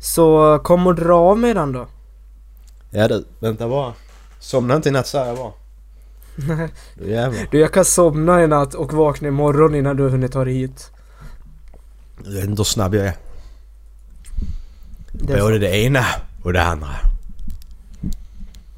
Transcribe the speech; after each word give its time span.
Så 0.00 0.58
kom 0.64 0.86
och 0.86 0.94
dra 0.94 1.14
av 1.14 1.38
mig 1.38 1.54
den 1.54 1.72
då. 1.72 1.86
Ja 2.90 3.08
du, 3.08 3.24
vänta 3.38 3.68
bara. 3.68 3.92
Somna 4.40 4.76
inte 4.76 4.88
i 4.88 4.92
natt 4.92 5.06
säger 5.06 5.26
jag 5.26 5.36
bara. 5.36 5.52
Nej. 6.36 6.68
Du 6.94 7.10
jävlar. 7.10 7.48
Du 7.50 7.58
jag 7.60 7.72
kan 7.72 7.84
somna 7.84 8.42
i 8.42 8.46
natt 8.46 8.74
och 8.74 8.92
vakna 8.92 9.28
imorgon 9.28 9.74
innan 9.74 9.96
du 9.96 10.02
har 10.02 10.10
hunnit 10.10 10.32
ta 10.32 10.44
dig 10.44 10.54
hit. 10.54 10.90
Du 12.24 12.34
vet 12.34 12.44
inte 12.44 12.60
hur 12.60 12.64
snabb 12.64 12.94
jag 12.94 13.06
är. 13.06 13.16
Det 15.12 15.32
är, 15.32 15.40
Både 15.40 15.52
sant. 15.54 15.60
det 15.60 15.76
ena 15.78 16.04
och 16.42 16.52
det 16.52 16.62
andra. 16.62 16.88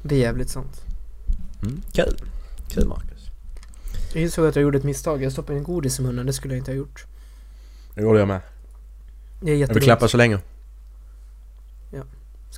det 0.03 0.15
är 0.15 0.19
jävligt 0.19 0.49
sant. 0.49 0.81
Mm, 1.61 1.81
kul. 1.93 2.15
Kul 2.69 2.87
Marcus. 2.87 3.29
Jag 4.13 4.23
insåg 4.23 4.45
att 4.47 4.55
jag 4.55 4.63
gjorde 4.63 4.77
ett 4.77 4.83
misstag. 4.83 5.23
Jag 5.23 5.31
stoppade 5.31 5.57
in 5.57 5.63
godis 5.63 5.99
i 5.99 6.01
munnen. 6.01 6.25
Det 6.25 6.33
skulle 6.33 6.53
jag 6.53 6.59
inte 6.61 6.71
ha 6.71 6.75
gjort. 6.75 7.05
Det 7.95 8.01
gjorde 8.01 8.19
jag 8.19 8.27
med. 8.27 8.41
Det 9.41 9.51
är 9.51 9.55
Jag 9.55 9.73
vill 9.73 9.83
klappa 9.83 10.07
så 10.07 10.17
länge. 10.17 10.39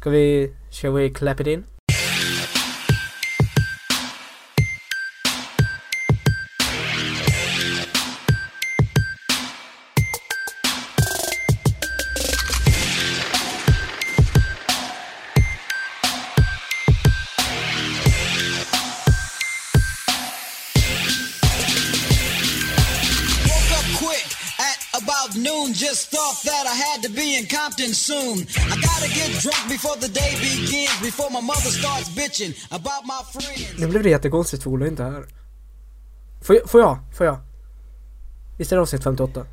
Ska 0.04 0.10
vi... 0.10 0.52
Shall 0.70 0.92
we 0.92 1.10
clap 1.10 1.40
it 1.40 1.48
in? 1.48 1.64
In 27.94 28.16
Compton 28.18 28.46
soon. 28.46 28.48
I 28.74 28.76
gotta 28.82 29.08
get 29.08 29.42
drunk 29.44 29.70
before 29.70 29.96
the 30.02 30.08
day 30.08 30.32
begins. 30.40 31.02
Before 31.02 31.30
my 31.30 31.42
mother 31.42 31.72
starts 31.72 32.10
bitching 32.16 32.54
about 32.70 33.04
my 33.06 33.22
friends. 33.42 33.80
Nu 33.80 33.88
blev 33.88 34.04
det 34.04 34.10
jättekonstigt 34.10 34.64
för 34.64 34.70
Ola 34.70 34.88
inte 34.88 35.04
här. 35.04 35.26
Får 36.42 36.56
jag? 36.56 36.70
Får 36.70 36.82
jag? 36.82 37.00
Får 37.18 37.26
jag? 37.26 37.40
Visst 38.58 38.72
är 38.72 38.76
det 38.76 38.82
avsnitt 38.82 39.04
58? 39.04 39.46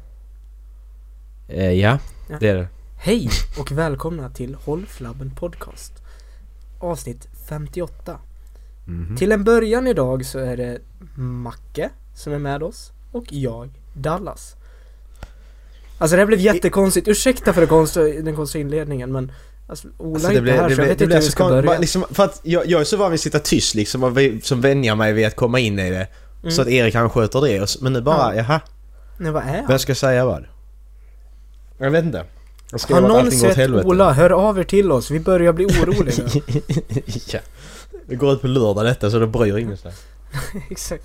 Eh, 1.49 1.71
ja, 1.73 1.99
Ja. 2.31 2.37
det 2.41 2.49
är 2.49 2.55
det. 2.55 2.69
Hej 3.03 3.29
och 3.59 3.73
välkomna 3.73 4.31
till 4.31 4.55
Håll 4.55 4.87
Flabben 4.87 5.31
Podcast. 5.35 5.93
Avsnitt 6.81 7.29
58. 7.49 8.19
Mhm. 8.87 9.17
Till 9.17 9.33
en 9.33 9.45
början 9.45 9.87
idag 9.87 10.27
så 10.27 10.39
är 10.39 10.57
det 10.57 10.79
Macke 11.17 11.91
som 12.15 12.33
är 12.33 12.39
med 12.39 12.63
oss 12.63 12.93
och 13.13 13.25
jag, 13.33 13.71
Dallas. 13.95 14.55
Alltså 16.01 16.17
det 16.17 16.21
här 16.21 16.27
blev 16.27 16.41
jättekonstigt. 16.41 17.09
Ursäkta 17.09 17.53
för 17.53 17.61
det 17.61 17.67
konstiga, 17.67 18.23
den 18.23 18.37
konstiga 18.37 18.63
inledningen 18.63 19.13
men 19.13 19.33
alltså, 19.67 19.89
Ola 19.99 20.15
Alltså, 20.15 20.33
är 20.33 20.39
inte 20.39 20.53
här 20.53 20.69
så 20.69 20.81
jag 20.81 20.87
vet 20.87 21.01
inte 21.01 21.15
hur 21.15 21.23
vi 21.23 21.29
ska 21.29 21.49
börja. 21.49 21.79
Liksom, 21.79 22.05
för 22.11 22.25
att 22.25 22.41
jag, 22.43 22.67
jag 22.67 22.81
är 22.81 22.85
så 22.85 22.97
van 22.97 23.11
vid 23.11 23.17
att 23.17 23.21
sitta 23.21 23.39
tyst 23.39 23.75
liksom 23.75 24.05
och 24.05 24.19
vi, 24.19 24.41
som 24.41 24.61
vänjer 24.61 24.95
mig 24.95 25.13
vid 25.13 25.27
att 25.27 25.37
komma 25.37 25.59
in 25.59 25.79
i 25.79 25.91
det. 25.91 26.07
Mm. 26.43 26.51
Så 26.51 26.63
att 26.63 26.69
Erik 26.69 26.95
han 26.95 27.11
sköter 27.11 27.41
det. 27.41 27.61
och 27.61 27.69
Men 27.81 27.93
nu 27.93 28.01
bara, 28.01 28.37
Ja. 28.37 28.43
jaha. 28.49 28.61
Nej 29.19 29.33
vad 29.33 29.43
är 29.43 29.57
han? 29.57 29.67
Vem 29.69 29.79
ska 29.79 29.95
säga 29.95 30.25
vad? 30.25 30.45
Jag 31.79 31.91
vet 31.91 32.05
inte. 32.05 32.25
Jag 32.71 32.81
ska 32.81 32.95
Har 32.95 33.01
någon 33.01 33.31
sett 33.31 33.57
helvete. 33.57 33.87
Ola? 33.89 34.13
Hör 34.13 34.31
av 34.31 34.59
er 34.59 34.65
till 34.65 34.93
oss. 34.93 35.11
Vi 35.11 35.21
börjar 35.21 35.53
bli 35.53 35.65
oroliga. 35.67 36.25
ja. 37.33 37.41
Det 38.07 38.15
går 38.17 38.33
ut 38.33 38.41
på 38.41 38.47
lördag 38.47 38.85
detta 38.85 39.11
så 39.11 39.19
det 39.19 39.27
bryr 39.27 39.57
ingen 39.59 39.77
sig. 39.77 39.93
Exakt. 40.71 41.05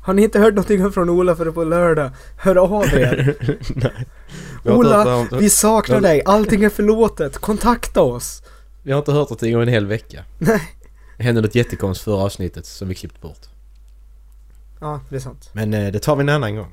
Har 0.00 0.14
ni 0.14 0.22
inte 0.22 0.38
hört 0.38 0.54
någonting 0.54 0.92
från 0.92 1.08
Ola 1.08 1.36
förrän 1.36 1.54
på 1.54 1.64
lördag? 1.64 2.10
Hör 2.36 2.56
av 2.56 2.84
er. 2.84 3.36
Nej. 3.74 4.06
Ola, 4.64 5.28
vi 5.32 5.50
saknar 5.50 6.00
dig. 6.00 6.22
Allting 6.24 6.64
är 6.64 6.68
förlåtet. 6.68 7.38
Kontakta 7.38 8.02
oss. 8.02 8.42
vi 8.82 8.92
har 8.92 8.98
inte 8.98 9.12
hört 9.12 9.28
någonting 9.28 9.56
om 9.56 9.62
en 9.62 9.68
hel 9.68 9.86
vecka. 9.86 10.24
Nej. 10.38 10.62
Det 11.16 11.24
hände 11.24 11.40
något 11.40 11.54
jättekonstigt 11.54 12.04
förra 12.04 12.22
avsnittet 12.22 12.66
som 12.66 12.88
vi 12.88 12.94
klippt 12.94 13.20
bort. 13.20 13.46
Ja, 14.80 15.00
det 15.08 15.16
är 15.16 15.20
sant. 15.20 15.50
Men 15.52 15.74
eh, 15.74 15.92
det 15.92 15.98
tar 15.98 16.16
vi 16.16 16.20
en 16.20 16.28
annan 16.28 16.56
gång. 16.56 16.72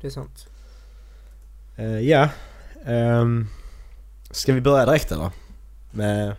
Det 0.00 0.06
är 0.06 0.10
sant. 0.10 0.46
Eh, 1.76 2.00
ja. 2.00 2.28
Um, 2.86 3.48
ska 4.30 4.52
vi 4.52 4.60
börja 4.60 4.86
direkt 4.86 5.12
eller? 5.12 5.30
Med... 5.90 6.36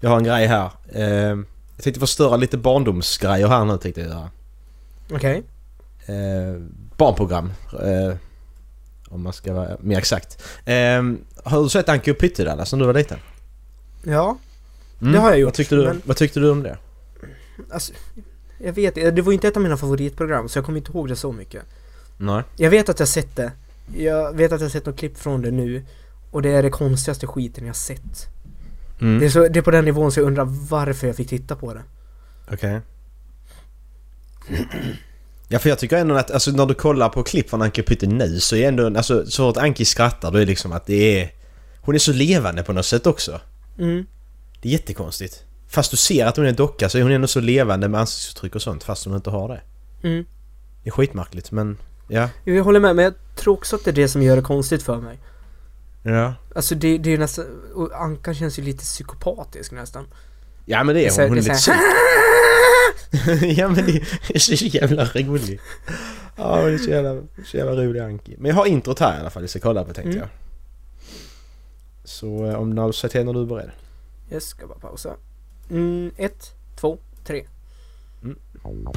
Jag 0.00 0.10
har 0.10 0.16
en 0.16 0.24
grej 0.24 0.46
här. 0.46 0.70
Ehm, 0.92 1.46
jag 1.76 1.84
tänkte 1.84 2.00
förstöra 2.00 2.36
lite 2.36 2.58
barndomsgrejer 2.58 3.48
här 3.48 3.64
nu 3.64 3.78
tänkte 3.78 4.00
jag 4.00 4.10
göra. 4.10 4.30
Okej. 5.12 5.42
Eh, 6.06 6.62
barnprogram. 6.96 7.52
eh, 7.82 8.14
om 9.08 9.22
man 9.22 9.32
ska 9.32 9.52
vara 9.52 9.76
mer 9.80 9.98
exakt. 9.98 10.42
Ehm, 10.64 11.18
har 11.44 11.62
du 11.62 11.68
sett 11.68 11.88
Anki 11.88 12.10
och 12.12 12.18
Pyttedallas 12.18 12.72
när 12.72 12.78
du 12.80 12.86
var 12.86 12.94
liten? 12.94 13.18
Ja, 14.02 14.38
Mm. 15.00 15.12
Det 15.12 15.18
har 15.18 15.30
jag 15.30 15.38
gjort, 15.38 15.46
Vad 15.48 15.54
tyckte, 15.54 15.74
du, 15.74 15.84
men- 15.84 16.02
vad 16.04 16.16
tyckte 16.16 16.40
du 16.40 16.50
om 16.50 16.62
det? 16.62 16.78
alltså. 17.70 17.92
Jag 18.58 18.72
vet 18.72 18.94
Det 18.94 19.22
var 19.22 19.32
inte 19.32 19.48
ett 19.48 19.56
av 19.56 19.62
mina 19.62 19.76
favoritprogram 19.76 20.48
så 20.48 20.58
jag 20.58 20.64
kommer 20.64 20.78
inte 20.78 20.90
ihåg 20.92 21.08
det 21.08 21.16
så 21.16 21.32
mycket. 21.32 21.62
Nej. 22.16 22.42
Jag 22.56 22.70
vet 22.70 22.88
att 22.88 22.98
jag 22.98 23.08
sett 23.08 23.36
det. 23.36 23.52
Jag 23.96 24.36
vet 24.36 24.52
att 24.52 24.60
jag 24.60 24.70
sett 24.70 24.86
något 24.86 24.98
klipp 24.98 25.18
från 25.18 25.42
det 25.42 25.50
nu. 25.50 25.84
Och 26.30 26.42
det 26.42 26.50
är 26.50 26.62
det 26.62 26.70
konstigaste 26.70 27.26
skiten 27.26 27.66
jag 27.66 27.76
sett. 27.76 28.26
Mm. 29.00 29.18
Det, 29.20 29.26
är 29.26 29.30
så, 29.30 29.48
det 29.48 29.58
är 29.58 29.62
på 29.62 29.70
den 29.70 29.84
nivån 29.84 30.12
så 30.12 30.20
jag 30.20 30.26
undrar 30.26 30.44
varför 30.70 31.06
jag 31.06 31.16
fick 31.16 31.28
titta 31.28 31.56
på 31.56 31.74
det. 31.74 31.82
Okej. 32.52 32.80
Ja 35.48 35.58
för 35.58 35.68
jag 35.68 35.78
tycker 35.78 35.96
ändå 35.96 36.14
att 36.14 36.30
alltså, 36.30 36.50
när 36.50 36.66
du 36.66 36.74
kollar 36.74 37.08
på 37.08 37.22
klipp 37.22 37.50
från 37.50 37.62
Anki 37.62 37.82
Pytte 37.82 38.06
nu 38.06 38.40
så 38.40 38.56
är 38.56 38.68
ändå 38.68 38.86
alltså 38.86 39.26
så 39.26 39.48
fort 39.52 39.62
Anki 39.62 39.84
skrattar 39.84 40.30
då 40.30 40.36
är 40.36 40.40
det 40.40 40.46
liksom 40.46 40.72
att 40.72 40.86
det 40.86 41.20
är... 41.20 41.32
Hon 41.80 41.94
är 41.94 41.98
så 41.98 42.12
levande 42.12 42.62
på 42.62 42.72
något 42.72 42.86
sätt 42.86 43.06
också. 43.06 43.40
Mm. 43.78 44.06
Det 44.62 44.68
är 44.68 44.72
jättekonstigt. 44.72 45.44
Fast 45.68 45.90
du 45.90 45.96
ser 45.96 46.26
att 46.26 46.36
hon 46.36 46.44
är 46.44 46.48
en 46.50 46.56
docka 46.56 46.88
så 46.88 46.98
är 46.98 47.02
hon 47.02 47.12
ändå 47.12 47.26
så 47.28 47.40
levande 47.40 47.88
med 47.88 48.00
ansiktsuttryck 48.00 48.54
och 48.54 48.62
sånt 48.62 48.84
fast 48.84 49.04
hon 49.04 49.14
inte 49.16 49.30
har 49.30 49.48
det. 49.48 49.60
Mm. 50.08 50.24
Det 50.82 50.88
är 50.88 50.92
skitmärkligt 50.92 51.50
men... 51.52 51.78
Ja. 52.08 52.28
Jo, 52.44 52.54
Jag 52.54 52.64
håller 52.64 52.80
med 52.80 52.96
men 52.96 53.04
jag 53.04 53.14
tror 53.36 53.54
också 53.54 53.76
att 53.76 53.84
det 53.84 53.90
är 53.90 53.92
det 53.92 54.08
som 54.08 54.22
gör 54.22 54.36
det 54.36 54.42
konstigt 54.42 54.82
för 54.82 54.96
mig. 54.96 55.18
Ja. 56.02 56.34
Alltså 56.54 56.74
det, 56.74 56.98
det 56.98 57.08
är 57.08 57.12
ju 57.12 57.18
nästan, 57.18 57.44
och 57.74 58.02
Anka 58.02 58.34
känns 58.34 58.58
ju 58.58 58.62
lite 58.62 58.84
psykopatisk 58.84 59.72
nästan. 59.72 60.06
Ja 60.64 60.84
men 60.84 60.94
det 60.94 61.06
är 61.06 61.10
hon. 61.10 61.28
Hon 61.28 61.38
är 61.38 61.42
det 61.42 61.48
lite 61.48 61.70
här- 61.70 61.80
ja 63.56 63.68
men 63.68 63.86
det 63.86 64.02
är 64.34 64.38
så 64.38 64.54
jävla 64.66 65.04
rolig. 65.04 65.60
Ja 66.36 66.60
hon 66.60 66.74
är 66.74 66.78
så 66.78 66.90
jävla, 66.90 67.22
så 67.46 67.56
jävla 67.56 67.72
rolig 67.84 68.00
Anki. 68.00 68.34
Men 68.38 68.48
jag 68.48 68.56
har 68.56 68.66
introt 68.66 68.98
här 69.00 69.16
i 69.16 69.20
alla 69.20 69.30
fall 69.30 69.42
vi 69.42 69.48
ska 69.48 69.60
kolla 69.60 69.84
på 69.84 69.92
tänkte 69.92 70.10
Mm. 70.10 70.18
jag. 70.18 70.28
Så 72.04 72.46
eh, 72.46 72.54
om 72.54 72.74
du 72.74 72.92
säger 72.92 73.12
till 73.12 73.24
när 73.24 73.32
du 73.32 73.40
är 73.42 73.46
beredd. 73.46 73.70
Jag 74.28 74.42
ska 74.42 74.66
bara 74.66 74.78
pausa. 74.78 75.14
Mm, 75.70 76.10
ett, 76.16 76.54
två, 76.76 76.98
tre. 77.24 77.44
Kom 78.62 78.86
och 78.86 78.96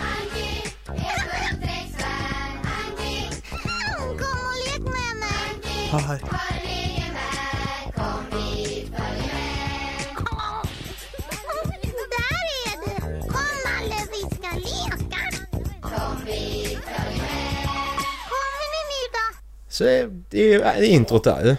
Så 19.73 19.83
det 19.83 19.91
är, 19.91 20.09
det 20.29 20.55
är 20.63 20.83
introt 20.83 21.23
där 21.23 21.45
ju. 21.45 21.55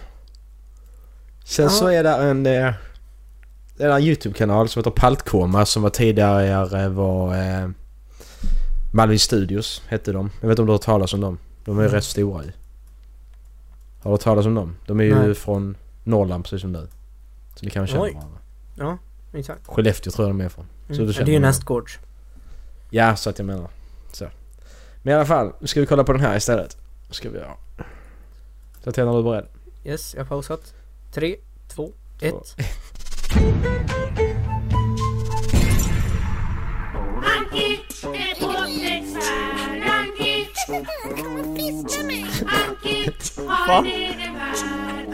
Sen 1.44 1.64
Ja. 1.64 1.70
så 1.70 1.86
är 1.86 2.02
det 2.04 2.10
en... 2.10 2.47
eh, 2.47 2.72
Det 3.76 3.84
är 3.84 3.91
en 3.91 4.02
YouTube-kanal 4.02 4.69
som 4.69 4.80
heter 4.80 4.91
Paltkoma 4.91 5.66
som 5.66 5.82
var 5.82 5.91
tidigare 5.91 6.88
var... 6.88 7.34
Eh, 7.34 7.69
Malvin 8.92 9.19
Studios 9.19 9.82
hette 9.86 10.12
de. 10.12 10.30
Jag 10.41 10.48
vet 10.48 10.52
inte 10.52 10.62
om 10.62 10.66
du 10.66 10.70
har 10.72 10.78
hört 10.78 10.82
talas 10.84 11.14
om 11.14 11.20
dem. 11.20 11.38
De 11.64 11.78
är 11.78 11.82
ju 11.82 11.86
Mm. 11.88 11.94
rätt 11.97 12.04
stora 12.04 12.44
ju. 12.44 12.50
Har 14.02 14.10
du 14.10 14.10
hört 14.10 14.20
talas 14.20 14.46
om 14.46 14.54
dem? 14.54 14.76
De 14.86 15.00
är 15.00 15.04
ju 15.04 15.14
Nej. 15.14 15.34
från 15.34 15.76
Norrland 16.04 16.44
precis 16.44 16.60
som 16.60 16.72
du. 16.72 16.88
Så 17.55 17.64
ni 17.64 17.70
kan 17.70 17.82
väl 17.82 17.88
känna 17.90 18.02
Oj. 18.02 18.12
varandra. 18.14 18.38
Ja, 18.78 18.99
exakt. 19.38 19.67
Skellefteå 19.67 20.10
tror 20.12 20.28
jag 20.28 20.37
de 20.37 20.44
är 20.44 20.49
från. 20.49 20.64
Så 20.87 20.93
Mm. 20.93 20.99
du 21.06 21.10
Ja, 21.10 21.12
känner 21.12 21.26
det 21.26 21.32
är 21.32 21.34
ju 21.34 21.40
nästgårds. 21.40 21.99
Ja, 22.90 23.17
så 23.17 23.31
att 23.31 23.38
jag 23.38 23.46
menar. 23.46 23.69
Så. 24.12 24.26
Men 25.02 25.12
i 25.12 25.17
alla 25.17 25.26
fall, 25.26 25.52
nu 25.60 25.67
ska 25.67 25.81
vi 25.81 25.87
kolla 25.87 26.05
på 26.05 26.12
den 26.12 26.20
här 26.20 26.37
istället. 26.37 26.76
ska 27.10 27.31
vi 27.31 27.38
göra. 27.38 27.50
Så 28.84 28.90
när 29.04 29.12
du 29.12 29.19
är 29.19 29.22
beredd. 29.22 29.46
Yes, 29.84 30.14
jag 30.14 30.20
har 30.20 30.28
pausat. 30.28 30.75
Tre, 31.12 31.36
två, 31.69 31.92
ett. 32.20 32.56
Anki, 37.22 37.81
är 38.02 38.34
påträffsvärd. 38.40 39.82
Anki, 39.90 40.48
Fiska 41.56 42.02
mig. 42.02 42.26
Anki, 42.46 43.10
har 43.46 43.78
en 43.78 43.86
egen 43.86 44.34
värld. 44.34 44.56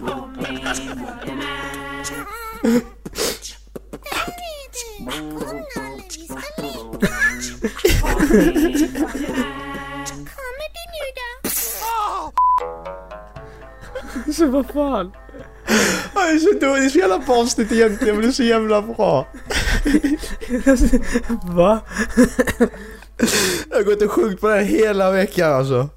Kom 0.01 0.33
med, 0.33 0.77
följ 0.77 1.35
med. 1.35 2.07
Där 4.05 4.27
är 4.47 4.67
du. 4.73 5.01
Kom 5.39 5.57
Nalle, 5.77 6.03
vi 6.17 6.23
ska 8.79 9.70
nu 14.41 14.47
då? 14.47 14.53
Så 14.53 14.63
vad 14.63 14.67
fan? 14.67 15.13
Det 16.15 16.21
är 16.21 16.39
så 16.39 16.47
dåligt, 16.53 16.83
det 16.83 16.87
är 16.87 16.89
så 16.89 16.99
jävla 16.99 17.19
barnsligt 17.19 17.73
egentligen 17.73 18.15
men 18.15 18.23
det 18.25 18.31
är 18.31 18.33
så 18.33 18.43
jävla 18.43 18.83
bra. 18.83 19.29
Va? 21.45 21.81
Jag 23.71 23.77
har 23.77 23.83
gått 23.83 24.03
och 24.03 24.11
sjungit 24.11 24.41
på 24.41 24.49
den 24.49 24.65
hela 24.67 25.11
veckan 25.11 25.53
alltså. 25.53 25.89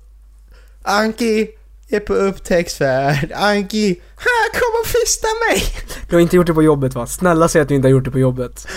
Anki 0.84 1.48
är 1.90 2.00
på 2.00 2.14
upptäcktsfärd. 2.14 3.32
Anki, 3.36 4.02
här 4.18 4.52
kom 4.54 4.82
och 4.82 4.88
fista 4.88 5.28
mig! 5.50 5.64
Du 6.10 6.16
har 6.16 6.22
inte 6.22 6.36
gjort 6.36 6.48
det 6.48 6.54
på 6.54 6.64
jobbet 6.64 6.96
va? 6.96 7.08
Snälla 7.08 7.48
säg 7.48 7.62
att 7.62 7.68
du 7.68 7.76
inte 7.76 7.88
har 7.88 7.92
gjort 7.92 8.04
det 8.06 8.12
på 8.12 8.20
jobbet. 8.20 8.68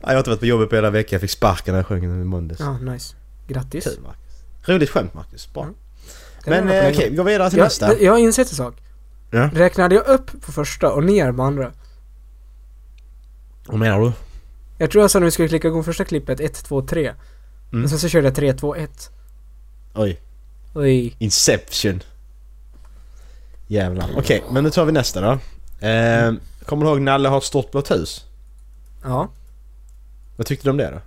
Ja, 0.00 0.08
Jag 0.08 0.12
har 0.12 0.18
inte 0.18 0.30
varit 0.30 0.40
på 0.40 0.46
jobbet 0.46 0.68
på 0.70 0.74
hela 0.76 0.90
veckan. 0.90 1.08
Jag 1.16 1.20
fick 1.20 1.30
sparken 1.30 1.72
när 1.72 1.78
jag 1.78 1.86
sjöng 1.86 2.02
den 2.08 2.22
i 2.22 2.24
måndags. 2.24 2.60
Ja, 2.60 2.78
nice. 2.78 3.14
Grattis. 3.48 3.84
Kul 3.84 4.00
Marcus. 4.02 4.68
Roligt 4.68 4.90
skämt 4.90 5.14
Marcus. 5.14 5.52
Bra. 5.52 5.64
Den 5.64 5.74
Men 6.46 6.68
eh, 6.70 6.88
okej, 6.90 7.10
vi 7.10 7.16
går 7.16 7.24
vidare 7.24 7.50
till 7.50 7.58
jag, 7.58 7.64
nästa. 7.64 7.98
Jag 8.00 8.12
har 8.12 8.18
insett 8.18 8.50
en 8.50 8.56
sak. 8.56 8.74
Ja. 9.30 9.50
Räknade 9.54 9.94
jag 9.94 10.06
upp 10.06 10.42
på 10.42 10.52
första 10.52 10.92
och 10.92 11.04
ner 11.04 11.32
på 11.32 11.42
andra? 11.42 11.72
Vad 13.66 13.78
menar 13.78 14.00
du? 14.00 14.12
Jag 14.78 14.90
tror 14.90 15.02
jag 15.02 15.10
sa 15.10 15.18
när 15.18 15.24
vi 15.24 15.30
skulle 15.30 15.48
klicka 15.48 15.68
igång 15.68 15.84
första 15.84 16.04
klippet 16.04 16.40
1, 16.40 16.54
2, 16.64 16.82
3. 16.82 17.12
Mm. 17.72 17.84
Och 17.84 17.90
sen 17.90 17.98
så 17.98 18.08
körde 18.08 18.26
jag 18.26 18.34
3, 18.34 18.52
2, 18.54 18.74
1. 18.76 19.10
Oj. 19.94 20.20
Oj. 20.74 21.16
Inception. 21.18 22.02
Jävlar. 23.66 24.10
Okej, 24.16 24.44
men 24.50 24.64
nu 24.64 24.70
tar 24.70 24.84
vi 24.84 24.92
nästa 24.92 25.20
då. 25.20 25.30
Eh, 25.86 26.32
kommer 26.66 26.84
du 26.84 26.90
ihåg 26.90 27.00
Nalle 27.00 27.28
har 27.28 27.38
ett 27.38 27.44
stort 27.44 27.70
blått 27.70 27.90
hus? 27.90 28.24
Ja. 29.02 29.28
Vad 30.36 30.46
tyckte 30.46 30.66
du 30.66 30.70
om 30.70 30.76
det 30.76 30.90
då? 30.90 31.00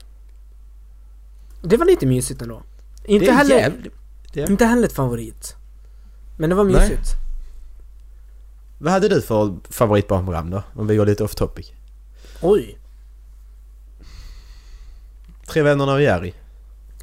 Det 1.68 1.77
var 1.77 1.86
lite 1.86 2.06
mysigt 2.06 2.41
ändå. 2.41 2.63
Inte 3.06 3.25
det 3.25 3.31
är 3.31 3.36
heller... 3.36 3.56
jävligt- 3.56 3.94
det- 4.34 4.50
Inte 4.50 4.66
heller 4.66 4.84
ett 4.88 4.94
favorit. 4.94 5.56
Men 6.38 6.50
det 6.50 6.56
var 6.56 6.64
Nej. 6.64 6.74
mysigt. 6.90 7.10
Vad 8.78 8.94
hade 8.94 9.08
du 9.10 9.22
för 9.22 9.56
favoritbarnprogram 9.70 10.50
då? 10.50 10.64
Om 10.74 10.88
vi 10.88 10.96
går 10.96 11.06
lite 11.06 11.24
off 11.24 11.36
topic. 11.36 11.72
Oj. 12.42 12.78
Tre 15.48 15.62
vännerna 15.62 15.92
av 15.92 16.02
Jerry? 16.02 16.34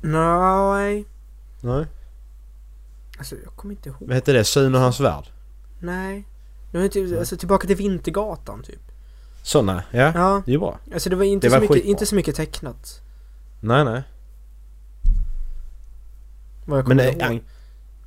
Nej. 0.00 1.04
Nej. 1.60 1.86
Alltså 3.18 3.36
jag 3.44 3.52
kommer 3.56 3.74
inte 3.74 3.88
ihåg. 3.88 3.98
Vad 4.00 4.14
hette 4.14 4.32
det? 4.32 4.44
Sune 4.44 4.78
och 4.78 4.82
hans 4.84 5.00
värld? 5.00 5.24
Nej. 5.78 6.24
Det 6.72 6.78
var 6.78 6.84
inte, 6.84 7.18
alltså 7.18 7.36
tillbaka 7.36 7.66
till 7.66 7.76
Vintergatan 7.76 8.62
typ. 8.62 8.80
Såna, 9.42 9.82
ja. 9.90 10.12
Ja. 10.14 10.42
Det 10.44 10.50
är 10.50 10.52
ju 10.52 10.58
bra. 10.58 10.78
Alltså 10.94 11.10
det 11.10 11.16
var 11.16 11.24
inte, 11.24 11.46
Det 11.46 11.50
så, 11.50 11.54
var 11.56 11.60
mycket, 11.60 11.74
skitbra. 11.76 11.90
inte 11.90 12.06
så 12.06 12.14
mycket 12.14 12.36
tecknat. 12.36 13.00
Nej, 13.60 13.84
nej. 13.84 14.02
Vad 16.66 16.78
jag 16.78 16.86
kommer 16.86 17.04
ihåg. 17.32 17.42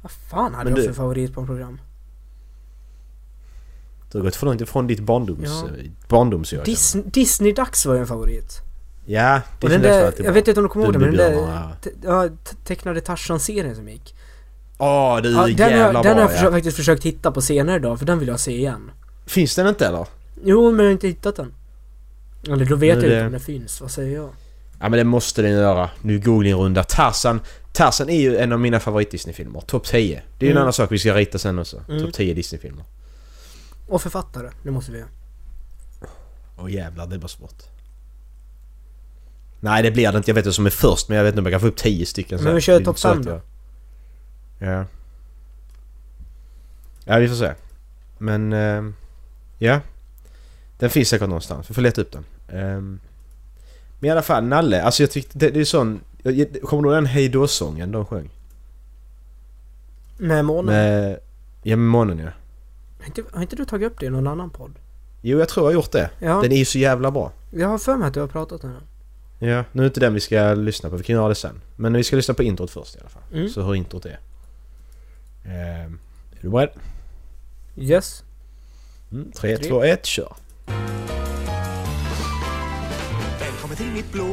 Vad 0.01 0.11
fan 0.11 0.53
hade 0.53 0.69
jag 0.69 0.79
du- 0.79 0.83
för 0.83 0.94
favorit 0.94 1.33
på 1.33 1.45
program? 1.45 1.81
du 4.11 4.17
har 4.17 4.25
gått 4.25 4.35
för 4.35 4.45
långt 4.45 4.61
ifrån 4.61 4.88
ditt 4.88 5.00
barndoms... 5.00 5.39
Ja. 5.45 5.67
Ja. 5.77 5.83
barndomsår. 6.07 6.63
Dis, 6.65 6.95
Disney-dags 7.06 7.85
var 7.85 7.94
ju 7.94 8.00
en 8.00 8.07
favorit. 8.07 8.61
Ja, 9.06 9.41
det 9.59 9.67
den 9.67 9.71
kändes 9.71 9.91
där, 9.91 10.06
alltid 10.06 10.25
jag 10.25 10.31
vet 10.33 10.47
inte 10.47 10.59
om 10.59 10.63
du 10.63 10.69
kommer 10.69 10.85
ihåg 10.85 10.94
det 10.94 11.00
men 11.00 11.15
den 11.15 11.33
där 11.33 11.77
ja, 12.03 12.27
te, 12.44 12.56
tecknade 12.65 13.01
Tarzan-serien 13.01 13.75
som 13.75 13.89
gick. 13.89 14.15
Åh, 14.77 15.19
du 15.21 15.31
Ja, 15.31 15.50
är 15.50 15.53
den 15.53 15.63
har, 15.71 15.77
jävla 15.77 16.01
den 16.03 16.12
har 16.12 16.15
bra 16.15 16.21
jag 16.23 16.31
ja. 16.31 16.35
försökt, 16.35 16.51
faktiskt 16.53 16.77
försökt 16.77 17.03
hitta 17.03 17.31
på 17.31 17.41
senare 17.41 17.75
idag 17.75 18.00
för 18.00 18.05
den 18.05 18.19
vill 18.19 18.27
jag 18.27 18.39
se 18.39 18.51
igen. 18.57 18.91
Finns 19.25 19.55
den 19.55 19.67
inte 19.67 19.88
eller? 19.88 20.07
Jo 20.44 20.71
men 20.71 20.79
jag 20.79 20.85
har 20.85 20.91
inte 20.91 21.07
hittat 21.07 21.35
den. 21.35 21.53
Eller 22.47 22.65
då 22.65 22.75
vet 22.75 22.97
Nu 22.97 23.03
jag 23.03 23.12
det- 23.12 23.15
inte 23.15 23.25
om 23.25 23.31
den 23.31 23.41
finns, 23.41 23.81
vad 23.81 23.91
säger 23.91 24.15
jag? 24.15 24.29
Ja 24.79 24.89
men 24.89 24.91
det 24.91 25.03
måste 25.03 25.41
den 25.41 25.51
göra. 25.51 25.89
Nu 26.01 26.19
googling-runda. 26.19 26.83
Tarzan. 26.83 27.39
Tarzan 27.74 28.10
är 28.10 28.19
ju 28.21 28.38
en 28.38 28.51
av 28.51 28.60
mina 28.60 28.80
favorit 28.80 29.12
Disney-filmer. 29.12 29.62
Topp 29.62 29.86
10. 29.86 30.21
Det 30.38 30.45
är 30.45 30.48
ju 30.48 30.51
en 30.51 30.57
Mm. 30.57 30.62
annan 30.62 30.74
sak 30.74 30.92
vi 30.92 31.00
ska 31.00 31.13
rita 31.13 31.38
sen 31.38 31.60
också. 31.60 31.83
Mm. 31.89 32.01
Topp 32.06 32.13
10 32.13 32.33
Disney-filmer. 32.33 32.83
Och 33.88 34.01
författare, 34.01 34.50
det 34.63 34.71
måste 34.71 34.92
vi 34.92 34.98
göra. 34.98 35.10
Åh 36.57 36.71
jävlar, 36.74 37.07
det 37.07 37.18
blir 37.18 37.27
svårt. 37.27 37.63
Nej 39.60 39.83
det 39.83 39.92
blir 39.92 40.12
det 40.12 40.18
inte. 40.18 40.30
Jag 40.31 40.36
vet 40.36 40.45
vad 40.45 40.56
som 40.56 40.66
är 40.66 40.69
först 40.69 41.10
men 41.10 41.18
jag 41.18 41.24
vet 41.24 41.31
inte 41.31 41.39
om 41.39 41.45
jag 41.45 41.54
kan 41.54 41.62
få 41.62 41.68
upp 41.68 41.77
10 41.77 42.06
stycken. 42.06 42.44
Men 42.44 42.56
vi 42.56 42.62
kör 42.62 42.74
inte 42.74 42.86
topp 42.86 43.00
så 43.00 43.07
att 43.07 43.13
fem 43.16 43.25
då. 43.25 43.31
jag- 43.31 43.42
Ja. 44.74 44.86
Ja 47.06 47.18
vi 47.18 47.27
får 47.27 47.36
se. 47.36 47.54
Men... 48.18 48.54
ehm, 48.54 48.95
ja. 49.57 49.80
Den 50.80 50.89
finns 50.89 51.10
säkert 51.10 51.27
någonstans. 51.27 51.69
Vi 51.69 51.74
får 51.74 51.81
leta 51.81 52.01
upp 52.01 52.12
den. 52.12 52.25
Ehm, 52.60 53.00
men 54.00 54.07
i 54.07 54.12
alla 54.12 54.22
fall, 54.22 54.44
Nalle. 54.44 54.81
Alltså 54.83 55.04
jag 55.04 55.12
tyckte 55.12 55.38
det, 55.38 55.50
det 55.50 55.60
är 55.60 55.65
sån... 55.65 56.00
jag- 56.24 56.62
Kommer 56.62 56.83
du 56.83 56.89
ihåg 56.89 56.98
den 56.98 57.06
Hejdå-sången 57.06 57.92
de 57.92 58.06
sjöng? 58.06 58.30
Med 60.18 60.45
månen. 60.45 60.66
Med... 60.75 61.19
Ja 61.63 61.75
med 61.75 61.88
månen 61.89 62.19
ja. 62.19 62.30
Har, 63.00 63.06
inte, 63.06 63.24
har 63.33 63.42
inte 63.42 63.56
du 63.56 63.66
tagit 63.66 63.92
upp 63.92 64.00
det 64.00 64.06
i 64.06 64.10
någon 64.10 64.27
annan 64.27 64.50
podd? 64.50 64.71
Jo 65.21 65.39
jag 65.39 65.50
tror 65.50 65.63
jag 65.66 65.68
har 65.69 65.74
gjort 65.74 65.92
det. 65.92 66.10
Ja, 66.19 66.42
Den 66.42 66.51
är 66.51 66.57
ju 66.57 66.66
så 66.66 66.77
jävla 66.77 67.12
bra. 67.12 67.31
jag 67.51 67.68
har 67.68 67.77
för 67.77 67.98
mig 67.98 68.07
att 68.07 68.13
du 68.13 68.19
har 68.19 68.27
pratat 68.27 68.63
om 68.63 68.69
den. 68.69 69.50
Ja, 69.50 69.63
nu 69.71 69.83
är 69.83 69.88
inte 69.88 70.00
den 70.00 70.13
vi 70.13 70.19
ska 70.19 70.54
lyssna 70.54 70.89
på. 70.89 70.95
Vi 70.98 71.04
kan 71.04 71.16
göra 71.16 71.27
det 71.30 71.36
sen. 71.36 71.62
Men 71.75 71.94
vi 71.94 72.04
ska 72.04 72.16
lyssna 72.16 72.33
på 72.33 72.44
introt 72.44 72.72
först 72.72 72.95
i 72.95 73.00
alla 73.00 73.10
fall. 73.10 73.22
Mm. 73.33 73.50
Så 73.50 73.62
hur 73.62 73.75
introt 73.75 74.06
är. 74.06 74.19
Ehm, 75.45 76.00
är 76.31 76.42
du 76.42 76.50
beredd? 76.50 76.69
Yes. 77.77 78.24
Mm, 79.12 79.31
3, 79.31 79.57
Tre. 79.57 79.69
2, 79.69 79.83
1, 79.83 80.06
kör! 80.06 80.33
Välkommen 83.39 83.77
till 83.77 83.92
mitt 83.92 84.12
blå 84.12 84.25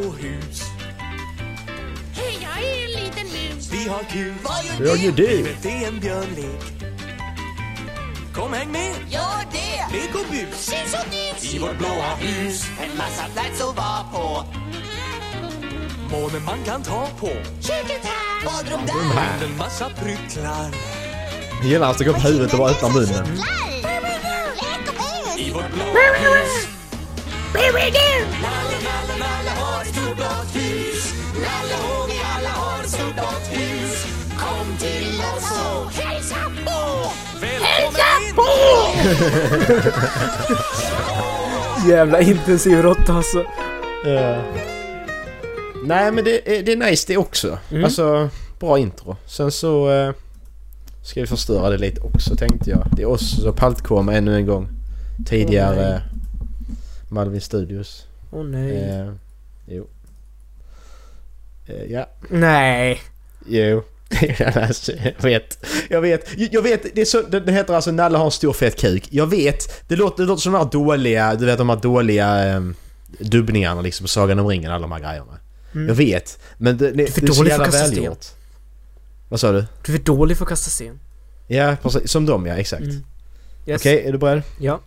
Vi 3.86 3.92
har 3.92 4.02
kul. 4.02 4.34
Vad 4.42 4.98
gör 4.98 5.12
du? 5.12 5.26
Livet 5.26 5.66
är 5.66 5.86
en 5.88 6.00
björnlek. 6.00 6.62
Kom 8.34 8.52
häng 8.52 8.72
med. 8.72 8.94
Gör 9.08 9.42
det! 9.52 9.96
Lek 9.96 10.14
och 10.14 10.30
bus. 10.30 10.54
Sins 10.54 10.94
och 10.94 11.10
nyts. 11.10 11.54
I 11.54 11.58
vårt 11.58 11.78
blåa 11.78 12.14
hus. 12.18 12.64
En 12.82 12.98
massa 12.98 13.24
plats 13.34 13.60
att 13.60 13.76
vara 13.76 14.02
på. 14.12 14.44
Månen 16.10 16.44
man 16.44 16.64
kan 16.64 16.82
ta 16.82 17.08
på. 17.20 17.26
Köket 17.60 18.04
här. 18.04 18.44
Badrum 18.44 18.80
där. 18.86 19.46
En 19.46 19.56
massa 19.56 19.88
pryttlar. 19.88 20.70
Jag 21.60 21.70
gillar 21.70 21.90
att 21.90 21.98
går 21.98 22.12
på 22.12 22.20
huvudet 22.20 22.52
och 22.52 22.58
bara 22.58 22.70
öppnar 22.70 22.90
munnen. 22.90 23.26
I 25.38 25.50
vårt 25.50 25.72
blåa 25.72 25.86
hus. 26.18 26.68
Nalle, 27.54 28.76
nalle, 28.84 29.18
nalle 29.18 29.50
har 29.50 29.82
ett 29.82 29.88
stort 29.88 30.16
blått 30.16 30.56
hus. 30.56 31.14
Nalle 31.34 31.74
och 31.74 32.10
vi 32.10 32.20
alla 32.36 32.48
har 32.48 32.82
ett 32.82 32.90
stort 32.90 33.14
blått 33.14 33.48
hus. 33.50 33.75
Till 34.78 35.20
oss 35.36 35.50
och 35.52 35.92
Hälsa 35.92 36.36
på. 36.64 37.10
välkommen 37.40 38.46
in. 41.84 41.90
Jävla 41.90 42.20
intensiv 42.20 42.82
råtta 42.82 43.12
alltså. 43.12 43.44
Nej 45.84 46.12
men 46.12 46.24
det 46.24 46.58
är, 46.58 46.62
det 46.62 46.72
är 46.72 46.76
nice 46.76 47.04
det 47.08 47.16
också. 47.16 47.58
Mm. 47.70 47.84
Alltså, 47.84 48.28
bra 48.60 48.78
intro. 48.78 49.16
Sen 49.26 49.50
så... 49.52 49.90
eh, 49.90 50.12
ska 51.02 51.20
vi 51.20 51.26
förstöra 51.26 51.70
det 51.70 51.78
lite 51.78 52.00
också 52.00 52.36
tänkte 52.36 52.70
jag. 52.70 52.86
Det 52.96 53.02
är 53.02 53.06
oss 53.06 53.44
och 53.44 53.56
Paltkoma 53.56 54.14
ännu 54.14 54.36
en 54.36 54.46
gång. 54.46 54.68
Tidigare 55.26 56.02
Åh, 56.06 56.16
Malvin 57.08 57.40
Studios. 57.40 58.06
Åh 58.30 58.44
nej. 58.44 58.76
Eh, 58.76 59.12
jo. 59.66 59.86
Eh, 61.66 61.84
ja. 61.92 62.06
Nej. 62.30 63.00
Jo. 63.46 63.82
alltså, 64.54 64.92
jag 64.92 65.22
vet. 65.22 65.66
Jag 65.90 66.00
vet. 66.00 66.28
Jag 66.52 66.62
vet. 66.62 66.94
Det, 66.94 67.06
så, 67.06 67.22
det 67.22 67.52
heter 67.52 67.74
alltså 67.74 67.90
Nalle 67.90 68.18
har 68.18 68.24
en 68.24 68.30
stor 68.30 68.52
fet 68.52 68.80
kuk. 68.80 69.08
Jag 69.10 69.26
vet. 69.26 69.88
Det 69.88 69.96
låter, 69.96 70.22
det 70.22 70.28
låter 70.28 70.42
som 70.42 70.52
de 70.52 70.58
här 70.58 70.70
dåliga, 70.70 71.34
du 71.34 71.46
vet 71.46 71.58
de 71.58 71.68
här 71.68 71.76
dåliga 71.76 72.56
um, 72.56 72.74
dubbningarna 73.18 73.80
liksom 73.80 74.04
på 74.04 74.08
Sagan 74.08 74.38
om 74.38 74.46
ringen, 74.46 74.72
alla 74.72 74.82
de 74.82 74.92
här 74.92 75.00
grejerna. 75.00 75.38
Mm. 75.74 75.88
Jag 75.88 75.94
vet. 75.94 76.38
Men 76.58 76.78
det, 76.78 76.90
det, 76.90 76.96
Du 76.96 77.02
är 77.02 77.10
för 77.10 77.20
det 77.20 77.26
är 77.26 77.32
så 77.32 77.42
dålig 77.42 77.52
för 77.52 77.62
att 77.62 77.66
kasta 77.66 77.86
sten. 77.86 77.94
välgjort. 77.94 78.26
Vad 79.28 79.40
sa 79.40 79.52
du? 79.52 79.64
Du 79.86 79.92
är 79.92 79.96
för 79.98 80.04
dålig 80.04 80.36
för 80.36 80.44
att 80.44 80.48
kasta 80.48 80.70
sten. 80.70 81.00
Ja, 81.46 81.76
precis. 81.82 82.10
Som 82.10 82.26
dem 82.26 82.46
ja, 82.46 82.54
exakt. 82.54 82.82
Mm. 82.82 83.04
Yes. 83.66 83.80
Okej, 83.80 84.04
är 84.06 84.12
du 84.12 84.18
beredd? 84.18 84.42
Ja. 84.60 84.80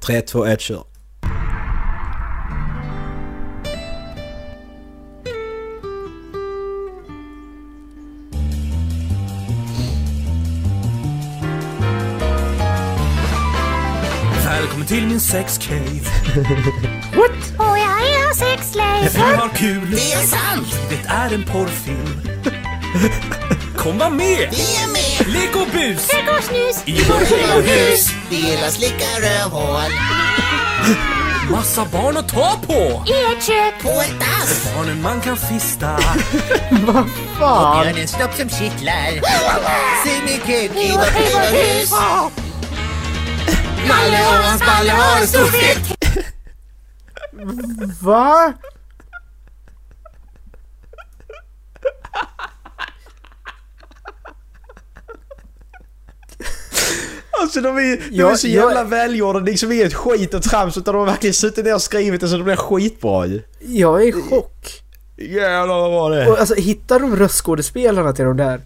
3, 0.00 0.20
2, 0.20 0.44
1, 0.46 0.60
kör. 0.60 0.84
Välkommen 14.80 14.86
till 14.86 15.06
min 15.06 15.20
sexcave. 15.20 15.80
Och 17.56 17.78
jag 17.78 18.00
är 18.02 18.34
sexslave. 18.34 19.08
Vi 19.14 19.20
har 19.20 19.48
kul. 19.48 19.90
Det 19.90 20.12
är 20.12 20.26
sant! 20.26 20.78
Det 20.88 21.08
är 21.08 21.34
en 21.34 21.44
porrfilm. 21.44 22.20
Kom 23.76 23.98
var 23.98 24.10
med! 24.10 24.48
Vi 24.50 24.76
är 24.76 24.92
med! 24.92 25.32
Lek 25.32 25.56
och 25.56 25.66
bus 25.72 26.08
Trädgårdssnus. 26.08 26.82
i 26.84 27.02
vårt 27.04 27.68
hus. 27.68 28.10
Vi 28.30 28.36
gillar 28.36 28.68
slicka 28.68 29.06
rövhål. 29.22 29.90
Massa 31.50 31.84
barn 31.84 32.16
att 32.16 32.28
ta 32.28 32.58
på. 32.66 33.04
I 33.06 33.36
ett 33.36 33.44
kök. 33.44 33.82
På 33.82 33.88
ett 33.88 34.20
dass. 34.20 34.74
Barnen 34.76 35.02
man 35.02 35.20
kan 35.20 35.36
fista. 35.36 35.98
Fan. 37.38 37.86
Gör 37.86 37.98
en 37.98 38.08
snopp 38.08 38.34
som 38.34 38.48
kittlar. 38.48 39.10
Se 40.04 40.10
min 40.26 40.40
kuk 40.40 40.76
i 40.76 40.92
vårt 40.92 41.52
hus. 41.52 41.92
Nalle 43.88 44.20
och 44.28 44.44
hans 44.44 44.60
balle 44.60 44.90
har 44.92 45.20
en 45.20 45.26
stor 45.26 45.44
fitt. 45.44 45.96
Va? 48.02 48.52
Alltså 57.42 57.60
de 57.60 57.76
är, 57.78 57.96
de 57.96 58.02
Jag- 58.10 58.32
är 58.32 58.36
så 58.36 58.48
jag- 58.48 58.54
jävla 58.64 58.84
välgjorda, 58.84 59.40
det 59.40 59.50
är 59.50 59.52
liksom 59.52 59.72
inget 59.72 59.94
skit 59.94 60.34
och 60.34 60.42
trams 60.42 60.76
utan 60.76 60.94
de 60.94 60.98
har 60.98 61.06
verkligen 61.06 61.34
suttit 61.34 61.64
ner 61.64 61.74
och 61.74 61.82
skrivit 61.82 62.20
det 62.20 62.28
så 62.28 62.36
det 62.36 62.44
blir 62.44 62.56
skitbra 62.56 63.26
ju. 63.26 63.42
Jag 63.60 64.02
är 64.02 64.06
i 64.08 64.12
chock. 64.12 64.82
Jävlar 65.16 65.80
vad 65.80 65.90
var 65.90 66.10
det? 66.10 66.26
Och 66.30 66.38
alltså 66.40 66.54
hittar 66.54 67.00
de 67.00 67.16
röstskådespelarna 67.16 68.12
till 68.12 68.24
de 68.24 68.36
där? 68.36 68.60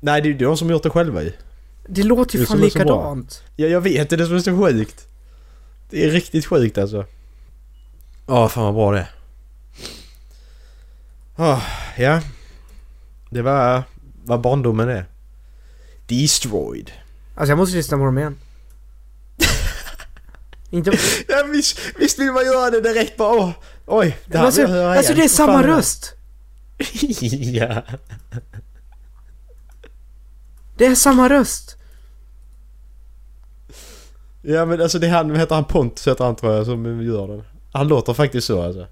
Nej 0.00 0.20
det 0.22 0.28
är 0.28 0.30
ju 0.30 0.38
de 0.38 0.56
som 0.56 0.70
gjort 0.70 0.82
det 0.82 0.90
själva 0.90 1.22
ju. 1.22 1.32
Det 1.86 2.02
låter 2.02 2.32
Det 2.32 2.38
ju 2.38 2.42
är 2.42 2.46
fan 2.46 2.60
likadant. 2.60 3.42
Ja 3.56 3.66
jag 3.66 3.80
vet, 3.80 4.10
det 4.10 4.16
är 4.16 4.18
det 4.18 4.26
som 4.26 4.36
är 4.36 4.40
så 4.40 4.64
sjukt. 4.64 5.08
Det 5.90 6.04
är 6.04 6.10
riktigt 6.10 6.46
sjukt 6.46 6.78
alltså. 6.78 7.06
Ja 8.26 8.48
fan 8.48 8.64
vad 8.64 8.74
bra 8.74 8.92
det. 8.92 9.08
Ah, 11.36 11.60
ja. 11.98 12.20
Det 13.30 13.42
var 13.42 13.82
vad 14.24 14.40
barndomen 14.40 14.88
är. 14.88 15.04
Destroyed. 16.06 16.90
Alltså 17.34 17.50
jag 17.50 17.58
måste 17.58 17.76
lyssna 17.76 17.96
på 17.96 18.04
dem 18.04 18.18
igen. 18.18 18.36
Inte... 20.70 20.98
Ja, 21.28 21.44
visst, 21.52 21.78
visst 21.98 22.18
vill 22.18 22.32
man 22.32 22.44
göra 22.44 22.70
det 22.70 22.80
direkt 22.80 23.16
bara 23.16 23.32
åh, 23.32 23.50
oj, 23.86 24.18
det 24.26 24.38
här 24.38 24.44
alltså, 24.44 24.60
vill 24.60 24.70
jag 24.70 24.76
höra 24.76 24.96
alltså 24.96 25.12
igen. 25.12 25.18
det 25.18 25.24
är 25.24 25.28
samma 25.28 25.62
röst. 25.62 26.14
ja. 27.52 27.82
Det 30.76 30.86
är 30.86 30.94
samma 30.94 31.28
röst. 31.28 31.76
Ja 34.42 34.64
men 34.66 34.80
alltså 34.80 34.98
det 34.98 35.06
är 35.06 35.10
han, 35.10 35.36
heter 35.36 35.54
han 35.54 35.64
Pontus 35.64 36.08
heter 36.08 36.24
han 36.24 36.36
tror 36.36 36.54
jag 36.54 36.66
som 36.66 37.02
gör 37.02 37.28
den. 37.28 37.42
Han 37.72 37.88
låter 37.88 38.14
faktiskt 38.14 38.46
så 38.46 38.62
alltså. 38.62 38.86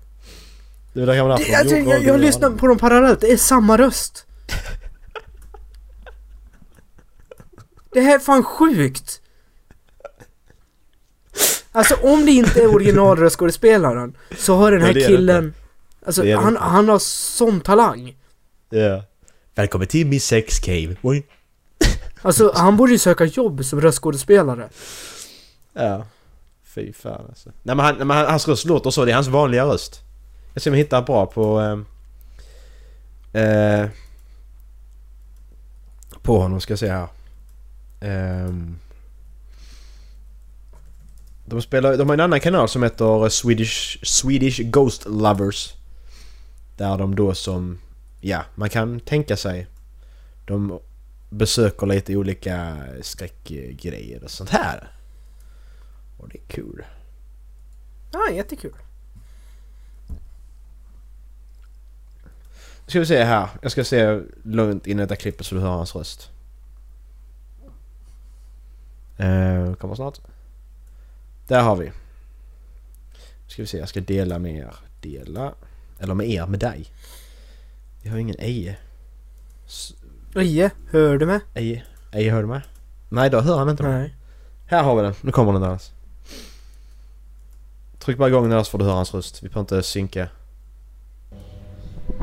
Det 0.93 1.03
är 1.03 1.07
Det, 1.07 1.55
alltså, 1.55 1.77
jag, 1.77 2.03
jag 2.03 2.21
lyssnar 2.21 2.51
på 2.51 2.67
dem 2.67 2.79
parallellt, 2.79 3.21
det 3.21 3.33
är 3.33 3.37
samma 3.37 3.79
röst. 3.79 4.27
Det 7.93 8.01
här 8.01 8.15
är 8.15 8.19
fan 8.19 8.45
sjukt. 8.45 9.21
Alltså 11.73 11.95
om 11.95 12.27
det 12.27 12.33
inte 12.33 12.62
är 12.62 12.75
originalröstskådespelaren 12.75 14.17
så 14.39 14.55
har 14.55 14.73
den 14.73 14.81
här 14.81 14.95
det 14.95 15.07
killen... 15.07 15.55
Alltså 16.07 16.35
han, 16.35 16.57
han 16.57 16.89
har 16.89 16.99
sån 16.99 17.61
talang. 17.61 18.17
Ja. 18.71 19.05
Välkommen 19.55 19.89
till 19.89 20.07
min 20.07 20.21
sex 20.21 20.59
cave. 20.59 20.97
Oj. 21.03 21.27
Alltså 22.23 22.52
han 22.55 22.76
borde 22.76 22.93
ju 22.93 22.99
söka 22.99 23.25
jobb 23.25 23.64
som 23.64 23.81
röstskådespelare. 23.81 24.69
Ja. 25.73 26.07
Fy 26.64 26.93
fan 26.93 27.26
alltså. 27.29 27.50
Nej 27.62 27.76
men, 27.76 27.85
han, 27.87 27.97
nej, 27.97 28.05
men 28.07 28.17
han, 28.17 28.26
hans 28.26 28.49
röst 28.49 28.64
låter 28.64 28.91
så, 28.91 29.05
det 29.05 29.11
är 29.11 29.14
hans 29.14 29.29
vanliga 29.29 29.64
röst. 29.64 30.00
Jag 30.55 30.62
ser 30.62 30.71
om 30.71 30.75
jag 30.75 30.85
hittar 30.85 31.02
bra 31.02 31.26
på... 31.26 31.59
ehm, 31.59 31.87
Eh, 33.35 33.87
på 36.23 36.38
honom 36.38 36.61
ska 36.61 36.73
jag 36.73 36.79
se 36.79 36.88
här. 36.91 37.09
Ehm, 38.00 38.79
de 41.47 41.62
spelar, 41.62 41.97
de 41.97 42.09
har 42.09 42.14
en 42.14 42.21
annan 42.21 42.41
kanal 42.41 42.69
som 42.69 42.83
heter 42.83 43.29
Swedish, 43.29 43.99
Swedish 44.05 44.61
Ghost 44.61 45.05
Lovers. 45.07 45.75
Där 46.76 46.99
de 46.99 47.14
då 47.14 47.35
som, 47.35 47.79
ja 48.21 48.45
man 48.55 48.71
kan 48.71 49.00
tänka 49.00 49.37
sig. 49.37 49.67
De 50.47 50.81
besöker 51.33 51.87
lite 51.87 52.17
olika 52.17 52.79
skräckgrejer 53.01 54.25
och 54.25 54.31
sånt 54.31 54.51
här. 54.51 54.91
Och 56.19 56.29
det 56.29 56.39
är 56.39 56.47
kul. 56.47 56.85
Ja, 58.12 58.31
jättekul. 58.31 58.75
Nu 62.85 62.89
ska 62.89 62.99
vi 62.99 63.07
se 63.07 63.25
här. 63.25 63.49
Jag 63.62 63.73
ska 63.73 63.85
se 63.85 64.21
lugnt 64.43 64.87
in 64.87 64.99
i 64.99 65.03
detta 65.03 65.17
klippet 65.17 65.47
så 65.47 65.55
du 65.55 65.61
hör 65.61 65.71
hans 65.71 65.95
röst. 65.95 66.31
Eh, 69.17 69.75
kommer 69.75 69.95
snart. 69.95 70.19
Där 71.47 71.62
har 71.62 71.77
vi. 71.77 71.87
Nu 71.87 73.49
ska 73.49 73.62
vi 73.62 73.67
se, 73.67 73.79
jag 73.79 73.89
ska 73.89 74.01
dela 74.01 74.39
med 74.39 74.57
er. 74.57 74.75
Dela. 75.01 75.55
Eller 75.99 76.15
med 76.15 76.29
er, 76.31 76.47
med 76.47 76.61
dig. 76.61 76.87
Vi 78.03 78.09
har 78.09 78.19
ingen 78.19 78.37
Eje. 78.39 78.77
Eje, 80.37 80.71
hör 80.91 81.19
du 81.19 81.27
mig? 81.27 81.41
Eje, 81.55 81.83
Eje 82.12 82.31
hör 82.33 82.43
du 82.43 82.49
mig? 82.49 82.61
Nej, 83.09 83.31
då 83.31 83.41
hör 83.41 83.59
han 83.59 83.69
inte 83.69 83.83
mig. 83.83 83.93
Nej. 84.01 84.15
Här 84.67 84.83
har 84.83 84.97
vi 84.97 85.03
den. 85.03 85.15
Nu 85.21 85.33
kommer 85.33 85.53
den 85.53 85.62
Dallas. 85.62 85.93
Tryck 87.99 88.19
bara 88.19 88.29
igång 88.29 88.51
den 88.51 88.65
så 88.65 88.71
får 88.71 88.79
du 88.79 88.85
höra 88.85 88.95
hans 88.95 89.15
röst. 89.15 89.43
Vi 89.43 89.49
behöver 89.49 89.61
inte 89.61 89.83
synka. 89.83 90.29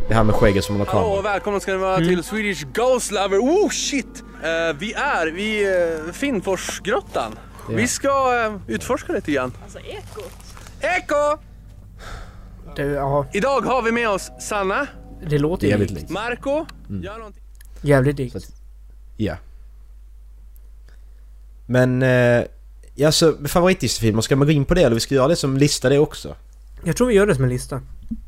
Det 0.08 0.14
är 0.14 0.18
han 0.18 0.26
med 0.26 0.36
skägget 0.36 0.64
som 0.64 0.76
håller 0.76 0.92
Hallå 0.92 1.02
kameran. 1.02 1.20
och 1.20 1.26
välkomna 1.26 1.60
ska 1.60 1.72
ni 1.72 1.78
vara 1.78 1.98
till 1.98 2.24
Swedish 2.24 2.64
Ghost 2.74 3.12
Lover. 3.12 3.38
Oh 3.40 3.70
shit! 3.70 4.24
Eh, 4.44 4.78
vi 4.80 4.94
är 4.94 5.28
vid 5.32 5.68
uh, 6.08 6.12
Finnforsgrottan. 6.14 7.32
Ja. 7.70 7.76
Vi 7.76 7.88
ska 7.88 8.44
eh, 8.46 8.56
utforska 8.76 9.14
lite 9.14 9.32
grann. 9.32 9.54
Alltså 9.64 9.80
ekot. 9.80 10.32
Eko! 10.82 11.42
Ja, 12.76 13.26
Idag 13.34 13.62
har 13.62 13.82
vi 13.82 13.92
med 13.92 14.10
oss 14.10 14.32
Sanna, 14.42 14.88
det 15.30 15.38
låter 15.40 15.68
jävligt 15.68 15.90
likt. 15.90 16.02
likt. 16.02 16.12
Marco, 16.12 16.66
gör 17.04 17.18
någonting. 17.18 17.39
Jävligt 17.82 18.18
likt. 18.18 18.42
Så- 18.42 18.52
Ja. 19.18 19.36
Men... 21.66 22.02
Eh, 22.04 22.44
ja, 22.96 23.12
så 23.12 23.34
favoritdisneyfilmer, 23.48 24.22
ska 24.22 24.36
man 24.36 24.48
gå 24.48 24.52
in 24.52 24.66
på 24.66 24.74
det 24.74 24.82
eller 24.84 24.94
vi 24.94 25.00
ska 25.00 25.16
göra 25.16 25.28
det 25.28 25.36
som 25.36 25.58
lista 25.58 25.90
det 25.90 26.00
också? 26.00 26.36
Jag 26.84 26.96
tror 26.98 27.08
vi 27.08 27.14
gör 27.14 27.28
det 27.28 27.36
som 27.36 27.44
en 27.44 27.50
lista. 27.50 27.82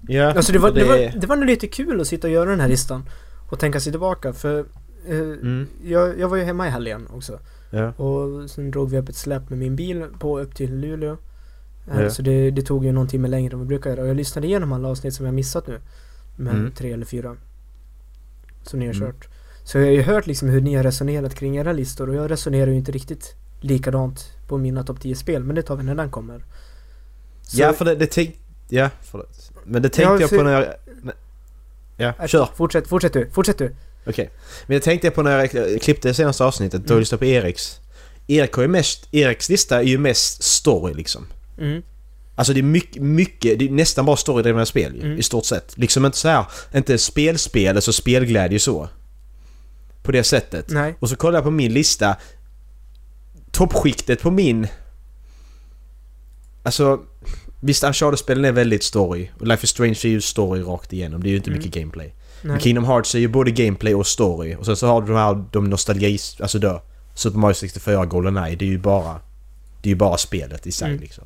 Ja, 0.08 0.34
Alltså 0.34 0.51
det 0.53 0.60
var, 0.60 0.70
för 0.72 0.79
det, 0.79 0.86
var, 0.86 1.20
det 1.22 1.27
var 1.27 1.36
nog 1.36 1.46
lite 1.46 1.67
kul 1.67 2.01
att 2.01 2.08
sitta 2.08 2.27
och 2.27 2.34
göra 2.34 2.50
den 2.50 2.60
här 2.60 2.67
listan. 2.67 3.03
Och 3.50 3.60
tänka 3.60 3.79
sig 3.79 3.91
tillbaka 3.93 4.34
för 4.34 4.60
eh, 5.08 5.17
Mm. 5.20 5.67
jag, 5.84 6.20
jag 6.20 6.29
var 6.29 6.38
ju 6.38 6.43
hemma 6.43 6.67
i 6.67 6.70
helgen 6.70 7.08
också. 7.13 7.39
Ja. 7.70 7.91
Och 7.91 8.50
sen 8.50 8.72
drog 8.72 8.89
vi 8.89 8.98
upp 8.98 9.10
ett 9.10 9.15
släp 9.15 9.50
med 9.50 9.60
min 9.60 9.75
bil 9.75 10.05
på 10.20 10.39
upp 10.39 10.55
till 10.55 10.75
Luleå. 10.79 11.17
Eh, 11.91 12.01
Ja. 12.01 12.10
Så 12.10 12.22
det, 12.22 12.51
det 12.51 12.62
tog 12.62 12.86
ju 12.86 12.91
någon 12.91 13.08
timme 13.08 13.27
längre 13.27 13.53
än 13.53 13.60
vi 13.60 13.65
brukar 13.65 13.89
göra. 13.89 14.01
Och 14.01 14.08
jag 14.08 14.17
lyssnade 14.17 14.48
igenom 14.48 14.72
alla 14.72 14.88
avsnitt 14.88 15.13
som 15.13 15.25
jag 15.25 15.36
missat 15.36 15.67
nu. 15.67 15.79
Med 16.36 16.53
Mm. 16.53 16.72
tre 16.72 16.91
eller 16.91 17.05
fyra. 17.05 17.36
Som 18.63 18.79
ni 18.79 18.88
har 18.88 18.93
kört. 18.93 19.27
Så 19.63 19.77
jag 19.77 19.85
har 19.85 19.91
ju 19.91 20.01
hört 20.01 20.27
liksom 20.27 20.49
hur 20.49 20.61
ni 20.61 20.75
har 20.75 20.83
resonerat 20.83 21.35
kring 21.35 21.57
era 21.57 21.73
listor 21.73 22.09
och 22.09 22.15
jag 22.15 22.31
resonerar 22.31 22.67
ju 22.71 22.75
inte 22.77 22.91
riktigt 22.91 23.35
likadant 23.61 24.25
på 24.47 24.57
mina 24.57 24.83
topp 24.83 25.01
10 25.01 25.15
spel. 25.15 25.43
Men 25.43 25.55
det 25.55 25.61
tar 25.61 25.75
vi 25.75 25.83
när 25.83 25.95
den 25.95 26.09
kommer. 26.11 26.43
Så- 27.41 27.57
Ja, 27.61 27.73
för 27.73 27.85
det, 27.85 27.95
det 27.95 28.07
tänkte... 28.07 28.37
Ja, 28.69 28.89
förlåt. 29.01 29.51
Men 29.65 29.81
det 29.81 29.89
tänkte 29.89 30.13
Ja, 30.13 30.19
jag 30.21 30.29
på 30.29 30.43
när 30.43 30.51
jag... 30.53 30.65
Ja, 32.19 32.27
kör. 32.27 32.49
Fortsätt, 32.55 32.87
fortsätt 32.87 33.13
du, 33.13 33.29
fortsätt 33.31 33.57
du. 33.57 33.75
Okej. 34.05 34.29
Men 34.67 34.75
jag 34.75 34.83
tänkte 34.83 35.11
på 35.11 35.23
när 35.23 35.39
jag 35.39 35.81
klippte 35.81 36.07
det 36.07 36.13
senaste 36.13 36.43
avsnittet, 36.45 36.81
då 36.81 36.85
Mm. 36.85 36.95
jag 36.95 36.99
lyssnade 36.99 37.19
på 37.19 37.25
Eriks. 37.25 37.79
Erik 38.27 38.53
har 38.53 38.61
ju 38.61 38.67
mest... 38.67 39.07
Eriks 39.13 39.49
lista 39.49 39.77
är 39.79 39.83
ju 39.83 39.97
mest 39.97 40.43
story 40.43 40.93
liksom. 40.93 41.25
Mm. 41.59 41.81
Alltså 42.35 42.53
det 42.53 42.59
är 42.59 42.63
mycket, 42.63 43.01
mycket, 43.01 43.59
det 43.59 43.65
är 43.65 43.69
nästan 43.69 44.05
bara 44.05 44.15
storydrivna 44.17 44.65
spel 44.65 44.95
ju, 44.95 45.01
Mm. 45.05 45.17
i 45.19 45.23
stort 45.23 45.45
sett. 45.45 45.77
Liksom 45.77 46.05
inte 46.05 46.17
så 46.17 46.27
här, 46.27 46.45
inte 46.75 46.97
spelspel, 46.97 47.75
alltså 47.75 47.93
spelglädje 47.93 48.59
så. 48.59 48.89
På 50.03 50.12
det 50.12 50.24
sättet. 50.24 50.65
Nej. 50.70 50.96
Och 51.00 51.10
så 51.10 51.15
kollar 51.15 51.38
jag 51.38 51.43
på 51.43 51.51
min 51.51 51.74
lista. 51.74 52.15
Toppskiktet 53.51 54.22
på 54.22 54.31
min... 54.31 54.67
Alltså... 56.63 57.00
Visst, 57.63 57.84
Uncharted-spelen 57.84 58.46
är 58.46 58.51
väldigt 58.51 58.84
story. 58.84 59.29
Och 59.39 59.48
Life 59.48 59.63
is 59.63 59.70
Strange 59.70 60.00
är 60.03 60.08
ju 60.08 60.22
story 60.22 60.62
rakt 60.62 60.93
igenom. 60.93 61.24
Det 61.24 61.29
är 61.29 61.31
ju 61.31 61.38
inte 61.38 61.50
Mm. 61.50 61.58
mycket 61.60 61.74
gameplay. 61.74 62.08
Nej. 62.08 62.51
Men 62.51 62.60
Kingdom 62.60 62.84
Hearts 62.86 63.15
är 63.15 63.20
ju 63.20 63.27
både 63.27 63.51
gameplay 63.51 63.96
och 63.96 64.08
story. 64.08 64.55
Och 64.55 64.65
sen 64.65 64.75
så 64.75 64.88
har 64.88 65.01
du 65.01 65.08
de 65.08 65.15
här, 65.17 65.43
de 65.51 65.70
nostalgi... 65.70 66.17
Alltså 66.39 66.60
då. 66.60 66.81
Super 67.15 67.38
Mario 67.39 67.53
64, 67.53 68.05
Goldeneye. 68.05 68.55
Det 68.55 68.65
är 68.65 68.70
ju 68.70 68.77
bara... 68.79 69.20
Det 69.81 69.89
är 69.89 69.91
ju 69.91 69.96
bara 69.96 70.17
spelet 70.17 70.67
i 70.67 70.72
sig 70.72 70.88
Mm. 70.89 71.00
liksom. 71.01 71.24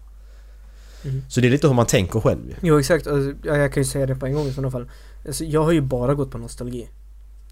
Mm. 1.04 1.24
Så 1.30 1.42
det 1.42 1.48
är 1.48 1.52
lite 1.52 1.68
hur 1.68 1.74
man 1.74 1.86
tänker 1.86 2.20
själv. 2.20 2.56
Jo 2.62 2.80
exakt, 2.80 3.08
alltså, 3.08 3.34
ja, 3.44 3.58
jag 3.58 3.74
kan 3.74 3.84
ju 3.84 3.90
säga 3.90 4.06
det 4.06 4.16
på 4.16 4.26
en 4.26 4.34
gång 4.34 4.48
i 4.48 4.54
sådana 4.54 4.72
fall. 4.72 4.90
Alltså, 5.28 5.44
jag 5.44 5.64
har 5.64 5.72
ju 5.72 5.82
bara 5.82 6.14
gått 6.14 6.32
på 6.32 6.38
nostalgi. 6.38 6.90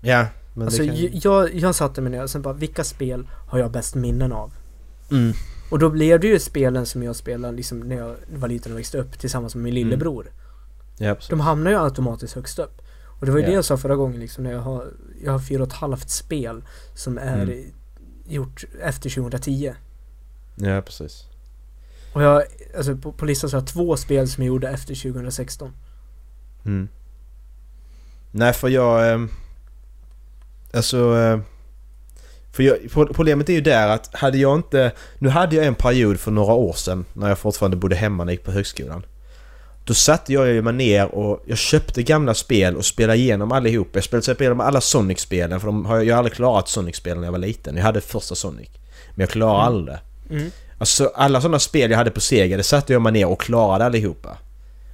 Ja, 0.06 0.28
men 0.54 0.68
Alltså 0.68 0.86
kan... 0.86 0.96
jag, 1.24 1.56
jag 1.56 1.76
satte 1.76 2.02
mig 2.02 2.12
ner 2.12 2.24
och 2.24 2.30
sen 2.30 2.42
bara, 2.42 2.54
vilka 2.54 2.84
spel 2.84 3.28
har 3.48 3.60
jag 3.60 3.72
bäst 3.72 3.96
minnen 3.96 4.32
av? 4.34 4.54
Mm. 5.12 5.34
Och 5.72 5.80
då 5.80 5.90
blev 5.90 6.20
det 6.20 6.28
ju 6.28 6.40
spelen 6.40 6.86
som 6.86 7.04
jag 7.04 7.16
spelade 7.16 7.58
liksom 7.58 7.80
när 7.80 7.96
jag 7.96 8.16
var 8.36 8.48
liten 8.48 8.72
och 8.72 8.78
växte 8.78 8.98
upp 8.98 9.20
tillsammans 9.20 9.56
med 9.56 9.64
min 9.64 9.74
Mm. 9.78 9.88
lillebror. 9.90 10.32
Ja, 10.98 11.10
absolut. 11.12 11.30
De 11.30 11.40
hamnar 11.40 11.72
ju 11.72 11.78
automatiskt 11.78 12.34
högst 12.36 12.60
upp. 12.60 12.82
Och 13.20 13.26
det 13.26 13.32
var 13.32 13.40
ju 13.40 13.44
Ja. 13.46 13.50
det 13.50 13.56
jag 13.56 13.66
sa 13.66 13.78
förra 13.78 13.96
gången 13.96 14.20
liksom 14.20 14.44
när 14.44 14.52
jag 14.52 14.60
har, 14.62 14.88
jag 15.24 15.32
har 15.32 15.40
fyra 15.40 15.62
och 15.64 15.68
ett 15.68 15.74
halvt 15.74 16.10
spel 16.10 16.64
som 16.96 17.18
är 17.18 17.44
Mm. 17.44 17.66
gjort 18.28 18.64
efter 18.82 19.10
2010. 19.10 19.74
Ja, 20.56 20.82
precis. 20.82 21.24
Och 22.14 22.22
jag, 22.24 22.44
alltså 22.78 22.96
på, 22.98 23.12
på 23.12 23.26
listan 23.26 23.50
så 23.50 23.56
har 23.58 23.62
jag 23.62 23.68
två 23.68 23.98
spel 23.98 24.28
som 24.28 24.44
jag 24.44 24.48
gjorde 24.48 24.70
efter 24.70 24.96
2016. 24.96 25.72
Mm. 26.66 26.88
Nej, 28.32 28.54
för 28.54 28.70
jag... 28.70 29.12
Eh, 29.14 29.26
alltså... 30.74 31.18
Eh, 31.18 31.40
För 32.52 32.64
jag, 32.64 32.78
pro- 32.92 33.14
problemet 33.14 33.50
är 33.50 33.54
ju 33.54 33.62
där 33.62 33.88
att 33.88 34.16
hade 34.16 34.38
jag 34.38 34.56
inte... 34.60 34.92
Nu 35.20 35.30
hade 35.30 35.56
jag 35.56 35.66
en 35.66 35.76
period 35.76 36.20
för 36.20 36.32
några 36.32 36.54
år 36.54 36.74
sedan 36.74 37.06
när 37.14 37.30
jag 37.30 37.38
fortfarande 37.40 37.78
bodde 37.78 37.96
hemma 37.96 38.24
när 38.24 38.32
jag 38.32 38.38
gick 38.38 38.46
på 38.46 38.52
högskolan. 38.52 39.06
Då 39.86 39.94
satte 39.94 40.34
jag 40.34 40.48
ju 40.48 40.62
mig 40.62 40.74
ner 40.74 41.16
och 41.16 41.44
jag 41.46 41.58
köpte 41.58 42.04
gamla 42.04 42.34
spel 42.34 42.76
och 42.76 42.86
spelade 42.86 43.20
igenom 43.20 43.52
allihop. 43.52 43.88
Jag 43.94 44.04
spelade 44.04 44.36
igenom 44.40 44.60
alla 44.60 44.82
Sonic-spelen 44.82 45.60
för 45.60 45.68
de 45.68 45.86
har, 45.86 46.02
jag 46.02 46.16
har 46.16 46.18
aldrig 46.18 46.34
klarat 46.36 46.68
Sonic-spelen 46.68 47.18
när 47.20 47.28
jag 47.28 47.32
var 47.32 47.40
liten. 47.40 47.76
Jag 47.76 47.84
hade 47.84 48.02
första 48.02 48.36
Sonic. 48.36 48.70
Men 49.16 49.24
jag 49.24 49.30
klarade 49.30 49.64
aldrig 49.64 49.98
det. 49.98 50.36
Mm. 50.36 50.52
Alltså 50.78 51.12
alla 51.16 51.42
sådana 51.42 51.60
spel 51.60 51.92
jag 51.92 51.98
hade 51.98 52.12
på 52.12 52.22
Sega, 52.22 52.58
det 52.58 52.64
satte 52.64 52.94
jag 52.94 53.02
mig 53.02 53.12
ner 53.12 53.28
och 53.28 53.42
klarade 53.42 53.86
allihopa. 53.86 54.38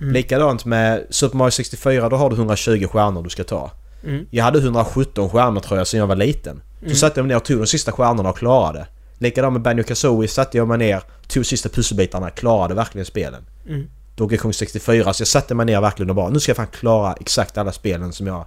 Mm. 0.02 0.14
Likadant 0.14 0.66
med 0.66 1.06
Super 1.10 1.38
Mario 1.38 1.52
64, 1.52 2.10
då 2.10 2.16
har 2.16 2.30
du 2.30 2.36
120 2.36 2.88
stjärnor 2.92 3.24
du 3.24 3.30
ska 3.30 3.44
ta. 3.44 3.72
Mm. 4.04 4.26
Jag 4.30 4.44
hade 4.44 4.60
117 4.60 5.30
stjärnor 5.30 5.60
tror 5.60 5.78
jag 5.78 5.88
sen 5.88 6.00
jag 6.00 6.08
var 6.08 6.16
liten. 6.16 6.62
Så 6.80 6.86
Mm. 6.86 6.96
satte 6.96 7.20
jag 7.20 7.24
mig 7.26 7.30
ner 7.34 7.38
och 7.38 7.46
tog 7.46 7.58
de 7.60 7.68
sista 7.68 7.92
stjärnorna 7.92 8.30
och 8.30 8.38
klarade. 8.38 8.88
Likadant 9.18 9.54
med 9.54 9.62
Banjo 9.62 9.84
Kazooie 9.84 10.28
satte 10.28 10.58
jag 10.58 10.68
mig 10.68 10.78
ner, 10.78 11.04
tog 11.28 11.46
sista 11.46 11.70
pusselbitarna, 11.70 12.30
klarade 12.30 12.74
verkligen 12.74 13.06
spelen. 13.06 13.46
Mm. 13.68 13.88
Donkey 14.16 14.38
Kong 14.38 14.54
64, 14.54 15.14
så 15.14 15.22
jag 15.22 15.28
satte 15.28 15.56
mig 15.56 15.66
ner 15.66 15.82
verkligen 15.82 16.10
och 16.10 16.16
bara 16.16 16.30
nu 16.30 16.40
ska 16.40 16.50
jag 16.50 16.58
fan 16.58 16.68
klara 16.68 17.14
exakt 17.20 17.58
alla 17.58 17.72
spelen 17.72 18.14
som 18.14 18.28
jag 18.28 18.46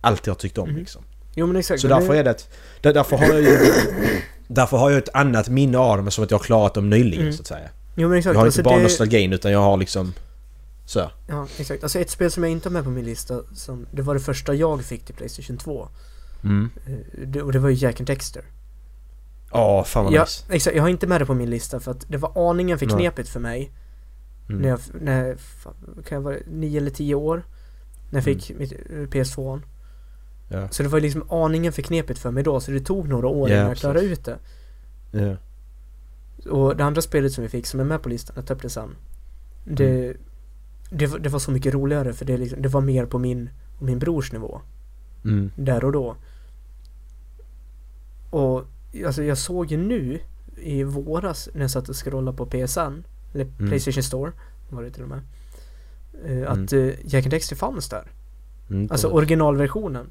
alltid 0.00 0.28
har 0.28 0.34
tyckt 0.34 0.58
om 0.58 0.68
Mhm. 0.68 0.78
liksom. 0.78 1.02
Jo 1.34 1.46
men 1.46 1.56
exakt. 1.56 1.80
Så 1.80 1.88
därför 1.88 2.14
är 2.14 2.24
det 2.24 2.30
ett, 2.30 2.48
där- 2.80 2.92
Därför 2.92 3.16
har 3.16 3.26
jag 3.26 3.40
ju... 3.42 3.58
Därför 4.48 4.76
har 4.76 4.90
jag 4.90 4.98
ett 4.98 5.08
annat 5.14 5.48
minne 5.48 5.78
av 5.78 5.96
dem 5.96 6.10
som 6.10 6.24
att 6.24 6.30
jag 6.30 6.38
har 6.38 6.44
klarat 6.44 6.74
dem 6.74 6.90
nyligen 6.90 7.20
Mm. 7.22 7.32
så 7.32 7.40
att 7.40 7.46
säga. 7.46 7.68
Jo 7.94 8.08
men 8.08 8.18
exakt. 8.18 8.34
Jag 8.34 8.40
har 8.40 8.46
alltså, 8.46 8.60
inte 8.60 8.68
bara 8.68 8.76
det- 8.76 8.82
nostalgin 8.82 9.32
utan 9.32 9.52
jag 9.52 9.58
har 9.60 9.76
liksom... 9.76 10.14
Så. 10.86 11.10
Ja, 11.26 11.46
exakt. 11.58 11.82
Alltså 11.82 11.98
ett 11.98 12.10
spel 12.10 12.30
som 12.30 12.42
jag 12.42 12.52
inte 12.52 12.68
har 12.68 12.72
med 12.72 12.84
på 12.84 12.90
min 12.90 13.04
lista, 13.04 13.40
som, 13.54 13.86
det 13.90 14.02
var 14.02 14.14
det 14.14 14.20
första 14.20 14.54
jag 14.54 14.82
fick 14.84 15.04
till 15.04 15.14
Playstation 15.14 15.56
2. 15.58 15.88
Mm. 16.44 16.70
Eh, 16.86 16.92
Det, 17.26 17.42
och 17.42 17.52
det 17.52 17.58
var 17.58 17.68
ju 17.68 17.74
Jack 17.74 18.00
and 18.00 18.06
Dexter. 18.06 18.44
Åh, 19.50 19.84
fan 19.84 20.04
vad 20.04 20.14
Ja, 20.14 20.22
nice. 20.22 20.44
exakt. 20.54 20.76
Jag 20.76 20.82
har 20.82 20.88
inte 20.90 21.06
med 21.06 21.20
det 21.20 21.26
på 21.26 21.34
min 21.34 21.50
lista 21.50 21.80
för 21.80 21.90
att 21.90 22.04
det 22.08 22.16
var 22.18 22.50
aningen 22.50 22.78
för 22.78 22.86
knepigt 22.86 23.28
för 23.28 23.40
mig. 23.40 23.72
Mm. 24.48 24.62
När 24.62 24.68
jag, 24.68 24.80
när 25.00 25.26
jag, 25.26 25.36
kan 26.06 26.16
jag 26.16 26.20
vara 26.22 26.36
nio 26.46 26.76
eller 26.80 26.90
tio 26.90 27.14
år? 27.14 27.36
När 28.10 28.20
jag 28.20 28.28
Mm. 28.28 28.40
fick 28.40 28.58
mitt 28.58 28.72
eh, 28.72 28.76
PS2. 28.96 29.60
Ja. 30.48 30.68
Så 30.68 30.82
det 30.82 30.88
var 30.88 31.00
liksom 31.00 31.30
aningen 31.30 31.72
för 31.72 31.82
knepigt 31.82 32.18
för 32.18 32.30
mig 32.30 32.42
då, 32.42 32.60
så 32.60 32.70
det 32.70 32.80
tog 32.80 33.08
några 33.08 33.26
år 33.28 33.48
Ja, 33.50 33.56
innan 33.56 33.68
jag 33.68 33.76
klarade 33.76 34.00
ut 34.00 34.24
det. 34.24 34.38
Ja. 35.10 35.36
Och 36.50 36.76
det 36.76 36.84
andra 36.84 37.02
spelet 37.02 37.32
som 37.32 37.42
vi 37.42 37.48
fick, 37.50 37.66
som 37.66 37.80
är 37.80 37.84
med 37.84 38.02
på 38.02 38.08
listan, 38.08 38.36
jag 38.36 38.46
tar 38.46 38.54
upp 38.54 38.62
det 38.62 38.70
sen. 38.70 38.90
Det, 39.64 40.04
Mm. 40.04 40.16
Det, 40.90 41.06
var- 41.06 41.18
det 41.18 41.28
var 41.28 41.38
så 41.38 41.50
mycket 41.50 41.74
roligare 41.74 42.12
för 42.12 42.24
det, 42.24 42.36
liksom, 42.36 42.62
det 42.62 42.68
var 42.68 42.80
mer 42.80 43.06
på 43.06 43.18
min 43.18 43.50
min 43.78 43.98
brors 43.98 44.32
nivå. 44.32 44.60
Mm. 45.24 45.50
där 45.56 45.84
och 45.84 45.92
då. 45.92 46.16
Och 48.30 48.64
alltså 49.06 49.22
jag 49.22 49.38
såg 49.38 49.70
ju 49.70 49.76
nu 49.76 50.18
i 50.56 50.82
våras 50.84 51.48
när 51.54 51.60
jag 51.60 51.70
satt 51.70 51.88
och 51.88 51.96
scrollade 51.96 52.36
på 52.36 52.46
PSN, 52.46 52.80
eller 53.34 53.44
Mm. 53.44 53.68
Playstation 53.68 54.02
Store 54.02 54.32
var 54.70 54.82
det 54.82 54.90
till 54.90 55.02
och 55.02 55.08
med. 55.08 55.20
eh, 56.24 56.50
Att 56.52 56.72
uh, 56.72 56.92
Jack 57.04 57.24
and 57.24 57.30
Dexter 57.30 57.56
fanns 57.56 57.88
där. 57.88 58.10
Mm. 58.70 58.88
Alltså 58.90 59.08
originalversionen. 59.08 60.06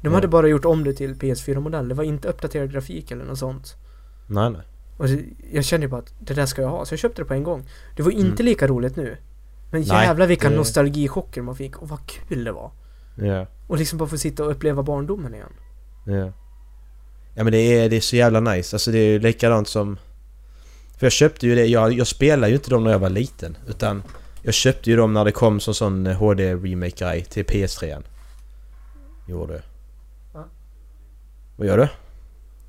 De 0.00 0.08
Ja. 0.08 0.14
hade 0.14 0.28
bara 0.28 0.48
gjort 0.48 0.64
om 0.64 0.84
det 0.84 0.92
till 0.94 1.14
PS4-modell. 1.14 1.88
Det 1.88 1.94
var 1.94 2.04
inte 2.04 2.28
uppdaterad 2.28 2.72
grafik 2.72 3.10
eller 3.10 3.24
något 3.24 3.38
sånt. 3.38 3.76
Nej, 4.26 4.50
nej. 4.50 4.60
Och 4.96 5.06
jag 5.52 5.64
kände 5.64 5.86
ju 5.86 5.90
bara 5.90 6.00
att 6.00 6.14
det 6.20 6.34
där 6.34 6.46
ska 6.46 6.62
jag 6.62 6.68
ha, 6.68 6.84
så 6.84 6.92
jag 6.92 6.98
köpte 6.98 7.22
det 7.22 7.26
på 7.26 7.34
en 7.34 7.42
gång. 7.42 7.64
Det 7.96 8.02
var 8.02 8.12
Mm. 8.12 8.26
inte 8.26 8.42
lika 8.42 8.66
roligt 8.66 8.96
nu. 8.96 9.16
Men 9.72 9.80
Nej, 9.82 10.06
jävlar 10.06 10.26
vilka 10.26 10.50
det- 10.50 10.56
nostalgichocker 10.56 11.42
man 11.42 11.56
fick 11.56 11.76
och 11.76 11.88
vad 11.88 12.06
kul 12.06 12.44
det 12.44 12.52
var. 12.52 12.70
Ja. 13.14 13.46
Och 13.66 13.78
liksom 13.78 13.98
bara 13.98 14.08
få 14.08 14.18
sitta 14.18 14.44
och 14.44 14.50
uppleva 14.50 14.82
barndomen 14.82 15.34
igen. 15.34 15.52
Ja. 16.06 16.32
Ja 17.34 17.44
men 17.44 17.52
det 17.52 17.58
är, 17.58 17.90
det 17.90 17.96
är 17.96 18.00
så 18.00 18.16
jävla 18.16 18.40
nice. 18.40 18.76
Alltså 18.76 18.90
det 18.90 18.98
är 18.98 19.06
ju 19.12 19.18
likadant 19.18 19.68
som... 19.68 19.98
För 20.96 21.06
jag 21.06 21.12
köpte 21.12 21.46
ju 21.46 21.54
det, 21.54 21.66
jag, 21.66 21.92
jag 21.92 22.06
spelade 22.06 22.48
ju 22.48 22.54
inte 22.54 22.70
dem 22.70 22.84
när 22.84 22.90
jag 22.90 22.98
var 22.98 23.10
liten. 23.10 23.56
Utan 23.68 24.02
jag 24.42 24.54
köpte 24.54 24.90
ju 24.90 24.96
dem 24.96 25.12
när 25.12 25.24
det 25.24 25.32
kom 25.32 25.60
som 25.60 25.74
sån 25.74 26.06
HD-remake-grej 26.06 27.24
till 27.24 27.44
PS3. 27.44 28.02
Gjorde 29.26 29.52
jag. 29.52 29.62
Va? 30.32 30.44
Vad 31.56 31.66
gör 31.66 31.78
du? 31.78 31.88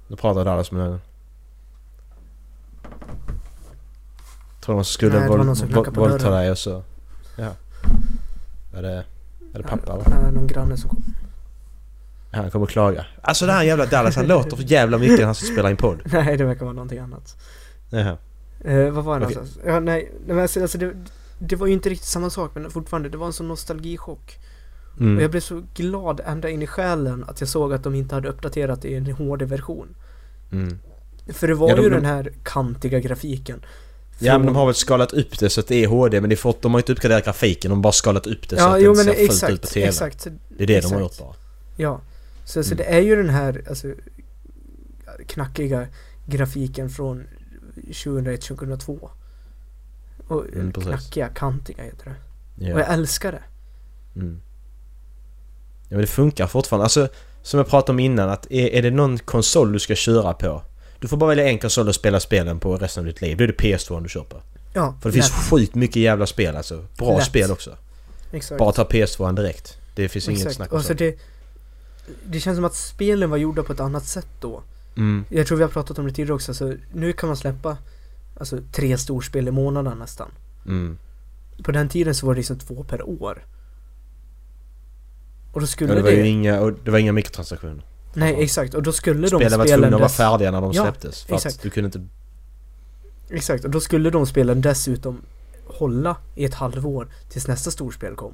Nu 0.07 0.15
pratar 0.15 0.45
Dallas 0.45 0.71
med 0.71 0.81
den. 0.89 1.01
Tror 4.61 4.75
de 4.75 4.85
skulle 4.85 5.27
våldta 5.91 6.29
dig 6.29 6.51
och 6.51 6.57
så... 6.57 6.83
Är 8.73 8.81
det... 8.81 9.05
Är 9.53 9.57
det 9.57 9.63
pappa 9.63 9.93
eller? 9.93 10.27
Äh, 10.27 10.31
någon 10.31 10.47
granne 10.47 10.77
som 10.77 10.89
kom. 10.89 11.03
Han 12.31 12.51
kommer 12.51 12.65
klaga. 12.65 13.05
Alltså 13.21 13.45
den 13.45 13.55
här 13.55 13.63
jävla 13.63 13.85
Dallas, 13.85 14.15
han 14.15 14.27
låter 14.27 14.55
för 14.57 14.63
jävla 14.63 14.97
mycket 14.97 15.17
när 15.19 15.25
han 15.25 15.35
ska 15.35 15.53
spela 15.53 15.69
in 15.69 15.77
podd. 15.77 16.01
Nej, 16.05 16.37
det 16.37 16.43
verkar 16.45 16.65
vara 16.65 16.73
någonting 16.73 16.99
annat. 16.99 17.37
Jaha. 17.89 18.17
Eh, 18.63 18.89
vad 18.89 19.03
var 19.03 19.19
det 19.19 19.25
Okej. 19.25 19.35
någonstans? 19.35 19.65
Ja, 19.65 19.79
nej, 19.79 20.11
nej 20.25 20.35
men 20.35 20.39
alltså, 20.39 20.61
alltså 20.61 20.77
det, 20.77 20.93
det 21.39 21.55
var 21.55 21.67
ju 21.67 21.73
inte 21.73 21.89
riktigt 21.89 22.07
samma 22.07 22.29
sak 22.29 22.51
men 22.55 22.71
fortfarande, 22.71 23.09
det 23.09 23.17
var 23.17 23.27
en 23.27 23.33
sån 23.33 23.47
nostalgichock. 23.47 24.37
Mm. 24.99 25.17
Och 25.17 25.23
jag 25.23 25.31
blev 25.31 25.41
så 25.41 25.63
glad 25.75 26.21
ända 26.25 26.49
in 26.49 26.61
i 26.61 26.67
själen 26.67 27.23
att 27.27 27.39
jag 27.41 27.49
såg 27.49 27.73
att 27.73 27.83
de 27.83 27.95
inte 27.95 28.15
hade 28.15 28.29
uppdaterat 28.29 28.81
det 28.81 28.87
i 28.87 28.95
en 28.95 29.05
HD-version. 29.11 29.87
Mm. 30.51 30.79
För 31.27 31.47
det 31.47 31.53
var 31.53 31.69
Ja, 31.69 31.75
de- 31.75 31.81
ju 31.81 31.89
de- 31.89 31.95
den 31.95 32.05
här 32.05 32.31
kantiga 32.43 32.99
grafiken. 32.99 33.65
Ja 34.25 34.37
men 34.37 34.47
de 34.47 34.55
har 34.55 34.65
väl 34.65 34.75
skalat 34.75 35.13
upp 35.13 35.39
det 35.39 35.49
så 35.49 35.59
att 35.59 35.67
det 35.67 35.83
är 35.83 35.87
HD 35.87 36.21
men 36.21 36.37
fort, 36.37 36.61
de 36.61 36.71
har 36.73 36.79
inte 36.79 36.91
uppgraderat 36.91 37.25
grafiken, 37.25 37.69
de 37.69 37.75
har 37.77 37.83
bara 37.83 37.93
skalat 37.93 38.27
upp 38.27 38.49
det 38.49 38.55
så 38.57 38.61
Ja, 38.61 38.75
att 38.75 38.81
jo 38.83 38.93
det 38.93 39.03
ser 39.03 39.13
fullt 39.13 39.19
ut 39.19 39.27
på 39.27 39.33
exakt, 39.33 39.73
TV. 39.73 39.87
exakt. 39.87 40.27
Det 40.57 40.63
är 40.63 40.67
det 40.67 40.81
de 40.81 40.93
har 40.93 40.99
gjort 40.99 41.11
exakt. 41.11 41.27
bara. 41.27 41.35
Ja. 41.77 42.01
Så, 42.45 42.63
så 42.63 42.73
Mm. 42.73 42.77
det 42.77 42.83
är 42.83 42.99
ju 43.01 43.15
den 43.15 43.29
här, 43.29 43.61
alltså, 43.69 43.87
knackiga 45.27 45.87
grafiken 46.25 46.89
från 46.89 47.23
2001-2002. 47.91 49.09
Och 50.27 50.45
Mm, 50.53 50.71
knackiga, 50.73 51.27
kantiga 51.29 51.83
heter 51.83 52.05
det. 52.05 52.15
Ja. 52.67 52.73
Och 52.73 52.79
jag 52.79 52.93
älskar 52.93 53.31
det. 53.31 53.43
Mm. 54.19 54.41
ja 55.89 55.95
men 55.97 55.99
det 56.01 56.07
funkar 56.07 56.47
fortfarande. 56.47 56.83
Alltså 56.83 57.07
som 57.41 57.57
jag 57.57 57.67
pratade 57.67 57.91
om 57.91 57.99
innan 57.99 58.29
att 58.29 58.51
är, 58.51 58.67
är 58.67 58.81
det 58.81 58.91
någon 58.91 59.17
konsol 59.17 59.71
du 59.73 59.79
ska 59.79 59.95
köra 59.95 60.33
på 60.33 60.61
du 61.03 61.07
får 61.07 61.17
bara 61.17 61.27
välja 61.27 61.47
en 61.49 61.59
konsol 61.59 61.87
och 61.87 61.95
spela 61.95 62.19
spelen 62.19 62.59
på 62.59 62.77
resten 62.77 63.01
av 63.01 63.05
ditt 63.05 63.21
liv. 63.21 63.37
Då 63.37 63.43
är 63.43 63.47
det 63.47 63.53
PS2 63.53 64.03
du 64.03 64.23
på. 64.23 64.41
Ja, 64.73 64.95
För 65.01 65.09
det 65.09 65.13
finns 65.13 65.29
lätt. 65.29 65.49
sjukt 65.49 65.75
mycket 65.75 65.95
jävla 65.95 66.25
spel 66.25 66.55
alltså. 66.55 66.85
Bra 66.97 67.17
Lätt. 67.17 67.25
spel 67.25 67.51
också. 67.51 67.77
Exakt. 68.31 68.59
Bara 68.59 68.71
ta 68.71 68.83
PS2 68.83 69.35
direkt. 69.35 69.77
Det 69.95 70.09
finns 70.09 70.27
inget 70.27 70.39
Exakt. 70.39 70.55
snack 70.55 70.71
om 70.71 70.77
och 70.77 70.81
så 70.81 70.87
sånt. 70.87 70.99
det, 70.99 71.19
det 72.25 72.39
känns 72.39 72.57
som 72.57 72.65
att 72.65 72.75
spelen 72.75 73.29
var 73.29 73.37
gjorda 73.37 73.63
på 73.63 73.73
ett 73.73 73.79
annat 73.79 74.05
sätt 74.05 74.27
då. 74.41 74.61
Mm. 74.97 75.25
Jag 75.29 75.47
tror 75.47 75.57
vi 75.57 75.63
har 75.63 75.69
pratat 75.71 75.99
om 75.99 76.05
det 76.05 76.11
tidigare 76.13 76.33
också, 76.33 76.53
så 76.53 76.73
nu 76.93 77.13
kan 77.13 77.27
man 77.27 77.37
släppa 77.37 77.77
alltså, 78.37 78.59
tre 78.71 78.97
storspel 78.97 79.47
i 79.47 79.51
månaden 79.51 79.97
nästan. 79.99 80.31
Mm. 80.65 80.97
På 81.63 81.71
den 81.71 81.89
tiden 81.89 82.15
så 82.15 82.25
var 82.25 82.33
det 82.33 82.37
liksom 82.39 82.59
två 82.59 82.83
per 82.83 83.09
år. 83.09 83.45
Och 85.53 85.61
då 85.61 85.67
skulle 85.67 85.89
Ja, 85.89 85.95
det 85.95 86.01
det... 86.01 86.15
var 86.17 86.23
ju 86.23 86.27
inga, 86.27 86.59
och 86.59 86.73
det 86.73 86.91
var 86.91 86.99
inga 86.99 87.11
mikrotransaktioner. 87.11 87.83
Nej 88.13 88.43
exakt, 88.43 88.73
och 88.73 88.83
då 88.83 88.91
skulle 88.91 89.27
de 89.27 89.39
Spelen 89.39 89.59
var 89.59 89.65
spelen 89.65 89.81
tvungna 89.81 89.95
att 89.95 90.01
vara 90.01 90.09
färdiga 90.09 90.51
när 90.51 90.61
de 90.61 90.71
Ja, 90.71 90.83
släpptes. 90.83 91.23
För 91.23 91.35
exakt. 91.35 91.55
att 91.55 91.61
du 91.61 91.69
kunde 91.69 91.85
inte... 91.85 92.07
Exakt, 93.29 93.65
och 93.65 93.69
då 93.71 93.79
skulle 93.79 94.09
de 94.09 94.25
spelen 94.25 94.61
dessutom 94.61 95.21
hålla 95.65 96.15
i 96.35 96.45
ett 96.45 96.53
halvår 96.53 97.07
tills 97.29 97.47
nästa 97.47 97.71
storspel 97.71 98.15
kom. 98.15 98.33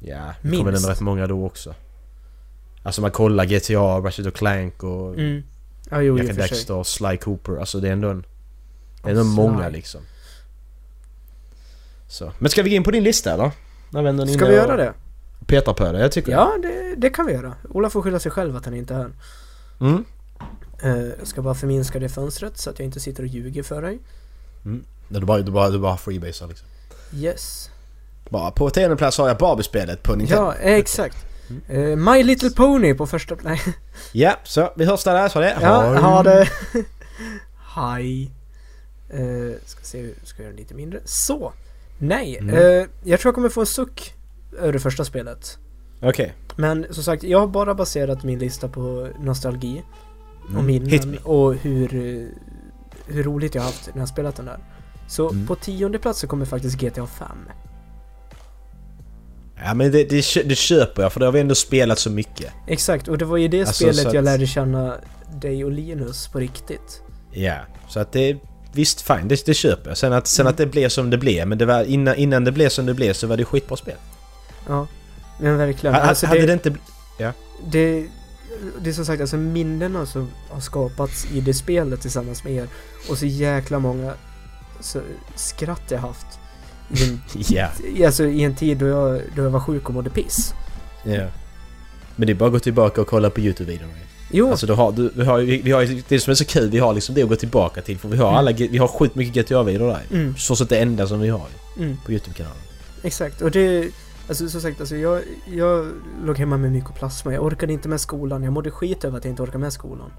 Ja, 0.00 0.34
det 0.42 0.48
Minst. 0.48 0.66
ändå 0.66 0.88
rätt 0.88 1.00
många 1.00 1.26
då 1.26 1.46
också. 1.46 1.74
Alltså 2.82 3.00
man 3.00 3.10
kollar 3.10 3.44
GTA, 3.44 3.98
Ratchet 3.98 4.34
Clank 4.34 4.82
och 4.84 5.14
Mm. 5.14 5.42
Ja, 5.90 6.00
jo, 6.00 6.18
Jack 6.18 6.28
och. 6.28 6.36
Dexter 6.36 6.74
och 6.74 6.86
Sly 6.86 7.16
Cooper. 7.16 7.56
Alltså 7.56 7.80
det 7.80 7.88
är 7.88 7.92
ändå 7.92 8.08
en... 8.08 8.26
Det 9.02 9.08
är 9.08 9.10
ändå 9.10 9.24
många 9.24 9.68
liksom. 9.68 10.00
Så. 12.08 12.32
Men 12.38 12.50
ska 12.50 12.62
vi 12.62 12.70
gå 12.70 12.76
in 12.76 12.82
på 12.82 12.90
din 12.90 13.04
lista 13.04 13.34
eller? 13.34 13.50
När 13.90 14.04
ändå 14.04 14.22
är 14.22 14.26
Ska 14.26 14.46
vi 14.46 14.50
och 14.50 14.56
göra 14.56 14.76
det? 14.76 14.92
Petar 15.46 15.72
på 15.72 15.92
det, 15.92 16.00
jag 16.00 16.12
tycker 16.12 16.32
Ja, 16.32 16.52
det, 16.62 16.94
det 16.96 17.10
kan 17.10 17.26
vi 17.26 17.32
göra. 17.32 17.54
Ola 17.70 17.90
får 17.90 18.02
skylla 18.02 18.18
sig 18.18 18.32
själv 18.32 18.56
att 18.56 18.64
han 18.64 18.74
inte 18.74 18.94
är 18.94 18.98
här. 18.98 19.10
Mm. 19.80 20.04
Eh, 20.82 21.12
Jag 21.18 21.26
ska 21.26 21.42
bara 21.42 21.54
förminska 21.54 21.98
det 21.98 22.08
fönstret 22.08 22.58
så 22.58 22.70
att 22.70 22.78
jag 22.78 22.86
inte 22.86 23.00
sitter 23.00 23.22
och 23.22 23.28
ljuger 23.28 23.62
för 23.62 23.82
dig. 23.82 23.98
Du 25.08 25.20
bara, 25.20 25.38
du 25.42 25.52
bara, 25.52 25.70
du 25.70 25.78
bara 25.78 25.96
freebasar 25.96 26.46
liksom. 26.48 26.66
Yes. 27.14 27.70
Bara 28.30 28.50
på 28.50 28.70
tionde 28.70 28.96
plats 28.96 29.18
har 29.18 29.28
jag 29.28 29.36
Barbie-spelet 29.38 30.02
på 30.02 30.14
Nintendo. 30.14 30.42
Ja, 30.42 30.54
exakt. 30.54 31.16
Mm. 31.50 31.62
Eh, 31.90 31.96
My 32.14 32.22
Little 32.22 32.50
Pony 32.50 32.94
på 32.94 33.06
första... 33.06 33.36
Nej. 33.42 33.60
Ja, 34.12 34.36
så 34.44 34.72
vi 34.76 34.84
hörs 34.84 35.04
där 35.04 35.28
så 35.28 35.40
det. 35.40 35.58
Ja, 35.60 35.98
ha 35.98 36.22
det. 36.22 36.48
Hej. 37.74 38.30
Uh, 39.14 39.54
ska 39.66 39.80
se, 39.82 40.10
ska 40.24 40.42
jag 40.42 40.46
göra 40.48 40.56
lite 40.56 40.74
mindre. 40.74 41.00
Så. 41.04 41.52
Nej, 41.98 42.38
Mm. 42.38 42.54
eh, 42.54 42.86
jag 43.04 43.20
tror 43.20 43.28
jag 43.30 43.34
kommer 43.34 43.48
få 43.48 43.60
en 43.60 43.66
suck 43.66 44.14
det 44.72 44.78
första 44.78 45.04
spelet. 45.04 45.58
Okej. 46.02 46.34
Men 46.56 46.86
som 46.90 47.02
sagt, 47.04 47.22
jag 47.22 47.38
har 47.40 47.46
bara 47.46 47.74
baserat 47.74 48.24
min 48.24 48.38
lista 48.38 48.68
på 48.68 49.08
nostalgi 49.20 49.82
och 50.44 50.50
Mm. 50.50 50.68
Hit 50.68 51.04
minnen 51.04 51.18
och 51.24 51.54
hur, 51.54 51.88
hur 53.06 53.22
roligt 53.22 53.54
jag 53.54 53.62
har 53.62 53.66
haft 53.66 53.94
när 53.94 54.02
jag 54.02 54.08
spelat 54.08 54.36
den 54.36 54.46
där. 54.46 54.58
Så 55.08 55.30
Mm. 55.30 55.46
på 55.46 55.54
tionde 55.54 55.98
plats 55.98 56.20
så 56.20 56.26
kommer 56.26 56.44
faktiskt 56.44 56.78
GTA 56.80 57.06
5. 57.06 57.28
Ja 59.64 59.74
men 59.74 59.92
det, 59.92 60.04
det, 60.04 60.48
det 60.48 60.54
köper 60.56 61.02
jag 61.02 61.12
för 61.12 61.20
det 61.20 61.26
har 61.26 61.32
vi 61.32 61.40
ändå 61.40 61.54
spelat 61.54 61.98
så 61.98 62.10
mycket. 62.10 62.52
Exakt, 62.66 63.08
och 63.08 63.18
det 63.18 63.24
var 63.24 63.38
i 63.38 63.48
det 63.48 63.60
Alltså, 63.60 63.92
spelet 63.92 64.14
jag 64.14 64.24
lärde 64.24 64.46
känna 64.46 64.94
dig 65.40 65.64
och 65.64 65.70
Linus 65.70 66.28
på 66.28 66.38
riktigt. 66.38 67.02
Ja, 67.32 67.56
så 67.88 68.00
att 68.00 68.12
det... 68.12 68.36
Visst, 68.72 69.00
fine, 69.02 69.28
det, 69.28 69.46
det 69.46 69.54
köper 69.54 69.90
jag. 69.90 69.98
Sen 69.98 70.12
att, 70.12 70.26
sen 70.26 70.46
att 70.46 70.56
det 70.56 70.66
blev 70.66 70.88
som 70.88 71.10
det 71.10 71.18
blev, 71.18 71.48
men 71.48 71.58
det 71.58 71.66
var 71.66 71.84
innan, 71.84 72.14
innan 72.16 72.44
det 72.44 72.52
blev 72.52 72.68
som 72.68 72.86
det 72.86 72.94
blev 72.94 73.12
så 73.12 73.26
var 73.26 73.36
det 73.36 73.44
skitbra 73.44 73.76
spel. 73.76 73.94
Ja, 74.68 74.86
men 75.40 75.56
verkligen. 75.58 75.94
Ha- 75.94 76.02
Alltså 76.02 76.26
hade 76.26 76.40
det, 76.40 76.46
det 76.46 76.52
inte... 76.52 76.70
bl- 76.70 77.32
det, 77.66 78.06
det 78.80 78.90
är 78.90 78.94
som 78.94 79.04
sagt 79.04 79.20
alltså 79.20 79.36
minnena 79.36 80.06
som 80.06 80.30
har 80.50 80.60
skapats 80.60 81.26
i 81.32 81.40
det 81.40 81.54
spelet 81.54 82.00
tillsammans 82.00 82.44
med 82.44 82.52
er 82.52 82.68
och 83.10 83.18
så 83.18 83.26
jäkla 83.26 83.78
många 83.78 84.12
så, 84.80 85.00
skratt 85.34 85.82
jag 85.90 85.98
haft. 85.98 86.26
I 86.90 87.04
en, 87.04 87.20
Ja, 87.96 88.06
alltså 88.06 88.24
i 88.24 88.42
en 88.44 88.54
tid 88.54 88.78
då 88.78 88.86
jag, 88.86 89.20
då 89.36 89.42
jag 89.42 89.50
var 89.50 89.60
sjuk 89.60 89.88
och 89.88 89.94
mådde 89.94 90.10
piss. 90.10 90.54
ja. 91.04 91.26
Men 92.16 92.26
det 92.26 92.32
är 92.32 92.34
bara 92.34 92.46
att 92.46 92.52
gå 92.52 92.58
tillbaka 92.58 93.00
och 93.00 93.06
kolla 93.06 93.30
på 93.30 93.40
YouTube-videorna. 93.40 93.92
Jo, 94.30 94.50
Alltså 94.50 94.66
du 94.66 94.72
har, 94.72 94.92
du, 94.92 95.10
vi 95.14 95.24
har, 95.24 95.38
vi 95.38 95.70
har 95.72 96.02
det 96.08 96.20
som 96.20 96.30
är 96.30 96.34
så 96.34 96.44
kul, 96.44 96.70
vi 96.70 96.78
har 96.78 96.94
liksom 96.94 97.14
det 97.14 97.22
att 97.22 97.28
gå 97.28 97.36
tillbaka 97.36 97.82
till 97.82 97.98
för 97.98 98.08
vi 98.08 98.16
har 98.16 98.28
Mm. 98.28 98.38
alla, 98.38 98.52
vi 98.52 98.78
har 98.78 98.88
sjukt 98.88 99.14
mycket 99.14 99.34
GTA-videor 99.48 99.88
där. 99.88 100.02
mm, 100.12 100.36
Så 100.36 100.64
det 100.64 100.78
enda 100.78 101.06
som 101.06 101.20
vi 101.20 101.28
har 101.28 101.46
mm, 101.78 101.96
på 102.04 102.12
YouTube-kanalen. 102.12 102.58
exakt. 103.02 103.42
Och 103.42 103.50
det, 103.50 103.88
alltså 104.28 104.48
som 104.48 104.60
sagt, 104.60 104.80
alltså 104.80 104.96
jag, 104.96 105.22
jag 105.46 105.86
låg 106.24 106.38
hemma 106.38 106.56
med 106.56 106.72
mykoplasma. 106.72 107.32
Jag 107.32 107.44
orkade 107.44 107.72
inte 107.72 107.88
med 107.88 108.00
skolan. 108.00 108.42
Jag 108.42 108.52
mådde 108.52 108.70
skit 108.70 109.04
över 109.04 109.18
att 109.18 109.24
jag 109.24 109.32
inte 109.32 109.42
orkade 109.42 109.58
med 109.58 109.72
skolan. 109.72 110.10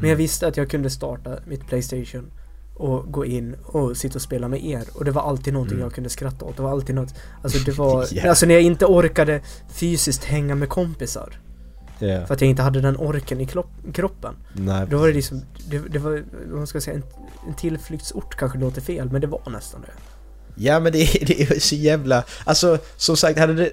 Men 0.00 0.10
jag 0.10 0.16
visste 0.16 0.46
att 0.46 0.56
jag 0.56 0.70
kunde 0.70 0.90
starta 0.90 1.36
mitt 1.46 1.66
Playstation 1.66 2.30
och 2.74 3.12
gå 3.12 3.24
in 3.26 3.56
och 3.66 3.96
sitta 3.96 4.14
och 4.14 4.22
spela 4.22 4.48
med 4.48 4.64
er. 4.64 4.84
Och 4.94 5.04
det 5.04 5.10
var 5.10 5.22
alltid 5.22 5.52
någonting 5.52 5.76
Mm. 5.76 5.84
jag 5.86 5.94
kunde 5.94 6.10
skratta 6.10 6.44
åt. 6.44 6.56
Det 6.56 6.62
var 6.62 6.70
alltid 6.70 6.94
något, 6.94 7.14
alltså 7.42 7.58
det 7.64 7.72
var, 7.78 8.06
Ja. 8.12 8.28
alltså 8.28 8.46
när 8.46 8.54
jag 8.54 8.62
inte 8.62 8.86
orkade 8.86 9.40
fysiskt 9.68 10.24
hänga 10.24 10.54
med 10.54 10.68
kompisar. 10.68 11.40
Ja. 11.98 12.26
För 12.26 12.34
att 12.34 12.40
jag 12.40 12.50
inte 12.50 12.62
hade 12.62 12.80
den 12.80 12.96
orken 12.96 13.40
i 13.40 13.46
kroppen. 13.92 14.34
Nej, 14.52 14.86
Då 14.90 14.98
var 14.98 15.06
det 15.08 15.12
liksom, 15.14 15.40
det, 15.70 15.78
det 15.78 15.98
var, 15.98 16.24
vad 16.52 16.68
ska 16.68 16.80
säga, 16.80 16.96
en, 16.96 17.02
en 17.48 17.54
tillflyktsort 17.54 18.36
kanske 18.36 18.58
låter 18.58 18.80
fel, 18.80 19.10
men 19.10 19.20
det 19.20 19.26
var 19.26 19.50
nästan 19.50 19.80
det. 19.80 19.92
Ja 20.60 20.80
men 20.80 20.92
det 20.92 21.02
är, 21.02 21.24
det 21.26 21.42
är 21.42 21.60
så 21.60 21.74
jävla... 21.74 22.24
Alltså 22.44 22.78
som 22.96 23.16
sagt 23.16 23.38
hade 23.38 23.54
det... 23.54 23.72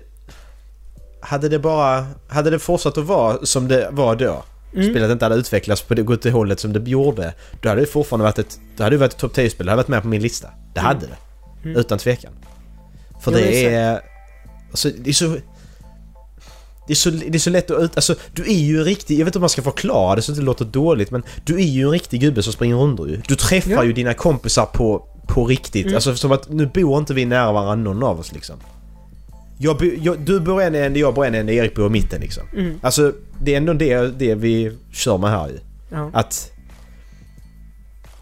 Hade 1.21 1.50
det 1.50 1.60
bara... 1.60 2.08
Hade 2.28 2.50
det 2.50 2.60
fortsatt 2.60 2.97
att 2.97 3.06
vara 3.06 3.45
som 3.45 3.67
det 3.67 3.89
var 3.91 4.15
då. 4.15 4.43
Mm. 4.73 4.89
Spelet 4.89 5.12
inte 5.12 5.26
hade 5.26 5.36
utvecklats 5.36 5.82
på 5.82 5.93
det, 5.93 6.02
gått 6.02 6.21
det 6.21 6.32
hållet 6.32 6.60
som 6.60 6.73
det 6.73 6.89
gjorde. 6.89 7.34
Då 7.62 7.69
hade 7.69 7.82
det 7.82 7.88
fortfarande 7.88 8.23
varit 8.23 8.39
ett... 8.39 8.60
Då 8.78 8.84
hade 8.84 8.95
det 8.95 9.00
varit 9.00 9.13
ett 9.13 9.19
topp 9.19 9.36
10-spel. 9.36 9.65
Det 9.65 9.71
hade 9.71 9.82
varit 9.82 9.88
med 9.88 10.02
på 10.02 10.08
min 10.08 10.21
lista. 10.21 10.50
Det 10.73 10.80
hade 10.80 11.08
det. 11.08 11.17
Mm. 11.63 11.78
Utan 11.78 11.97
tvekan. 11.97 12.32
För 13.21 13.32
Ja, 13.32 13.38
det 13.38 13.65
är... 13.65 14.02
Alltså 14.69 14.89
det 14.97 15.10
är 15.10 15.13
så... 15.13 15.36
Det 16.88 16.93
är, 16.93 16.95
så, 16.95 17.10
det 17.10 17.36
är 17.36 17.39
så 17.39 17.50
lätt 17.50 17.71
att 17.71 17.82
ut... 17.82 17.95
Alltså 17.95 18.15
du 18.34 18.43
är 18.43 18.60
ju 18.60 18.78
en 18.78 18.84
riktig... 18.84 19.19
Jag 19.19 19.26
vet 19.26 19.28
inte 19.28 19.38
om 19.38 19.41
man 19.41 19.50
ska 19.50 19.62
förklara 19.62 20.15
det 20.15 20.21
så 20.21 20.32
det 20.32 20.41
låter 20.41 20.65
dåligt 20.65 21.12
men 21.12 21.23
du 21.45 21.56
är 21.56 21.65
ju 21.65 21.84
en 21.84 21.91
riktig 21.91 22.21
gubbe 22.21 22.43
som 22.43 22.54
springer 22.54 22.76
runt 22.76 23.00
ju. 23.00 23.21
Du 23.28 23.36
träffar 23.36 23.71
Ja. 23.71 23.84
ju 23.84 23.93
dina 23.93 24.13
kompisar 24.13 24.65
på, 24.65 25.08
på 25.27 25.45
riktigt. 25.45 25.85
Mm. 25.85 25.95
Alltså 25.95 26.15
som 26.15 26.31
att 26.31 26.49
nu 26.49 26.65
bor 26.65 26.97
inte 26.97 27.13
vi 27.13 27.25
nära 27.25 27.51
varandra 27.51 27.93
någon 27.93 28.03
av 28.03 28.19
oss 28.19 28.33
liksom. 28.33 28.55
Jag, 29.59 29.97
jag, 30.01 30.19
du 30.19 30.39
bor 30.39 30.61
en 30.61 30.75
ände, 30.75 30.99
jag 30.99 31.13
bor 31.13 31.25
en 31.25 31.35
ände, 31.35 31.53
Erik 31.53 31.75
bor 31.75 31.87
i 31.87 31.89
mitten 31.89 32.21
liksom. 32.21 32.43
Mm. 32.53 32.79
Alltså 32.81 33.13
det 33.41 33.53
är 33.53 33.57
ändå 33.57 33.73
det, 33.73 34.19
det 34.19 34.35
vi 34.35 34.77
kör 34.91 35.17
med 35.17 35.29
här 35.29 35.47
ju. 35.47 35.59
Ja. 35.89 36.09
Att... 36.13 36.51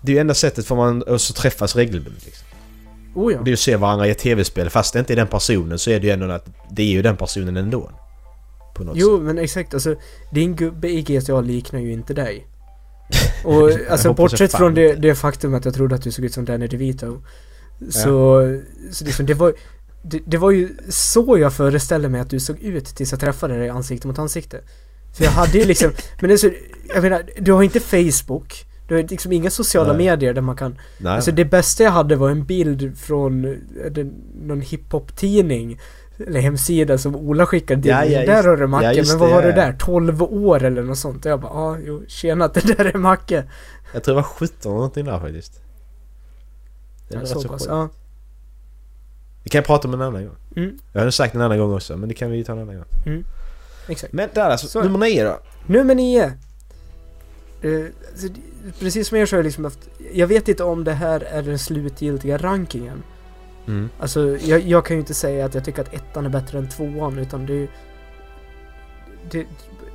Det 0.01 0.11
är 0.11 0.13
ju 0.13 0.19
enda 0.19 0.33
sättet 0.33 0.65
för 0.65 0.75
man 0.75 1.03
att 1.07 1.35
träffas 1.35 1.75
regelbundet 1.75 2.25
liksom. 2.25 2.47
Oh 3.15 3.33
ja. 3.33 3.41
Det 3.45 3.51
är 3.51 3.53
att 3.53 3.59
se 3.59 3.75
varandra 3.75 4.07
i 4.07 4.11
ett 4.11 4.19
tv-spel. 4.19 4.69
Fast 4.69 4.93
det 4.93 4.99
inte 4.99 5.13
är 5.13 5.15
den 5.15 5.27
personen 5.27 5.79
så 5.79 5.91
är 5.91 5.99
det 5.99 6.07
ju 6.07 6.13
ändå 6.13 6.31
att 6.31 6.45
det 6.71 6.83
är 6.83 6.87
ju 6.87 7.01
den 7.01 7.17
personen 7.17 7.57
ändå. 7.57 7.91
På 8.75 8.83
något 8.83 8.97
Jo, 8.97 9.17
sätt. 9.17 9.25
men 9.25 9.37
exakt. 9.37 9.73
Alltså, 9.73 9.95
din 10.31 10.55
gubbe 10.55 10.89
i 10.89 11.01
GTA 11.01 11.41
liknar 11.41 11.79
ju 11.79 11.93
inte 11.93 12.13
dig. 12.13 12.47
Och 13.43 13.71
alltså 13.89 14.13
bortsett 14.13 14.51
från 14.51 14.73
det, 14.73 14.95
det 14.95 15.15
faktum 15.15 15.53
att 15.53 15.65
jag 15.65 15.73
trodde 15.73 15.95
att 15.95 16.01
du 16.01 16.11
såg 16.11 16.25
ut 16.25 16.33
som 16.33 16.45
Danny 16.45 16.67
DeVito. 16.67 17.21
Så, 17.89 18.41
så 18.91 19.05
liksom, 19.05 19.25
det 19.25 19.33
var 19.33 19.53
det, 20.01 20.21
det 20.25 20.37
var 20.37 20.51
ju 20.51 20.69
så 20.89 21.37
jag 21.37 21.53
föreställde 21.53 22.09
mig 22.09 22.21
att 22.21 22.29
du 22.29 22.39
såg 22.39 22.59
ut 22.59 22.85
tills 22.85 23.11
jag 23.11 23.19
träffade 23.19 23.57
dig 23.57 23.69
ansikte 23.69 24.07
mot 24.07 24.19
ansikte. 24.19 24.61
För 25.17 25.23
jag 25.23 25.31
hade 25.31 25.57
ju 25.57 25.65
liksom, 25.65 25.91
men 26.19 26.27
det 26.27 26.33
är 26.33 26.37
så, 26.37 26.49
jag 26.93 27.03
menar, 27.03 27.23
du 27.39 27.51
har 27.51 27.63
inte 27.63 27.79
Facebook. 27.79 28.65
Du 28.87 28.95
har 28.95 29.03
liksom 29.03 29.31
inga 29.31 29.49
sociala 29.49 29.93
Nej. 29.93 30.05
medier 30.05 30.33
där 30.33 30.41
man 30.41 30.55
kan 30.55 30.77
Nej. 30.97 31.13
Alltså 31.13 31.31
det 31.31 31.45
bästa 31.45 31.83
jag 31.83 31.91
hade 31.91 32.15
var 32.15 32.29
en 32.29 32.45
bild 32.45 32.97
från 32.97 33.45
eh, 33.45 34.05
någon 34.41 34.61
hiphop-tidning 34.61 35.79
eller 36.27 36.39
hemsida 36.39 36.97
som 36.97 37.15
Ola 37.15 37.45
skickade 37.45 37.81
till 37.81 37.91
Ja, 37.91 38.05
ja, 38.05 38.19
där 38.25 38.35
just- 38.35 38.45
har 38.47 38.57
du 38.57 38.67
Macke, 38.67 38.93
ja, 38.93 39.03
men 39.07 39.17
vad 39.19 39.29
det, 39.29 39.33
var 39.35 39.41
det 39.41 39.51
där? 39.51 39.75
12 39.79 40.23
år 40.23 40.63
eller 40.63 40.83
något 40.83 40.97
sånt? 40.97 41.25
Och 41.25 41.31
jag 41.31 41.39
bara, 41.41 41.51
ja, 41.53 41.59
ah, 41.59 41.77
jo, 41.85 42.03
tjena, 42.07 42.47
det 42.53 42.77
där 42.77 42.85
är 42.85 42.97
Macke. 42.97 43.43
Jag 43.93 44.03
tror 44.03 44.15
det 44.15 44.21
var 44.21 44.27
17 44.27 44.55
eller 44.63 44.75
någonting 44.75 45.05
där 45.05 45.19
faktiskt. 45.19 45.61
Det 47.09 47.15
är 47.15 47.19
Ja, 47.19 47.25
så 47.25 47.41
så 47.41 47.47
pass, 47.47 47.65
ja. 47.67 47.89
Det 49.43 49.49
kan 49.49 49.59
jag 49.59 49.65
prata 49.65 49.87
om 49.87 49.93
en 49.93 50.01
annan 50.01 50.25
gång. 50.25 50.35
Mm, 50.55 50.77
Jag 50.93 51.01
har 51.01 51.09
sagt 51.11 51.35
en 51.35 51.41
annan 51.41 51.57
gång 51.59 51.73
också 51.73 51.97
men 51.97 52.09
det 52.09 52.15
kan 52.15 52.31
vi 52.31 52.37
ju 52.37 52.43
ta 52.43 52.51
en 52.53 52.59
annan 52.59 52.75
gång. 52.75 53.23
exakt. 53.87 54.13
Men 54.13 54.29
där 54.33 54.49
alltså, 54.49 54.67
Så- 54.67 54.83
nummer 54.83 54.99
nio 54.99 55.23
då. 55.23 55.39
Nummer 55.65 55.95
nio. 55.95 56.31
Det- 57.61 57.91
precis 58.79 59.07
som 59.07 59.17
er 59.17 59.25
så 59.25 59.35
har 59.35 59.37
jag 59.39 59.43
liksom 59.45 59.63
haft, 59.63 59.79
jag 60.13 60.27
vet 60.27 60.47
inte 60.47 60.63
om 60.63 60.83
det 60.83 60.93
här 60.93 61.19
är 61.21 61.41
den 61.41 61.59
slutgiltiga 61.59 62.37
rankingen. 62.37 63.03
Mm. 63.67 63.89
Alltså, 63.99 64.37
jag, 64.37 64.61
jag 64.61 64.85
kan 64.85 64.95
ju 64.95 64.99
inte 64.99 65.13
säga 65.13 65.45
att 65.45 65.53
jag 65.55 65.65
tycker 65.65 65.81
att 65.81 65.93
ettan 65.93 66.25
är 66.25 66.29
bättre 66.29 66.57
än 66.57 66.69
tvåan, 66.69 67.17
utan 67.19 67.45
det, 67.45 67.67
det 69.31 69.45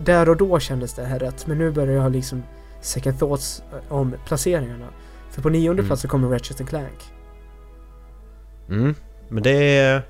Där 0.04 0.28
och 0.28 0.36
då 0.36 0.58
kändes 0.60 0.94
det 0.94 1.04
här 1.04 1.18
rätt, 1.18 1.46
men 1.46 1.58
nu 1.58 1.70
börjar 1.70 1.94
jag 1.94 2.02
ha 2.02 2.08
liksom 2.08 2.42
second 2.80 3.18
thoughts 3.18 3.62
eh, 3.72 3.92
om 3.92 4.14
placeringarna. 4.26 4.86
För 5.30 5.42
på 5.42 5.48
nionde 5.48 5.80
Mm. 5.80 5.86
plats 5.86 6.02
så 6.02 6.08
kommer 6.08 6.28
Ratchet 6.28 6.68
Clank. 6.68 7.12
Mm. 8.68 8.94
Men 9.28 9.42
det 9.42 9.78
är, 9.78 10.02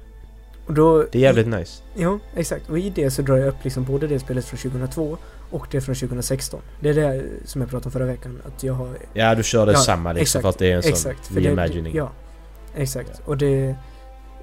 då... 0.67 0.99
det 1.03 1.19
är 1.19 1.23
jävligt 1.23 1.47
nice. 1.47 1.83
Ja, 1.95 2.19
exakt. 2.37 2.71
Och 2.71 2.79
i 2.79 2.91
det 2.91 3.11
så 3.11 3.23
drar 3.23 3.37
jag 3.37 3.49
upp 3.49 3.65
liksom 3.65 3.85
både 3.85 4.07
det 4.07 4.19
spelet 4.21 4.45
från 4.45 4.59
2002 4.59 5.19
och 5.51 5.67
det 5.71 5.81
från 5.81 5.95
2016. 5.95 6.61
Det 6.81 6.89
är 6.89 6.95
det 6.95 7.25
som 7.45 7.61
jag 7.61 7.71
pratade 7.71 7.87
om 7.87 7.93
förra 7.93 8.05
veckan, 8.05 8.43
att 8.47 8.63
jag 8.65 8.75
har... 8.75 8.89
Ja 9.15 9.35
du 9.35 9.43
kör 9.43 9.67
det 9.67 9.73
Ja, 9.73 9.79
samma 9.79 10.13
liksom 10.13 10.23
exakt, 10.23 10.43
för 10.43 10.49
att 10.49 10.59
det 10.59 10.73
är 10.73 10.77
en 10.77 10.83
sån 10.83 10.91
Exakt. 10.93 11.27
För 11.27 11.35
det, 11.35 11.49
reimagining. 11.49 11.97
ja, 11.97 12.11
exakt. 12.77 13.23
Och 13.25 13.37
det... 13.37 13.77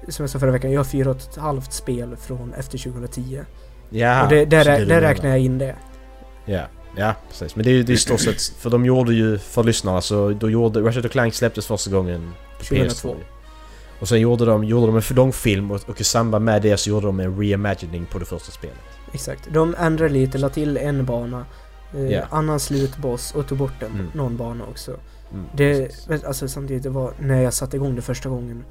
Som 0.08 0.22
jag 0.22 0.30
sa 0.30 0.38
förra 0.38 0.50
veckan, 0.50 0.72
jag 0.72 0.78
har 0.80 0.84
fyra 0.84 1.10
och 1.10 1.16
ett 1.16 1.36
halvt 1.36 1.72
spel 1.72 2.16
från 2.16 2.54
efter 2.54 2.78
2010. 2.78 3.40
Ja, 3.90 4.22
och 4.22 4.28
det, 4.28 4.44
där, 4.44 4.64
där, 4.64 4.86
där 4.86 5.00
räknar 5.00 5.30
jag 5.30 5.38
in 5.38 5.58
det. 5.58 5.74
Ja, 6.44 6.62
ja 6.96 7.14
precis. 7.28 7.56
Men 7.56 7.64
det 7.64 7.70
är 7.70 7.74
ju 7.74 7.94
i 7.94 7.96
stort 7.96 8.20
sett, 8.20 8.40
för 8.42 8.70
de 8.70 8.84
gjorde 8.86 9.14
ju, 9.14 9.38
för 9.38 9.64
lyssnarna 9.64 10.00
så, 10.00 10.30
då 10.30 10.50
gjorde, 10.50 10.80
Ratchet 10.80 11.12
Clank 11.12 11.34
släpptes 11.34 11.66
första 11.66 11.90
gången 11.90 12.32
på 12.58 12.64
2002. 12.64 13.08
PS2. 13.08 13.16
Och 14.00 14.08
sen 14.08 14.20
gjorde 14.20 14.44
de, 14.44 14.64
gjorde 14.64 14.86
de 14.86 14.96
en 14.96 15.02
långfilm 15.16 15.70
och, 15.70 15.88
och 15.88 16.00
i 16.00 16.04
samband 16.04 16.44
med 16.44 16.62
det 16.62 16.76
så 16.76 16.90
gjorde 16.90 17.06
de 17.06 17.20
en 17.20 17.38
reimagining 17.40 18.06
på 18.06 18.18
det 18.18 18.24
första 18.24 18.52
spelet. 18.52 18.76
Exakt. 19.12 19.48
De 19.52 19.74
ändrade 19.78 20.12
lite, 20.14 20.38
la 20.38 20.48
till 20.48 20.76
en 20.76 21.04
bana, 21.04 21.44
eh, 21.94 22.00
Ja. 22.10 22.22
annan 22.30 22.60
slutboss 22.60 23.34
och 23.34 23.46
tog 23.48 23.58
bort 23.58 23.82
en, 23.82 23.90
Mm. 23.90 24.06
någon 24.14 24.36
bana 24.36 24.64
också. 24.70 24.96
Mm, 25.32 25.44
Det, 25.56 25.86
precis. 25.86 26.24
alltså 26.24 26.48
samtidigt, 26.48 26.82
det 26.82 26.90
var 26.90 27.12
när 27.18 27.42
jag 27.42 27.54
satte 27.54 27.76
igång 27.76 27.96
det 27.96 28.02
första 28.02 28.28
gången 28.28 28.64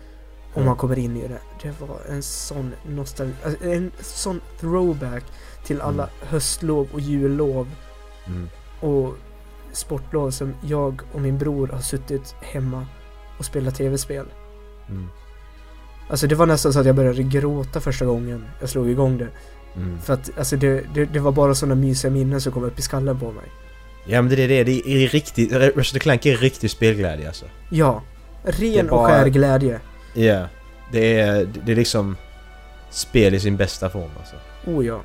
och 0.54 0.62
Ja. 0.62 0.65
man 0.65 0.76
kommer 0.76 1.00
in 1.00 1.17
i 1.17 1.28
det. 1.28 1.39
Det 1.63 1.82
var 1.82 1.98
en 2.10 2.24
sån 2.24 2.74
nostalgi, 2.89 3.34
alltså 3.46 3.63
en 3.65 3.91
sån 4.00 4.41
throwback 4.60 5.24
till 5.65 5.82
alla 5.82 6.04
Mm. 6.04 6.15
höstlov 6.22 6.88
och 6.93 7.00
jullov 7.00 7.67
Mm. 8.28 8.48
och 8.80 9.13
sportlov 9.72 10.32
som 10.32 10.54
jag 10.62 11.02
och 11.13 11.22
min 11.22 11.38
bror 11.38 11.67
har 11.67 11.80
suttit 11.80 12.36
hemma 12.41 12.86
och 13.39 13.46
spelat 13.46 13.76
tv-spel. 13.76 14.26
Mm. 14.89 15.08
Alltså 16.10 16.28
det 16.28 16.36
var 16.36 16.46
nästan 16.46 16.74
så 16.74 16.80
att 16.80 16.86
jag 16.86 16.96
började 16.96 17.24
gråta 17.24 17.80
första 17.80 18.06
gången 18.06 18.46
jag 18.60 18.70
slog 18.70 18.89
igång 18.89 19.17
det. 19.17 19.28
Mm. 19.76 20.00
För 20.00 20.13
att 20.13 20.38
alltså 20.38 20.56
det, 20.58 20.84
det, 20.93 21.06
det 21.06 21.20
var 21.20 21.32
bara 21.32 21.56
sådana 21.56 21.76
mysiga 21.76 22.12
minnen 22.12 22.41
som 22.41 22.52
kom 22.52 22.63
upp 22.63 22.80
i 22.80 22.82
skallen 22.82 23.20
på 23.20 23.32
mig. 23.32 23.52
Ja 24.08 24.22
men 24.22 24.36
det 24.36 24.43
är 24.43 24.48
det, 24.48 24.63
det 24.63 24.88
är 24.89 25.08
riktigt, 25.08 25.52
Ratchet 25.54 26.02
Clank 26.02 26.26
är 26.26 26.38
riktig 26.38 26.72
spelglädje 26.72 27.28
alltså. 27.28 27.46
Ja. 27.70 28.04
Det 28.43 28.52
Ren 28.52 28.74
är 28.80 28.84
och 28.84 28.98
bara- 28.98 29.08
skär 29.08 29.28
glädje. 29.30 29.80
Ja. 30.13 30.48
Det 30.91 31.20
är, 31.20 31.46
det 31.65 31.72
är 31.72 31.76
liksom 31.76 32.15
spel 32.89 33.34
i 33.36 33.39
sin 33.39 33.58
bästa 33.58 33.89
form 33.89 34.12
alltså. 34.20 34.36
Oh 34.65 34.86
ja. 34.86 35.02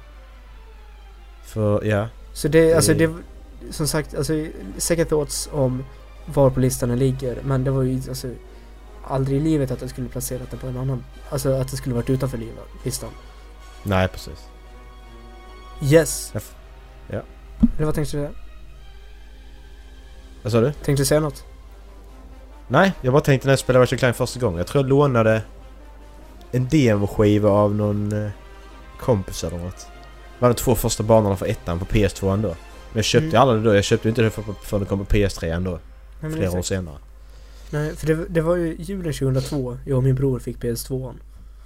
För, 1.44 1.84
ja. 1.84 2.08
Så 2.32 2.48
det, 2.48 2.74
alltså 2.74 2.94
Det- 2.94 3.06
det, 3.06 3.72
som 3.72 3.86
sagt, 3.88 4.14
alltså 4.14 4.32
second 4.76 5.08
thoughts 5.08 5.48
om 5.52 5.84
var 6.26 6.50
på 6.50 6.60
listan 6.60 6.88
den 6.88 6.98
ligger, 6.98 7.38
men 7.44 7.64
det 7.64 7.70
var 7.70 7.82
ju 7.82 8.00
alltså 8.08 8.28
aldrig 9.06 9.36
i 9.38 9.40
livet 9.40 9.70
att 9.70 9.80
jag 9.80 9.90
skulle 9.90 10.08
placerat 10.08 10.50
den 10.50 10.58
på 10.60 10.66
en 10.66 10.76
annan, 10.76 11.04
alltså 11.30 11.52
att 11.52 11.68
det 11.70 11.76
skulle 11.76 11.94
varit 11.94 12.10
utanför 12.10 12.40
listan. 12.84 13.10
Nej 13.82 14.08
precis. 14.08 14.46
Yes! 15.82 16.32
Ja. 17.08 17.20
Eller 17.76 17.86
vad 17.86 17.94
tänkte 17.94 18.16
du? 18.16 18.28
Vad 20.42 20.52
sa 20.52 20.60
du? 20.60 20.72
Tänkte 20.72 20.92
du 21.02 21.04
säga 21.06 21.20
något? 21.20 21.44
Nej, 22.68 22.92
jag 23.00 23.12
bara 23.12 23.22
tänkte 23.22 23.46
när 23.48 23.52
jag 23.52 23.58
spelade 23.58 23.82
Ratchet 23.82 23.98
Clank 23.98 24.16
första 24.16 24.40
gången. 24.40 24.58
Jag 24.58 24.66
tror 24.66 24.84
jag 24.84 24.88
lånade 24.88 25.42
en 26.50 26.68
demoskiva 26.68 27.50
av 27.50 27.74
någon... 27.74 28.12
eh, 28.24 28.30
kompis 29.00 29.44
eller 29.44 29.58
något. 29.58 29.76
Det 29.78 30.38
var 30.38 30.48
de 30.48 30.54
två 30.54 30.74
första 30.74 31.02
banorna 31.02 31.36
för 31.36 31.46
ettan 31.46 31.78
på 31.78 31.84
PS2 31.84 32.32
ändå. 32.32 32.48
Men 32.48 32.56
jag 32.98 33.04
köpte 33.04 33.36
Mm. 33.36 33.62
det 33.62 33.70
då. 33.70 33.74
Jag 33.74 33.84
köpte 33.84 34.08
inte 34.08 34.22
det 34.22 34.30
för- 34.30 34.42
förrän 34.62 34.80
det 34.82 34.88
kom 34.88 34.98
på 35.06 35.14
PS3 35.14 35.54
ändå. 35.54 35.78
Nej, 36.20 36.32
Flera 36.32 36.50
år 36.58 36.62
senare. 36.62 36.96
Nej, 37.70 37.96
för 37.96 38.06
det, 38.06 38.24
det 38.28 38.40
var 38.40 38.56
ju 38.56 38.76
julen 38.78 39.12
2002, 39.12 39.78
jag 39.86 39.96
och 39.96 40.02
min 40.04 40.14
bror 40.14 40.38
fick 40.38 40.58
PS2. 40.58 41.14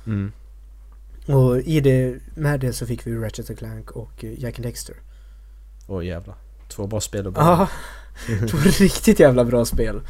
Mm. 0.07 0.33
Och 1.27 1.59
i 1.59 1.81
det, 1.81 2.15
med 2.35 2.61
det 2.61 2.73
så 2.73 2.87
fick 2.87 3.07
vi 3.07 3.17
Ratchet 3.17 3.59
Clank 3.59 3.91
och 3.91 4.25
eh, 4.25 4.41
Jack 4.43 4.59
and 4.59 4.67
Dexter. 4.67 4.97
Åh 5.87 6.07
jävlar. 6.07 6.35
Två 6.69 6.87
bra 6.87 7.01
spel 7.01 7.27
och 7.27 7.33
bara. 7.33 7.69
Det 8.26 8.55
var 8.55 8.79
riktigt 8.81 9.20
jävla 9.20 9.44
bra 9.44 9.64
spel. 9.64 10.00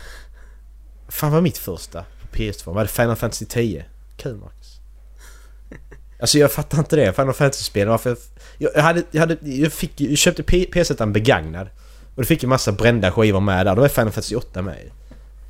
Fan 1.08 1.32
var 1.32 1.40
mitt 1.40 1.58
första 1.58 2.04
på 2.22 2.36
PS2? 2.36 2.74
Var 2.74 2.82
det 2.82 2.88
Final 2.88 3.16
Fantasy 3.16 3.44
10? 3.44 3.84
Kul 4.16 4.36
Marcus. 4.36 4.80
Alltså 6.20 6.38
jag 6.38 6.52
fattar 6.52 6.78
inte 6.78 6.96
det. 6.96 7.12
Final 7.12 7.34
Fantasy-spel. 7.34 7.88
Varför... 7.88 8.16
Jag, 8.58 8.70
jag, 8.74 8.82
hade, 8.82 9.02
jag, 9.10 9.20
hade, 9.20 9.36
jag, 9.42 9.72
fick, 9.72 10.00
jag 10.00 10.18
köpte 10.18 10.42
P- 10.42 10.66
PS1 10.72 11.12
begagnad. 11.12 11.68
Och 12.14 12.22
det 12.22 12.26
fick 12.26 12.42
ju 12.42 12.48
massa 12.48 12.72
brända 12.72 13.12
skivor 13.12 13.40
med 13.40 13.66
där. 13.66 13.74
Då 13.74 13.80
var 13.80 13.88
Final 13.88 14.10
Fantasy 14.10 14.36
8 14.36 14.62
med. 14.62 14.90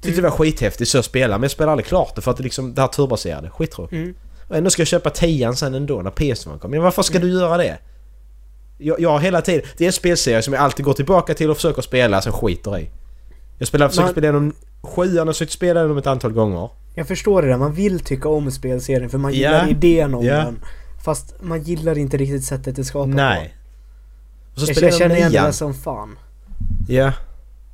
Tyckte 0.01 0.21
det 0.21 0.29
var 0.29 0.37
skithäftigt 0.37 0.91
så 0.91 0.99
att 0.99 1.05
spela 1.05 1.39
men 1.39 1.43
jag 1.43 1.51
spelade 1.51 1.73
aldrig 1.73 1.87
klart 1.87 2.15
det 2.15 2.21
för 2.23 2.31
att 2.31 2.37
det 2.37 2.43
liksom 2.43 2.75
det 2.75 2.81
här 2.81 2.89
turbaserade. 2.89 3.51
Skittråkigt. 3.51 3.93
Mm. 3.93 4.15
Och 4.49 4.57
ändå 4.57 4.71
ska 4.71 4.81
jag 4.81 4.89
köpa 4.89 5.11
10 5.11 5.55
sen 5.55 5.75
ändå 5.75 6.03
när 6.03 6.11
PS2 6.11 6.59
kom. 6.59 6.71
Men 6.71 6.83
varför 6.83 7.03
ska 7.03 7.19
du 7.19 7.31
göra 7.33 7.57
det? 7.57 7.79
Jag, 8.79 9.01
jag 9.01 9.11
har 9.11 9.19
hela 9.19 9.41
tiden... 9.43 9.63
Det 9.77 9.85
är 9.85 9.87
en 9.87 9.93
spelserie 9.93 10.43
som 10.43 10.55
jag 10.55 10.63
alltid 10.63 10.85
går 10.85 10.93
tillbaka 10.93 11.35
till 11.35 11.51
och 11.51 11.57
försöker 11.57 11.83
spela 11.83 12.23
sen 12.23 12.33
skiter 12.33 12.79
i. 12.79 12.91
Jag 13.59 13.69
spelar, 13.69 13.89
försöker 13.89 14.05
Man- 14.07 14.13
spela 14.13 14.25
igenom 14.27 14.55
sjuan 14.83 15.29
och 15.29 15.35
försökt 15.35 15.53
spela 15.53 15.81
igenom 15.81 15.99
ett 15.99 16.07
antal 16.07 16.33
gånger. 16.33 16.71
Jag 16.95 17.09
förstår 17.09 17.43
det 17.43 17.49
där, 17.49 17.57
man 17.57 17.73
vill 17.73 18.01
tycka 18.01 18.29
om 18.29 18.51
spelserien 18.51 19.11
för 19.11 19.19
man 19.19 19.33
gillar 19.33 19.69
idén 19.71 20.15
om 20.15 20.25
Ja. 20.25 20.35
den. 20.37 20.59
Fast 21.05 21.35
man 21.43 21.63
gillar 21.63 21.99
inte 21.99 22.17
riktigt 22.17 22.45
sättet 22.45 22.77
det 22.77 22.85
skapar 22.85 23.07
Nej. 23.07 23.55
Och 24.55 24.61
så 24.61 24.67
på. 24.67 24.71
Jag, 24.71 24.77
spelar 24.77 24.89
jag 24.89 24.93
jag 24.93 24.99
känner 24.99 25.17
igen 25.17 25.45
det 25.45 25.53
som 25.53 25.75
fan. 25.75 26.19
Ja. 26.89 27.13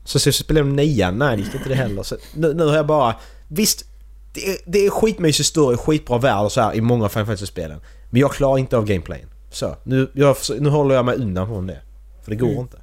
Så 0.05 0.19
så 0.19 0.33
spelar 0.33 0.61
jag 0.61 0.67
nian. 0.69 1.19
Nej, 1.19 1.37
det 1.37 1.43
gick 1.43 1.55
inte 1.55 1.69
det 1.69 1.75
heller. 1.75 2.03
Så 2.03 2.17
nu, 2.35 2.55
nu 2.55 2.65
har 2.67 2.75
jag 2.77 2.87
bara... 2.87 3.15
Visst, 3.49 3.85
det 4.33 4.51
är, 4.51 4.57
det 4.67 4.87
är 4.87 4.91
skitmysig 4.91 5.47
story, 5.47 5.77
skitbra 5.77 6.19
värld 6.19 6.45
och 6.45 6.53
så 6.53 6.61
här 6.61 6.75
i 6.75 6.81
många 6.81 7.09
Final 7.09 7.27
Fantasy-spelen. 7.27 7.81
Men 8.11 8.21
jag 8.21 8.33
klarar 8.33 8.59
inte 8.59 8.77
av 8.77 8.85
gameplayen. 8.85 9.29
Så, 9.53 9.77
nu, 9.83 10.11
jag, 10.15 10.37
nu 10.61 10.69
håller 10.69 10.95
jag 10.95 11.05
mig 11.05 11.17
undan 11.17 11.47
från 11.47 11.67
det. 11.67 11.81
För 12.23 12.31
det 12.31 12.37
går 12.37 12.49
Mm. 12.49 12.61
inte. 12.61 12.79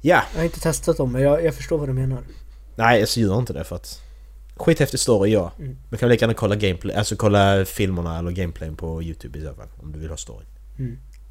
Ja. 0.00 0.22
Jag 0.32 0.38
har 0.40 0.44
inte 0.44 0.60
testat 0.60 0.96
dem 0.96 1.12
men 1.12 1.22
jag, 1.22 1.44
jag 1.44 1.54
förstår 1.54 1.78
vad 1.78 1.88
du 1.88 1.92
menar. 1.92 2.18
Nej, 2.76 3.00
jag 3.00 3.08
så 3.08 3.20
gör 3.20 3.38
inte 3.38 3.52
det 3.52 3.64
för 3.64 3.76
att... 3.76 4.00
Skithäftig 4.56 5.00
story, 5.00 5.30
ja. 5.32 5.52
Mm. 5.58 5.76
Men 5.90 5.98
kan 5.98 6.08
lika 6.08 6.22
gärna 6.24 6.34
kolla 6.34 6.54
gameplay, 6.56 6.96
alltså 6.96 7.16
kolla 7.16 7.64
filmerna 7.64 8.18
eller 8.18 8.30
gameplayen 8.30 8.76
på 8.76 9.02
YouTube 9.02 9.38
i 9.38 9.42
så 9.42 9.54
fall. 9.54 9.68
Om 9.82 9.92
du 9.92 9.98
vill 9.98 10.10
ha 10.10 10.16
story. 10.16 10.44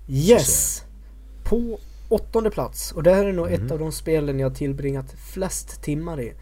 Yes! 0.07 0.83
På 1.43 1.79
åttonde 2.09 2.49
plats, 2.51 2.91
och 2.91 3.03
det 3.03 3.13
här 3.13 3.25
är 3.25 3.33
nog 3.33 3.47
Mm. 3.47 3.65
ett 3.65 3.71
av 3.71 3.79
de 3.79 3.91
spelen 3.91 4.39
jag 4.39 4.55
tillbringat 4.55 5.05
flest 5.33 5.81
timmar 5.81 6.21
i. 6.21 6.33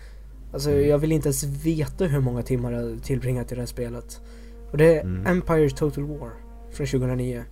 Alltså 0.54 0.70
Mm. 0.72 0.90
jag 0.90 0.98
vill 0.98 1.12
inte 1.12 1.28
ens 1.28 1.44
veta 1.44 2.06
hur 2.06 2.20
många 2.20 2.44
timmar 2.44 2.72
jag 2.72 3.04
tillbringat 3.04 3.52
i 3.52 3.56
det 3.56 3.62
här 3.62 3.66
spelet. 3.68 4.22
Och 4.72 4.78
det 4.78 4.98
är 4.98 5.02
Mm. 5.02 5.28
Empire 5.28 5.70
Total 5.70 6.04
War 6.04 6.32
från 6.74 6.88
2009. 6.88 7.44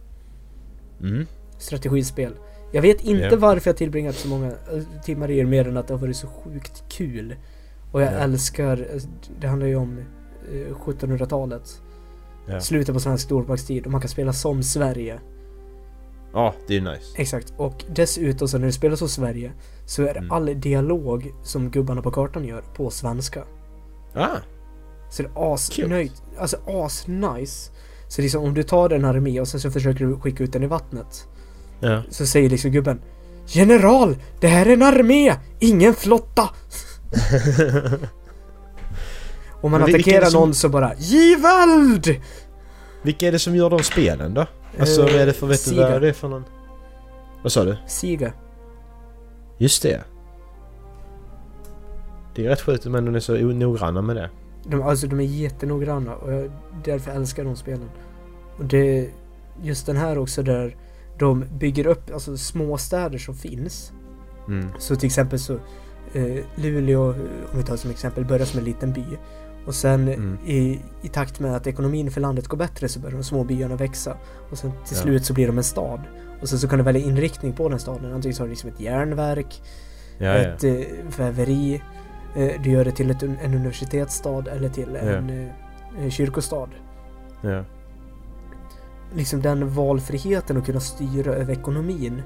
Mm. 1.01 1.25
Strategispel. 1.57 2.33
Jag 2.71 2.81
vet 2.81 3.01
inte 3.01 3.23
Ja. 3.31 3.37
varför 3.37 3.69
jag 3.69 3.77
tillbringat 3.77 4.15
så 4.15 4.27
många 4.27 4.47
eh, 4.47 5.01
timmar 5.03 5.31
i 5.31 5.37
det 5.37 5.45
mer 5.45 5.67
än 5.67 5.77
att 5.77 5.87
det 5.87 5.93
har 5.93 5.99
varit 6.01 6.15
så 6.17 6.27
sjukt 6.27 6.83
kul. 6.89 7.35
Och 7.91 8.01
jag 8.01 8.13
Ja. 8.13 8.17
älskar, 8.17 8.77
eh, 8.95 9.01
det 9.39 9.47
handlar 9.47 9.67
ju 9.67 9.75
om 9.75 9.97
eh, 10.53 10.75
1700-talet. 10.75 11.81
Ja. 12.47 12.59
Slutet 12.61 12.93
på 12.95 12.99
svensk 12.99 13.25
stormaktstid 13.25 13.85
och 13.85 13.91
man 13.91 14.01
kan 14.01 14.09
spela 14.09 14.33
som 14.33 14.63
Sverige. 14.63 15.19
Ja, 16.33 16.53
det 16.67 16.77
är 16.77 16.81
nice. 16.81 17.15
Exakt, 17.21 17.53
och 17.57 17.83
dessutom 17.89 18.47
så 18.47 18.57
när 18.57 18.65
du 18.65 18.71
spelar 18.71 18.95
som 18.95 19.09
Sverige 19.09 19.51
så 19.85 20.03
är 20.03 20.17
Mm. 20.17 20.31
all 20.31 20.45
dialog 20.61 21.33
som 21.43 21.69
gubbarna 21.71 22.01
på 22.01 22.11
kartan 22.11 22.45
gör 22.45 22.61
på 22.75 22.89
svenska. 22.89 23.43
Ah! 24.13 24.37
Så 25.09 25.23
det 25.23 25.29
är 25.35 25.53
asnöjt, 25.53 26.23
alltså 26.37 26.57
asnice. 26.67 27.71
Så 28.11 28.21
liksom 28.21 28.43
om 28.43 28.53
du 28.53 28.63
tar 28.63 28.89
en 28.89 29.05
armé 29.05 29.39
och 29.41 29.47
sen 29.47 29.59
så 29.59 29.71
försöker 29.71 30.05
du 30.05 30.19
skicka 30.19 30.43
ut 30.43 30.53
den 30.53 30.63
i 30.63 30.67
vattnet. 30.67 31.27
Ja. 31.79 32.01
Så 32.09 32.25
säger 32.25 32.49
liksom 32.49 32.71
gubben 32.71 33.01
General! 33.47 34.15
Det 34.39 34.47
här 34.47 34.65
är 34.65 34.73
en 34.73 34.81
armé! 34.81 35.35
Ingen 35.59 35.93
flotta! 35.93 36.49
Om 39.61 39.71
man 39.71 39.81
är 39.81 39.89
attackerar 39.89 40.25
som- 40.25 40.39
någon 40.41 40.53
så 40.53 40.69
bara 40.69 40.91
GIVELD! 40.97 42.21
Vilka 43.01 43.27
är 43.27 43.31
det 43.31 43.39
som 43.39 43.55
gör 43.55 43.69
de 43.69 43.83
spelen 43.83 44.33
då? 44.33 44.45
Alltså 44.79 45.01
Eh, 45.01 45.07
vad 45.13 45.21
är 45.21 45.25
det 45.25 45.33
för, 45.33 45.47
vet 45.47 45.69
du 45.69 45.75
vad 45.75 46.01
det 46.01 46.09
är 46.09 46.13
för 46.13 46.27
någon? 46.27 46.43
Vad 47.43 47.51
sa 47.51 47.63
du? 47.63 47.77
Siga. 47.87 48.33
Just 49.57 49.83
det. 49.83 50.01
Det 52.35 52.45
är 52.45 52.49
rätt 52.49 52.61
sjukt 52.61 52.85
om 52.85 52.95
ändå 52.95 53.15
är 53.15 53.19
så 53.19 53.33
noggranna 53.35 54.01
med 54.01 54.15
det. 54.15 54.29
De, 54.63 54.81
alltså 54.81 55.07
de 55.07 55.19
är 55.19 55.23
jättenoggranna 55.23 56.15
och 56.15 56.33
jag 56.33 56.51
därför 56.83 57.11
älskar 57.11 57.43
de 57.43 57.55
spelen. 57.55 57.89
Och 58.57 58.65
det 58.65 59.09
just 59.61 59.85
den 59.85 59.97
här 59.97 60.17
också 60.17 60.43
där 60.43 60.75
de 61.19 61.45
bygger 61.59 61.85
upp 61.87 62.13
alltså 62.13 62.37
småstäder 62.37 63.17
som 63.17 63.35
finns. 63.35 63.91
Mm. 64.47 64.67
Så 64.79 64.95
till 64.95 65.05
exempel 65.07 65.39
så 65.39 65.53
eh, 66.13 66.37
Luleå, 66.55 67.09
om 67.51 67.57
vi 67.57 67.63
tar 67.63 67.75
som 67.75 67.91
exempel, 67.91 68.25
börjar 68.25 68.45
som 68.45 68.59
en 68.59 68.65
liten 68.65 68.93
by. 68.93 69.03
Och 69.65 69.75
sen 69.75 70.07
Mm. 70.07 70.37
i, 70.45 70.79
i 71.01 71.07
takt 71.07 71.39
med 71.39 71.55
att 71.55 71.67
ekonomin 71.67 72.11
för 72.11 72.21
landet 72.21 72.47
går 72.47 72.57
bättre 72.57 72.87
så 72.87 72.99
börjar 72.99 73.17
de 73.17 73.23
små 73.23 73.43
byarna 73.43 73.75
växa. 73.75 74.17
Och 74.51 74.57
sen 74.57 74.71
till 74.71 74.97
Ja. 74.97 75.01
slut 75.03 75.25
så 75.25 75.33
blir 75.33 75.47
de 75.47 75.57
en 75.57 75.63
stad. 75.63 75.99
Och 76.41 76.49
sen 76.49 76.59
så 76.59 76.67
kan 76.67 76.77
du 76.77 76.83
välja 76.83 77.01
inriktning 77.05 77.53
på 77.53 77.69
den 77.69 77.79
staden. 77.79 78.13
Antingen 78.13 78.35
så 78.35 78.43
har 78.43 78.47
du 78.47 78.51
liksom 78.51 78.69
ett 78.69 78.79
järnverk, 78.79 79.61
Ja, 80.17 80.25
ja. 80.25 80.33
ett 80.37 80.63
eh, 80.63 80.75
väveri. 81.17 81.81
Eh, 82.35 82.61
du 82.61 82.69
gör 82.71 82.85
det 82.85 82.91
till 82.91 83.11
ett, 83.11 83.23
en 83.23 83.53
universitetsstad 83.53 84.47
eller 84.47 84.69
till 84.69 84.95
en 84.95 85.49
eh, 85.99 86.09
kyrkostad. 86.09 86.69
ja. 87.41 87.63
Liksom 89.15 89.41
den 89.41 89.69
valfriheten 89.69 90.57
att 90.57 90.65
kunna 90.65 90.79
styra 90.79 91.33
över 91.33 91.53
ekonomin 91.53 92.21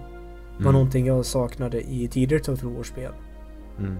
var 0.53 0.59
Mm. 0.61 0.73
någonting 0.73 1.05
jag 1.05 1.25
saknade 1.25 1.81
i 1.91 2.07
tidigare 2.07 2.43
Total 2.43 2.69
War-spel. 2.75 3.11
Mm. 3.79 3.97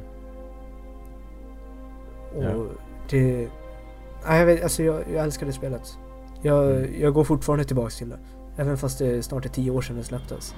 Och 2.36 2.44
Ja. 2.44 2.65
det... 3.10 3.50
Nej, 4.28 4.39
jag, 4.39 4.46
vet, 4.46 4.63
alltså 4.63 4.84
jag, 4.84 5.02
jag 5.13 5.24
älskar 5.24 5.46
det 5.46 5.54
spelet. 5.54 5.98
Jag, 6.41 6.72
Mm. 6.78 7.02
jag 7.02 7.13
går 7.13 7.24
fortfarande 7.24 7.65
tillbaks 7.65 7.98
till 7.98 8.10
det. 8.10 8.20
Även 8.58 8.78
fast 8.78 9.00
det 9.00 9.24
snart 9.24 9.46
är 9.46 9.50
tio 9.50 9.72
år 9.72 9.82
sedan 9.82 9.96
det 9.96 10.04
släpptes. 10.04 10.56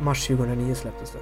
Mars 0.00 0.26
2009 0.26 0.74
släpptes 0.74 1.10
det. 1.12 1.18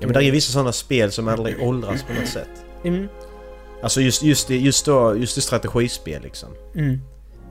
Ja 0.00 0.06
men 0.06 0.12
det 0.12 0.20
är 0.20 0.24
ju 0.24 0.30
vissa 0.30 0.52
sådana 0.52 0.72
spel 0.72 1.12
som 1.12 1.28
aldrig 1.28 1.62
åldras 1.62 2.02
på 2.02 2.12
något 2.12 2.28
sätt. 2.28 2.50
Mm. 2.84 3.08
Alltså 3.82 4.00
just, 4.00 4.22
just, 4.22 4.48
det, 4.48 4.56
just 4.56 4.86
då, 4.86 5.16
just 5.16 5.34
det 5.34 5.40
strategispel 5.40 6.22
liksom. 6.22 6.48
Mm. 6.74 7.00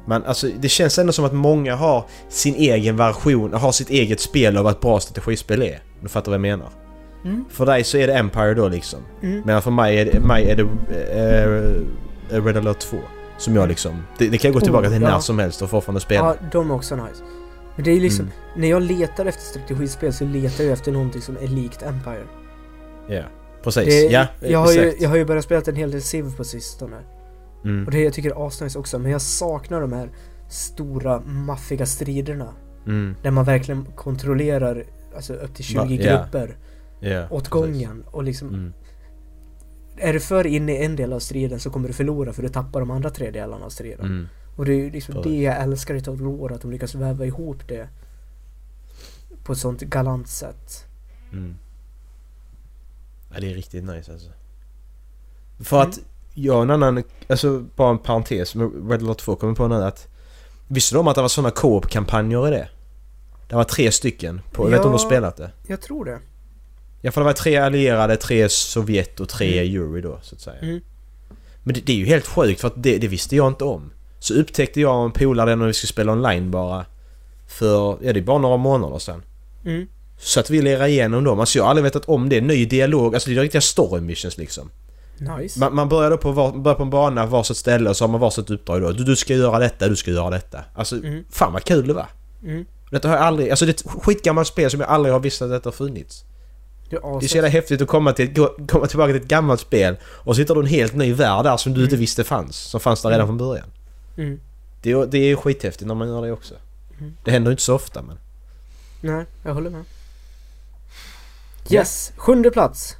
Men 0.05 0.23
alltså 0.23 0.47
det 0.59 0.69
känns 0.69 0.99
ändå 0.99 1.13
som 1.13 1.25
att 1.25 1.33
många 1.33 1.75
har 1.75 2.05
sin 2.29 2.55
egen 2.55 2.97
version, 2.97 3.53
har 3.53 3.71
sitt 3.71 3.89
eget 3.89 4.19
spel 4.19 4.57
av 4.57 4.63
vad 4.63 4.73
ett 4.73 4.81
bra 4.81 4.99
strategispel 4.99 5.61
är. 5.61 5.79
Du 6.01 6.09
fattar 6.09 6.31
vad 6.31 6.35
jag 6.35 6.41
menar? 6.41 6.69
Mm. 7.23 7.45
För 7.49 7.65
dig 7.65 7.83
så 7.83 7.97
är 7.97 8.07
det 8.07 8.13
Empire 8.13 8.53
då 8.53 8.67
liksom. 8.67 8.99
Mm. 9.21 9.41
Men 9.45 9.61
för 9.61 9.71
mig 9.71 9.99
är 9.99 10.05
det, 10.05 10.19
mig 10.19 10.49
är 10.49 10.55
det 10.55 10.63
äh, 12.29 12.43
Red 12.43 12.57
Alert 12.57 12.79
2. 12.79 12.97
Som 13.37 13.55
jag 13.55 13.69
liksom... 13.69 14.03
Det, 14.17 14.29
det 14.29 14.37
kan 14.37 14.49
jag 14.49 14.53
gå 14.53 14.59
Oh, 14.59 14.63
tillbaka 14.63 14.89
till 14.89 15.01
ja. 15.01 15.09
när 15.09 15.19
som 15.19 15.39
helst 15.39 15.61
och 15.61 15.69
fortfarande 15.69 16.01
spela. 16.01 16.25
Ja, 16.25 16.47
de 16.51 16.71
är 16.71 16.75
också 16.75 16.95
nice. 16.95 17.23
Men 17.75 17.85
det 17.85 17.91
är 17.91 17.99
liksom, 17.99 18.25
Mm. 18.25 18.37
när 18.61 18.67
jag 18.69 18.81
letar 18.81 19.25
efter 19.25 19.41
strategispel 19.43 20.13
så 20.13 20.25
letar 20.25 20.63
jag 20.63 20.73
efter 20.73 20.91
någonting 20.91 21.21
som 21.21 21.37
är 21.37 21.47
likt 21.47 21.83
Empire. 21.83 22.23
Ja, 23.07 23.23
precis. 23.63 23.85
Det, 23.85 24.01
ja, 24.01 24.27
jag, 24.41 24.59
har 24.59 24.71
ju, 24.73 24.79
exakt. 24.81 25.01
jag 25.01 25.09
har 25.09 25.15
ju 25.17 25.25
börjat 25.25 25.43
spela 25.45 25.61
en 25.67 25.75
hel 25.75 25.91
del 25.91 26.01
Civ 26.01 26.37
på 26.37 26.43
sistone. 26.43 26.97
Mm. 27.65 27.85
Och 27.85 27.91
det 27.91 27.99
jag 28.03 28.13
tycker 28.13 28.29
är 28.31 28.47
asnice 28.47 28.79
också, 28.79 28.99
men 28.99 29.11
jag 29.11 29.21
saknar 29.21 29.81
de 29.81 29.93
här 29.93 30.09
stora 30.49 31.19
maffiga 31.25 31.85
striderna. 31.85 32.53
Mm. 32.87 33.15
Där 33.23 33.31
man 33.31 33.45
verkligen 33.45 33.85
kontrollerar 33.95 34.83
alltså 35.15 35.33
upp 35.33 35.55
till 35.55 35.65
20 35.65 35.77
Va- 35.79 35.85
ja. 35.89 36.17
grupper 36.17 36.57
Ja, 36.99 37.23
åt 37.23 37.29
precis. 37.29 37.49
gången. 37.49 38.03
Och 38.11 38.23
liksom, 38.23 38.47
Mm. 38.47 38.73
är 39.97 40.13
du 40.13 40.19
för 40.19 40.47
inne 40.47 40.71
i 40.81 40.85
en 40.85 40.95
del 40.95 41.13
av 41.13 41.19
striden 41.19 41.59
så 41.59 41.69
kommer 41.69 41.87
du 41.87 41.93
förlora 41.93 42.33
för 42.33 42.41
du 42.41 42.49
tappar 42.49 42.79
de 42.79 42.91
andra 42.91 43.09
tre 43.09 43.31
delarna 43.31 43.65
av 43.65 43.69
striden. 43.69 44.29
Och 44.55 44.65
det 44.65 44.73
är 44.73 44.91
liksom 44.91 45.21
det 45.21 45.41
jag 45.41 45.61
älskar 45.61 45.95
i 45.95 46.01
Total 46.01 46.37
War, 46.37 46.51
att 46.51 46.61
de 46.61 46.71
lyckas 46.71 46.95
väva 46.95 47.25
ihop 47.25 47.67
det 47.67 47.87
på 49.43 49.53
ett 49.53 49.59
sånt 49.59 49.81
galant 49.81 50.27
sätt. 50.27 50.85
Mm. 51.31 51.55
Ja, 53.33 53.39
det 53.39 53.51
är 53.51 53.55
riktigt 53.55 53.83
nice 53.83 54.11
alltså. 54.11 54.29
För 55.59 55.77
Mm. 55.77 55.89
att 55.89 55.99
jag 56.33 56.61
en 56.61 56.69
annan, 56.71 57.03
alltså 57.29 57.59
bara 57.75 57.89
en 57.89 57.97
parentes 57.99 58.55
med 58.55 58.89
Red 58.91 59.03
Alert 59.03 59.17
2 59.17 59.35
kommer 59.35 59.55
på 59.55 59.67
nu 59.67 59.75
att 59.75 60.07
Visste 60.67 60.95
du 60.95 60.99
om 60.99 61.07
att 61.07 61.15
det 61.15 61.21
var 61.21 61.29
sådana 61.29 61.51
co-op-kampanjer 61.51 62.47
i 62.47 62.51
det? 62.51 62.69
Det 63.49 63.55
var 63.55 63.63
tre 63.63 63.91
stycken. 63.91 64.41
På, 64.51 64.63
Jag 64.63 64.69
vet 64.69 64.77
inte 64.77 64.87
om 64.87 64.91
du 64.91 64.99
har 65.03 65.07
spelat 65.09 65.35
det? 65.37 65.51
Jag 65.67 65.81
tror 65.81 66.05
det. 66.05 66.19
Ja 67.01 67.11
för 67.11 67.21
det 67.21 67.25
var 67.25 67.33
tre 67.33 67.57
allierade, 67.57 68.17
tre 68.17 68.49
Sovjet 68.49 69.19
och 69.19 69.29
tre 69.29 69.59
Mm. 69.59 69.75
Euro 69.75 70.01
då 70.01 70.19
så 70.21 70.35
att 70.35 70.41
säga. 70.41 70.59
Mm. 70.59 70.81
Men 71.63 71.73
det, 71.75 71.81
det 71.81 71.91
är 71.93 71.97
ju 71.97 72.05
helt 72.05 72.27
sjukt 72.27 72.61
för 72.61 72.67
att 72.67 72.83
det, 72.83 72.97
det 72.97 73.07
visste 73.07 73.35
jag 73.35 73.47
inte 73.47 73.63
om. 73.63 73.91
Så 74.23 74.33
upptäckte 74.33 74.81
jag 74.81 74.99
och 74.99 75.05
en 75.05 75.11
polare 75.11 75.55
när 75.55 75.65
vi 75.67 75.73
skulle 75.73 75.87
spela 75.87 76.11
online 76.11 76.51
bara. 76.51 76.85
För, 77.47 77.97
ja 78.01 78.13
det 78.13 78.19
är 78.19 78.23
bara 78.23 78.37
några 78.37 78.57
månader 78.57 78.99
sedan. 78.99 79.23
Mm. 79.65 79.87
Så 80.17 80.39
att 80.39 80.49
vi 80.49 80.61
lirade 80.61 80.89
igenom 80.89 81.23
dem. 81.23 81.39
Alltså 81.39 81.57
jag 81.57 81.63
har 81.63 81.69
aldrig 81.69 81.83
vetat 81.83 82.05
om 82.05 82.29
det. 82.29 82.41
Ny 82.41 82.65
dialog, 82.65 83.13
alltså 83.13 83.29
det 83.29 83.35
är 83.35 83.41
riktiga 83.41 83.61
story 83.61 84.01
missions 84.01 84.37
liksom. 84.37 84.69
Nice. 85.17 85.59
Man, 85.59 85.75
man 85.75 85.89
börjar 85.89 86.09
då 86.09 86.17
på, 86.17 86.31
var, 86.31 86.51
börjar 86.51 86.75
på 86.75 86.83
en 86.83 86.89
bana, 86.89 87.25
varsitt 87.25 87.57
ställe 87.57 87.89
och 87.89 87.97
så 87.97 88.03
har 88.03 88.09
man 88.09 88.21
varsitt 88.21 88.49
uppdrag 88.49 88.81
då. 88.81 88.91
Du, 88.91 89.03
du 89.03 89.15
ska 89.15 89.33
göra 89.33 89.59
detta, 89.59 89.87
du 89.87 89.95
ska 89.95 90.11
göra 90.11 90.29
detta. 90.29 90.59
Alltså 90.75 90.95
Mm. 90.95 91.23
fan 91.29 91.53
vad 91.53 91.63
kul 91.63 91.87
det 91.87 91.93
var. 91.93 92.07
Mm. 92.43 92.65
Detta 92.91 93.07
har 93.07 93.15
jag 93.15 93.25
aldrig... 93.25 93.49
Alltså 93.49 93.65
det 93.65 93.69
är 93.69 93.73
ett 93.73 94.03
skitgammalt 94.03 94.47
spel 94.47 94.71
som 94.71 94.79
jag 94.79 94.89
aldrig 94.89 95.13
har 95.13 95.19
visst 95.19 95.41
att 95.41 95.49
detta 95.49 95.67
har 95.69 95.73
funnits. 95.73 96.23
Det 96.89 96.95
är 96.95 97.19
Det 97.19 97.25
är 97.25 97.27
så 97.27 97.35
jävla 97.35 97.49
häftigt 97.49 97.81
att 97.81 97.87
komma, 97.87 98.13
till, 98.13 98.33
komma 98.69 98.87
tillbaka 98.87 99.13
till 99.13 99.21
ett 99.21 99.27
gammalt 99.27 99.59
spel 99.61 99.95
och 100.05 100.35
så 100.35 100.41
hittar 100.41 100.55
du 100.55 100.61
en 100.61 100.67
helt 100.67 100.93
ny 100.95 101.13
värld 101.13 101.45
där 101.45 101.57
som 101.57 101.73
du 101.73 101.83
inte 101.83 101.95
visste 101.95 102.23
fanns. 102.23 102.57
Som 102.57 102.79
fanns 102.79 103.01
där 103.01 103.09
redan 103.09 103.27
från 103.27 103.37
början. 103.37 103.67
Mm. 104.17 104.39
Det 104.81 104.91
är, 104.91 105.05
det 105.05 105.17
är 105.17 105.35
skithäftigt 105.35 105.87
när 105.87 105.95
man 105.95 106.07
gör 106.07 106.21
det 106.21 106.31
också. 106.31 106.55
Mm. 106.99 107.13
Det 107.23 107.31
händer 107.31 107.51
inte 107.51 107.63
så 107.63 107.75
ofta 107.75 108.01
men... 108.01 108.17
Nej, 109.01 109.25
jag 109.43 109.53
håller 109.53 109.69
med. 109.69 109.83
Yes, 111.69 112.13
sjunde 112.17 112.51
plats. 112.51 112.97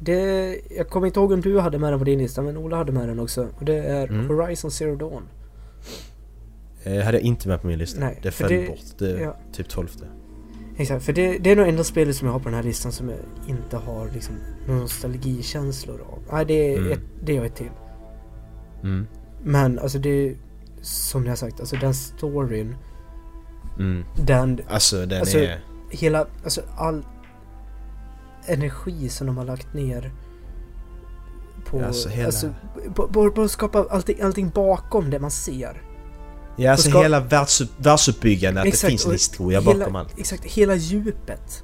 Det, 0.00 0.60
jag 0.76 0.88
kommer 0.88 1.06
inte 1.06 1.20
ihåg 1.20 1.32
om 1.32 1.40
du 1.40 1.60
hade 1.60 1.78
med 1.78 1.92
den 1.92 1.98
på 1.98 2.04
din 2.04 2.18
lista, 2.18 2.42
men 2.42 2.56
Ola 2.56 2.76
hade 2.76 2.92
med 2.92 3.08
den 3.08 3.18
också. 3.20 3.48
Och 3.58 3.64
det 3.64 3.74
är 3.78 4.08
Mm. 4.08 4.28
Horizon 4.28 4.70
Zero 4.70 4.96
Dawn. 4.96 5.22
Eh, 6.82 7.02
hade 7.04 7.18
jag 7.18 7.24
inte 7.26 7.48
med 7.48 7.60
på 7.60 7.66
min 7.66 7.78
lista. 7.78 8.00
Nej, 8.00 8.18
det 8.22 8.30
föll 8.30 8.48
det- 8.48 8.66
bort. 8.68 8.78
Det 8.98 9.10
är 9.10 9.20
ja. 9.20 9.36
typ 9.52 9.68
tolfte. 9.68 10.04
Exakt, 10.76 11.04
för 11.04 11.12
det, 11.12 11.38
det 11.38 11.50
är 11.50 11.56
nog 11.56 11.68
enda 11.68 11.84
spelet 11.84 12.16
som 12.16 12.26
jag 12.26 12.32
har 12.32 12.40
på 12.40 12.44
den 12.44 12.54
här 12.54 12.62
listan 12.62 12.92
som 12.92 13.08
jag 13.08 13.18
inte 13.48 13.76
har 13.76 14.10
liksom 14.14 14.34
nostalgikänslor 14.66 16.00
av. 16.00 16.18
Nej, 16.32 16.44
det 16.44 16.74
är, 16.74 16.78
Mm. 16.78 16.92
ett, 16.92 17.00
det 17.24 17.36
är 17.36 17.44
ett 17.44 17.56
till. 17.56 17.70
Mm. 18.82 19.06
Men 19.42 19.78
alltså 19.78 19.98
det 19.98 20.36
som 20.82 21.24
jag 21.24 21.30
har 21.30 21.36
sagt, 21.36 21.60
alltså 21.60 21.76
den 21.76 21.94
storyn, 21.94 22.76
Mm. 23.78 24.04
den, 24.16 24.60
Alltså 24.68 25.06
den 25.06 25.20
Alltså, 25.20 25.38
är... 25.38 25.60
hela, 25.90 26.26
alltså 26.44 26.60
all 26.76 27.04
energi 28.46 29.08
som 29.08 29.26
de 29.26 29.36
har 29.36 29.44
lagt 29.44 29.74
ner 29.74 30.12
på, 31.66 31.84
Alltså, 31.84 32.08
hela- 32.08 32.26
alltså, 32.26 32.54
på, 32.94 33.08
på, 33.08 33.30
på 33.30 33.42
att 33.42 33.50
skapa 33.50 33.86
allting, 33.90 34.20
allting 34.22 34.48
bakom 34.50 35.10
det 35.10 35.18
man 35.18 35.30
ser. 35.30 35.82
Ja 36.56 36.70
alltså 36.72 36.90
ska- 36.90 37.02
hela 37.02 37.20
världsupp, 37.20 37.70
världsuppbyggandet, 37.78 38.60
att 38.60 38.64
det 38.64 38.68
Exakt, 38.68 38.90
finns 38.90 39.06
en 39.06 39.12
historia 39.12 39.60
hela, 39.60 39.78
bakom 39.78 39.96
allt. 39.96 40.18
Exakt, 40.18 40.44
hela 40.44 40.74
djupet. 40.74 41.62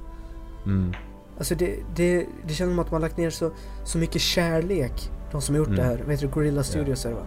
Mm. 0.65 0.93
Alltså 1.37 1.55
det, 1.55 1.75
det, 1.95 2.25
det 2.47 2.53
känns 2.53 2.69
som 2.71 2.79
att 2.79 2.91
man 2.91 3.01
lagt 3.01 3.17
ner 3.17 3.29
så, 3.29 3.51
så 3.85 3.97
mycket 3.97 4.21
kärlek, 4.21 5.11
de 5.31 5.41
som 5.41 5.55
har 5.55 5.59
gjort 5.59 5.67
Mm. 5.67 5.79
det 5.79 5.83
här. 5.85 5.97
Vet 6.07 6.19
du, 6.19 6.27
Gorilla 6.27 6.63
Studios 6.63 7.05
är 7.05 7.09
det 7.09 7.15
va? 7.15 7.25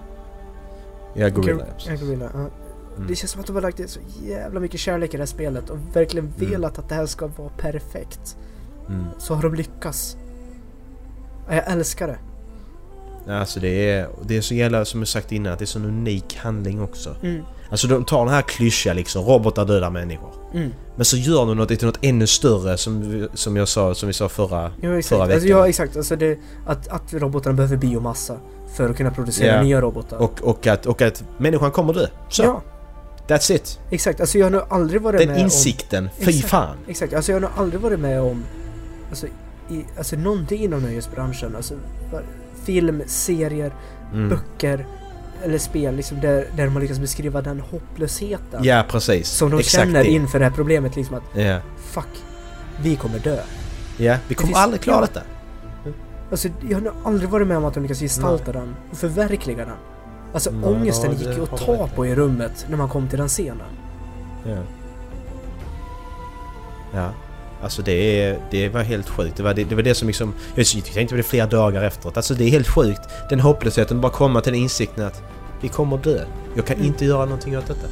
Ja, 1.19 1.29
Gorilla. 1.29 1.53
Gor- 1.65 1.67
Ja, 1.87 1.95
Gorilla. 2.01 2.31
Ja. 2.35 2.39
Mm. 2.41 3.09
Det 3.09 3.15
känns 3.17 3.31
som 3.31 3.41
att 3.41 3.47
de 3.47 3.53
har 3.57 3.63
lagt 3.63 3.79
ner 3.79 3.87
så 3.87 4.01
jävla 4.27 4.61
mycket 4.61 4.81
kärlek 4.81 5.15
i 5.15 5.17
det 5.17 5.21
här 5.21 5.27
spelet 5.27 5.71
och 5.71 5.79
verkligen 5.93 6.33
Mm. 6.39 6.51
velat 6.51 6.79
att 6.79 6.89
det 6.89 6.95
här 6.95 7.07
ska 7.07 7.27
vara 7.27 7.49
perfekt. 7.49 8.37
Mm. 8.89 9.05
Så 9.19 9.35
har 9.35 9.43
de 9.43 9.55
lyckats. 9.55 10.17
Ja, 11.49 11.55
Jag 11.55 11.73
älskar 11.73 12.07
det. 12.09 12.19
Alltså 13.33 13.61
det 13.61 13.91
är, 13.91 14.09
det 14.23 14.37
är 14.37 14.41
så 14.41 14.55
jävla, 14.55 14.85
som 14.85 15.01
jag 15.01 15.09
sagt 15.09 15.33
innan, 15.33 15.53
att 15.53 15.59
det 15.59 15.65
är 15.65 15.67
så 15.67 15.79
en 15.79 15.85
unik 15.85 16.37
handling 16.37 16.83
också. 16.83 17.17
Mm. 17.23 17.43
Alltså 17.71 17.87
de 17.89 18.05
tar 18.05 18.25
den 18.25 18.35
här 18.35 18.43
klyschiga 18.43 18.93
liksom, 18.95 19.25
robotar 19.25 19.65
dödar 19.65 19.91
människor. 19.91 20.31
Mm. 20.55 20.71
Men 20.97 21.05
så 21.05 21.17
gör 21.17 21.47
de 21.47 21.57
något 21.57 21.69
till 21.69 21.87
något 21.87 21.99
ännu 22.03 22.27
större 22.27 22.77
som, 22.77 23.29
som 23.35 23.57
jag 23.57 23.69
sa, 23.69 23.95
som 23.95 24.07
vi 24.07 24.13
sa 24.13 24.29
förra, 24.29 24.73
Ja, 24.81 24.99
exakt. 24.99 25.09
förra 25.09 25.19
veckan. 25.27 25.35
Alltså, 25.35 25.49
ja, 25.49 25.69
exakt. 25.69 25.97
Alltså 25.97 26.17
det, 26.17 26.39
att, 26.67 26.89
att 26.89 27.15
robotarna 27.15 27.57
behöver 27.57 27.77
biomassa 27.77 28.37
för 28.75 28.91
att 28.91 28.97
kunna 28.97 29.11
producera 29.11 29.57
Ja. 29.57 29.63
nya 29.63 29.81
robotar. 29.81 30.17
och, 30.19 30.41
och, 30.43 30.67
att, 30.67 30.87
och 30.87 31.03
att 31.03 31.25
människan 31.39 31.71
kommer 31.71 31.93
dö. 31.95 32.07
Så, 32.29 32.43
Ja, 32.43 32.63
that's 33.29 33.53
it. 33.53 33.81
exakt. 33.91 34.21
Alltså 34.21 34.39
jag 34.39 34.47
har 34.47 34.51
nog 34.51 34.63
aldrig 34.69 35.03
varit 35.03 35.19
Den 35.21 35.29
med 35.29 35.41
insikten, 35.41 36.09
fy 36.19 36.31
Exakt. 36.31 36.49
fan. 36.49 36.71
om... 36.71 36.77
Exakt. 36.89 37.13
Alltså 37.15 37.33
jag 37.33 37.37
har 37.37 37.41
nog 37.41 37.51
aldrig 37.57 37.81
varit 37.81 38.01
med 38.01 38.21
om... 38.23 38.45
Alltså, 39.09 39.27
i, 39.71 39.85
alltså 39.99 40.17
någonting 40.17 40.63
inom 40.63 40.83
nöjesbranschen. 40.83 41.57
Alltså 41.57 41.75
film, 42.65 43.03
serier, 43.07 43.73
Mm. 44.13 44.29
böcker 44.29 44.87
eller 45.45 45.59
spel 45.59 45.95
liksom 45.97 46.21
där, 46.21 46.47
där 46.57 46.69
man 46.69 46.83
lyckas 46.83 46.99
beskriva 46.99 47.43
den 47.43 47.61
hopplösheten 47.61 48.65
Ja, 48.65 48.85
precis. 48.91 49.29
som 49.29 49.51
de 49.51 49.61
Exakt 49.61 49.85
känner 49.85 50.05
det. 50.05 50.11
inför 50.11 50.39
det 50.39 50.45
här 50.45 50.53
problemet 50.53 50.97
liksom 50.97 51.17
att 51.17 51.23
Ja. 51.41 51.59
fuck, 51.77 52.09
vi 52.83 52.97
kommer 52.97 53.19
dö. 53.19 53.37
ja, 53.97 54.17
vi 54.29 54.35
kommer 54.35 54.55
aldrig 54.55 54.81
klara 54.83 55.01
detta. 55.01 55.21
Alltså 56.31 56.49
jag 56.69 56.81
har 56.81 56.93
aldrig 57.05 57.31
varit 57.31 57.47
med 57.47 57.57
om 57.57 57.64
att 57.64 57.75
de 57.75 57.83
lyckas 57.83 58.01
gestalta 58.01 58.53
den 58.53 58.77
och 58.91 58.97
förverkliga 58.97 59.64
den. 59.64 59.77
Alltså 60.35 60.51
Nej, 60.51 60.71
ångesten 60.71 61.12
gick 61.12 61.37
ju 61.37 61.43
att 61.43 61.57
ta 61.57 61.88
på 61.95 62.07
i 62.07 62.14
rummet 62.14 62.67
när 62.71 62.77
man 62.77 62.88
kom 62.88 63.09
till 63.09 63.19
den 63.19 63.29
scenen. 63.29 63.67
Ja. 64.47 64.59
Ja. 66.95 67.11
Alltså 67.62 67.83
det, 67.83 68.23
är, 68.23 68.38
det 68.51 68.69
var 68.69 68.83
helt 68.83 69.09
sjukt. 69.09 69.37
Det 69.37 69.43
var 69.43 69.55
det, 69.55 69.64
det 69.64 69.75
var 69.75 69.83
det 69.83 69.95
som 69.95 70.09
liksom... 70.09 70.35
Jag 70.55 70.67
tänkte 70.67 71.07
på 71.12 71.17
det 71.17 71.23
flera 71.23 71.47
dagar 71.47 71.83
efteråt. 71.83 72.17
Alltså 72.17 72.35
det 72.35 72.45
är 72.45 72.51
helt 72.51 72.69
sjukt. 72.69 73.01
Den 73.31 73.41
hopplösheten, 73.41 74.01
bara 74.01 74.12
komma 74.12 74.41
till 74.41 74.53
den 74.53 74.62
insikten 74.62 75.07
att 75.07 75.23
vi 75.61 75.69
kommer 75.69 75.99
dö. 75.99 76.25
Jag 76.55 76.67
kan 76.67 76.77
Mm. 76.77 76.88
inte 76.88 77.05
göra 77.05 77.25
någonting 77.25 77.59
åt 77.59 77.67
detta. 77.67 77.88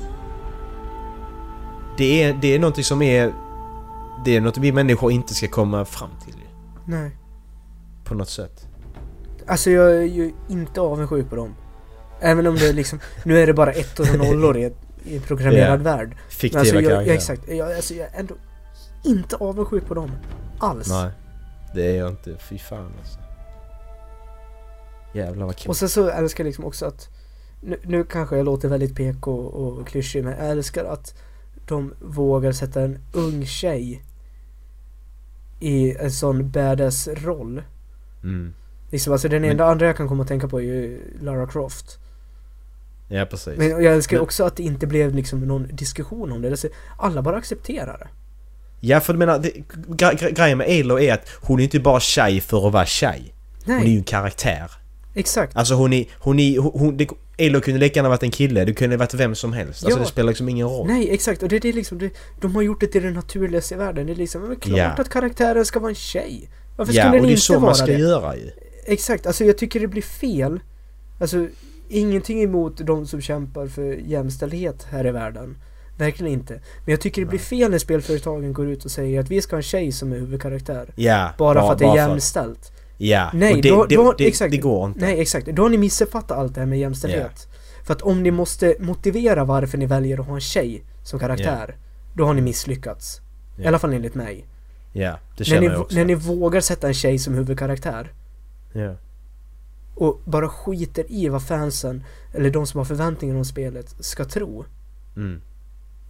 Det 1.98 2.22
är, 2.22 2.38
det 2.40 2.54
är 2.54 2.58
någonting 2.58 2.84
som 2.84 3.02
är... 3.02 3.32
Det 4.24 4.36
är 4.36 4.40
något 4.40 4.58
vi 4.58 4.72
människor 4.72 5.12
inte 5.12 5.34
ska 5.34 5.48
komma 5.48 5.84
fram 5.84 6.10
till 6.24 6.34
Nej. 6.84 7.10
På 8.06 8.14
något 8.14 8.28
sätt. 8.28 8.68
Alltså 9.46 9.70
jag 9.70 9.96
är 9.96 10.02
ju 10.02 10.32
inte 10.48 10.80
avundsjuk 10.80 11.28
på 11.30 11.36
dem. 11.36 11.54
Även 12.20 12.46
om 12.46 12.54
det 12.56 12.72
liksom, 12.72 13.00
nu 13.24 13.38
är 13.38 13.46
det 13.46 13.54
bara 13.54 13.72
ettor 13.72 14.10
och 14.12 14.18
nollor 14.26 14.56
i, 14.56 14.64
ett, 14.64 14.76
i 15.04 15.16
en 15.16 15.22
programmerad 15.22 15.80
Ja. 15.80 15.84
värld. 15.84 16.16
Fiktiva 16.28 16.60
alltså 16.60 16.74
jag, 16.74 16.84
ja, 16.84 16.88
karaktärer. 16.88 17.14
exakt. 17.14 17.48
Jag, 17.48 17.72
alltså 17.72 17.94
jag 17.94 18.06
är 18.14 18.18
ändå 18.20 18.34
inte 19.04 19.36
avundsjuk 19.36 19.86
på 19.86 19.94
dem. 19.94 20.10
Alls. 20.58 20.88
Nej. 20.88 21.10
Det 21.74 21.90
är 21.90 21.98
jag 21.98 22.10
inte. 22.10 22.36
Fy 22.38 22.58
fan 22.58 22.92
alltså. 22.98 23.18
Jävlar 25.14 25.46
vad 25.46 25.56
kul. 25.56 25.68
Och 25.68 25.76
sen 25.76 25.88
så 25.88 26.08
älskar 26.08 26.44
jag 26.44 26.48
liksom 26.48 26.64
också 26.64 26.86
att 26.86 27.08
nu, 27.60 27.80
nu 27.84 28.04
kanske 28.04 28.36
jag 28.36 28.44
låter 28.44 28.68
väldigt 28.68 28.94
PK 28.96 29.32
och 29.32 29.86
klyschig 29.88 30.24
men 30.24 30.32
jag 30.38 30.50
älskar 30.50 30.84
att 30.84 31.14
de 31.66 31.94
vågar 32.00 32.52
sätta 32.52 32.80
en 32.82 32.98
ung 33.12 33.46
tjej 33.46 34.02
i 35.60 35.96
en 35.96 36.10
sån 36.10 36.50
badass 36.50 37.08
roll. 37.08 37.62
Mm. 38.26 38.54
Liksom 38.90 39.12
alltså 39.12 39.28
den 39.28 39.42
Men- 39.42 39.50
enda 39.50 39.64
andra 39.64 39.86
jag 39.86 39.96
kan 39.96 40.08
komma 40.08 40.22
att 40.22 40.28
tänka 40.28 40.48
på 40.48 40.60
är 40.60 40.64
ju 40.64 41.00
Lara 41.20 41.46
Croft. 41.46 41.98
Ja 43.08 43.26
precis. 43.26 43.58
Men 43.58 43.68
jag 43.68 43.84
älskar 43.84 44.16
Men- 44.16 44.22
också 44.24 44.44
att 44.44 44.56
det 44.56 44.62
inte 44.62 44.86
blev 44.86 45.14
liksom 45.14 45.40
någon 45.40 45.68
diskussion 45.76 46.32
om 46.32 46.42
det. 46.42 46.50
Alltså, 46.50 46.68
alla 46.98 47.22
bara 47.22 47.36
accepterar 47.36 47.98
det. 47.98 48.08
Ja 48.80 49.00
för 49.00 49.12
du 49.12 49.18
menar, 49.18 49.38
det, 49.38 49.48
gre- 49.88 50.16
gre- 50.16 50.34
grejen 50.34 50.58
med 50.58 50.80
Alo 50.80 50.98
är 50.98 51.12
att 51.14 51.28
hon 51.42 51.60
är 51.60 51.64
inte 51.64 51.80
bara 51.80 52.00
tjej 52.00 52.40
för 52.40 52.66
att 52.66 52.72
vara 52.72 52.86
tjej. 52.86 53.34
Nej, 53.64 53.76
Hon 53.78 53.86
är 53.86 53.90
ju 53.90 53.98
en 53.98 54.04
karaktär. 54.04 54.70
exakt. 55.14 55.56
Alltså 55.56 55.74
hon 55.74 55.92
är... 55.92 56.04
Hon 56.18 56.38
är 56.38 56.58
hon, 56.58 56.72
hon, 56.74 56.96
det, 56.96 57.08
Alo 57.38 57.60
kunde 57.60 57.80
lika 57.80 57.98
gärna 57.98 58.08
varit 58.08 58.22
en 58.22 58.30
kille, 58.30 58.64
det 58.64 58.72
kunde 58.74 58.96
varit 58.96 59.14
vem 59.14 59.34
som 59.34 59.52
helst. 59.52 59.84
Alltså 59.84 59.98
Ja. 59.98 60.04
det 60.04 60.10
spelar 60.10 60.28
liksom 60.28 60.48
ingen 60.48 60.68
roll. 60.68 60.86
Nej, 60.86 61.10
exakt. 61.14 61.42
Och 61.42 61.48
det, 61.48 61.58
det 61.58 61.68
är 61.68 61.72
liksom, 61.72 61.98
det, 61.98 62.10
de 62.40 62.54
har 62.54 62.62
gjort 62.62 62.80
det 62.80 62.86
till 62.86 63.02
det 63.02 63.10
naturligaste 63.10 63.74
i 63.74 63.78
världen. 63.78 64.06
Det 64.06 64.12
är 64.12 64.16
liksom, 64.16 64.42
men 64.42 64.56
klart 64.56 64.78
Ja. 64.78 64.86
att 65.02 65.08
karaktären 65.08 65.64
ska 65.64 65.80
vara 65.80 65.88
en 65.90 65.94
tjej. 65.94 66.48
Varför 66.76 66.92
ja, 66.92 67.02
skulle 67.02 67.08
och 67.08 67.12
den 67.16 67.22
det 67.22 67.28
är 67.28 67.30
inte 67.30 67.40
så 67.42 67.52
vara 67.52 67.62
man 67.64 67.74
ska 67.74 67.86
det? 67.86 67.92
göra 67.98 68.36
ju. 68.36 68.50
Exakt, 68.84 69.26
alltså 69.26 69.44
jag 69.44 69.58
tycker 69.58 69.80
det 69.80 69.86
blir 69.88 70.02
fel. 70.02 70.60
Alltså, 71.20 71.46
ingenting 71.88 72.42
emot 72.42 72.86
de 72.86 73.06
som 73.06 73.20
kämpar 73.20 73.66
för 73.66 73.82
jämställdhet 74.06 74.86
här 74.90 75.06
i 75.06 75.10
världen. 75.10 75.58
Verkligen 75.98 76.32
inte. 76.32 76.52
Men 76.54 76.90
jag 76.92 77.00
tycker 77.00 77.22
det 77.22 77.26
blir 77.28 77.38
fel 77.38 77.70
när 77.70 77.78
spelföretagen 77.78 78.52
går 78.52 78.68
ut 78.68 78.84
och 78.84 78.90
säger 78.90 79.20
att 79.20 79.30
vi 79.30 79.42
ska 79.42 79.56
ha 79.56 79.58
en 79.58 79.62
tjej 79.62 79.92
som 79.92 80.12
är 80.12 80.16
huvudkaraktär. 80.16 80.92
Ja. 80.96 81.30
Bara 81.38 81.60
för 81.60 81.72
att 81.72 81.78
det 81.78 81.84
är 81.86 81.94
jämställt. 82.08 82.72
Ja. 82.98 83.30
Nej, 83.34 83.54
och 83.54 83.62
det, 83.62 83.68
då- 83.68 83.84
det, 83.86 83.94
då- 83.96 84.14
det, 84.18 84.26
exakt. 84.26 84.50
det 84.50 84.56
går 84.58 84.86
inte. 84.86 85.00
Nej, 85.00 85.20
exakt. 85.20 85.46
Då 85.46 85.62
har 85.62 85.68
ni 85.68 85.78
missuppfattat 85.78 86.38
allt 86.38 86.54
det 86.54 86.60
här 86.60 86.66
med 86.66 86.78
jämställdhet. 86.78 87.46
För 87.86 87.94
att 87.94 88.02
om 88.02 88.22
ni 88.22 88.30
måste 88.30 88.74
motivera 88.80 89.44
varför 89.44 89.78
ni 89.78 89.86
väljer 89.86 90.20
att 90.20 90.26
ha 90.26 90.34
en 90.34 90.40
tjej 90.40 90.84
som 91.04 91.18
karaktär, 91.18 91.76
då 92.14 92.24
har 92.24 92.34
ni 92.34 92.40
misslyckats. 92.40 93.20
I 93.58 93.62
Ja. 93.62 93.68
alla 93.68 93.78
fall 93.78 93.92
enligt 93.92 94.14
mig. 94.14 94.46
Ja, 94.96 95.10
det 95.10 95.18
När 95.38 95.44
känner 95.44 95.60
ni, 95.60 95.66
jag 95.66 95.80
också. 95.80 95.96
när 95.96 96.04
ni 96.04 96.14
vågar 96.14 96.60
sätta 96.60 96.86
en 96.88 96.94
tjej 96.94 97.18
som 97.18 97.34
huvudkaraktär 97.34 98.12
Ja. 98.72 98.94
och 99.94 100.20
bara 100.24 100.48
skiter 100.48 101.04
i 101.12 101.28
vad 101.28 101.42
fansen, 101.46 102.04
eller 102.34 102.50
de 102.50 102.66
som 102.66 102.78
har 102.78 102.84
förväntningar 102.84 103.36
om 103.36 103.44
spelet, 103.44 103.94
ska 104.00 104.24
tro. 104.24 104.64
Mm. 105.16 105.40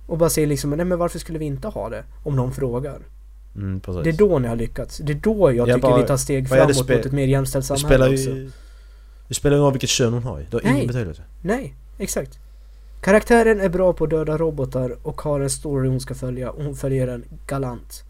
Och 0.06 0.18
bara 0.18 0.30
säger 0.30 0.48
liksom, 0.48 0.70
nej 0.70 0.84
men 0.86 0.98
varför 0.98 1.18
skulle 1.18 1.38
vi 1.38 1.44
inte 1.44 1.68
ha 1.68 1.88
det? 1.88 2.04
Om 2.24 2.36
någon 2.36 2.52
frågar. 2.52 3.00
Mm, 3.56 3.80
precis. 3.80 4.02
Det 4.04 4.10
är 4.10 4.28
då 4.28 4.38
ni 4.38 4.48
har 4.48 4.56
lyckats. 4.56 4.98
Det 4.98 5.12
är 5.12 5.14
då 5.22 5.52
jag 5.52 5.68
Jag 5.68 5.76
tycker 5.76 5.88
bara- 5.88 6.00
vi 6.00 6.06
tar 6.06 6.16
steg 6.16 6.48
framåt 6.48 6.76
mot 6.78 6.90
ett 6.90 7.12
mer 7.12 7.26
jämställt 7.26 7.64
samhälle 7.64 7.88
spelar 7.88 8.08
också. 8.12 8.30
ju... 8.30 8.50
Det 9.28 9.34
spelar 9.34 9.56
ingen 9.56 9.64
roll 9.64 9.72
vilket 9.72 9.90
kön 9.90 10.12
hon 10.12 10.22
har. 10.22 10.38
Det 10.50 10.52
har 10.56 10.62
Nej. 10.62 10.72
ingen 10.74 10.86
betydelse. 10.86 11.22
Nej, 11.42 11.74
exakt. 11.98 12.38
Karaktären 13.00 13.60
är 13.60 13.68
bra 13.68 13.92
på 13.92 14.04
att 14.04 14.10
döda 14.10 14.38
robotar 14.38 14.96
och 15.02 15.20
har 15.20 15.40
en 15.40 15.50
story 15.50 15.88
hon 15.88 16.00
ska 16.00 16.14
följa 16.14 16.50
och 16.50 16.64
hon 16.64 16.76
följer 16.76 17.06
den 17.06 17.24
galant. 17.46 18.04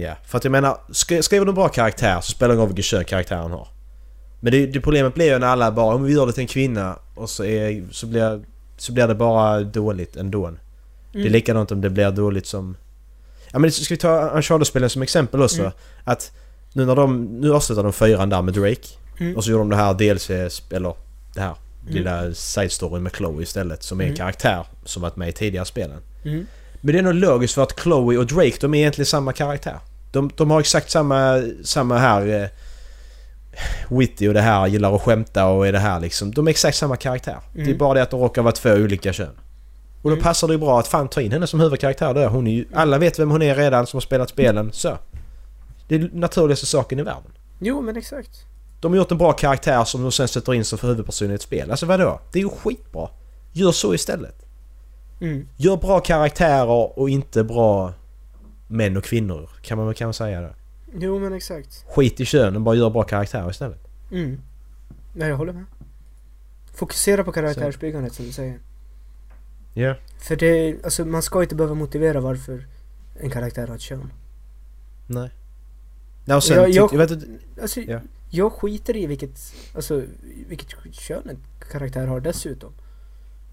Ja, 0.00 0.14
för 0.26 0.38
att 0.38 0.44
jag 0.44 0.50
menar, 0.50 0.76
sk- 0.88 1.22
skriver 1.22 1.46
du 1.46 1.50
en 1.50 1.54
bra 1.54 1.68
karaktär 1.68 2.20
så 2.20 2.30
spelar 2.32 2.48
det 2.48 2.54
ingen 2.54 2.60
roll 2.60 2.68
vilket 2.68 2.84
kön 2.84 3.04
karaktären 3.04 3.50
har. 3.50 3.68
Men 4.40 4.52
det, 4.52 4.66
det 4.66 4.80
problemet 4.80 5.14
blir 5.14 5.32
ju 5.32 5.38
när 5.38 5.46
alla 5.46 5.72
bara 5.72 5.94
om 5.94 6.02
vi 6.04 6.12
gör 6.12 6.26
det 6.26 6.32
till 6.32 6.40
en 6.40 6.46
kvinna 6.46 6.98
och 7.14 7.30
så, 7.30 7.44
är, 7.44 7.84
så, 7.92 8.06
blir, 8.06 8.44
så 8.76 8.92
blir 8.92 9.06
det 9.08 9.14
bara 9.14 9.60
dåligt 9.60 10.16
ändå. 10.16 10.50
Det 10.50 11.18
är 11.18 11.20
Mm. 11.20 11.32
likadant 11.32 11.72
om 11.72 11.80
det 11.80 11.90
blir 11.90 12.10
dåligt 12.10 12.46
som... 12.46 12.76
Ja 13.52 13.58
men 13.58 13.72
ska 13.72 13.94
vi 13.94 13.98
ta 13.98 14.28
Uncharted-spelen 14.30 14.90
som 14.90 15.02
exempel 15.02 15.42
också? 15.42 15.60
Mm. 15.60 15.72
Att 16.04 16.32
nu 16.72 16.84
när 16.86 16.96
de... 16.96 17.24
Nu 17.40 17.54
avslutar 17.54 17.82
de 17.82 17.92
fyran 17.92 18.28
där 18.28 18.42
med 18.42 18.54
Drake. 18.54 18.88
Mm. 19.20 19.36
Och 19.36 19.44
så 19.44 19.50
gjorde 19.50 19.60
de 19.60 19.68
det 19.70 19.76
här 19.76 19.94
DLC, 19.94 20.30
eller 20.72 20.94
det 21.34 21.40
här 21.40 21.54
Mm. 21.82 21.94
lilla 21.94 22.34
side 22.34 22.72
story 22.72 23.00
med 23.00 23.12
Chloe 23.16 23.42
istället. 23.42 23.82
Som 23.82 24.00
är 24.00 24.04
en 24.04 24.08
Mm. 24.08 24.16
karaktär 24.16 24.66
som 24.84 25.02
varit 25.02 25.16
med 25.16 25.28
i 25.28 25.32
tidigare 25.32 25.64
spelen. 25.64 25.98
Mm. 26.24 26.46
Men 26.80 26.92
det 26.92 26.98
är 26.98 27.02
nog 27.02 27.14
logiskt 27.14 27.54
för 27.54 27.62
att 27.62 27.80
Chloe 27.80 28.18
och 28.18 28.26
Drake 28.26 28.56
de 28.60 28.74
är 28.74 28.78
egentligen 28.78 29.06
samma 29.06 29.32
karaktär. 29.32 29.78
De, 30.12 30.30
de 30.36 30.50
har 30.50 30.60
exakt 30.60 30.90
samma, 30.90 31.42
samma 31.64 31.98
här... 31.98 32.42
Eh, 32.42 32.48
witty 33.90 34.28
och 34.28 34.34
det 34.34 34.40
här, 34.40 34.66
gillar 34.66 34.94
att 34.94 35.02
skämta 35.02 35.46
och 35.46 35.66
är 35.66 35.72
det 35.72 35.78
här 35.78 36.00
liksom. 36.00 36.30
De 36.30 36.46
är 36.46 36.50
exakt 36.50 36.76
samma 36.76 36.96
karaktär. 36.96 37.36
Det 37.54 37.60
är 37.60 37.64
Mm. 37.66 37.78
bara 37.78 37.94
det 37.94 38.02
att 38.02 38.10
de 38.10 38.20
råkar 38.20 38.42
vara 38.42 38.52
två 38.52 38.70
olika 38.72 39.12
kön. 39.12 39.30
Och 40.02 40.10
då 40.10 40.16
Mm. 40.16 40.22
passar 40.22 40.48
det 40.48 40.54
ju 40.54 40.58
bra 40.58 40.80
att 40.80 40.88
fan 40.88 41.08
ta 41.08 41.20
in 41.20 41.32
henne 41.32 41.46
som 41.46 41.60
huvudkaraktär 41.60 42.14
där. 42.14 42.26
Hon 42.28 42.46
är 42.46 42.50
ju, 42.52 42.64
alla 42.74 42.98
vet 42.98 43.18
vem 43.18 43.30
hon 43.30 43.42
är 43.42 43.54
redan 43.54 43.86
som 43.86 43.96
har 43.96 44.00
spelat 44.00 44.28
spelen. 44.28 44.70
Så. 44.72 44.98
Det 45.88 45.94
är 45.94 46.10
naturligaste 46.12 46.66
saken 46.66 46.98
i 46.98 47.02
världen. 47.02 47.32
Jo 47.60 47.80
men 47.80 47.96
exakt. 47.96 48.30
De 48.80 48.92
har 48.92 48.96
gjort 48.96 49.10
en 49.10 49.18
bra 49.18 49.32
karaktär 49.32 49.84
som 49.84 50.02
de 50.02 50.12
sen 50.12 50.28
sätter 50.28 50.54
in 50.54 50.64
som 50.64 50.78
för 50.78 50.88
huvudperson 50.88 51.30
i 51.30 51.34
ett 51.34 51.42
spel. 51.42 51.70
Alltså 51.70 51.86
vadå? 51.86 52.20
Det 52.32 52.38
är 52.38 52.42
ju 52.42 52.48
skitbra. 52.48 53.08
Gör 53.52 53.72
så 53.72 53.94
istället. 53.94 54.46
Mm. 55.20 55.48
Gör 55.56 55.76
bra 55.76 56.00
karaktärer 56.00 56.98
och 56.98 57.10
inte 57.10 57.44
bra 57.44 57.92
män 58.68 58.96
och 58.96 59.04
kvinnor. 59.04 59.50
Kan 59.62 59.78
man 59.78 59.86
väl 59.86 59.94
kan 59.96 60.06
man 60.06 60.14
säga 60.14 60.40
det. 60.40 60.54
Jo 60.94 61.18
men 61.18 61.32
exakt. 61.32 61.84
Skit 61.88 62.20
i 62.20 62.24
könen, 62.24 62.64
bara 62.64 62.74
gör 62.74 62.90
bra 62.90 63.02
karaktärer 63.02 63.50
istället. 63.50 63.88
Mm. 64.12 64.40
Nej 65.12 65.28
jag 65.28 65.36
håller 65.36 65.52
med. 65.52 65.64
Fokusera 66.74 67.24
på 67.24 67.32
karaktärsbyggandet 67.32 68.12
som 68.12 68.24
du 68.24 68.32
säger. 68.32 68.58
Ja. 69.74 69.94
För 70.18 70.36
det, 70.36 70.76
alltså 70.84 71.04
man 71.04 71.22
ska 71.22 71.42
inte 71.42 71.54
behöva 71.54 71.74
motivera 71.74 72.20
varför 72.20 72.66
en 73.20 73.30
karaktär 73.30 73.66
har 73.66 73.74
ett 73.74 73.80
kön. 73.80 74.12
Nej. 75.06 75.30
Nej 76.24 76.36
och 76.36 76.44
sen 76.44 76.56
Jag- 76.56 76.70
jag, 76.70 76.92
jag- 76.92 76.98
vet 76.98 77.10
inte... 77.10 77.26
Alltså, 77.62 77.80
Ja. 77.80 78.00
jag 78.30 78.52
skiter 78.52 78.96
i 78.96 79.06
vilket, 79.06 79.54
alltså, 79.74 80.02
vilket 80.48 80.68
kön 80.94 81.22
en 81.28 81.38
karaktär 81.72 82.06
har 82.06 82.20
dessutom. 82.20 82.72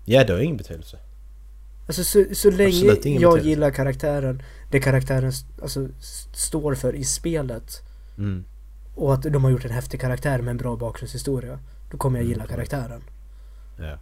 Ja, 0.06 0.24
det 0.24 0.34
har 0.34 0.40
ingen 0.40 0.58
betydelse. 0.58 0.98
Alltså 1.88 2.04
så, 2.04 2.26
så 2.34 2.50
länge 2.52 2.96
jag 3.04 3.40
gillar 3.46 3.72
karaktären, 3.72 4.42
det 4.72 4.80
karaktären 4.80 5.32
alltså, 5.62 5.88
står 6.34 6.76
för 6.76 6.96
i 6.96 7.04
spelet 7.04 7.82
Mm. 8.18 8.44
och 8.96 9.14
att 9.14 9.22
de 9.24 9.44
har 9.44 9.52
gjort 9.52 9.66
en 9.66 9.72
häftig 9.72 10.02
karaktär 10.02 10.42
med 10.42 10.52
en 10.52 10.58
bra 10.58 10.76
bakgrundshistoria. 10.76 11.60
Då 11.92 11.98
kommer 11.98 12.20
jag 12.20 12.28
gilla 12.28 12.44
Mm. 12.44 12.56
karaktären. 12.56 13.02
Ja. 13.80 13.98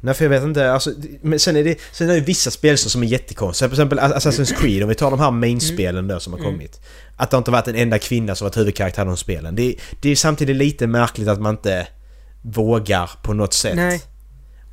Nej 0.00 0.14
för 0.14 0.24
jag 0.24 0.30
vet 0.30 0.42
inte, 0.42 0.72
alltså, 0.72 0.92
men 1.22 1.38
sen 1.38 1.56
är 1.56 1.64
det, 1.64 1.78
sen 1.92 2.10
är 2.10 2.14
det 2.14 2.20
vissa 2.20 2.50
spel 2.50 2.78
som 2.78 3.02
är 3.02 3.06
jättekonstiga. 3.06 3.68
Till 3.68 3.74
exempel 3.74 3.98
Assassin's 3.98 4.54
Creed, 4.60 4.82
om 4.82 4.88
vi 4.88 4.94
tar 4.94 5.10
de 5.10 5.20
här 5.20 5.30
main-spelen 5.30 6.08
då 6.08 6.20
som 6.20 6.32
har 6.32 6.40
Mm. 6.40 6.52
kommit. 6.52 6.80
Att 7.16 7.30
det 7.30 7.36
inte 7.36 7.50
varit 7.50 7.68
en 7.68 7.74
enda 7.76 7.98
kvinna 7.98 8.34
som 8.34 8.44
varit 8.44 8.56
huvudkaraktär 8.56 9.02
i 9.02 9.06
de 9.06 9.16
spelen. 9.16 9.54
Det, 9.54 9.74
det 10.00 10.10
är 10.10 10.16
samtidigt 10.16 10.56
lite 10.56 10.86
märkligt 10.86 11.28
att 11.28 11.40
man 11.40 11.54
inte 11.54 11.88
vågar 12.42 13.10
på 13.22 13.32
något 13.34 13.54
sätt. 13.54 13.76
Nej. 13.76 14.02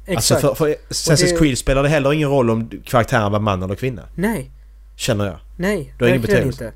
Alltså 0.08 0.34
Exakt. 0.34 0.42
för, 0.42 0.56
för 0.56 0.76
Assassin's 0.90 1.32
det- 1.32 1.38
Creed 1.40 1.58
spelar 1.58 1.84
det 1.84 1.90
heller 1.90 2.14
ingen 2.14 2.30
roll 2.30 2.50
om 2.50 2.70
karaktären 2.86 3.32
var 3.32 3.40
man 3.40 3.64
eller 3.64 3.76
kvinna. 3.76 4.04
Nej, 4.16 4.52
Känner 4.96 5.26
jag. 5.26 5.40
nej. 5.58 5.94
Har 6.00 6.08
ingen 6.08 6.22
betydelse. 6.22 6.48
inte. 6.66 6.74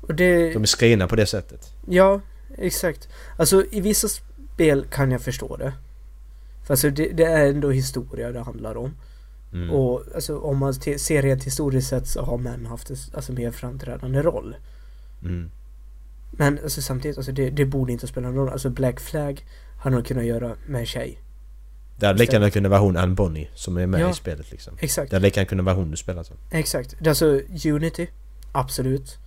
Och 0.00 0.14
det... 0.14 0.52
De 0.52 0.62
är 0.62 0.66
skrivna 0.66 1.08
på 1.08 1.16
det 1.16 1.26
sättet. 1.26 1.72
Ja, 1.86 2.20
exakt. 2.58 3.08
Alltså 3.36 3.64
i 3.70 3.80
vissa 3.80 4.08
spel 4.08 4.86
kan 4.90 5.10
jag 5.10 5.20
förstå 5.20 5.56
det. 5.56 5.72
För 6.66 6.74
alltså 6.74 6.90
det, 6.90 7.08
det 7.08 7.24
är 7.24 7.46
ändå 7.46 7.70
historia 7.70 8.32
det 8.32 8.40
handlar 8.40 8.76
om. 8.76 8.94
Mm. 9.52 9.70
Och 9.70 10.02
alltså 10.14 10.38
om 10.38 10.58
man 10.58 10.74
ser 10.74 11.22
rent 11.22 11.44
historiskt 11.44 11.88
sett 11.88 12.06
så 12.08 12.22
har 12.22 12.38
män 12.38 12.66
haft 12.66 12.90
en 12.90 12.96
alltså, 13.14 13.32
mer 13.32 13.50
framträdande 13.50 14.22
roll. 14.22 14.56
Mm. 15.22 15.50
Men 16.30 16.58
alltså, 16.62 16.82
samtidigt, 16.82 17.16
alltså, 17.16 17.32
det, 17.32 17.50
det 17.50 17.64
borde 17.64 17.92
inte 17.92 18.06
spela 18.06 18.26
någon 18.26 18.36
roll. 18.36 18.48
Alltså 18.48 18.70
Black 18.70 19.00
Flag 19.00 19.44
hade 19.78 19.96
man 19.96 20.04
kunnat 20.04 20.24
göra 20.24 20.54
med 20.66 20.80
en 20.80 20.86
tjej. 20.86 21.18
Det 22.02 22.06
hade 22.06 22.18
lika 22.18 22.32
gärna 22.32 22.50
kunnat 22.50 22.70
vara 22.70 22.80
hon 22.80 22.96
Anne 22.96 23.14
Bonny 23.14 23.48
som 23.54 23.76
är 23.76 23.86
med 23.86 24.00
Ja. 24.00 24.10
i 24.10 24.14
spelet 24.14 24.50
liksom. 24.50 24.74
Exakt. 24.80 25.10
Det 25.10 25.16
hade 25.16 25.24
lika 25.26 25.40
gärna 25.40 25.48
kunnat 25.48 25.64
vara 25.66 25.74
hon 25.74 25.90
du 25.90 25.96
spelar 25.96 26.22
som. 26.22 26.36
Exakt. 26.50 27.06
Alltså 27.06 27.40
Unity. 27.66 28.06
Absolut. 28.52 29.18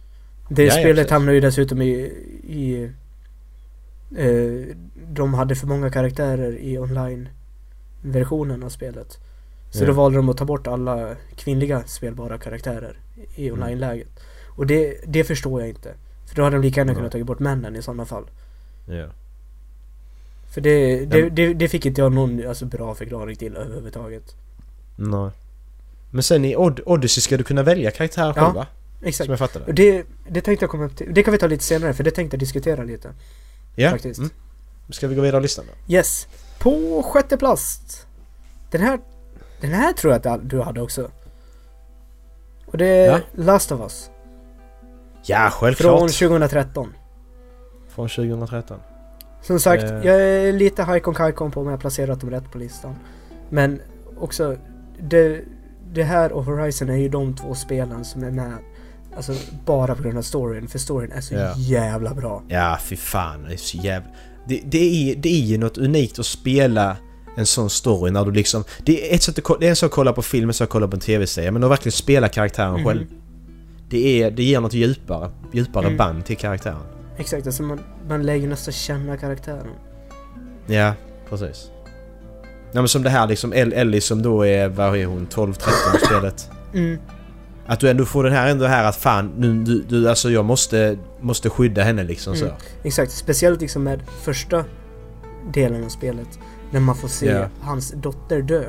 Det 0.49 0.63
Ja, 0.63 0.67
ja, 0.73 0.79
spelet 0.79 0.95
precis. 0.95 1.11
hamnar 1.11 1.33
ju 1.33 1.39
dessutom 1.39 1.81
i... 1.81 1.89
i 2.47 2.91
eh, 4.17 4.75
de 5.09 5.33
hade 5.33 5.55
för 5.55 5.67
många 5.67 5.89
karaktärer 5.89 6.57
i 6.57 6.77
online-versionen 6.79 8.63
av 8.63 8.69
spelet. 8.69 9.17
Så 9.69 9.83
Ja. 9.83 9.87
då 9.87 9.93
valde 9.93 10.17
de 10.17 10.29
att 10.29 10.37
ta 10.37 10.45
bort 10.45 10.67
alla 10.67 11.15
kvinnliga 11.35 11.83
spelbara 11.85 12.37
karaktärer 12.37 12.97
i 13.35 13.47
Mm. 13.47 13.61
online-läget. 13.61 14.09
Och 14.47 14.67
det, 14.67 14.97
det 15.07 15.23
förstår 15.23 15.61
jag 15.61 15.69
inte. 15.69 15.93
För 16.25 16.35
då 16.35 16.43
hade 16.43 16.55
de 16.55 16.61
lika 16.61 16.79
gärna 16.79 16.95
kunnat 16.95 17.11
ta 17.11 17.23
bort 17.23 17.39
männen 17.39 17.75
i 17.75 17.81
sådana 17.81 18.05
fall. 18.05 18.25
Ja. 18.85 19.07
För 20.55 20.61
det, 20.61 21.05
det, 21.05 21.29
det, 21.29 21.53
det 21.53 21.67
fick 21.67 21.85
inte 21.85 22.01
jag 22.01 22.11
någon 22.13 22.47
alltså, 22.47 22.65
bra 22.65 22.95
förklaring 22.95 23.35
till 23.35 23.55
överhuvudtaget. 23.55 24.35
Nej. 24.95 25.29
Men 26.11 26.23
sen 26.23 26.45
i 26.45 26.55
Od- 26.55 26.79
Odyssey 26.85 27.21
ska 27.21 27.37
du 27.37 27.43
kunna 27.43 27.63
välja 27.63 27.91
karaktär 27.91 28.33
själv 28.33 28.45
Ja. 28.47 28.51
va? 28.53 28.67
Exakt. 29.03 29.25
Som 29.25 29.31
jag 29.31 29.39
fattar 29.39 29.61
Och 29.67 29.73
det. 29.73 30.03
det, 30.29 30.41
tänkte 30.41 30.63
jag 30.63 30.69
komma 30.69 30.85
upp 30.85 30.95
till. 30.95 31.13
Det 31.13 31.23
kan 31.23 31.31
vi 31.31 31.37
ta 31.37 31.47
lite 31.47 31.63
senare 31.63 31.93
för 31.93 32.03
det 32.03 32.11
tänkte 32.11 32.35
jag 32.35 32.39
diskutera 32.39 32.83
lite. 32.83 33.13
Ja. 33.75 33.89
faktiskt. 33.91 34.19
Mm. 34.19 34.31
Ska 34.89 35.07
vi 35.07 35.15
gå 35.15 35.21
vidare 35.21 35.39
i 35.39 35.41
listan 35.41 35.65
då? 35.67 35.93
Yes. 35.93 36.27
På 36.59 37.03
sjätte 37.03 37.37
plats. 37.37 38.05
Den 38.71 38.81
här, 38.81 38.99
den 39.61 39.71
här 39.73 39.93
tror 39.93 40.13
jag 40.13 40.27
att 40.27 40.49
du 40.49 40.61
hade 40.61 40.81
också. 40.81 41.11
Och 42.65 42.77
det 42.77 42.85
är 42.87 43.11
Ja. 43.11 43.19
Last 43.33 43.71
of 43.71 43.79
Us. 43.81 44.09
Ja, 45.25 45.49
självklart. 45.53 45.99
Från 45.99 46.09
2013. 46.09 46.93
Från 47.89 48.09
2013. 48.09 48.79
Som 49.47 49.59
sagt, 49.59 49.83
Eh. 49.83 49.89
jag 50.05 50.21
är 50.21 50.53
lite 50.53 50.83
hajkon 50.83 51.13
kajkon 51.13 51.51
på 51.51 51.59
om 51.59 51.65
jag 51.65 51.73
har 51.73 51.77
placerat 51.77 52.21
dem 52.21 52.29
rätt 52.29 52.51
på 52.51 52.57
listan. 52.57 52.95
Men 53.49 53.81
också, 54.19 54.55
det, 54.99 55.41
det 55.93 56.03
här 56.03 56.31
och 56.31 56.45
Horizon 56.45 56.89
är 56.89 56.95
ju 56.97 57.09
de 57.09 57.35
två 57.35 57.55
spelen 57.55 58.05
som 58.05 58.23
är 58.23 58.31
med. 58.31 58.53
Alltså 59.15 59.33
bara 59.65 59.95
på 59.95 60.03
grund 60.03 60.17
av 60.17 60.21
storyn, 60.21 60.67
för 60.67 60.79
storyn 60.79 61.11
är 61.11 61.21
så 61.21 61.33
Ja. 61.35 61.53
jävla 61.57 62.13
bra. 62.13 62.43
Ja, 62.47 62.77
fy 62.83 62.95
fan. 62.95 63.43
Det 63.47 63.53
är 63.53 63.57
så 63.57 63.77
jävla... 63.77 64.07
Det, 64.47 64.61
det, 64.65 65.11
är, 65.11 65.15
det 65.15 65.29
är 65.29 65.41
ju 65.45 65.57
något 65.57 65.77
unikt 65.77 66.19
att 66.19 66.25
spela 66.25 66.97
en 67.37 67.45
sån 67.45 67.69
story 67.69 68.11
när 68.11 68.25
du 68.25 68.31
liksom... 68.31 68.63
Det 68.85 69.11
är, 69.11 69.15
ett 69.15 69.23
sätt 69.23 69.49
att, 69.49 69.59
det 69.59 69.65
är 69.65 69.69
en 69.69 69.75
sak 69.75 69.87
att 69.87 69.93
kolla 69.95 70.13
på 70.13 70.21
film, 70.21 70.49
en 70.49 70.53
sak 70.53 70.65
att 70.65 70.69
kolla 70.71 70.87
på 70.87 70.95
en 70.95 70.99
tv-serie, 70.99 71.51
men 71.51 71.63
att 71.63 71.71
verkligen 71.71 71.91
spela 71.91 72.27
karaktären 72.27 72.73
Mhm. 72.73 72.85
själv. 72.85 73.05
Det, 73.89 74.23
är, 74.23 74.31
det 74.31 74.43
ger 74.43 74.59
något 74.61 74.73
djupare, 74.73 75.31
djupare 75.53 75.85
Mm. 75.85 75.97
band 75.97 76.25
till 76.25 76.37
karaktären. 76.37 76.77
Exakt, 77.17 77.47
alltså 77.47 77.63
man, 77.63 77.79
man 78.09 78.23
lär 78.23 78.35
ju 78.35 78.47
nästan 78.47 78.71
känna 78.73 79.17
karaktären. 79.17 79.67
Ja, 80.67 80.93
precis. 81.29 81.71
Ja 82.71 82.81
men 82.81 82.87
som 82.87 83.03
det 83.03 83.09
här 83.09 83.27
liksom, 83.27 83.53
El- 83.53 83.73
Ellie 83.73 84.01
som 84.01 84.21
då 84.21 84.45
är, 84.45 84.67
vad 84.69 84.97
är 84.97 85.05
hon, 85.05 85.27
12-13 85.27 85.51
i 85.95 86.05
spelet. 86.05 86.49
Mm, 86.73 86.97
Att 87.65 87.79
du 87.79 87.89
ändå 87.89 88.05
får 88.05 88.23
den 88.23 88.33
här 88.33 88.47
ändå 88.51 88.65
här 88.65 88.83
att 88.83 88.95
fan, 88.95 89.31
nu, 89.37 89.63
du, 89.63 89.81
du, 89.81 90.09
alltså 90.09 90.29
jag 90.29 90.45
måste, 90.45 90.97
måste 91.21 91.49
skydda 91.49 91.83
henne 91.83 92.03
liksom 92.03 92.33
Mm. 92.33 92.47
så. 92.49 92.55
exakt, 92.83 93.11
speciellt 93.11 93.61
liksom 93.61 93.83
med 93.83 94.01
första 94.21 94.65
delen 95.53 95.83
av 95.85 95.89
spelet. 95.89 96.39
När 96.71 96.79
man 96.79 96.95
får 96.95 97.07
se 97.07 97.25
Ja. 97.25 97.47
hans 97.61 97.91
dotter 97.91 98.41
dö. 98.41 98.63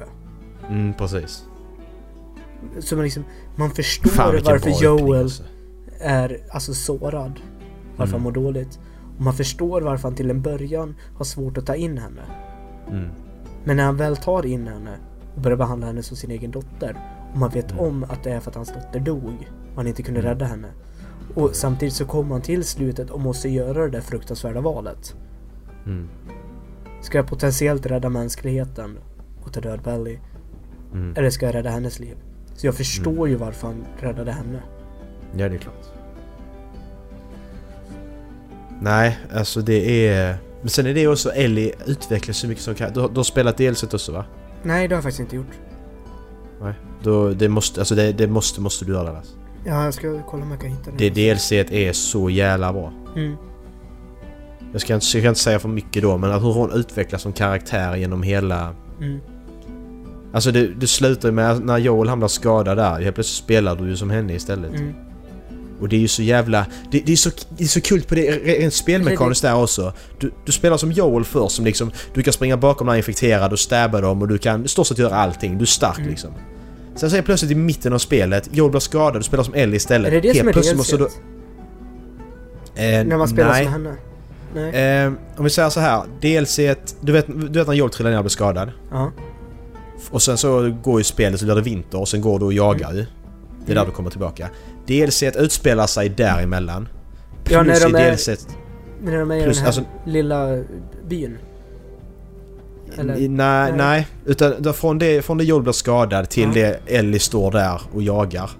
Mm, 0.70 0.94
precis. 0.94 1.44
Så 2.80 2.94
man 2.96 3.04
liksom, 3.04 3.24
man 3.56 3.70
förstår 3.70 4.10
Fan 4.10 4.34
varför 4.44 4.82
Joel 4.84 5.22
alltså. 5.22 5.42
är 6.00 6.38
alltså 6.50 6.74
sårad. 6.74 7.40
Varför 7.96 8.12
han 8.12 8.20
Mm. 8.20 8.22
mår 8.22 8.32
dåligt. 8.32 8.78
Och 9.18 9.24
man 9.24 9.34
förstår 9.34 9.80
varför 9.80 10.08
han 10.08 10.14
till 10.16 10.30
en 10.30 10.42
början 10.42 10.94
har 11.16 11.24
svårt 11.24 11.58
att 11.58 11.66
ta 11.66 11.74
in 11.74 11.98
henne. 11.98 12.22
Mm. 12.90 13.08
Men 13.64 13.76
när 13.76 13.84
han 13.84 13.96
väl 13.96 14.16
tar 14.16 14.46
in 14.46 14.66
henne 14.68 14.96
och 15.34 15.40
börjar 15.40 15.56
behandla 15.56 15.86
henne 15.86 16.02
som 16.02 16.16
sin 16.16 16.30
egen 16.30 16.50
dotter. 16.50 16.96
Och 17.32 17.38
man 17.38 17.50
vet 17.50 17.70
Mm. 17.72 17.84
om 17.84 18.04
att 18.04 18.22
det 18.24 18.30
är 18.30 18.40
för 18.40 18.50
att 18.50 18.56
hans 18.56 18.72
dotter 18.74 19.00
dog. 19.00 19.48
Och 19.70 19.76
han 19.76 19.86
inte 19.86 20.02
kunde 20.02 20.20
Mm. 20.20 20.30
rädda 20.32 20.44
henne. 20.44 20.68
Och 21.34 21.50
samtidigt 21.54 21.94
så 21.94 22.04
kommer 22.04 22.32
han 22.32 22.42
till 22.42 22.64
slutet 22.64 23.10
och 23.10 23.20
måste 23.20 23.48
göra 23.48 23.82
det 23.84 23.90
där 23.90 24.00
fruktansvärda 24.00 24.60
valet. 24.60 25.16
Mm. 25.86 26.08
Ska 27.00 27.18
jag 27.18 27.26
potentiellt 27.26 27.86
rädda 27.86 28.08
mänskligheten 28.08 28.98
och 29.42 29.52
ta 29.52 29.60
död 29.60 29.80
Belly? 29.84 30.18
Mm. 30.92 31.14
Eller 31.16 31.30
ska 31.30 31.46
jag 31.46 31.54
rädda 31.54 31.70
hennes 31.70 31.98
liv? 32.00 32.16
Så 32.54 32.66
jag 32.66 32.74
förstår 32.74 33.28
ju 33.28 33.34
varför 33.34 33.66
han 33.66 33.84
räddade 34.00 34.32
henne. 34.32 34.62
Ja, 35.36 35.48
det 35.48 35.54
är 35.54 35.58
klart. 35.58 35.92
Nej, 38.80 39.18
alltså 39.34 39.60
det 39.60 40.08
är... 40.08 40.36
Men 40.60 40.70
sen 40.70 40.86
är 40.86 40.94
det 40.94 41.08
också 41.08 41.30
Ellie 41.32 41.72
utvecklas 41.86 42.36
så 42.36 42.46
mycket 42.46 42.64
som 42.64 42.74
kan. 42.74 42.92
Du, 42.92 43.08
du 43.08 43.16
har 43.16 43.22
spelat 43.22 43.56
DLC 43.56 43.84
också 43.84 44.12
va? 44.12 44.24
Nej, 44.62 44.88
det 44.88 44.94
har 44.94 44.96
jag 44.96 45.02
faktiskt 45.02 45.20
inte 45.20 45.36
gjort. 45.36 45.52
Nej. 46.62 46.74
Då, 47.02 47.30
det 47.30 47.48
måste, 47.48 47.80
alltså 47.80 47.94
det, 47.94 48.12
det 48.12 48.26
måste, 48.26 48.60
måste 48.60 48.84
du 48.84 48.92
göra 48.92 49.04
Dallas. 49.04 49.36
Ja, 49.64 49.84
jag 49.84 49.94
ska 49.94 50.22
kolla 50.22 50.42
om 50.42 50.50
jag 50.50 50.60
kan 50.60 50.70
hitta 50.70 50.90
det. 50.90 51.10
Det 51.10 51.34
DLC 51.34 51.52
är 51.52 51.92
så 51.92 52.30
jävla 52.30 52.72
bra. 52.72 52.92
Mm. 53.16 53.36
Jag 54.72 54.80
ska, 54.80 54.94
inte, 54.94 55.06
jag 55.06 55.22
ska 55.22 55.28
inte 55.28 55.40
säga 55.40 55.58
för 55.58 55.68
mycket 55.68 56.02
då 56.02 56.18
men 56.18 56.32
att 56.32 56.42
hur 56.42 56.52
hon 56.52 56.72
utvecklas 56.72 57.22
som 57.22 57.32
karaktär 57.32 57.96
genom 57.96 58.22
hela... 58.22 58.74
Mm. 59.00 59.20
Alltså 60.32 60.50
det, 60.52 60.66
det 60.66 60.86
slutar 60.86 61.30
med 61.30 61.64
när 61.64 61.78
Joel 61.78 62.08
hamnar 62.08 62.28
skadad 62.28 62.76
där. 62.76 63.00
Helt 63.00 63.14
plötsligt 63.14 63.44
spelar 63.44 63.76
du 63.76 63.88
ju 63.88 63.96
som 63.96 64.10
henne 64.10 64.34
istället. 64.34 64.74
Mm. 64.74 64.94
Och 65.80 65.88
det 65.88 65.96
är 65.96 66.00
ju 66.00 66.08
så 66.08 66.22
jävla... 66.22 66.66
Det, 66.90 67.00
det, 67.06 67.12
är, 67.12 67.16
så, 67.16 67.30
det 67.58 67.64
är 67.64 67.68
så 67.68 67.80
kul 67.80 68.02
på 68.02 68.14
det 68.14 68.30
rent 68.30 68.74
spelmekaniskt 68.74 69.42
där 69.42 69.54
också. 69.62 69.92
Du, 70.20 70.32
du 70.44 70.52
spelar 70.52 70.76
som 70.76 70.92
Joel 70.92 71.24
först 71.24 71.56
som 71.56 71.64
liksom... 71.64 71.90
Du 72.14 72.22
kan 72.22 72.32
springa 72.32 72.56
bakom 72.56 72.86
några 72.86 72.96
infekterade 72.96 73.52
och 73.52 73.58
stabba 73.58 74.00
dem 74.00 74.22
och 74.22 74.28
du 74.28 74.38
kan 74.38 74.64
i 74.64 74.68
stort 74.68 74.86
sett 74.86 74.98
göra 74.98 75.14
allting. 75.16 75.58
Du 75.58 75.62
är 75.62 75.66
stark 75.66 75.98
Mm. 75.98 76.10
liksom. 76.10 76.30
Sen 76.96 77.10
så 77.10 77.16
är 77.16 77.22
plötsligt 77.22 77.50
i 77.50 77.54
mitten 77.54 77.92
av 77.92 77.98
spelet, 77.98 78.48
Joel 78.52 78.70
blir 78.70 78.80
skadad, 78.80 79.20
du 79.20 79.22
spelar 79.24 79.44
som 79.44 79.54
Ellie 79.54 79.76
istället. 79.76 80.08
Är 80.08 80.14
det 80.14 80.20
det 80.20 80.28
Helt 80.28 80.38
som 80.38 80.48
är 80.48 80.52
plötsligt 80.52 80.76
måste 80.76 80.96
du... 80.96 81.04
Eh, 82.74 83.04
När 83.06 83.16
man 83.16 83.28
spelar 83.28 83.50
nej. 83.50 83.64
som 83.64 83.72
henne? 83.72 83.94
Nej. 84.54 85.04
Eh, 85.04 85.12
om 85.36 85.44
vi 85.44 85.50
säger 85.50 85.70
så 85.70 85.80
här, 85.80 86.02
DLC 86.20 86.56
du 87.00 87.12
vet, 87.12 87.26
du 87.52 87.58
vet 87.58 87.66
när 87.68 87.74
Joel 87.74 87.90
trillar 87.90 88.10
ner 88.10 88.18
och 88.18 88.24
blir 88.24 88.30
skadad? 88.30 88.72
Ja. 88.90 89.12
Och 90.10 90.22
sen 90.22 90.38
så 90.38 90.76
går 90.82 91.00
ju 91.00 91.04
spelet 91.04 91.40
så 91.40 91.46
blir 91.46 91.54
det 91.54 91.60
vinter 91.62 92.00
och 92.00 92.08
sen 92.08 92.20
går 92.20 92.38
du 92.38 92.44
och 92.44 92.52
jagar 92.52 92.92
ju. 92.92 92.98
Det 93.66 93.72
är 93.72 93.74
där 93.74 93.82
Mm. 93.82 93.86
du 93.86 93.92
kommer 93.92 94.10
tillbaka. 94.10 94.48
DLC 94.86 95.22
ett 95.22 95.36
utspelar 95.36 95.86
sig 95.86 96.08
däremellan. 96.08 96.88
Ja, 97.48 97.62
när 97.62 97.64
Plus 97.64 97.82
de 97.92 97.96
i 97.98 98.00
är- 98.02 98.10
DLC 98.10 98.28
ett- 98.28 98.48
När 99.02 99.18
de 99.18 99.30
är 99.30 99.36
i 99.36 99.42
Plus, 99.42 99.56
den 99.56 99.60
här 99.62 99.66
alltså- 99.66 99.84
lilla 100.06 100.64
byn. 101.08 101.38
Eller? 102.98 103.16
I- 103.16 103.28
Nej, 103.28 103.72
Nej. 103.76 104.06
Utan 104.26 104.74
från 104.74 104.98
det, 104.98 105.22
från 105.22 105.38
det 105.38 105.44
Joel 105.44 105.62
blir 105.62 105.72
skadad 105.72 106.28
till 106.28 106.42
Ja. 106.48 106.50
det 106.54 106.80
Ellie 106.96 107.18
står 107.18 107.50
där 107.50 107.80
och 107.94 108.02
jagar. 108.02 108.50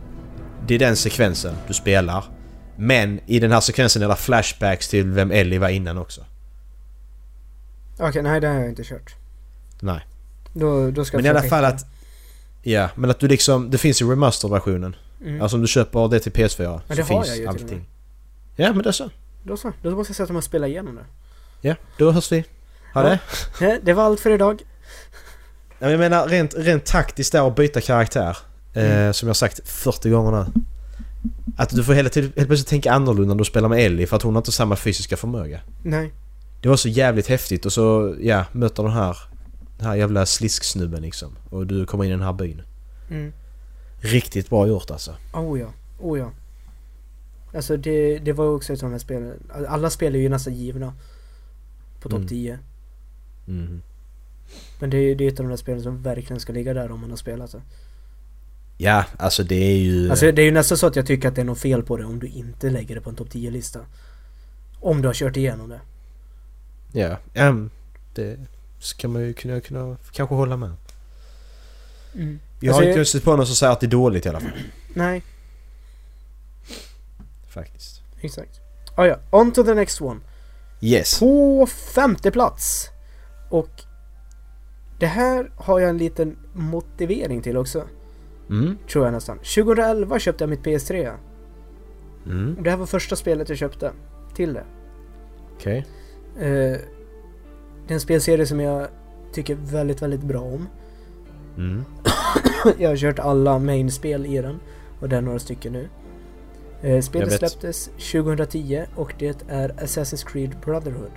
Det 0.67 0.75
är 0.75 0.79
den 0.79 0.97
sekvensen 0.97 1.55
du 1.69 1.75
spelar. 1.75 2.25
Men 2.77 3.21
i 3.27 3.39
den 3.41 3.53
här 3.53 3.61
sekvensen 3.61 4.03
är 4.03 4.09
det 4.09 4.17
flashbacks 4.17 4.89
till 4.89 5.11
vem 5.11 5.31
Ellie 5.31 5.59
var 5.59 5.69
innan 5.69 5.99
också. 5.99 6.21
Okej, 7.99 8.23
nej 8.23 8.41
det 8.41 8.49
har 8.49 8.55
jag 8.55 8.69
inte 8.69 8.85
kört. 8.85 9.15
Nej. 9.81 10.01
Då, 10.53 10.91
då 10.91 11.05
ska 11.05 11.17
Men 11.17 11.27
i 11.27 11.29
alla 11.29 11.43
fall 11.43 11.65
att... 11.65 11.87
Ja, 12.63 12.89
men 12.95 13.11
att 13.11 13.19
du 13.19 13.29
liksom... 13.29 13.71
Det 13.71 13.79
finns 13.79 14.03
ju 14.03 14.11
remaster-versionen. 14.11 14.97
Mm. 15.25 15.43
Alltså 15.43 15.57
om 15.57 15.61
du 15.61 15.69
köper 15.69 16.09
det 16.09 16.21
till 16.21 16.33
PS4 16.33 16.63
Ja, 16.63 16.81
så 16.89 16.95
det 16.95 17.03
har 17.03 17.09
finns 17.09 17.27
jag 17.29 17.37
ju 17.37 17.43
till 17.43 17.49
och 17.49 17.53
allting. 17.55 17.79
med. 17.79 17.87
Ja, 18.67 18.73
men 18.73 18.83
det 18.83 18.93
så. 18.93 19.11
Då 19.43 19.57
så. 19.57 19.73
Då 19.83 19.91
måste 19.91 20.11
jag 20.11 20.17
sätta 20.17 20.33
mig 20.33 20.39
och 20.39 20.45
spela 20.45 20.67
igenom 20.67 20.95
det. 20.95 21.05
Ja, 21.69 21.75
då 21.99 22.11
hörs 22.11 22.33
vi. 22.33 22.45
Ha 22.95 23.03
Ja. 23.09 23.19
det. 23.59 23.67
Eh, 23.67 23.75
Det 23.83 23.93
var 23.93 24.03
allt 24.05 24.21
för 24.21 24.31
idag. 24.31 24.63
Ja, 25.69 25.77
men 25.79 25.91
Jag 25.91 25.99
menar 25.99 26.29
rent, 26.29 26.55
rent 26.57 26.85
taktiskt 26.85 27.33
där 27.33 27.47
att 27.49 27.57
byta 27.57 27.81
karaktär. 27.81 28.37
Eh, 28.75 28.85
Mm. 29.01 29.13
som 29.15 29.27
jag 29.27 29.37
sagt 29.37 29.69
40 29.69 30.11
gånger 30.11 30.31
nu. 30.45 30.47
Att 31.57 31.71
du 31.71 31.85
får 31.85 31.93
hela 31.95 32.09
tiden 32.09 32.33
helt 32.37 32.49
plötsligt 32.49 32.69
tänka 32.69 32.93
annorlunda 32.93 33.35
när 33.35 33.39
du 33.39 33.45
spelar 33.45 33.69
med 33.69 33.79
Ellie 33.87 34.07
för 34.07 34.17
att 34.17 34.23
hon 34.23 34.35
har 34.35 34.41
inte 34.41 34.53
samma 34.53 34.77
fysiska 34.77 35.17
förmåga. 35.17 35.61
Nej. 35.85 36.13
Det 36.61 36.69
var 36.69 36.77
så 36.77 36.89
jävligt 36.89 37.27
häftigt 37.27 37.67
och 37.67 37.73
så, 37.73 38.15
ja, 38.21 38.45
möter 38.53 38.83
den 38.83 38.93
här, 38.93 39.17
den 39.79 39.87
här 39.87 39.95
jävla 39.95 40.27
slisksnubben 40.27 41.03
liksom. 41.03 41.37
Och 41.51 41.67
du 41.67 41.87
kommer 41.87 42.05
in 42.05 42.11
i 42.11 42.13
den 42.15 42.23
här 42.23 42.33
byn. 42.33 42.63
Mm. 43.11 43.33
Riktigt 44.07 44.51
bra 44.51 44.67
gjort 44.67 44.91
alltså. 44.91 45.17
Oh 45.33 45.61
ja. 45.61 45.73
Oh 45.99 46.19
ja. 46.19 46.31
Alltså 47.55 47.77
det, 47.77 48.19
det 48.19 48.33
var 48.33 48.47
också 48.47 48.73
ett 48.73 48.83
av 48.83 48.89
de 48.89 48.93
här 48.93 48.99
spelen. 48.99 49.33
Alla 49.69 49.91
spel 49.91 50.15
är 50.15 50.19
ju 50.19 50.29
nästan 50.29 50.55
givna. 50.55 50.95
På 52.01 52.09
topp 52.09 52.17
Mm. 52.17 52.29
10. 52.29 52.59
Mm. 53.49 53.83
Men 54.81 54.91
det 54.91 54.97
är 54.97 55.15
det 55.15 55.25
är 55.25 55.29
ett 55.29 55.41
av 55.41 55.45
de 55.47 55.51
där 55.51 55.57
spelen 55.57 55.83
som 55.83 56.03
verkligen 56.03 56.41
ska 56.41 56.53
ligga 56.53 56.75
där 56.75 56.91
om 56.91 57.01
man 57.01 57.11
har 57.11 57.17
spelat 57.17 57.53
det. 57.53 57.63
Ja, 58.79 59.05
alltså 59.19 59.43
det 59.45 59.55
är 59.55 59.77
ju... 59.77 60.11
Alltså 60.11 60.33
det 60.33 60.43
är 60.43 60.47
ju 60.47 60.53
nästan 60.53 60.79
så 60.79 60.87
att 60.87 60.97
jag 60.97 61.07
tycker 61.07 61.29
att 61.29 61.35
det 61.35 61.41
är 61.41 61.45
något 61.45 61.59
fel 61.59 61.83
på 61.83 61.97
det 61.97 62.05
om 62.05 62.19
du 62.19 62.27
inte 62.27 62.71
lägger 62.71 62.95
det 62.95 63.01
på 63.01 63.11
en 63.11 63.17
topp 63.17 63.29
10-lista. 63.29 63.81
Om 64.81 65.03
du 65.03 65.09
har 65.09 65.15
kört 65.15 65.37
igenom 65.37 65.69
det. 65.69 65.81
Ja, 66.93 67.19
ehm, 67.35 67.71
det 68.15 68.39
ska 68.79 69.09
man 69.09 69.23
ju 69.23 69.33
kunna, 69.33 69.61
kunna 69.61 69.97
kanske 70.13 70.35
hålla 70.35 70.57
med. 70.57 70.73
Mm. 72.15 72.39
Jag 72.61 72.73
har 72.73 72.81
Alltså, 72.81 72.91
inte 72.99 73.05
stött 73.05 73.25
på 73.25 73.37
någon 73.37 73.47
som 73.47 73.55
säger 73.57 73.73
att 73.73 73.81
det 73.81 73.87
är 73.87 73.91
dåligt 73.91 74.27
i 74.27 74.29
alla 74.29 74.41
fall. 74.41 74.51
Nej, 74.95 75.23
Faktiskt. 77.49 78.03
exakt. 78.21 78.61
Ah, 78.95 79.05
ja, 79.07 79.17
on 79.31 79.53
to 79.53 79.65
the 79.65 79.75
next 79.75 80.01
one. 80.01 80.21
Yes. 80.81 81.21
På 81.21 81.67
femte 81.67 82.31
plats. 82.31 82.91
Och 83.51 83.71
det 84.99 85.07
här 85.07 85.51
har 85.57 85.81
jag 85.81 85.91
en 85.91 85.99
liten 85.99 86.37
motivering 86.53 87.43
till 87.43 87.57
också. 87.57 87.85
Mm. 88.51 88.79
Tror 88.93 89.05
jag 89.05 89.13
nästan. 89.13 89.39
2011 89.39 90.19
köpte 90.19 90.45
jag 90.45 90.49
mitt 90.51 90.63
PS3. 90.63 91.13
Mm. 92.27 92.57
Det 92.63 92.71
här 92.71 92.77
var 92.77 92.87
första 92.87 93.17
spelet 93.17 93.49
jag 93.49 93.59
köpte 93.59 93.93
till 94.35 94.53
det. 94.55 94.65
Okej. 95.57 95.87
Eh, 96.39 96.45
det 97.87 97.89
är 97.89 97.95
en 97.95 98.01
spelserie 98.01 98.47
som 98.47 98.61
jag 98.61 98.89
tycker 99.33 99.55
väldigt, 99.55 100.03
väldigt 100.03 100.23
bra 100.23 100.41
om. 100.41 100.69
Mm. 101.57 101.85
jag 102.79 102.89
har 102.89 102.97
kört 102.97 103.19
alla 103.19 103.59
main-spel 103.59 104.27
i 104.27 104.43
den. 104.43 104.61
Och 105.01 105.09
det 105.09 105.17
är 105.17 105.21
några 105.21 105.39
stycken 105.39 105.73
nu. 105.73 105.89
Eh, 106.83 107.01
spelet 107.01 107.33
släpptes 107.33 107.91
2010 108.13 108.85
och 108.95 109.15
det 109.19 109.45
är 109.49 109.69
Assassin's 109.69 110.27
Creed 110.27 110.57
Brotherhood. 110.65 111.13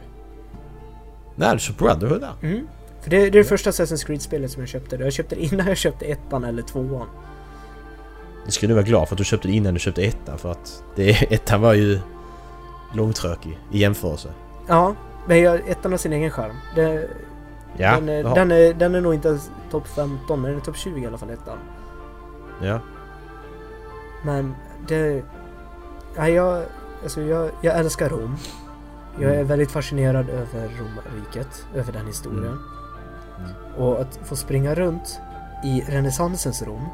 Nej, 1.35 1.53
du 1.53 1.59
kör 1.59 1.73
Brotherhood 1.73 2.21
där. 2.21 2.33
Mm. 2.41 2.67
För 3.01 3.09
det, 3.09 3.17
det 3.17 3.25
är 3.25 3.31
det 3.31 3.43
första 3.43 3.71
Assassin's 3.71 4.05
Creed-spelet 4.05 4.51
som 4.51 4.61
jag 4.61 4.69
köpte. 4.69 4.95
Jag 4.95 5.13
köpte 5.13 5.35
det 5.35 5.41
innan 5.41 5.67
jag 5.67 5.77
köpte 5.77 6.05
ettan 6.05 6.43
eller 6.43 6.61
tvåan. 6.61 7.07
Du 8.45 8.51
ska 8.51 8.67
nu 8.67 8.73
vara 8.73 8.83
glad 8.83 9.07
för 9.07 9.15
att 9.15 9.17
du 9.17 9.23
köpte 9.23 9.47
det 9.47 9.53
innan 9.53 9.73
du 9.73 9.79
köpte 9.79 10.03
ettan 10.03 10.37
för 10.37 10.51
att 10.51 10.83
det, 10.95 11.09
ettan 11.33 11.61
var 11.61 11.73
ju 11.73 11.99
långtråkig 12.95 13.59
i 13.71 13.79
jämförelse. 13.79 14.29
Ja, 14.67 14.95
men 15.27 15.39
jag, 15.39 15.69
ettan 15.69 15.91
har 15.91 15.97
sin 15.97 16.13
egen 16.13 16.31
charm. 16.31 16.55
Det, 16.75 17.09
Ja, 17.77 17.95
den, 17.99 18.09
är, 18.09 18.23
den, 18.35 18.51
är, 18.51 18.73
den 18.73 18.95
är 18.95 19.01
nog 19.01 19.13
inte 19.13 19.27
ens 19.27 19.51
topp 19.71 19.87
15, 19.87 20.41
men 20.41 20.51
den 20.51 20.59
är 20.59 20.63
topp 20.65 20.77
20 20.77 21.01
i 21.01 21.07
alla 21.07 21.17
fall, 21.17 21.29
ettan. 21.29 21.57
ja. 22.61 22.79
Men 24.25 24.55
det... 24.87 25.23
Ja, 26.15 26.29
jag, 26.29 26.63
alltså 27.03 27.21
jag, 27.21 27.51
jag 27.61 27.79
älskar 27.79 28.09
Rom. 28.09 28.35
Jag 29.19 29.29
är 29.29 29.35
Mm. 29.35 29.47
väldigt 29.47 29.71
fascinerad 29.71 30.29
över 30.29 30.69
romarriket, 30.79 31.65
över 31.75 31.93
den 31.93 32.05
historien. 32.07 32.45
Mm. 32.45 32.59
Mm. 33.39 33.75
Och 33.83 34.01
att 34.01 34.19
få 34.23 34.35
springa 34.35 34.75
runt 34.75 35.19
i 35.63 35.81
renässansens 35.87 36.61
Rom 36.61 36.85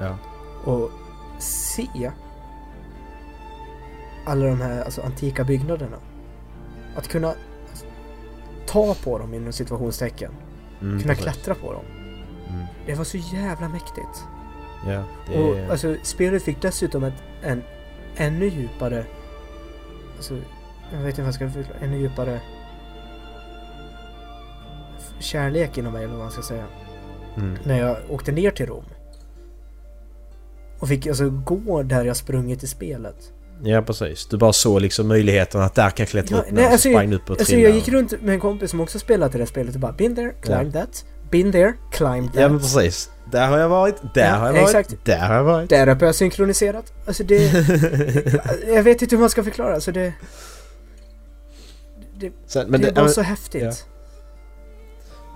Ja. 0.00 0.16
och 0.64 0.90
se 1.38 2.10
alla 4.26 4.46
de 4.46 4.60
här 4.60 4.84
alltså, 4.84 5.02
antika 5.02 5.44
byggnaderna. 5.44 5.96
Att 6.96 7.08
kunna 7.08 7.34
ta 8.66 8.94
på 8.94 9.18
dem 9.18 9.34
inom 9.34 9.52
situationstecken. 9.52 10.32
Mm, 10.80 11.00
kunna 11.00 11.14
precis. 11.14 11.32
klättra 11.32 11.54
på 11.54 11.72
dem. 11.72 11.84
Mm. 12.48 12.66
Det 12.86 12.94
var 12.94 13.04
så 13.04 13.16
jävla 13.16 13.68
mäktigt. 13.68 14.24
Ja, 14.86 15.04
det 15.28 15.38
Och 15.38 15.70
alltså 15.70 15.96
spelet 16.02 16.42
fick 16.42 16.62
dessutom 16.62 17.04
ett, 17.04 17.22
en 17.42 17.62
ännu 18.16 18.48
djupare... 18.48 19.04
Alltså, 20.16 20.38
jag 20.92 20.98
vet 20.98 21.08
inte 21.08 21.22
vad 21.22 21.28
jag 21.28 21.34
ska 21.34 21.50
förklara. 21.50 21.78
Ännu 21.80 21.98
djupare... 21.98 22.40
Kärlek 25.18 25.78
inom 25.78 25.92
mig 25.92 26.04
eller 26.04 26.14
vad 26.14 26.22
man 26.22 26.32
ska 26.32 26.42
säga. 26.42 26.64
Mm. 27.36 27.58
När 27.64 27.78
jag 27.78 27.96
åkte 28.08 28.32
ner 28.32 28.50
till 28.50 28.66
Rom. 28.66 28.84
Och 30.78 30.88
fick 30.88 31.06
alltså 31.06 31.30
gå 31.30 31.82
där 31.82 32.04
jag 32.04 32.16
sprungit 32.16 32.62
i 32.62 32.66
spelet. 32.66 33.32
Ja, 33.62 33.82
precis. 33.82 34.26
Du 34.26 34.36
bara 34.36 34.52
såg 34.52 34.80
liksom 34.80 35.08
möjligheten 35.08 35.60
att 35.60 35.74
där 35.74 35.90
kan 35.90 36.06
klättra 36.06 36.36
Ja, 36.36 36.42
upp 36.42 36.46
nej, 36.50 36.64
när 36.64 36.70
alltså, 36.70 36.88
så 36.88 36.94
sprang 36.94 37.12
upp 37.12 37.30
och 37.30 37.38
Alltså 37.38 37.56
jag 37.56 37.70
gick 37.70 37.88
runt 37.88 38.22
med 38.22 38.34
en 38.34 38.40
kompis 38.40 38.70
som 38.70 38.80
också 38.80 38.98
spelat 38.98 39.32
det 39.32 39.46
spelet 39.46 39.74
och 39.74 39.80
bara 39.80 39.92
Been 39.92 40.14
there, 40.16 40.32
climb 40.42 40.72
that. 40.72 41.04
Been 41.30 41.52
there, 41.52 41.72
climb 41.92 42.32
that. 42.32 42.40
Ja, 42.40 42.48
men 42.48 42.58
precis. 42.58 43.10
Där 43.32 43.48
har 43.48 43.58
jag 43.58 43.68
varit, 43.68 44.14
där 44.14 44.26
Ja, 44.26 44.34
har 44.34 44.46
jag 44.46 44.52
varit, 44.52 44.76
exakt. 44.76 45.04
där 45.04 45.18
har 45.18 45.34
jag 45.34 45.44
varit. 45.44 45.70
Där 45.70 45.88
uppe 45.88 46.04
har 46.04 46.08
jag 46.08 46.14
synkroniserat. 46.14 46.92
Alltså 47.06 47.24
det... 47.24 47.52
jag 48.74 48.82
vet 48.82 49.02
inte 49.02 49.16
hur 49.16 49.20
man 49.20 49.30
ska 49.30 49.44
förklara. 49.44 49.74
Alltså 49.74 49.92
det... 49.92 50.12
Det, 52.18 52.32
Sen, 52.46 52.72
det, 52.72 52.78
det, 52.78 52.92
var 52.92 53.02
men, 53.02 53.12
så 53.12 53.22
häftigt. 53.22 53.86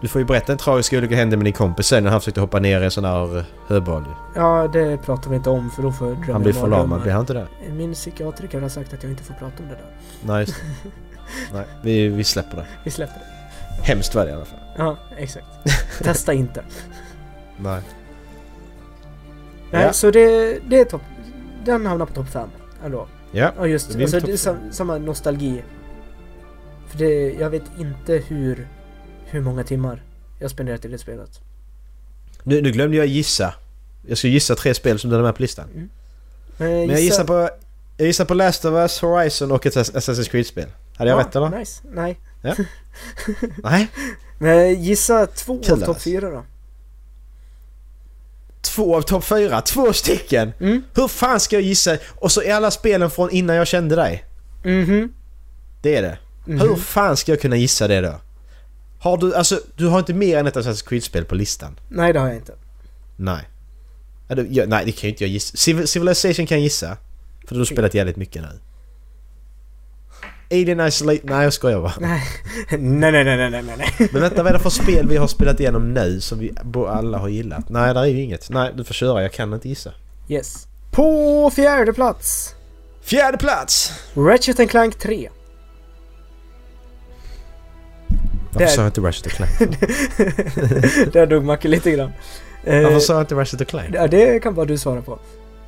Du 0.00 0.08
får 0.08 0.20
ju 0.20 0.24
berätta 0.24 0.52
en 0.52 0.58
tragisk 0.58 0.92
olycka 0.92 1.16
hände 1.16 1.36
med 1.36 1.46
din 1.46 1.52
kompis 1.52 1.86
sen 1.86 2.04
när 2.04 2.10
han 2.10 2.20
försökte 2.20 2.40
hoppa 2.40 2.58
ner 2.58 2.80
i 2.80 2.84
en 2.84 2.90
sån 2.90 3.04
här 3.04 3.44
höbal. 3.66 4.04
ju. 4.06 4.40
Ja, 4.40 4.68
det 4.72 4.96
pratar 4.96 5.30
vi 5.30 5.36
inte 5.36 5.50
om 5.50 5.70
för 5.70 5.82
då 5.82 5.92
får 5.92 6.08
jag 6.08 6.16
drömma 6.16 6.32
Han 6.32 6.42
blir 6.42 6.52
förlamad, 6.52 7.02
blir 7.02 7.12
han 7.12 7.20
inte 7.20 7.32
det? 7.32 7.46
Min 7.72 7.94
psykiatriker 7.94 8.60
har 8.60 8.68
sagt 8.68 8.92
att 8.94 9.02
jag 9.02 9.12
inte 9.12 9.22
får 9.24 9.34
prata 9.34 9.62
om 9.62 9.68
det 9.68 9.74
där. 9.74 9.84
Nej, 10.22 10.40
just 10.40 10.54
det. 10.54 10.90
Nej, 11.52 11.64
vi, 11.82 12.08
vi 12.08 12.24
släpper 12.24 12.56
det. 12.56 12.66
Vi 12.84 12.90
släpper 12.90 13.14
det. 13.14 13.82
Hemskt 13.82 14.14
var 14.14 14.24
det 14.24 14.30
i 14.30 14.34
alla 14.34 14.44
fall. 14.44 14.58
Ja, 14.76 14.96
exakt. 15.16 15.46
Testa 16.02 16.32
inte. 16.32 16.62
Nej. 17.56 17.82
Nej, 19.70 19.82
Ja. 19.82 19.92
så 19.92 20.10
det, 20.10 20.58
det 20.68 20.80
är 20.80 20.84
topp... 20.84 21.02
Den 21.64 21.86
hamnar 21.86 22.06
på 22.06 22.12
topp 22.12 22.28
5. 22.28 22.48
Ändå. 22.84 23.06
Ja. 23.32 23.52
Ja, 23.58 23.66
just 23.66 23.88
Det 23.88 23.96
blir 23.96 24.14
alltså, 24.14 24.36
sam, 24.36 24.56
samma 24.70 24.98
nostalgi. 24.98 25.62
För 26.88 26.98
det, 26.98 27.32
jag 27.32 27.50
vet 27.50 27.62
inte 27.78 28.22
hur, 28.28 28.68
hur 29.30 29.40
många 29.40 29.64
timmar 29.64 30.02
jag 30.38 30.50
spenderat 30.50 30.84
i 30.84 30.88
det 30.88 30.98
spelet. 30.98 31.40
Nu, 32.42 32.60
nu 32.62 32.70
glömde 32.72 32.96
jag 32.96 33.06
gissa. 33.06 33.54
Jag 34.06 34.18
ska 34.18 34.28
gissa 34.28 34.54
tre 34.54 34.74
spel 34.74 34.98
som 34.98 35.10
du 35.10 35.16
hade 35.16 35.26
med 35.26 35.36
på 35.36 35.42
listan. 35.42 35.68
Men 36.56 36.70
jag 36.70 36.78
Men 36.86 36.90
jag 36.90 37.00
gissar 37.00 37.24
på... 37.24 37.50
Jag 37.96 38.06
gissar 38.06 38.24
på 38.24 38.34
Last 38.34 38.64
of 38.64 38.72
Us, 38.72 39.00
Horizon 39.00 39.52
och 39.52 39.66
ett 39.66 39.76
Ass- 39.76 39.92
Assassin's 39.94 40.30
Creed-spel. 40.30 40.68
Hade 40.96 41.10
jag 41.10 41.20
Ja, 41.20 41.24
rätt 41.24 41.36
eller? 41.36 41.58
Nice. 41.58 41.82
Nej. 41.92 42.18
Nej. 43.62 43.88
Men 44.38 44.82
gissa 44.82 45.26
två 45.26 45.60
Kul 45.64 45.82
av 45.82 45.86
topp 45.86 46.02
fyra 46.02 46.30
då. 46.30 46.44
Två 48.60 48.96
av 48.96 49.02
topp 49.02 49.24
fyra, 49.24 49.60
två 49.60 49.92
stycken! 49.92 50.52
Mm. 50.60 50.82
Hur 50.94 51.08
fan 51.08 51.40
ska 51.40 51.56
jag 51.56 51.62
gissa? 51.62 51.96
Och 52.16 52.32
så 52.32 52.42
är 52.42 52.54
alla 52.54 52.70
spelen 52.70 53.10
från 53.10 53.30
innan 53.30 53.56
jag 53.56 53.66
kände 53.66 53.96
dig. 53.96 54.24
Mhm. 54.64 55.12
Det 55.82 55.96
är 55.96 56.02
det. 56.02 56.18
Mhm. 56.46 56.60
Hur 56.60 56.74
fan 56.76 57.16
ska 57.16 57.32
jag 57.32 57.40
kunna 57.40 57.56
gissa 57.56 57.88
det 57.88 58.00
då? 58.00 58.20
Har 59.08 59.16
du, 59.16 59.34
alltså, 59.34 59.60
du 59.76 59.86
har 59.86 59.98
inte 59.98 60.14
mer 60.14 60.38
än 60.38 60.46
ett 60.46 60.56
Assassin's 60.56 60.88
Creed-spel 60.88 61.24
på 61.24 61.34
listan? 61.34 61.78
Nej, 61.88 62.12
det 62.12 62.18
har 62.20 62.26
jag 62.26 62.36
inte. 62.36 62.52
Nej. 63.16 63.48
Ja, 64.28 64.34
det, 64.34 64.46
ja, 64.50 64.64
nej, 64.66 64.84
det 64.84 64.92
kan 64.92 65.02
ju 65.02 65.08
inte 65.08 65.24
jag 65.24 65.30
gissa. 65.30 65.56
Civil- 65.56 65.86
Civilization 65.86 66.46
kan 66.46 66.56
jag 66.58 66.62
gissa. 66.62 66.96
För 67.46 67.54
du 67.54 67.60
har 67.60 67.64
spelat 67.64 67.94
jävligt 67.94 68.16
mycket 68.16 68.42
nu. 68.42 68.48
Alien 70.50 70.80
Isolate... 70.80 71.20
Nej, 71.22 71.44
jag 71.44 71.52
skojar 71.52 71.80
bara. 71.80 71.92
Nej. 72.00 72.22
nej, 72.78 73.12
nej, 73.12 73.24
nej, 73.24 73.50
nej, 73.50 73.50
nej, 73.62 73.74
nej. 73.78 74.08
Men 74.12 74.22
vänta, 74.22 74.42
vad 74.42 74.46
är 74.52 74.56
det 74.56 74.62
för 74.62 74.70
spel 74.70 75.08
vi 75.08 75.16
har 75.16 75.26
spelat 75.28 75.60
igenom 75.60 75.94
nu 75.94 76.20
som 76.20 76.38
vi 76.38 76.52
alla 76.88 77.18
har 77.18 77.28
gillat? 77.28 77.68
Nej, 77.68 77.94
där 77.94 78.00
är 78.02 78.06
ju 78.06 78.20
inget. 78.22 78.50
Nej, 78.50 78.72
du 78.76 78.84
får 78.84 78.94
köra. 78.94 79.22
Jag 79.22 79.32
kan 79.32 79.54
inte 79.54 79.68
gissa. 79.68 79.92
Yes. 80.28 80.66
På 80.90 81.50
fjärde 81.56 81.92
plats. 81.92 82.54
Fjärde 83.02 83.38
plats! 83.38 83.92
Ratchet 84.14 84.60
and 84.60 84.70
Clank 84.70 84.98
3. 84.98 85.28
Varför 88.58 88.66
Där. 88.66 88.74
sa 88.76 88.82
jag 88.82 88.88
inte 88.88 89.00
Ratchet 89.00 89.32
Clank? 89.32 89.58
Där 91.12 91.26
dog 91.26 91.44
Macke 91.44 91.68
lite 91.68 91.90
grann. 91.90 92.12
Eh, 92.64 92.82
Varför 92.82 92.98
sa 92.98 93.12
jag 93.12 93.22
inte 93.22 93.34
Ratchet 93.34 93.68
Clank? 93.68 93.94
ja, 93.94 94.06
det 94.06 94.40
kan 94.42 94.54
bara 94.54 94.66
du 94.66 94.78
svara 94.78 95.02
på. 95.02 95.18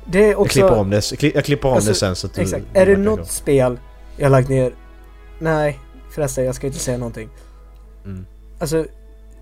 Det 0.05 0.19
är 0.31 0.35
också... 0.39 0.59
Jag 0.59 0.67
klipper 0.69 0.81
om 0.81 0.89
det, 0.89 0.95
jag 0.95 1.01
kli- 1.03 1.31
jag 1.35 1.45
klipper 1.45 1.67
om 1.67 1.73
Alltså, 1.75 1.89
det 1.89 1.95
sen 1.95 2.15
så 2.15 2.27
att 2.27 2.33
du... 2.33 2.41
Exakt. 2.41 2.63
Är 2.73 2.85
det 2.85 2.97
något 2.97 3.27
spel 3.31 3.79
jag 4.17 4.25
har 4.25 4.31
lagt 4.31 4.49
ner... 4.49 4.73
Nej, 5.39 5.79
förresten 6.11 6.45
jag 6.45 6.55
ska 6.55 6.67
inte 6.67 6.79
säga 6.79 6.97
någonting. 6.97 7.29
Mm. 8.05 8.25
Alltså, 8.59 8.85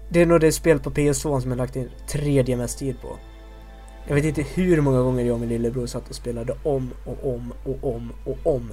det 0.09 0.21
är 0.21 0.25
nog 0.25 0.39
det 0.39 0.51
spel 0.51 0.79
på 0.79 0.91
PS2 0.91 1.39
som 1.41 1.51
jag 1.51 1.57
lagt 1.57 1.75
ner 1.75 1.89
tredje 2.11 2.57
mest 2.57 2.79
tid 2.79 3.01
på. 3.01 3.07
Jag 4.07 4.15
vet 4.15 4.25
inte 4.25 4.41
hur 4.53 4.81
många 4.81 5.01
gånger 5.01 5.25
jag 5.25 5.33
och 5.33 5.39
min 5.39 5.49
lillebror 5.49 5.85
satt 5.87 6.09
och 6.09 6.15
spelade 6.15 6.53
om 6.63 6.91
och 7.05 7.33
om 7.33 7.53
och 7.65 7.95
om 7.95 8.11
och 8.25 8.55
om 8.55 8.71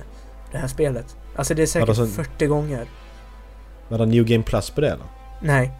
det 0.53 0.59
här 0.59 0.69
spelet. 0.69 1.17
Alltså 1.37 1.55
det 1.55 1.63
är 1.63 1.67
säkert 1.67 1.89
Alltså- 1.89 2.07
40 2.07 2.47
gånger. 2.47 2.87
Var 3.89 3.99
det 3.99 4.07
New 4.07 4.25
Game 4.25 4.45
Plus 4.45 4.71
på 4.71 4.81
det 4.81 4.91
eller? 4.91 5.07
Nej. 5.41 5.73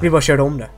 Vi 0.00 0.10
bara 0.10 0.20
körde 0.20 0.42
om 0.42 0.58
det. 0.58 0.68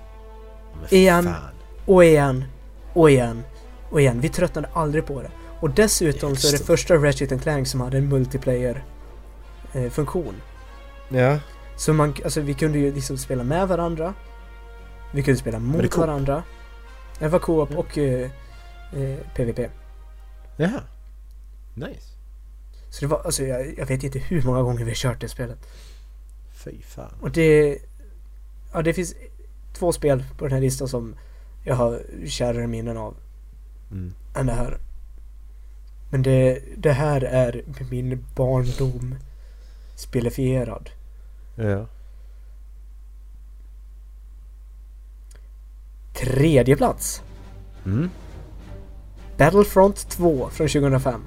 Igen. 0.91 1.24
fan. 1.24 1.55
Och 1.87 2.05
igen. 2.05 2.45
Och 2.93 3.11
igen. 3.11 3.43
Och 3.91 4.01
igen. 4.01 4.20
Vi 4.20 4.28
tröttnade 4.28 4.68
aldrig 4.72 5.07
på 5.07 5.22
det. 5.22 5.31
Och 5.61 5.70
dessutom 5.70 6.37
så 6.37 6.47
är 6.47 6.51
det 6.51 6.57
Just 6.57 6.66
första 6.66 6.95
Ratchet 6.95 7.43
Clank 7.43 7.66
som 7.66 7.81
hade 7.81 7.99
en 7.99 8.09
multiplayer 8.09 8.85
eh, 9.72 9.91
funktion. 9.91 10.35
Ja. 11.09 11.39
Så 11.76 11.93
man, 11.93 12.14
alltså 12.24 12.41
vi 12.41 12.55
kunde 12.55 12.78
ju 12.78 12.95
liksom 12.95 13.18
spela 13.18 13.45
med 13.45 13.68
varandra. 13.68 14.14
Vi 15.12 15.22
kunde 15.22 15.41
spela 15.41 15.59
mot 15.59 15.91
co-op? 15.91 15.97
varandra. 15.97 16.43
Det 17.18 17.28
var 17.28 17.39
co-op 17.39 17.76
och 17.76 17.99
eh, 17.99 18.31
eh, 18.93 19.18
PVP. 19.35 19.70
Jaha. 20.57 20.81
Nice. 21.74 22.07
Så 22.91 23.01
det 23.01 23.07
var, 23.07 23.22
alltså 23.24 23.43
jag, 23.43 23.78
jag 23.78 23.87
vet 23.87 24.03
inte 24.03 24.18
hur 24.18 24.43
många 24.43 24.62
gånger 24.62 24.85
vi 24.85 24.91
har 24.91 24.95
kört 24.95 25.20
det 25.20 25.28
spelet. 25.28 25.59
Fy 26.64 26.82
fan. 26.82 27.14
Och 27.20 27.30
det... 27.30 27.78
Ja, 28.72 28.82
det 28.82 28.94
finns 28.94 29.14
två 29.72 29.92
spel 29.92 30.24
på 30.38 30.44
den 30.44 30.52
här 30.52 30.61
listan 30.61 30.88
som 30.88 31.14
jag 31.64 31.74
har 31.74 32.02
kärare 32.26 32.66
minnen 32.66 32.96
av 32.96 33.14
Mm. 33.90 34.14
än 34.34 34.46
det 34.46 34.52
här. 34.52 34.78
Men 36.11 36.22
det, 36.22 36.62
det 36.76 36.92
här 36.92 37.20
är 37.20 37.64
min 37.90 38.24
barndom 38.34 39.14
spelifierad. 39.96 40.90
Ja. 41.54 41.86
Tredje 46.12 46.76
plats. 46.76 47.22
Mm. 47.84 48.11
Battlefront 49.36 50.08
2 50.08 50.48
från 50.50 50.68
2005. 50.68 51.26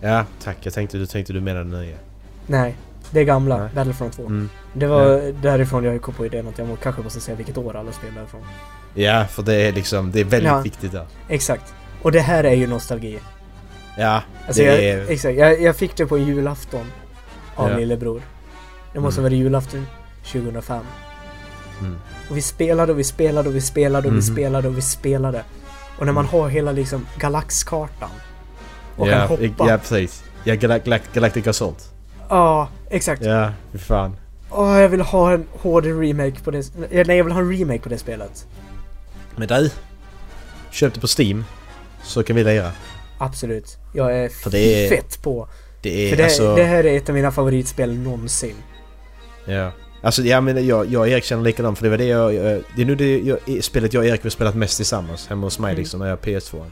Ja, 0.00 0.26
tack. 0.42 0.56
Jag 0.62 0.72
tänkte 0.74 0.98
du 0.98 1.06
tänkte 1.06 1.32
du 1.32 1.40
menade 1.40 1.80
nya. 1.80 1.96
Nej, 2.46 2.76
det 3.12 3.24
gamla 3.24 3.58
Nej. 3.58 3.68
Battlefront 3.74 4.16
2. 4.16 4.22
Mm. 4.22 4.48
Det 4.72 4.86
var 4.86 5.32
därifrån 5.42 5.84
jag 5.84 6.02
kom 6.02 6.14
på 6.14 6.26
idén 6.26 6.48
att 6.48 6.58
jag 6.58 6.68
må, 6.68 6.76
kanske 6.76 7.02
måste 7.02 7.20
säga 7.20 7.36
vilket 7.36 7.58
år 7.58 7.76
alla 7.76 7.92
spel 7.92 8.14
därifrån. 8.14 8.40
Ja, 8.94 9.24
för 9.26 9.42
det 9.42 9.54
är 9.54 9.72
liksom, 9.72 10.10
det 10.12 10.20
är 10.20 10.24
väldigt 10.24 10.52
Ja. 10.52 10.60
viktigt 10.60 10.92
där. 10.92 11.06
Exakt. 11.28 11.74
Och 12.02 12.12
det 12.12 12.20
här 12.20 12.44
är 12.44 12.54
ju 12.54 12.66
nostalgi. 12.66 13.18
Ja, 13.98 14.22
Alltså 14.46 14.62
det 14.62 14.68
jag, 14.68 14.84
är... 14.84 15.10
exakt, 15.10 15.38
jag, 15.38 15.62
jag 15.62 15.76
fick 15.76 15.96
det 15.96 16.06
på 16.06 16.18
julafton 16.18 16.86
av 17.56 17.70
Ja. 17.70 17.76
lillebror. 17.76 18.22
Det 18.92 19.00
måste 19.00 19.20
Mm. 19.20 19.32
varit 19.32 19.38
julafton 19.44 19.86
2005. 20.24 20.84
Mm. 21.80 21.96
Och 22.30 22.36
vi 22.36 22.42
spelade 22.42 22.92
och 22.92 22.98
vi 22.98 23.04
spelade 23.04 23.48
och 23.48 23.54
vi 23.54 23.60
spelade 23.60 24.08
och 24.08 24.14
vi 24.14 24.18
Mhm. 24.20 24.34
spelade 24.34 24.68
och 24.68 24.76
vi 24.76 24.82
spelade. 24.82 25.42
Och 25.98 26.06
när 26.06 26.12
man 26.12 26.26
har 26.26 26.48
hela 26.48 26.72
liksom 26.72 27.06
galaxkartan 27.18 28.10
och 28.96 29.08
ja, 29.08 29.12
kan 29.18 29.28
hoppa. 29.28 29.42
Ja, 29.42 29.68
Ja, 29.68 29.78
precis. 29.78 30.24
Ja, 30.44 30.54
Galac 30.54 30.82
Galac 30.84 31.02
Galactic 31.14 31.46
Assault. 31.46 31.91
Exakt. 32.90 33.24
Ja, 33.24 33.52
fy 33.72 33.78
fan. 33.78 34.16
Åh, 34.50 34.80
jag 34.80 34.88
vill 34.88 35.00
ha 35.00 35.32
en 35.32 35.46
HD 35.52 35.88
remake 35.92 36.40
på 36.44 36.50
det. 36.50 36.58
eh, 36.90 37.06
Nej, 37.06 37.16
jag 37.16 37.24
vill 37.24 37.32
ha 37.32 37.40
en 37.40 37.52
remake 37.58 37.78
på 37.82 37.88
det 37.88 37.98
spelet. 37.98 38.46
Men 39.36 39.48
du. 39.48 39.70
Köp 40.70 40.94
det 40.94 41.00
på 41.00 41.06
Steam. 41.18 41.44
Så 42.02 42.22
kan 42.22 42.36
vi 42.36 42.44
lira. 42.44 42.72
Absolut. 43.18 43.76
Jag 43.94 44.16
är, 44.18 44.28
För 44.28 44.50
det 44.50 44.58
är- 44.84 44.88
fett 44.88 45.22
på. 45.22 45.48
Det 45.82 46.06
är 46.06 46.10
För 46.10 46.16
det, 46.16 46.24
alltså... 46.24 46.54
det 46.54 46.64
här 46.64 46.86
är 46.86 46.96
ett 46.96 47.08
av 47.08 47.14
mina 47.14 47.30
favoritspel 47.30 47.98
någonsin. 47.98 48.54
Ja. 49.44 49.70
Alltså 50.02 50.22
ja 50.22 50.40
men 50.40 50.66
jag, 50.66 50.86
jag 50.92 51.00
och 51.00 51.08
Erik 51.08 51.24
känner 51.24 51.42
likadant 51.42 51.78
för 51.78 51.84
det 51.84 51.90
var 51.90 51.98
det 51.98 52.04
jag... 52.04 52.34
jag- 52.34 52.62
Det 52.76 52.82
är 52.82 52.86
nu 52.86 52.94
det 52.94 53.18
jag, 53.18 53.64
spelet 53.64 53.92
jag 53.92 54.00
och 54.00 54.06
Erik 54.06 54.22
har 54.22 54.30
spelat 54.30 54.54
mest 54.54 54.76
tillsammans 54.76 55.26
hemma 55.28 55.46
hos 55.46 55.58
mig 55.58 55.70
Mm. 55.70 55.78
liksom 55.80 56.00
när 56.00 56.06
jag 56.06 56.12
har 56.16 56.22
PS2. 56.22 56.64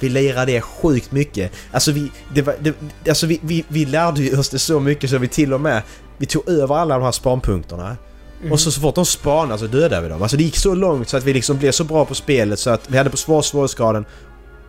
Vi 0.00 0.08
lirade 0.08 0.52
det 0.52 0.60
sjukt 0.60 1.12
mycket. 1.12 1.52
Alltså 1.72 1.92
vi... 1.92 2.10
Det 2.34 2.42
var, 2.42 2.54
det, 2.60 2.74
alltså 3.08 3.26
vi, 3.26 3.40
vi, 3.42 3.64
vi 3.68 3.84
lärde 3.84 4.38
oss 4.38 4.48
det 4.50 4.58
så 4.58 4.80
mycket 4.80 5.10
så 5.10 5.18
vi 5.18 5.28
till 5.28 5.52
och 5.52 5.60
med... 5.60 5.82
Vi 6.18 6.26
tog 6.26 6.48
över 6.48 6.74
alla 6.74 6.94
de 6.98 7.04
här 7.04 7.12
spanpunkterna. 7.12 7.96
Mm. 8.40 8.52
Och 8.52 8.60
så, 8.60 8.70
så 8.70 8.80
fort 8.80 8.94
de 8.94 9.06
spanade 9.06 9.58
så 9.58 9.66
dödade 9.66 10.02
vi 10.02 10.08
dem. 10.08 10.22
Alltså 10.22 10.36
det 10.36 10.42
gick 10.42 10.56
så 10.56 10.74
långt 10.74 11.08
så 11.08 11.16
att 11.16 11.24
vi 11.24 11.32
liksom 11.32 11.58
blev 11.58 11.72
så 11.72 11.84
bra 11.84 12.04
på 12.04 12.14
spelet 12.14 12.58
så 12.58 12.70
att 12.70 12.90
vi 12.90 12.98
hade 12.98 13.10
på 13.10 13.16
svår 13.16 13.42
svårighetsgraden 13.42 14.04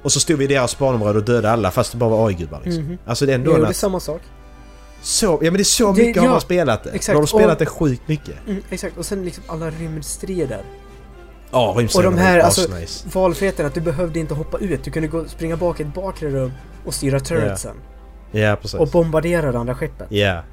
och 0.04 0.12
så 0.12 0.20
stod 0.20 0.38
vi 0.38 0.44
i 0.44 0.48
deras 0.48 0.72
spanområde 0.72 1.20
och 1.20 1.26
dödade 1.26 1.52
alla 1.52 1.72
fast 1.72 1.92
det 1.92 1.98
bara 1.98 2.10
var 2.10 2.28
AI-gubbar 2.30 2.62
liksom. 2.66 2.84
Mhm. 2.84 2.98
Alltså 3.06 3.26
det 3.26 3.32
är 3.32 3.36
ändå 3.36 3.54
en 3.54 3.60
gjorde 3.60 3.74
samma 3.74 4.00
sak. 4.00 4.22
så, 5.02 5.26
ja 5.26 5.38
men 5.42 5.54
det 5.54 5.60
är 5.62 5.64
så 5.64 5.92
Det- 5.94 6.04
mycket 6.06 6.18
har 6.22 6.28
ja, 6.28 6.32
man 6.32 6.42
spelat 6.42 6.84
det. 6.84 6.90
exakt. 6.90 7.14
Då 7.14 7.18
har 7.18 7.22
de 7.22 7.28
spelat 7.28 7.52
Och- 7.54 7.60
det 7.60 7.66
sjukt 7.66 8.08
mycket. 8.08 8.36
Mm, 8.48 8.64
exakt, 8.70 8.98
och 8.98 9.06
sen 9.06 9.26
liksom 9.26 9.44
alla 9.48 9.70
rymdstrider. 9.70 10.62
Ja, 11.52 11.82
Och 11.96 12.04
de 12.04 12.18
här, 12.18 12.40
alltså, 12.40 12.62
asnice. 12.62 13.08
valfriheten 13.14 13.66
att 13.66 13.74
du 13.74 13.82
behövde 13.82 14.20
inte 14.20 14.34
hoppa 14.34 14.58
ut. 14.58 14.84
Du 14.84 14.92
kunde 14.92 15.08
gå, 15.08 15.26
springa 15.28 15.58
bak 15.58 15.80
i 15.80 15.84
ett 15.84 15.94
bakre 15.94 16.30
rum 16.30 16.52
och 16.86 16.94
styra 16.94 17.20
turretsen. 17.20 17.76
Ja, 18.32 18.58
precis. 18.62 18.80
Och 18.80 18.88
bombardera 18.88 19.52
det 19.52 19.60
andra 19.60 19.76
skeppet. 19.76 20.08
Ja, 20.10 20.44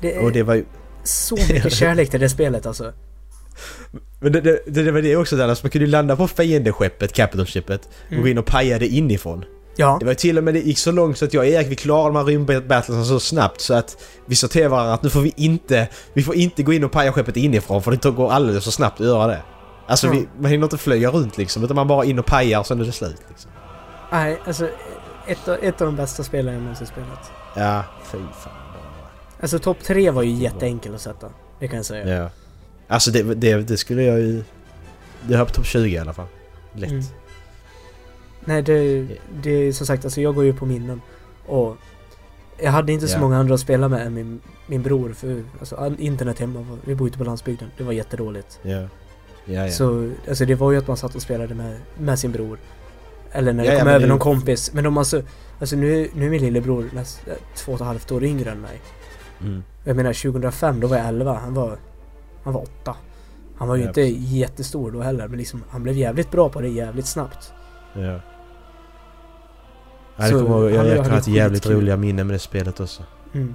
Det 0.00 0.14
är 0.14 0.24
och 0.24 0.32
det 0.32 0.42
var 0.42 0.54
ju... 0.54 0.64
så 1.04 1.36
mycket 1.36 1.72
kärlek 1.72 2.10
till 2.10 2.20
det 2.20 2.28
spelet 2.28 2.66
alltså. 2.66 2.92
Men 4.20 4.32
det, 4.32 4.40
det, 4.40 4.82
det, 4.82 4.90
var 4.92 5.02
det 5.02 5.16
också 5.16 5.36
där, 5.36 5.48
alltså 5.48 5.64
man 5.64 5.70
kunde 5.70 5.84
ju 5.84 5.90
landa 5.90 6.16
på 6.16 6.28
fiendeskeppet, 6.28 7.12
capitalshippet, 7.12 7.80
och 8.06 8.12
Mm. 8.12 8.22
gå 8.22 8.28
in 8.28 8.38
och 8.38 8.46
paja 8.46 8.78
det 8.78 8.86
inifrån. 8.86 9.44
Ja. 9.76 9.96
Det 10.00 10.06
var 10.06 10.14
till 10.14 10.38
och 10.38 10.44
med, 10.44 10.54
det 10.54 10.60
gick 10.60 10.78
så 10.78 10.92
långt 10.92 11.18
så 11.18 11.24
att 11.24 11.34
jag 11.34 11.40
och 11.40 11.46
Erik 11.46 11.68
vi 11.68 11.76
klarade 11.76 12.08
de 12.08 12.16
här 12.16 12.24
rymdbattlesen 12.24 13.04
så 13.06 13.20
snabbt 13.20 13.60
så 13.60 13.74
att 13.74 13.96
vi 14.26 14.34
sa 14.36 14.48
till 14.48 14.68
varandra 14.68 14.94
att 14.94 15.02
nu 15.02 15.10
får 15.10 15.20
vi 15.20 15.32
inte, 15.36 15.88
vi 16.12 16.22
får 16.22 16.34
inte 16.34 16.62
gå 16.62 16.72
in 16.72 16.84
och 16.84 16.92
paja 16.92 17.12
skeppet 17.12 17.36
inifrån 17.36 17.82
för 17.82 17.90
det 17.90 18.10
går 18.10 18.32
alldeles 18.32 18.64
för 18.64 18.70
snabbt 18.70 19.00
att 19.00 19.06
göra 19.06 19.26
det. 19.26 19.42
Alltså 19.86 20.06
Ja. 20.06 20.12
vi, 20.12 20.28
man 20.40 20.50
hinner 20.50 20.64
inte 20.64 20.78
flyga 20.78 21.10
runt 21.10 21.38
liksom 21.38 21.64
utan 21.64 21.76
man 21.76 21.88
bara 21.88 22.04
in 22.04 22.18
och 22.18 22.26
pajar 22.26 22.60
och 22.60 22.66
sen 22.66 22.80
är 22.80 22.84
det 22.84 22.92
slut 22.92 23.22
liksom. 23.28 23.50
Nej, 24.12 24.40
alltså 24.46 24.68
ett, 25.26 25.48
av- 25.48 25.58
ett 25.62 25.80
av 25.80 25.86
de 25.86 25.96
bästa 25.96 26.22
spelen 26.22 26.54
jag 26.54 26.60
någonsin 26.62 26.86
spelat. 26.86 27.30
Ja, 27.56 27.84
fy 28.04 28.18
fan. 28.18 28.52
Alltså 29.40 29.58
topp 29.58 29.76
tre 29.82 30.10
var 30.10 30.22
ju 30.22 30.30
jätteenkel 30.30 30.94
att 30.94 31.00
sätta. 31.00 31.28
Det 31.58 31.68
kan 31.68 31.76
jag 31.76 31.86
säga. 31.86 32.16
Ja. 32.22 32.30
Alltså 32.88 33.10
det, 33.10 33.22
det, 33.34 33.56
det 33.56 33.76
skulle 33.76 34.02
jag 34.02 34.20
ju... 34.20 34.44
Det 35.28 35.34
har 35.36 35.44
på 35.44 35.52
topp 35.52 35.66
20 35.66 35.88
i 35.94 35.98
alla 35.98 36.12
fall. 36.12 36.26
Lätt. 36.72 36.90
Mm. 36.90 37.04
Nej, 38.44 38.62
det, 38.62 39.06
det 39.42 39.50
är 39.50 39.72
som 39.72 39.86
sagt, 39.86 40.04
alltså 40.04 40.20
jag 40.20 40.34
går 40.34 40.44
ju 40.44 40.52
på 40.54 40.66
minnen. 40.66 41.00
Och 41.46 41.76
jag 42.62 42.70
hade 42.72 42.92
inte 42.92 43.08
så 43.08 43.16
Ja. 43.16 43.20
många 43.20 43.38
andra 43.38 43.54
att 43.54 43.60
spela 43.60 43.88
med 43.88 44.06
än 44.06 44.14
min, 44.14 44.40
min 44.66 44.82
bror. 44.82 45.12
För 45.12 45.44
alltså, 45.60 45.76
all- 45.76 46.00
internet 46.00 46.38
hemma, 46.38 46.66
vi 46.84 46.94
bor 46.94 47.08
ute 47.08 47.18
på 47.18 47.24
landsbygden. 47.24 47.68
Det 47.78 47.84
var 47.84 47.92
jättedåligt. 47.92 48.58
Ja. 48.62 48.88
Ja, 49.44 49.64
ja. 49.66 49.70
Så 49.70 50.10
alltså 50.28 50.44
det 50.44 50.54
var 50.54 50.72
ju 50.72 50.78
att 50.78 50.86
man 50.88 50.96
satt 50.96 51.14
och 51.14 51.22
spelade 51.22 51.54
med, 51.54 51.80
med 51.98 52.18
sin 52.18 52.32
bror. 52.32 52.58
Eller 53.32 53.52
när 53.52 53.64
det 53.64 53.72
ja, 53.72 53.78
kom 53.78 53.88
över 53.88 54.06
någon 54.06 54.16
ju- 54.16 54.20
kompis. 54.20 54.72
Men 54.74 54.84
de 54.84 54.98
alltså, 54.98 55.22
alltså 55.60 55.76
nu, 55.76 56.08
nu 56.14 56.26
är 56.26 56.30
min 56.30 56.42
lillebror 56.42 56.90
näst, 56.94 57.20
äh, 57.28 57.34
två 57.56 57.72
och 57.72 57.80
ett 57.80 57.86
halvt 57.86 58.12
år 58.12 58.24
yngre 58.24 58.50
än 58.50 58.60
mig. 58.60 58.80
Mm. 59.40 59.62
Jag 59.84 59.96
menar 59.96 60.12
2005, 60.12 60.80
då 60.80 60.86
var 60.86 60.96
jag 60.96 61.06
11. 61.08 61.38
Han 61.38 61.54
var, 61.54 61.76
han 62.44 62.52
var 62.52 62.60
8. 62.62 62.96
Han 63.56 63.68
var 63.68 63.76
ju 63.76 63.82
inte 63.82 63.92
precis. 63.94 64.28
jättestor 64.30 64.90
då 64.90 65.00
heller, 65.00 65.28
men 65.28 65.38
liksom, 65.38 65.64
han 65.70 65.82
blev 65.82 65.96
jävligt 65.96 66.30
bra 66.30 66.48
på 66.48 66.60
det 66.60 66.68
jävligt 66.68 67.06
snabbt. 67.06 67.52
Ja. 67.94 68.00
Ja, 70.16 70.24
det 70.24 70.28
Så 70.28 70.36
jag, 70.36 70.70
jag, 70.70 70.72
jag 70.72 70.84
kan 70.86 70.98
hade 70.98 71.10
ha 71.10 71.18
ett 71.18 71.26
jävligt 71.26 71.62
skitkul. 71.62 71.76
roliga 71.80 71.96
minnen 71.96 72.26
med 72.26 72.34
det 72.34 72.38
spelet 72.38 72.80
också. 72.80 73.02
Mm. 73.34 73.54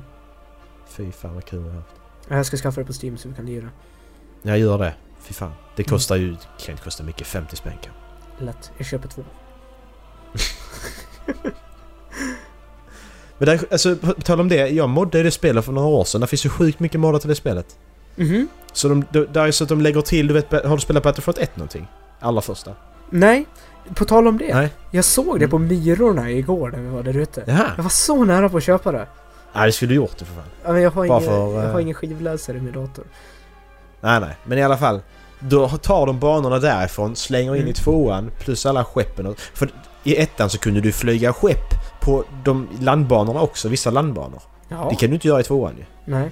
Fy 0.90 1.12
fan 1.12 1.34
vad 1.34 1.46
kul 1.46 1.64
det 1.64 1.70
har 1.70 1.76
haft. 1.76 1.92
Jag 2.28 2.46
ska 2.46 2.58
skaffa 2.58 2.82
det 2.82 2.88
på 2.88 2.94
Steam 3.04 3.18
så 3.18 3.30
vi 3.30 3.36
kan 3.36 3.46
lira. 3.46 3.70
Jag 4.42 4.58
gör 4.60 4.78
det. 4.78 4.94
Fy 5.28 5.34
fan. 5.34 5.52
Det 5.76 5.82
Mm. 5.84 5.90
kostar 5.90 6.16
ju... 6.16 6.32
Det 6.32 6.64
kan 6.66 6.72
inte 6.72 6.84
kosta 6.84 7.04
mycket. 7.04 7.28
50 7.28 7.56
spänn 7.56 7.74
kanske. 7.82 8.46
Lätt. 8.46 8.72
Jag 8.78 8.88
köper 8.88 9.08
två. 9.10 9.24
Men 13.38 13.46
där, 13.48 13.60
alltså 13.72 13.96
på 13.96 14.14
tal 14.14 14.40
om 14.40 14.50
det. 14.50 14.68
Jag 14.70 14.90
moddade 14.90 15.24
det 15.24 15.32
spelet 15.32 15.66
för 15.66 15.72
några 15.72 15.88
år 15.88 16.04
sedan. 16.04 16.22
Det 16.22 16.28
finns 16.28 16.46
ju 16.46 16.50
sjukt 16.50 16.80
mycket 16.80 17.00
moddar 17.00 17.20
till 17.20 17.30
det 17.30 17.36
spelet. 17.36 17.78
Mhm. 18.16 18.48
Så 18.74 18.88
de, 18.90 19.06
de, 19.12 19.26
där 19.34 19.48
är 19.48 19.52
så 19.52 19.64
att 19.64 19.70
de 19.70 19.82
lägger 19.82 20.02
till, 20.02 20.28
du 20.28 20.34
vet, 20.34 20.52
har 20.52 20.76
du 20.76 20.80
spelat 20.82 21.04
Battlefront 21.04 21.38
1 21.38 21.58
någonting? 21.58 21.88
Allra 22.20 22.42
första? 22.42 22.72
Nej, 23.10 23.46
på 23.96 24.06
tal 24.06 24.28
om 24.28 24.38
det. 24.38 24.54
Nej. 24.56 24.70
Jag 24.92 25.06
såg 25.06 25.40
det 25.40 25.48
på 25.48 25.58
Myrorna 25.58 26.32
igår 26.32 26.72
när 26.72 26.80
vi 26.80 26.88
var 26.88 27.04
där 27.04 27.18
ute. 27.18 27.44
Jaha. 27.48 27.72
Jag 27.76 27.84
var 27.84 27.90
så 27.90 28.26
nära 28.26 28.50
på 28.50 28.58
att 28.58 28.64
köpa 28.64 28.92
det. 28.92 29.08
Nej, 29.54 29.66
det 29.66 29.72
skulle 29.72 29.90
du 29.92 29.96
gjort 29.96 30.18
det 30.18 30.26
för 30.26 30.34
fan. 30.34 30.44
Ja, 30.66 30.72
men 30.72 30.82
jag 30.82 30.92
har, 30.92 31.08
Bara 31.08 31.20
ingen, 31.22 31.30
för, 31.30 31.62
jag 31.64 31.70
har 31.72 31.80
eh, 31.80 31.82
ingen 31.82 31.96
skivläsare 31.96 32.58
i 32.58 32.62
min 32.62 32.74
dator. 32.74 33.06
Nej, 34.02 34.20
nej. 34.20 34.36
Men 34.44 34.58
i 34.58 34.64
alla 34.64 34.78
fall. 34.78 35.02
Då 35.40 35.68
tar 35.70 36.06
de 36.06 36.20
banorna 36.20 36.60
därifrån, 36.60 37.16
slänger 37.16 37.52
in 37.56 37.62
Mm. 37.62 37.72
i 37.72 37.74
tvåan, 37.74 38.32
plus 38.40 38.66
alla 38.66 38.84
skeppen. 38.86 39.36
För 39.54 39.70
i 40.04 40.16
ettan 40.22 40.50
så 40.50 40.58
kunde 40.58 40.82
du 40.82 40.92
flyga 40.92 41.34
skepp 41.34 41.74
på 42.02 42.24
de 42.44 42.68
landbanorna 42.82 43.42
också, 43.42 43.70
vissa 43.70 43.90
landbanor. 43.92 44.42
Ja. 44.70 44.88
Det 44.90 44.96
kan 44.96 45.10
du 45.10 45.14
inte 45.16 45.28
göra 45.28 45.40
i 45.40 45.44
tvåan 45.44 45.74
ju. 45.78 45.86
Nej. 46.06 46.32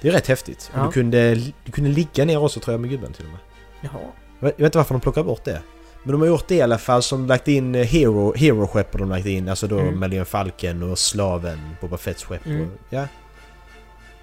Det 0.00 0.08
är 0.08 0.12
rätt 0.12 0.26
häftigt. 0.26 0.70
Ja. 0.74 0.82
Du, 0.82 0.92
kunde, 0.92 1.34
du 1.64 1.72
kunde 1.72 1.90
ligga 1.90 2.24
ner 2.24 2.42
också 2.42 2.60
tror 2.60 2.72
jag 2.74 2.80
med 2.80 2.90
gubben 2.90 3.12
till 3.12 3.24
och 3.24 3.30
med. 3.30 3.40
Jaha. 3.80 4.02
Jag 4.40 4.46
vet, 4.48 4.60
inte 4.60 4.78
varför 4.78 4.94
de 4.94 5.00
plockar 5.00 5.22
bort 5.22 5.44
det. 5.44 5.60
Men 6.02 6.12
de 6.12 6.20
har 6.20 6.28
gjort 6.28 6.48
det 6.48 6.54
i 6.54 6.62
alla 6.62 6.78
fall 6.78 7.02
som 7.02 7.26
lagt 7.26 7.48
in 7.48 7.74
eh, 7.74 7.84
Hero, 7.86 8.34
Hero-skepp 8.36 8.92
de 8.98 9.08
lagt 9.10 9.26
in. 9.26 9.48
Alltså 9.48 9.66
då 9.66 9.78
Mm. 9.78 9.94
Millennium 9.94 10.24
Falcon 10.26 10.82
och 10.92 10.98
Slaven, 10.98 11.76
Boba 11.80 11.96
Fetts 11.96 12.24
skepp 12.24 12.46
Mm. 12.46 12.62
och 12.62 12.68
ja. 12.90 13.04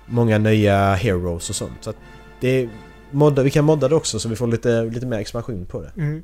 Många 0.06 0.38
nya 0.38 0.94
Heroes 0.94 1.50
och 1.50 1.56
sånt. 1.56 1.78
Så 1.82 1.90
att 1.90 1.96
det 2.40 2.48
är, 2.50 2.70
modda, 3.14 3.44
vi 3.44 3.52
kan 3.52 3.66
modda 3.66 3.88
det 3.88 3.96
också 3.96 4.20
så 4.20 4.30
vi 4.30 4.36
får 4.36 4.48
lite, 4.48 4.84
lite 4.84 5.06
mer 5.06 5.20
expansion 5.20 5.66
på 5.66 5.82
det. 5.82 5.92
Mm. 5.98 6.24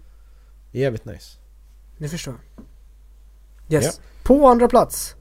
Jävligt 0.72 1.06
nice. 1.06 1.38
Det 1.98 2.10
förstår. 2.10 2.34
Yes. 3.70 4.02
På 4.24 4.48
andra 4.48 4.68
plats. 4.68 5.16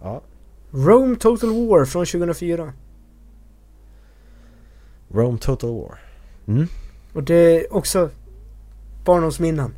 Ja. 0.00 0.22
Rome 0.70 1.16
Total 1.16 1.50
War 1.50 1.84
från 1.84 2.06
2004. 2.06 2.72
Rome 5.08 5.38
Total 5.38 5.70
War. 5.70 5.98
Mm. 6.46 6.66
Och 7.12 7.22
det 7.22 7.34
är 7.34 7.74
också 7.74 8.10
barndomsminnen. 9.04 9.74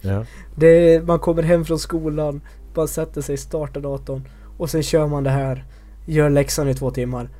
Ja. 0.00 0.24
Det 0.56 0.66
är, 0.66 1.02
man 1.02 1.18
kommer 1.18 1.42
hem 1.42 1.64
från 1.64 1.78
skolan, 1.78 2.40
bara 2.74 2.86
sätter 2.86 3.22
sig, 3.22 3.36
startar 3.36 3.80
datorn 3.80 4.28
och 4.58 4.70
sen 4.70 4.82
kör 4.82 5.06
man 5.06 5.24
det 5.24 5.30
här, 5.30 5.64
gör 6.06 6.30
läxan 6.30 6.68
i 6.68 6.74
två 6.74 6.90
timmar, 6.90 7.30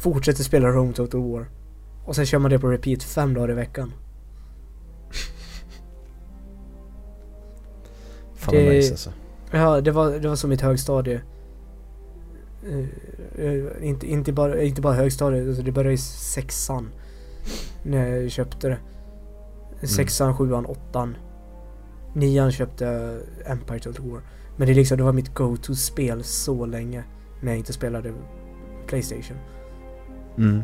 fortsätter 0.00 0.44
spela 0.44 0.68
Rome 0.68 0.92
Total 0.92 1.20
War. 1.20 1.46
Och 2.04 2.16
sen 2.16 2.26
kör 2.26 2.38
man 2.38 2.50
det 2.50 2.58
på 2.58 2.68
repeat 2.68 3.02
fem 3.02 3.34
dagar 3.34 3.50
i 3.50 3.54
veckan. 3.54 3.92
Fan 8.34 8.54
Det- 8.54 8.64
vad 8.64 8.74
nice 8.74 8.90
alltså. 8.92 9.12
Ja, 9.50 9.80
det 9.80 9.90
var, 9.90 10.10
det 10.10 10.28
var 10.28 10.36
som 10.36 10.50
mitt 10.50 10.60
högstadie. 10.60 11.20
Eh, 13.38 13.88
inte, 13.88 14.06
inte, 14.10 14.32
bara, 14.32 14.62
inte 14.62 14.80
bara 14.80 14.94
högstadiet, 14.94 15.48
alltså 15.48 15.62
det 15.62 15.72
började 15.72 15.94
i 15.94 15.98
sexan. 15.98 16.88
När 17.82 18.06
jag 18.16 18.30
köpte 18.30 18.68
det. 18.68 18.78
Sexan, 19.86 20.36
sjuan, 20.36 20.66
åttan. 20.66 21.16
Nian 22.14 22.52
köpte 22.52 22.84
jag 22.84 23.20
Empire 23.52 23.78
Total 23.78 24.10
War. 24.10 24.20
Men 24.56 24.66
det, 24.66 24.72
är 24.72 24.74
liksom, 24.74 24.98
det 24.98 25.04
var 25.04 25.12
mitt 25.12 25.34
go-to-spel 25.34 26.24
så 26.24 26.66
länge. 26.66 27.04
När 27.40 27.50
jag 27.52 27.58
inte 27.58 27.72
spelade 27.72 28.12
Playstation. 28.86 29.36
Mm. 30.38 30.62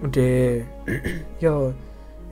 Och 0.00 0.08
det... 0.08 0.64
jag, 1.38 1.72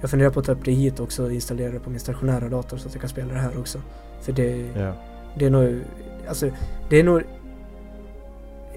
jag 0.01 0.11
funderar 0.11 0.31
på 0.31 0.41
att 0.41 0.47
ta 0.47 0.53
upp 0.53 0.65
det 0.65 0.73
hit 0.73 1.01
också 1.01 1.25
och 1.25 1.33
installera 1.33 1.73
det 1.73 1.81
på 1.81 1.91
min 1.91 2.01
stationära 2.01 2.49
dator 2.49 2.77
så 2.77 2.89
att 2.89 2.95
jag 2.95 3.01
kan 3.01 3.11
spela 3.11 3.33
det 3.33 3.41
här 3.41 3.59
också. 3.59 3.79
För 4.21 4.33
det... 4.33 4.67
Ja. 4.77 4.93
Det 5.39 5.47
är 5.47 5.51
nog, 5.51 5.81
alltså, 6.29 6.51
det 6.89 7.01
är 7.01 7.05
nog 7.05 7.23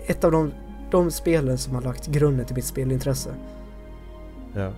ett 0.06 0.24
av 0.24 0.32
de, 0.32 0.52
de 0.92 1.12
spelen 1.12 1.58
som 1.58 1.76
har 1.76 1.82
lagt 1.82 2.08
grunden 2.08 2.46
till 2.46 2.56
mitt 2.56 2.66
spelintresse. 2.66 3.36
Ja. 4.56 4.72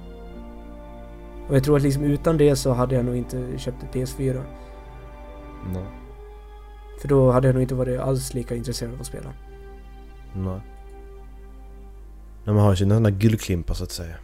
Och 1.48 1.56
jag 1.56 1.64
tror 1.64 1.78
att 1.78 1.84
liksom 1.84 2.04
utan 2.04 2.38
det 2.38 2.56
så 2.56 2.74
hade 2.74 2.96
jag 2.96 3.06
nog 3.06 3.16
inte 3.16 3.58
köpt 3.58 3.84
ett 3.84 3.94
PS4. 3.94 4.42
Nej. 5.74 5.86
För 7.02 7.08
då 7.08 7.32
hade 7.32 7.48
jag 7.48 7.54
nog 7.54 7.64
inte 7.64 7.76
varit 7.76 8.00
alls 8.00 8.34
lika 8.34 8.56
intresserad 8.56 8.94
av 8.94 9.00
att 9.00 9.08
spela. 9.08 9.34
Nej. 10.34 10.60
Nej, 12.46 12.56
man 12.56 12.64
har 12.64 12.76
sina 12.76 12.96
sådana 12.96 13.10
guldklimpar 13.10 13.74
så 13.74 13.84
att 13.84 13.92
säga. 13.92 14.16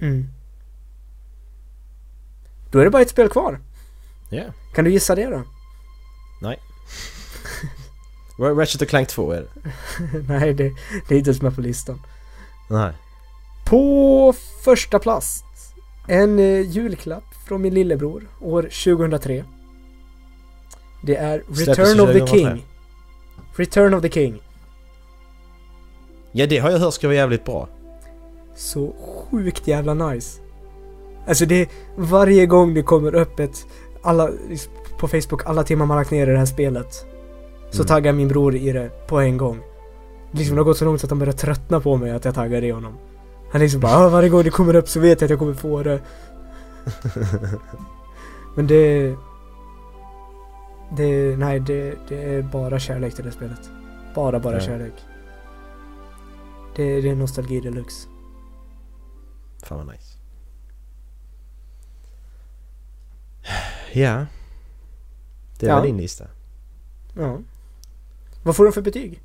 Mm. 0.00 0.28
Då 2.70 2.78
är 2.78 2.84
det 2.84 2.90
bara 2.90 3.02
ett 3.02 3.10
spel 3.10 3.28
kvar. 3.28 3.60
Ja. 4.30 4.44
Kan 4.74 4.84
du 4.84 4.90
gissa 4.90 5.14
det 5.14 5.26
då? 5.26 5.42
Yeah. 8.38 8.56
Ratchet 8.56 8.88
Clank 8.88 9.08
2 9.08 9.32
är 9.32 9.40
det. 9.40 9.48
Nej, 10.28 10.54
det, 10.54 10.72
det 11.08 11.14
är 11.14 11.18
inte 11.18 11.30
ens 11.30 11.42
med 11.42 11.54
på 11.54 11.60
listan. 11.60 12.02
Nej. 12.70 12.92
På 13.64 14.34
första 14.64 14.98
plats. 14.98 15.44
En 16.08 16.38
eh, 16.38 16.60
julklapp 16.60 17.24
från 17.48 17.62
min 17.62 17.74
lillebror 17.74 18.28
år 18.40 18.62
2003. 18.62 19.44
Det 21.02 21.16
är 21.16 21.38
Return 21.48 22.00
of 22.00 22.12
the 22.12 22.20
2003. 22.20 22.26
King. 22.26 22.66
Return 23.56 23.94
of 23.94 24.02
the 24.02 24.10
King. 24.10 24.42
Ja, 26.32 26.46
det 26.46 26.58
har 26.58 26.70
jag 26.70 26.78
hört 26.78 26.94
ska 26.94 27.06
vara 27.06 27.16
jävligt 27.16 27.44
bra. 27.44 27.68
Så 28.56 28.92
sjukt 29.30 29.66
jävla 29.68 29.94
nice. 29.94 30.40
Alltså 31.26 31.46
det, 31.46 31.68
varje 31.96 32.46
gång 32.46 32.74
det 32.74 32.82
kommer 32.82 33.14
upp 33.14 33.40
ett, 33.40 33.66
alla, 34.02 34.30
på 34.98 35.08
Facebook, 35.08 35.46
alla 35.46 35.62
timmar 35.64 35.86
man 35.86 35.96
lagt 35.96 36.10
ner 36.10 36.26
i 36.26 36.30
det 36.30 36.38
här 36.38 36.46
spelet. 36.46 37.06
Så 37.70 37.82
Mm. 37.82 37.86
taggar 37.86 38.12
min 38.12 38.28
bror 38.28 38.54
i 38.56 38.72
det 38.72 39.06
på 39.08 39.18
en 39.20 39.36
gång. 39.36 39.60
Liksom 40.30 40.56
det 40.56 40.60
har 40.60 40.64
gått 40.64 40.76
så 40.78 40.84
långt 40.84 41.04
att 41.04 41.10
han 41.10 41.18
börjar 41.18 41.32
tröttna 41.32 41.80
på 41.80 41.96
mig 41.96 42.10
att 42.10 42.24
jag 42.24 42.34
taggar 42.34 42.64
i 42.64 42.70
honom. 42.70 42.92
Han 43.52 43.60
liksom 43.60 43.80
bara 43.80 43.96
"Ah, 43.96 44.08
varje 44.08 44.28
gång 44.28 44.42
det 44.42 44.50
kommer 44.50 44.74
upp 44.76 44.88
så 44.88 45.00
vet 45.00 45.20
jag 45.20 45.26
att 45.26 45.30
jag 45.30 45.38
kommer 45.38 45.54
få 45.54 45.82
det. 45.82 46.00
Men 48.56 48.66
det... 48.66 49.14
Det, 50.96 51.36
nej 51.36 51.60
det, 51.60 51.94
det 52.08 52.34
är 52.34 52.42
bara 52.42 52.78
kärlek 52.78 53.14
till 53.14 53.24
det 53.24 53.32
spelet. 53.32 53.70
Bara, 54.14 54.38
bara 54.40 54.54
Ja. 54.54 54.60
kärlek. 54.60 54.92
Det, 56.76 57.00
det 57.00 57.10
är 57.10 57.14
nostalgi 57.14 57.60
deluxe. 57.60 58.08
Fan 59.62 59.78
vad 59.78 59.86
nice. 59.94 60.18
Ja. 63.92 64.26
Det 65.58 65.66
Ja. 65.66 65.76
var 65.76 65.82
din 65.86 65.96
lista. 65.96 66.26
Ja. 67.16 67.38
Vad 68.42 68.56
får 68.56 68.64
den 68.64 68.72
för 68.72 68.82
betyg? 68.82 69.22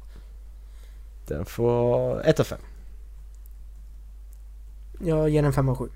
Den 1.28 1.46
får 1.46 2.22
1 2.28 2.40
av 2.40 2.44
5. 2.44 2.60
Jag 5.00 5.30
ger 5.30 5.44
den 5.44 5.54
5 5.54 5.70
av 5.70 5.76
7. 5.76 5.90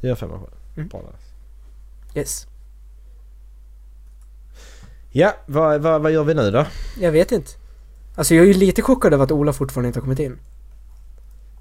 Det 0.00 0.08
gör 0.08 0.14
5 0.14 0.30
av 0.30 0.38
7. 0.40 0.46
Mm. 0.76 0.88
Bra. 0.88 1.02
Yes. 2.14 2.46
Ja, 5.10 5.32
vad, 5.46 5.82
vad, 5.82 6.02
vad 6.02 6.12
gör 6.12 6.24
vi 6.24 6.34
nu 6.34 6.50
då? 6.50 6.66
Jag 7.00 7.12
vet 7.12 7.32
inte. 7.32 7.50
Alltså 8.14 8.34
jag 8.34 8.42
är 8.44 8.46
ju 8.48 8.54
lite 8.54 8.82
chockad 8.82 9.14
över 9.14 9.24
att 9.24 9.32
Ola 9.32 9.52
fortfarande 9.52 9.86
inte 9.88 9.98
har 9.98 10.02
kommit 10.04 10.18
in. 10.18 10.38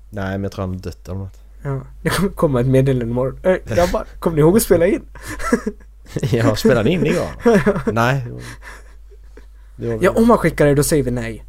Nej, 0.10 0.32
men 0.32 0.43
jag 0.43 0.52
tror 0.52 0.64
han 0.66 0.74
har 0.74 0.80
dött 0.82 1.08
eller 1.08 1.20
något. 1.20 1.39
Ja. 1.64 1.82
Det 2.02 2.10
kommer 2.10 2.30
komma 2.30 2.62
ett 2.62 2.68
meddelande 2.68 3.06
imorgon. 3.06 3.39
Äh, 3.43 3.76
grabbar, 3.76 4.06
kommer 4.20 4.36
ni 4.36 4.41
ihåg 4.41 4.58
att 4.58 4.64
spela 4.64 4.86
in? 4.88 5.02
Jag 6.32 6.60
spelade 6.60 6.89
in 6.89 7.06
igår. 7.06 7.28
Nej. 7.91 8.26
det 9.76 9.88
var- 9.88 9.97
det 10.00 10.06
Ja, 10.06 10.12
om 10.12 10.30
han 10.30 10.38
skickar 10.39 10.66
det 10.66 10.76
då 10.76 10.84
säger 10.84 11.04
vi 11.04 11.12
nej. 11.12 11.45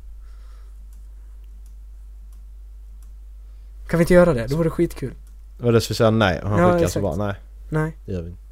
Kan 3.88 3.98
vi 3.98 4.02
inte 4.02 4.14
göra 4.14 4.34
det? 4.34 4.46
Då 4.46 4.56
vore 4.56 4.66
det 4.66 4.70
skitkul. 4.70 5.14
Det 5.58 5.80
så 5.80 5.88
vi 5.88 5.94
säga 5.94 6.10
nej? 6.10 6.42
Och 6.42 6.48
han 6.50 6.58
Ja, 6.60 6.72
skickade 6.72 6.90
så 6.90 7.00
bara 7.00 7.16
nej. 7.16 7.34
Nej, 7.68 7.96
Det 8.06 8.12
gör 8.12 8.22
vi 8.22 8.28
inte. 8.30 8.42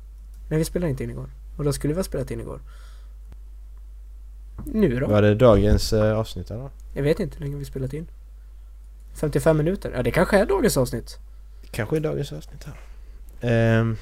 nej 0.48 0.58
vi 0.58 0.64
spelade 0.64 0.90
inte 0.90 1.04
in 1.04 1.10
igår. 1.10 1.30
Och 1.56 1.64
då 1.64 1.72
skulle 1.72 1.94
vi 1.94 1.98
ha 1.98 2.04
spelat 2.04 2.30
in 2.30 2.40
igår. 2.40 2.60
Nu 4.64 5.00
då? 5.00 5.06
Var 5.06 5.22
det 5.22 5.34
dagens 5.34 5.92
eh, 5.92 6.18
avsnitt 6.18 6.50
eller? 6.50 6.70
Jag 6.94 7.02
vet 7.02 7.20
inte 7.20 7.38
hur 7.38 7.44
länge 7.44 7.56
vi 7.56 7.64
spelat 7.64 7.92
in. 7.92 8.06
55 9.14 9.56
minuter? 9.56 9.92
Ja, 9.96 10.02
det 10.02 10.10
kanske 10.10 10.38
är 10.38 10.46
dagens 10.46 10.76
avsnitt. 10.76 11.18
Kanske 11.70 11.96
i 11.96 12.00
dagens 12.00 12.32
avsnitt 12.32 12.64
här. 12.64 12.74
Ehm, 13.40 13.96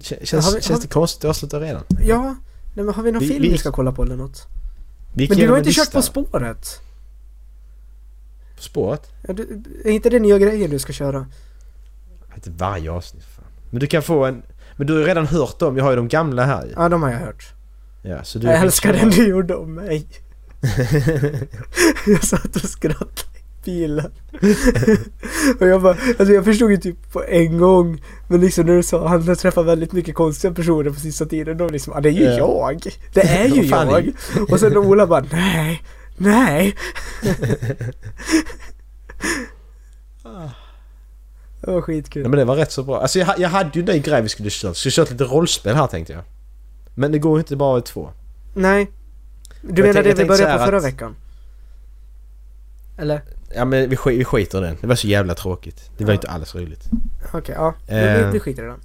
kä- 0.00 0.24
känns 0.24 0.44
Har 0.46 0.52
vi- 0.54 0.60
känns 0.62 0.68
har 0.70 0.80
det 0.80 0.88
konstigt 0.88 1.24
att 1.24 1.28
avsluta 1.30 1.60
redan? 1.60 1.82
Ja, 2.02 2.36
nej, 2.74 2.84
men 2.84 2.94
har 2.94 3.02
vi 3.02 3.12
någon 3.12 3.20
Vi- 3.20 3.28
film 3.28 3.42
vi- 3.42 3.48
vi 3.50 3.58
ska 3.58 3.72
kolla 3.72 3.92
på 3.92 4.02
eller 4.02 4.16
något? 4.16 4.46
Vi 5.14 5.28
Men 5.28 5.38
du 5.38 5.48
har 5.50 5.58
inte 5.58 5.72
kört. 5.72 5.92
På 5.92 6.02
spåret? 6.02 6.80
På 8.56 8.62
spåret? 8.62 9.10
Ja, 9.28 9.34
du, 9.34 9.62
är 9.84 9.90
inte 9.90 10.10
det 10.10 10.18
nya 10.18 10.38
grejen 10.38 10.70
du 10.70 10.78
ska 10.78 10.92
köra? 10.92 11.26
Inte 12.34 12.50
varje 12.50 12.90
avsnitt 12.90 13.24
fan. 13.24 13.44
Men 13.70 13.80
du 13.80 13.86
kan 13.86 14.02
få 14.02 14.24
en... 14.24 14.42
Men 14.76 14.86
du 14.86 14.92
har 14.92 15.00
ju 15.00 15.06
redan 15.06 15.26
hört 15.26 15.58
dem. 15.58 15.76
Jag 15.76 15.84
har 15.84 15.90
ju 15.90 15.96
de 15.96 16.08
gamla 16.08 16.44
här 16.44 16.66
ju. 16.66 16.72
Ja, 16.76 16.88
de 16.88 17.02
har 17.02 17.10
jag 17.10 17.18
hört. 17.18 17.52
Ja, 18.08 18.24
så 18.24 18.38
du 18.38 18.46
Jag 18.46 18.60
älskar 18.60 18.92
köra- 18.92 19.00
den 19.00 19.10
du 19.10 19.28
gjorde 19.28 19.54
om 19.54 19.74
mig. 19.74 20.06
jag 22.06 22.24
satt 22.24 22.56
och 22.56 22.62
skrattade 22.70 23.10
i 23.38 23.64
bilen. 23.64 24.10
och 25.60 25.66
jag 25.66 25.82
bara, 25.82 25.96
alltså 26.18 26.34
jag 26.34 26.44
förstod 26.44 26.70
ju 26.70 26.76
typ 26.76 27.12
på 27.12 27.24
en 27.24 27.58
gång. 27.58 28.02
Men 28.28 28.40
liksom 28.40 28.66
när 28.66 28.76
du 28.76 28.82
sa 28.82 29.08
han 29.08 29.28
har 29.28 29.34
träffat 29.34 29.66
väldigt 29.66 29.92
mycket 29.92 30.14
konstiga 30.14 30.54
personer 30.54 30.90
på 30.90 31.00
sista 31.00 31.26
tiden. 31.26 31.56
Då 31.58 31.68
liksom, 31.68 31.92
ah, 31.92 32.00
det 32.00 32.08
är 32.08 32.12
ju 32.12 32.24
Ja. 32.24 32.36
jag. 32.72 32.82
Det 33.14 33.20
är 33.20 33.48
ju 33.48 33.62
jag. 33.66 34.12
Och 34.50 34.60
sen 34.60 34.76
Ola 34.76 35.06
bara, 35.06 35.24
nej, 35.32 35.82
nej. 36.16 36.76
Det 41.60 41.70
var 41.70 41.80
skitkul. 41.80 42.22
Nej 42.22 42.30
men 42.30 42.38
det 42.38 42.44
var 42.44 42.56
rätt 42.56 42.72
så 42.72 42.82
bra. 42.82 43.00
Alltså 43.00 43.18
jag, 43.18 43.38
jag 43.38 43.48
hade 43.48 43.70
ju 43.74 43.82
den 43.82 44.02
grej 44.02 44.22
vi 44.22 44.28
skulle 44.28 44.50
köra. 44.50 44.74
Skulle 44.74 44.92
kört 44.92 45.10
lite 45.10 45.24
rollspel 45.24 45.74
här 45.76 45.86
tänkte 45.86 46.12
jag. 46.12 46.22
Men 46.98 47.12
det 47.12 47.18
går 47.18 47.38
ju 47.38 47.40
inte 47.40 47.56
bara 47.56 47.78
i 47.78 47.82
två. 47.82 48.10
Nej. 48.54 48.90
Du 49.62 49.82
menar 49.82 50.02
det 50.02 50.14
vi 50.14 50.24
började 50.24 50.58
på 50.58 50.64
förra 50.64 50.76
att- 50.76 50.84
veckan? 50.84 51.16
Eller? 52.98 53.20
Ja 53.54 53.64
men 53.64 53.88
vi, 53.90 53.96
sk- 53.96 54.18
vi 54.18 54.24
skiter 54.24 54.58
i 54.58 54.60
den. 54.66 54.76
Det 54.80 54.86
var 54.86 54.94
så 54.94 55.06
jävla 55.06 55.34
tråkigt. 55.34 55.90
Det 55.98 56.04
var 56.04 56.10
Ja. 56.10 56.14
inte 56.14 56.28
alls 56.28 56.54
roligt. 56.54 56.84
Okej, 57.32 57.54
ja. 57.58 57.74
Men 57.88 57.98
Eh. 58.18 58.26
vi, 58.26 58.32
vi 58.32 58.40
skiter 58.40 58.62
i 58.62 58.66
den. 58.66 58.80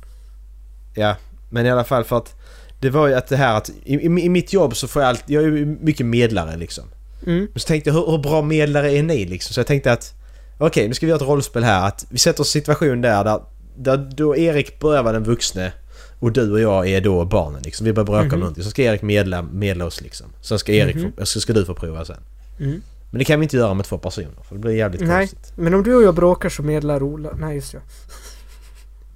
Ja, 0.94 1.16
men 1.50 1.66
i 1.66 1.70
alla 1.72 1.84
fall 1.84 2.04
för 2.04 2.18
att 2.18 2.36
det 2.80 2.90
var 2.90 3.08
ju 3.08 3.14
att 3.14 3.28
det 3.28 3.38
här 3.38 3.58
att 3.58 3.70
i, 3.70 3.94
i, 3.94 4.06
i 4.06 4.30
mitt 4.30 4.54
jobb 4.54 4.76
så 4.76 4.88
får 4.88 5.02
jag 5.02 5.10
alltid, 5.10 5.36
jag 5.36 5.44
är 5.44 5.48
ju 5.48 5.66
mycket 5.66 6.06
medlare 6.06 6.58
liksom. 6.58 6.84
Mm. 7.28 7.40
Men 7.54 7.60
så 7.60 7.68
tänkte 7.68 7.90
jag 7.90 7.96
hur, 7.96 8.12
hur 8.12 8.18
bra 8.18 8.42
medlare 8.42 8.92
är 8.92 9.04
ni 9.04 9.26
liksom? 9.26 9.54
Så 9.54 9.60
jag 9.60 9.68
tänkte 9.68 9.92
att 9.92 10.14
okej 10.58 10.88
nu 10.88 10.94
ska 10.94 11.06
vi 11.06 11.10
göra 11.10 11.22
ett 11.22 11.28
rollspel 11.28 11.64
här 11.64 11.88
att 11.88 12.06
vi 12.10 12.18
sätter 12.18 12.42
oss 12.42 12.56
i 12.56 12.60
en 12.60 12.62
situation 12.66 13.02
där, 13.02 13.24
där, 13.24 13.42
där 13.78 13.98
då 14.16 14.36
Erik 14.38 14.80
börjar 14.80 15.04
vara 15.04 15.14
den 15.14 15.24
vuxne 15.24 15.74
och 16.22 16.32
du 16.32 16.52
och 16.52 16.60
jag 16.60 16.88
är 16.90 17.02
då 17.02 17.26
barnen 17.26 17.62
liksom. 17.64 17.86
Vi 17.86 17.94
börjar 17.94 18.06
bråka 18.06 18.24
Mhm. 18.26 18.34
om 18.34 18.40
någonting. 18.40 18.64
Så 18.64 18.70
ska 18.70 18.82
Erik 18.84 19.02
medla, 19.02 19.42
medla 19.42 19.86
oss 19.86 20.02
liksom. 20.02 20.28
Sen 20.42 20.60
ska 20.60 20.72
Erik 20.72 20.96
Mhm. 20.96 21.12
få, 21.18 21.26
så 21.26 21.42
ska 21.42 21.54
du 21.54 21.66
få 21.66 21.74
prova 21.74 22.06
sen. 22.06 22.18
Mm. 22.60 22.82
Men 23.12 23.20
det 23.20 23.26
kan 23.26 23.40
vi 23.40 23.44
inte 23.44 23.58
göra 23.58 23.74
med 23.74 23.86
två 23.86 23.98
personer 23.98 24.44
för 24.48 24.56
det 24.56 24.62
blir 24.62 24.72
jävligt 24.76 25.02
Nej. 25.02 25.28
konstigt. 25.28 25.54
Men 25.58 25.74
om 25.74 25.84
du 25.84 25.96
och 25.96 26.04
jag 26.04 26.16
bråkar 26.16 26.50
så 26.50 26.64
medlar 26.64 27.04
Ola. 27.04 27.30
Nej, 27.40 27.56
just 27.56 27.72
det. 27.72 27.82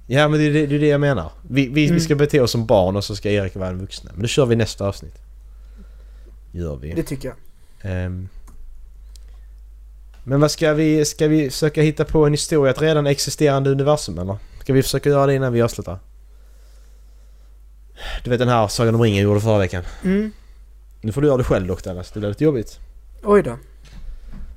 Ja 0.06 0.28
men 0.28 0.40
det 0.40 0.46
är 0.46 0.52
det, 0.52 0.66
det, 0.66 0.78
det 0.78 0.86
jag 0.86 1.00
menar. 1.00 1.30
Vi, 1.48 1.68
vi, 1.68 1.84
Mm. 1.84 1.94
vi 1.94 2.00
ska 2.00 2.14
bete 2.14 2.40
oss 2.40 2.50
som 2.50 2.66
barn 2.66 2.96
och 2.96 3.04
så 3.04 3.16
ska 3.16 3.30
Erik 3.30 3.56
vara 3.56 3.68
den 3.68 3.78
vuxne. 3.80 4.10
Men 4.12 4.22
det 4.22 4.28
kör 4.28 4.46
vi 4.46 4.56
nästa 4.56 4.86
avsnitt. 4.88 5.14
Gör 6.52 6.76
vi. 6.76 6.92
Det 6.92 7.02
tycker 7.02 7.28
jag. 7.28 7.36
Ehm. 7.92 8.28
Men 10.24 10.40
vad 10.40 10.50
ska 10.50 10.72
vi... 10.74 11.04
Ska 11.04 11.28
vi 11.28 11.50
försöka 11.50 11.82
hitta 11.82 12.04
på 12.04 12.26
en 12.26 12.32
historia 12.32 12.70
ett 12.72 12.80
redan 12.82 13.06
existerande 13.06 13.70
universum 13.70 14.18
eller? 14.18 14.36
Ska 14.60 14.72
vi 14.72 14.82
försöka 14.82 15.08
göra 15.08 15.26
det 15.26 15.34
innan 15.34 15.52
vi 15.52 15.62
avslutar? 15.62 15.98
Du 18.24 18.30
vet 18.30 18.38
den 18.38 18.48
här 18.48 18.68
Sagan 18.68 18.94
om 18.94 19.02
ringen 19.02 19.16
jag 19.16 19.24
gjorde 19.24 19.40
förra 19.40 19.58
veckan. 19.58 19.82
Mm. 20.04 20.32
Nu 21.00 21.12
får 21.12 21.20
du 21.20 21.26
göra 21.26 21.38
det 21.38 21.44
själv 21.44 21.66
dock 21.66 21.84
Dallas. 21.84 22.10
Det 22.10 22.20
blir 22.20 22.28
lite 22.28 22.44
jobbigt. 22.44 22.78
Oj 23.22 23.42
då. 23.42 23.58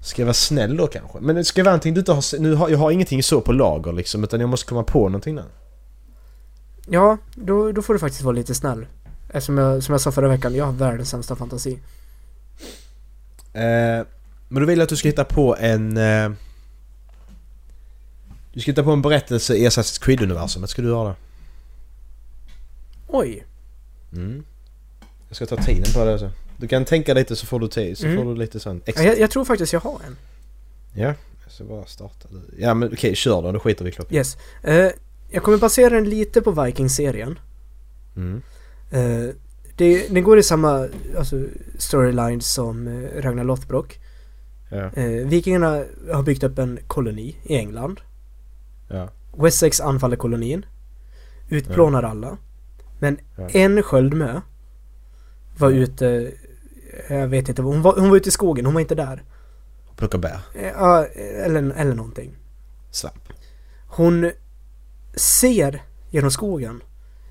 Ska 0.02 0.22
jag 0.22 0.26
vara 0.26 0.34
snäll 0.34 0.78
då 0.78 0.88
kanske? 0.88 1.20
Men 1.20 1.46
ska 1.46 1.64
vara 1.64 1.72
någonting 1.72 1.94
du 1.94 2.00
inte 2.00 2.12
har... 2.12 2.40
Nu 2.40 2.56
har, 2.56 2.70
jag 2.70 2.78
har 2.78 2.92
ingenting 2.92 3.24
så 3.24 3.42
på 3.42 3.52
lager 3.52 3.94
liksom 3.94 4.24
utan 4.24 4.40
jag 4.40 4.50
måste 4.50 4.70
komma 4.70 4.84
på 4.84 5.00
någonting 5.00 5.36
nu. 5.36 5.44
Ja, 6.90 7.18
då, 7.36 7.72
då 7.72 7.82
får 7.82 7.94
du 7.94 8.00
faktiskt 8.00 8.22
vara 8.24 8.36
lite 8.36 8.56
snäll. 8.56 8.86
Eftersom 9.34 9.58
jag, 9.58 9.84
som 9.84 9.94
jag 9.94 10.02
sa 10.02 10.12
förra 10.12 10.28
veckan, 10.28 10.56
jag 10.56 10.66
har 10.66 10.72
världens 10.72 11.10
sämsta 11.10 11.36
fantasi. 11.36 11.80
Eh, 13.54 14.06
men 14.50 14.62
då 14.62 14.66
vill 14.66 14.78
jag 14.78 14.84
att 14.84 14.90
du 14.90 14.96
ska 14.96 15.08
hitta 15.08 15.26
på 15.26 15.56
en... 15.60 15.98
Eh, 15.98 16.32
du 18.54 18.60
ska 18.60 18.72
hitta 18.72 18.84
på 18.84 18.92
en 18.92 19.02
berättelse 19.02 19.56
i 19.56 19.68
Assassin's 19.68 20.04
Creed-universumet. 20.04 20.68
Ska 20.68 20.82
du 20.82 20.88
göra 20.88 21.10
det? 21.10 21.16
Oj. 23.12 23.46
Mm. 24.14 24.44
Jag 25.28 25.36
ska 25.36 25.46
ta 25.46 25.56
tiden 25.58 25.94
på 25.94 26.06
det 26.06 26.14
också. 26.14 26.32
Du 26.58 26.68
kan 26.68 26.86
tänka 26.86 27.14
lite 27.14 27.36
så 27.36 27.46
får 27.46 27.60
du 27.60 27.68
tid, 27.68 27.98
så 27.98 28.06
Mm. 28.06 28.18
får 28.18 28.26
du 28.34 28.40
lite 28.40 28.60
sånt 28.60 28.84
Ja, 28.86 28.90
extra. 28.90 29.06
Jag, 29.06 29.20
jag 29.20 29.32
tror 29.32 29.46
faktiskt 29.46 29.74
jag 29.74 29.80
har 29.80 30.00
en. 30.08 30.16
Ja, 30.94 31.14
jag 31.44 31.52
ska 31.52 31.64
bara 31.64 31.86
starta. 31.86 32.28
Ja 32.58 32.74
men 32.74 32.94
okej, 32.94 33.16
kör 33.16 33.42
då. 33.42 33.52
Då 33.52 33.60
skiter 33.60 33.84
vi 33.86 33.90
i 33.90 33.94
klockan. 33.94 34.16
Yes. 34.16 34.38
Eh, 34.64 34.90
jag 35.30 35.44
kommer 35.44 35.58
basera 35.58 35.90
den 35.90 36.10
lite 36.10 36.42
på 36.42 36.52
Vikings-serien. 36.52 37.40
Mm. 38.16 38.42
Eh, 38.92 39.34
det, 39.76 40.08
den 40.14 40.24
går 40.24 40.40
i 40.40 40.44
samma 40.44 40.88
alltså, 41.18 41.46
storyline 41.78 42.42
som 42.42 42.88
eh, 42.88 43.22
Ragnar 43.22 43.44
Lothbrok. 43.44 44.00
Ja, 44.72 44.92
Eh, 44.94 45.28
vikingarna 45.28 45.84
har 46.14 46.24
byggt 46.24 46.44
upp 46.44 46.60
en 46.60 46.80
koloni 46.88 47.36
i 47.44 47.56
England. 47.56 48.02
ja, 48.90 49.10
Wessex 49.38 49.80
anfaller 49.82 50.16
kolonin. 50.18 50.66
Utplånar 51.50 52.04
alla. 52.04 52.38
Men 53.00 53.18
Ja. 53.38 53.50
en 53.50 53.84
sköldmö 53.84 54.42
var 55.58 55.70
ute, 55.72 56.32
jag 57.10 57.28
vet 57.28 57.50
inte, 57.50 57.62
hon 57.62 57.82
var, 57.82 58.00
hon 58.00 58.10
var 58.10 58.18
ute 58.18 58.30
i 58.30 58.32
skogen, 58.32 58.66
hon 58.66 58.74
var 58.74 58.82
inte 58.82 58.96
där. 58.96 59.24
plocka 59.96 60.18
bär. 60.18 60.40
Eh, 60.56 60.68
Ja, 60.68 61.06
eller, 61.46 61.72
eller 61.72 61.96
någonting. 61.96 62.36
Svamp. 62.92 63.30
Hon 63.88 64.32
ser 65.16 65.82
genom 66.10 66.32
skogen 66.32 66.82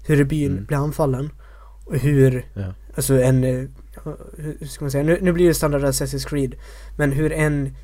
hur 0.06 0.24
byn 0.24 0.52
Mm. 0.52 0.64
blir 0.64 0.76
anfallen. 0.78 1.30
Och 1.84 1.96
hur, 1.96 2.46
Ja. 2.54 2.74
alltså 2.96 3.20
en, 3.22 3.44
eh, 3.44 3.64
hur 4.36 4.56
hur 4.60 4.66
ska 4.66 4.84
man 4.84 4.90
säga, 4.90 5.04
nu, 5.04 5.18
nu 5.22 5.32
blir 5.32 5.48
det 5.48 5.54
standard 5.54 5.82
Assassin's 5.84 6.28
Creed. 6.28 6.54
Men 6.96 7.12
hur 7.12 7.32
en 7.32 7.76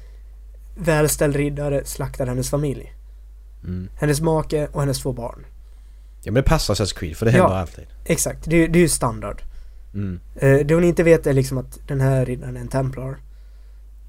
välställd 0.76 1.36
riddare 1.36 1.84
slaktar 1.84 2.26
hennes 2.26 2.50
familj. 2.50 2.94
Mm. 3.64 3.88
Hennes 3.94 4.20
make 4.20 4.66
och 4.72 4.80
hennes 4.80 4.98
två 5.02 5.12
barn. 5.12 5.46
Ja 6.24 6.32
men 6.32 6.42
det 6.42 6.48
passar 6.48 6.74
Assassin's 6.74 6.98
Creed 6.98 7.16
för 7.16 7.26
det 7.26 7.32
händer 7.32 7.48
Ja. 7.54 7.58
alltid. 7.60 7.84
Exakt, 8.04 8.44
det, 8.44 8.66
det 8.66 8.78
är 8.78 8.80
ju 8.80 8.88
standard. 8.88 9.42
Mm. 9.94 10.20
Eh, 10.34 10.66
det 10.66 10.74
hon 10.74 10.84
inte 10.84 11.02
vet 11.02 11.26
är 11.26 11.32
liksom 11.32 11.58
att 11.58 11.78
den 11.86 12.00
här 12.00 12.26
riddaren 12.26 12.56
är 12.56 12.60
en 12.60 12.68
templar. 12.68 13.16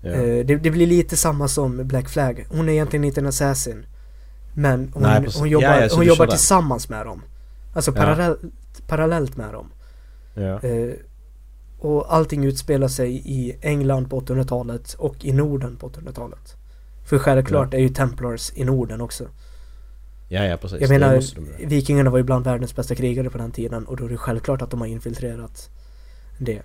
Ja. 0.01 0.09
Eh, 0.11 0.45
det, 0.45 0.55
det 0.55 0.72
blir 0.72 0.88
lite 0.88 1.18
samma 1.18 1.47
som 1.47 1.88
Black 1.88 2.09
Flag. 2.09 2.45
Hon 2.49 2.70
är 2.70 2.74
egentligen 2.74 3.03
inte 3.03 3.20
en 3.22 3.28
assassin. 3.28 3.86
Men 4.53 4.91
hon, 4.93 5.03
Nej, 5.03 5.28
hon 5.38 5.49
jobbar, 5.49 5.82
Ja, 5.82 5.88
hon 5.95 6.05
jobbar 6.05 6.28
tillsammans 6.28 6.89
med 6.89 7.05
dem. 7.05 7.22
Alltså 7.74 7.91
parallellt, 7.91 8.39
parallellt 8.88 9.38
med 9.38 9.53
dem. 9.53 9.72
Eh, 10.36 10.95
och 11.80 12.13
allting 12.16 12.45
utspelar 12.45 12.88
sig 12.88 13.22
i 13.26 13.57
England 13.61 14.09
på 14.09 14.20
800-talet 14.22 14.93
och 14.93 15.26
i 15.26 15.32
Norden 15.34 15.76
på 15.76 15.89
800-talet. 15.89 16.55
För 17.05 17.20
självklart 17.20 17.74
är 17.74 17.78
ju 17.80 17.89
Templars 17.89 18.51
i 18.55 18.63
Norden 18.63 19.01
också. 19.01 19.28
Ja, 20.28 20.43
ja 20.43 20.57
precis. 20.57 20.82
Jag 20.82 20.89
menar, 20.89 21.23
de 21.57 21.65
vikingarna 21.65 22.09
var 22.09 22.17
ju 22.17 22.23
bland 22.23 22.45
världens 22.45 22.76
bästa 22.76 22.95
krigare 22.95 23.30
på 23.30 23.38
den 23.38 23.51
tiden 23.51 23.86
och 23.86 23.97
då 23.97 24.05
är 24.05 24.09
det 24.09 24.17
självklart 24.17 24.61
att 24.61 24.71
de 24.71 24.80
har 24.82 24.88
infiltrerat 24.88 25.69
det. 26.38 26.61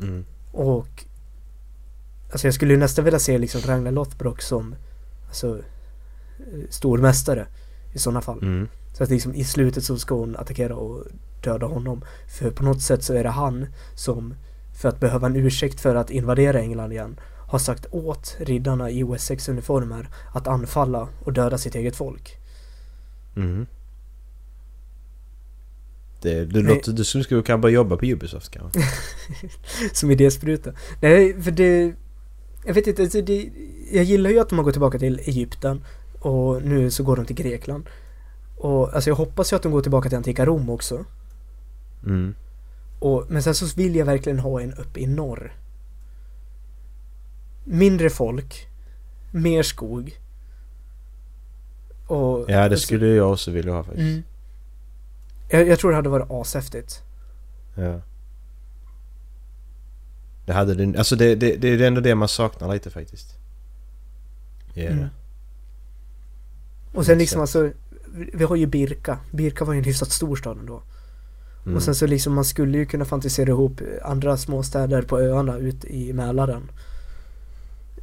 Mm. 0.00 0.24
Och 0.52 1.04
Alltså 2.30 2.46
jag 2.46 2.54
skulle 2.54 2.72
ju 2.72 2.78
nästan 2.78 3.04
vilja 3.04 3.18
se 3.18 3.38
liksom 3.38 3.60
Ragnar 3.60 3.92
Lothbrok 3.92 4.42
som 4.42 4.74
Alltså 5.26 5.58
eh, 6.38 6.60
Stormästare 6.70 7.46
I 7.92 7.98
sådana 7.98 8.20
fall. 8.20 8.42
Mm. 8.42 8.68
Så 8.92 9.04
att 9.04 9.10
liksom 9.10 9.34
i 9.34 9.44
slutet 9.44 9.84
så 9.84 9.98
ska 9.98 10.14
hon 10.14 10.36
attackera 10.36 10.76
och 10.76 11.04
döda 11.42 11.66
honom. 11.66 12.04
För 12.38 12.50
på 12.50 12.64
något 12.64 12.82
sätt 12.82 13.04
så 13.04 13.14
är 13.14 13.24
det 13.24 13.30
han 13.30 13.66
som 13.94 14.34
För 14.80 14.88
att 14.88 15.00
behöva 15.00 15.26
en 15.26 15.36
ursäkt 15.36 15.80
för 15.80 15.94
att 15.94 16.10
invadera 16.10 16.60
England 16.60 16.92
igen 16.92 17.20
Har 17.48 17.58
sagt 17.58 17.86
åt 17.90 18.36
riddarna 18.38 18.90
i 18.90 19.02
Wessex 19.02 19.48
uniformer 19.48 20.08
Att 20.34 20.46
anfalla 20.46 21.08
och 21.24 21.32
döda 21.32 21.58
sitt 21.58 21.74
eget 21.74 21.96
folk. 21.96 22.38
Mm. 23.36 23.66
Det, 26.22 26.44
du, 26.44 26.62
låter, 26.62 26.92
du 26.92 27.04
skulle 27.04 27.24
skulle 27.24 27.42
kunna 27.42 27.58
börja 27.58 27.74
jobba 27.74 27.96
på 27.96 28.06
Ubisoft 28.06 28.50
kanske? 28.50 28.80
Som 29.92 30.10
idéspruta. 30.10 30.72
Nej, 31.00 31.42
för 31.42 31.50
det... 31.50 31.94
Jag 32.66 32.74
vet 32.74 32.86
inte, 32.86 33.02
alltså 33.02 33.22
det, 33.22 33.50
jag 33.92 34.04
gillar 34.04 34.30
ju 34.30 34.38
att 34.38 34.48
de 34.48 34.58
har 34.58 34.64
gått 34.64 34.74
tillbaka 34.74 34.98
till 34.98 35.18
Egypten 35.18 35.84
och 36.18 36.62
nu 36.62 36.90
så 36.90 37.02
går 37.02 37.16
de 37.16 37.26
till 37.26 37.36
Grekland. 37.36 37.84
Och 38.56 38.94
alltså 38.94 39.10
jag 39.10 39.14
hoppas 39.14 39.52
ju 39.52 39.56
att 39.56 39.62
de 39.62 39.72
går 39.72 39.82
tillbaka 39.82 40.08
till 40.08 40.18
antika 40.18 40.46
Rom 40.46 40.70
också. 40.70 41.04
Mm. 42.06 42.34
Och, 42.98 43.24
men 43.28 43.42
sen 43.42 43.54
så 43.54 43.76
vill 43.76 43.96
jag 43.96 44.06
verkligen 44.06 44.38
ha 44.38 44.60
en 44.60 44.74
uppe 44.74 45.00
i 45.00 45.06
norr. 45.06 45.52
Mindre 47.64 48.10
folk, 48.10 48.68
mer 49.30 49.62
skog. 49.62 50.18
Och, 52.06 52.44
Ja 52.50 52.68
det 52.68 52.76
skulle 52.76 53.06
jag 53.06 53.32
också 53.32 53.50
vilja 53.50 53.72
ha 53.72 53.82
faktiskt. 53.84 54.02
Mm. 54.08 54.22
Jag, 55.48 55.68
jag 55.68 55.78
tror 55.78 55.90
det 55.90 55.96
hade 55.96 56.08
varit 56.08 56.26
ashäftigt. 56.30 57.02
Ja. 57.74 58.00
Det 60.46 60.52
hade 60.52 60.74
det, 60.74 60.98
alltså 60.98 61.16
det, 61.16 61.34
det, 61.34 61.56
det 61.56 61.68
är 61.68 61.80
ändå 61.80 62.00
det 62.00 62.14
man 62.14 62.28
saknar 62.28 62.72
lite 62.72 62.90
faktiskt. 62.90 63.34
Ja. 64.74 64.82
Mm. 64.90 65.06
Och 66.94 67.06
sen 67.06 67.18
liksom 67.18 67.40
alltså, 67.40 67.70
vi- 68.14 68.30
vi 68.34 68.44
har 68.44 68.56
ju 68.56 68.66
Birka. 68.66 69.18
Birka 69.30 69.64
var 69.64 69.72
ju 69.72 69.78
en 69.78 69.84
hyfsat 69.84 70.10
stor 70.12 70.36
stad 70.36 70.58
ändå. 70.58 70.82
Mm. 71.64 71.76
Och 71.76 71.82
sen 71.82 71.94
så 71.94 72.06
liksom 72.06 72.34
man 72.34 72.44
skulle 72.44 72.78
ju 72.78 72.86
kunna 72.86 73.04
fantisera 73.04 73.48
ihop 73.48 73.80
andra 74.02 74.36
småstäder 74.36 75.02
på 75.02 75.18
öarna 75.20 75.56
ut 75.58 75.84
i 75.84 76.12
Mälaren. 76.12 76.70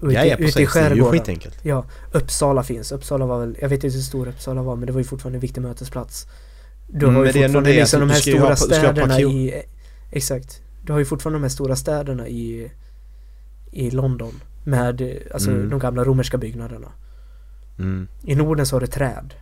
Ute, 0.02 0.14
ja, 0.14 0.26
ja 0.26 0.36
ute 0.36 0.44
i 0.44 0.52
Det 0.52 0.58
är 0.58 0.62
ju 0.62 0.68
skärgården. 0.68 1.20
skitenkelt. 1.20 1.58
Ja, 1.62 1.86
Uppsala 2.12 2.64
finns. 2.64 2.92
Uppsala 2.92 3.26
var 3.26 3.40
väl, 3.40 3.58
jag 3.62 3.70
vet 3.70 3.84
inte 3.84 3.98
hur 3.98 4.04
stor 4.04 4.28
Uppsala 4.28 4.62
var 4.62 4.76
men 4.76 4.86
det 4.88 4.92
var 4.94 5.00
ju 5.00 5.04
fortfarande 5.06 5.38
en 5.38 5.42
viktig 5.42 5.62
mötesplats. 5.62 6.28
Du 6.88 7.06
Mm, 7.06 7.16
har 7.16 7.24
ju 7.26 7.30
är 7.30 7.36
ändå 7.46 7.60
fortfarande 7.60 7.74
liksom 7.74 8.00
de 8.00 8.06
du 8.06 8.12
här 8.14 8.20
ju 8.20 8.22
stora 8.22 8.44
du 8.44 8.50
ha 8.50 8.56
städerna 8.56 9.20
i... 9.22 9.64
Exakt. 10.12 10.62
Du 10.86 10.92
har 10.92 11.00
ju 11.00 11.06
fortfarande 11.06 11.36
de 11.40 11.44
här 11.44 11.50
stora 11.50 11.76
städerna 11.76 12.28
i... 12.28 12.72
i 13.72 13.92
London. 13.92 14.42
Med 14.64 15.20
alltså 15.34 15.52
Mm. 15.52 15.70
de 15.70 15.80
gamla 15.80 16.04
romerska 16.04 16.38
byggnaderna. 16.38 16.88
Mm. 17.80 18.08
I 18.26 18.36
Norden 18.36 18.66
så 18.66 18.76
har 18.76 18.82
det 18.82 18.88
träd. 18.88 19.34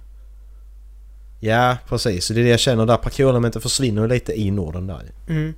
Ja, 1.40 1.78
precis. 1.88 2.26
Så 2.26 2.34
det 2.34 2.40
är 2.40 2.44
det 2.44 2.50
jag 2.50 2.60
känner 2.60 2.86
där. 2.86 2.98
Parkourelementet 2.98 3.64
försvinner 3.64 4.02
ju 4.02 4.08
lite 4.08 4.40
i 4.40 4.52
Norden 4.52 4.88
där 4.88 5.02
ju. 5.28 5.36
Mm. 5.36 5.54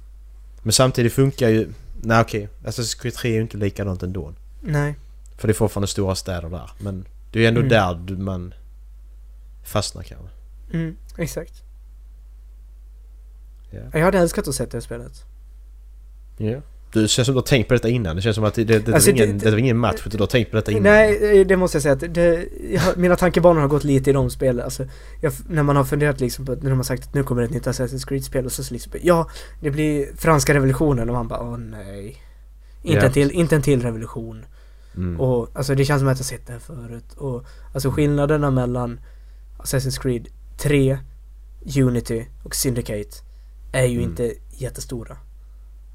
Men 0.63 0.73
samtidigt 0.73 1.13
funkar 1.13 1.49
ju... 1.49 1.69
Nej 2.01 2.21
okej. 2.21 2.49
Assassin's 2.65 3.01
Creed 3.01 3.13
3 3.13 3.29
är 3.31 3.35
ju 3.35 3.41
inte 3.41 3.57
likadant 3.57 4.03
ändå. 4.03 4.33
Nej. 4.61 4.95
För 5.37 5.47
det 5.47 5.51
är 5.51 5.55
fortfarande 5.55 5.87
stora 5.87 6.15
städer 6.15 6.49
där. 6.49 6.71
Men 6.79 7.05
det 7.31 7.39
är 7.39 7.41
ju 7.41 7.47
ändå 7.47 7.59
Mm. 7.61 7.69
där 7.69 7.93
du- 8.05 8.17
man 8.17 8.53
fastnar 9.63 10.03
kanske. 10.03 10.27
Mm, 10.73 10.95
exakt. 11.17 11.53
Ja. 13.71 13.79
Jag 13.99 14.05
hade 14.05 14.19
älskat 14.19 14.47
att 14.47 14.55
se 14.55 14.65
det 14.65 14.81
spelet. 14.81 15.11
Ja. 16.37 16.61
Du 16.93 17.07
känns 17.07 17.25
som 17.25 17.33
du 17.35 17.37
har 17.39 17.45
tänkt 17.45 17.67
på 17.67 17.73
detta 17.73 17.89
innan. 17.89 18.15
Det 18.15 18.21
känns 18.21 18.35
som 18.35 18.43
att 18.45 18.53
det, 18.53 18.63
det, 18.63 18.79
det, 18.79 18.93
Alltså, 18.93 19.09
är 19.09 19.13
ingen, 19.13 19.37
det- 19.37 19.45
det, 19.51 19.55
är 19.55 19.57
ingen 19.59 19.77
match 19.77 20.01
utan 20.05 20.11
du 20.17 20.23
har 20.23 20.27
tänkt 20.27 20.49
på 20.51 20.55
detta 20.57 20.71
innan. 20.71 20.83
Nej, 20.83 21.39
eh, 21.41 21.47
det 21.47 21.57
måste 21.57 21.75
jag 21.75 21.81
säga 21.83 21.93
att 21.93 22.13
det, 22.13 22.47
jag, 22.71 22.97
mina 22.97 23.15
tankebanor 23.15 23.61
har 23.61 23.67
gått 23.67 23.83
lite 23.83 24.09
i 24.09 24.13
de 24.13 24.29
spelen. 24.29 24.63
Alltså, 24.65 24.85
jag, 25.21 25.33
när 25.49 25.63
man 25.63 25.75
har 25.75 25.83
funderat 25.83 26.19
liksom 26.19 26.45
på, 26.45 26.51
när 26.51 26.69
de 26.69 26.75
har 26.79 26.83
sagt 26.83 27.03
att 27.03 27.13
nu 27.13 27.23
kommer 27.23 27.41
ett 27.43 27.51
nytt 27.51 27.67
Assassin's 27.67 28.07
Creed-spel 28.07 28.45
och 28.45 28.51
så, 28.51 28.63
så 28.63 28.73
liksom, 28.73 28.91
ja, 29.01 29.29
det 29.61 29.71
blir 29.71 30.15
franska 30.17 30.53
revolutionen 30.53 31.09
och 31.09 31.15
man 31.15 31.27
bara, 31.27 31.41
åh 31.41 31.57
nej. 31.57 32.21
Inte, 32.83 32.99
Ja. 32.99 33.05
en, 33.05 33.11
till, 33.13 33.31
inte 33.31 33.55
en 33.55 33.61
till 33.61 33.81
revolution. 33.81 34.45
Mm. 34.95 35.21
Och 35.21 35.49
alltså 35.53 35.75
det 35.75 35.85
känns 35.85 35.99
som 36.01 36.07
att 36.09 36.17
jag 36.19 36.25
sett 36.25 36.47
det 36.47 36.53
här 36.53 36.59
förut. 36.59 37.13
Och 37.17 37.45
alltså 37.73 37.91
skillnaderna 37.91 38.51
mellan 38.51 38.99
Assassin's 39.57 40.01
Creed 40.01 40.27
3, 40.57 40.97
Unity 41.77 42.25
och 42.43 42.55
Syndicate 42.55 43.09
är 43.71 43.85
ju 43.85 43.97
Mm. 43.97 44.09
inte 44.09 44.33
jättestora. 44.51 45.17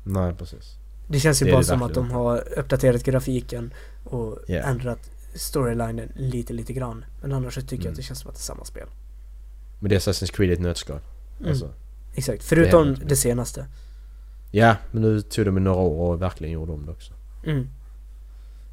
Nej, 0.05 0.35
precis. 0.35 0.77
Det 1.09 1.21
känns 1.21 1.43
ju 1.43 1.47
Det 1.47 1.53
bara 1.53 1.59
det 1.61 1.65
som 1.67 1.83
att 1.83 1.95
de 1.95 2.11
har 2.11 2.59
uppdaterat 2.59 3.03
grafiken 3.05 3.75
och 4.05 4.39
Ja. 4.47 4.57
ändrat 4.59 5.11
storylinen 5.35 6.13
lite, 6.17 6.53
lite 6.53 6.73
grann. 6.73 7.05
Men 7.23 7.33
annars 7.33 7.55
så 7.55 7.61
tycker 7.61 7.75
jag 7.77 7.81
Mm. 7.83 7.93
att 7.93 7.97
det 7.97 8.03
känns 8.03 8.19
som 8.21 8.31
att 8.31 8.37
det 8.37 8.41
är 8.41 8.43
samma 8.43 8.65
spel. 8.65 8.87
Men 9.79 9.89
det 9.89 9.95
är 9.95 9.99
Assassin's 10.01 10.33
Creed 10.33 10.51
i 10.51 10.53
ett 10.53 10.61
nötskal. 10.61 11.01
Mm. 11.39 11.51
Alltså. 11.51 11.71
Exakt, 12.15 12.45
förutom 12.45 12.95
det, 12.95 13.03
inte. 13.03 13.17
senaste. 13.17 13.67
Ja, 14.51 14.77
men 14.91 15.03
nu 15.03 15.21
tog 15.21 15.45
de 15.45 15.55
några 15.65 15.79
år 15.81 16.13
och 16.15 16.23
verkligen 16.23 16.53
gjorde 16.55 16.73
om 16.73 16.87
det 16.87 16.93
också. 16.93 17.13
Mm. 17.47 17.69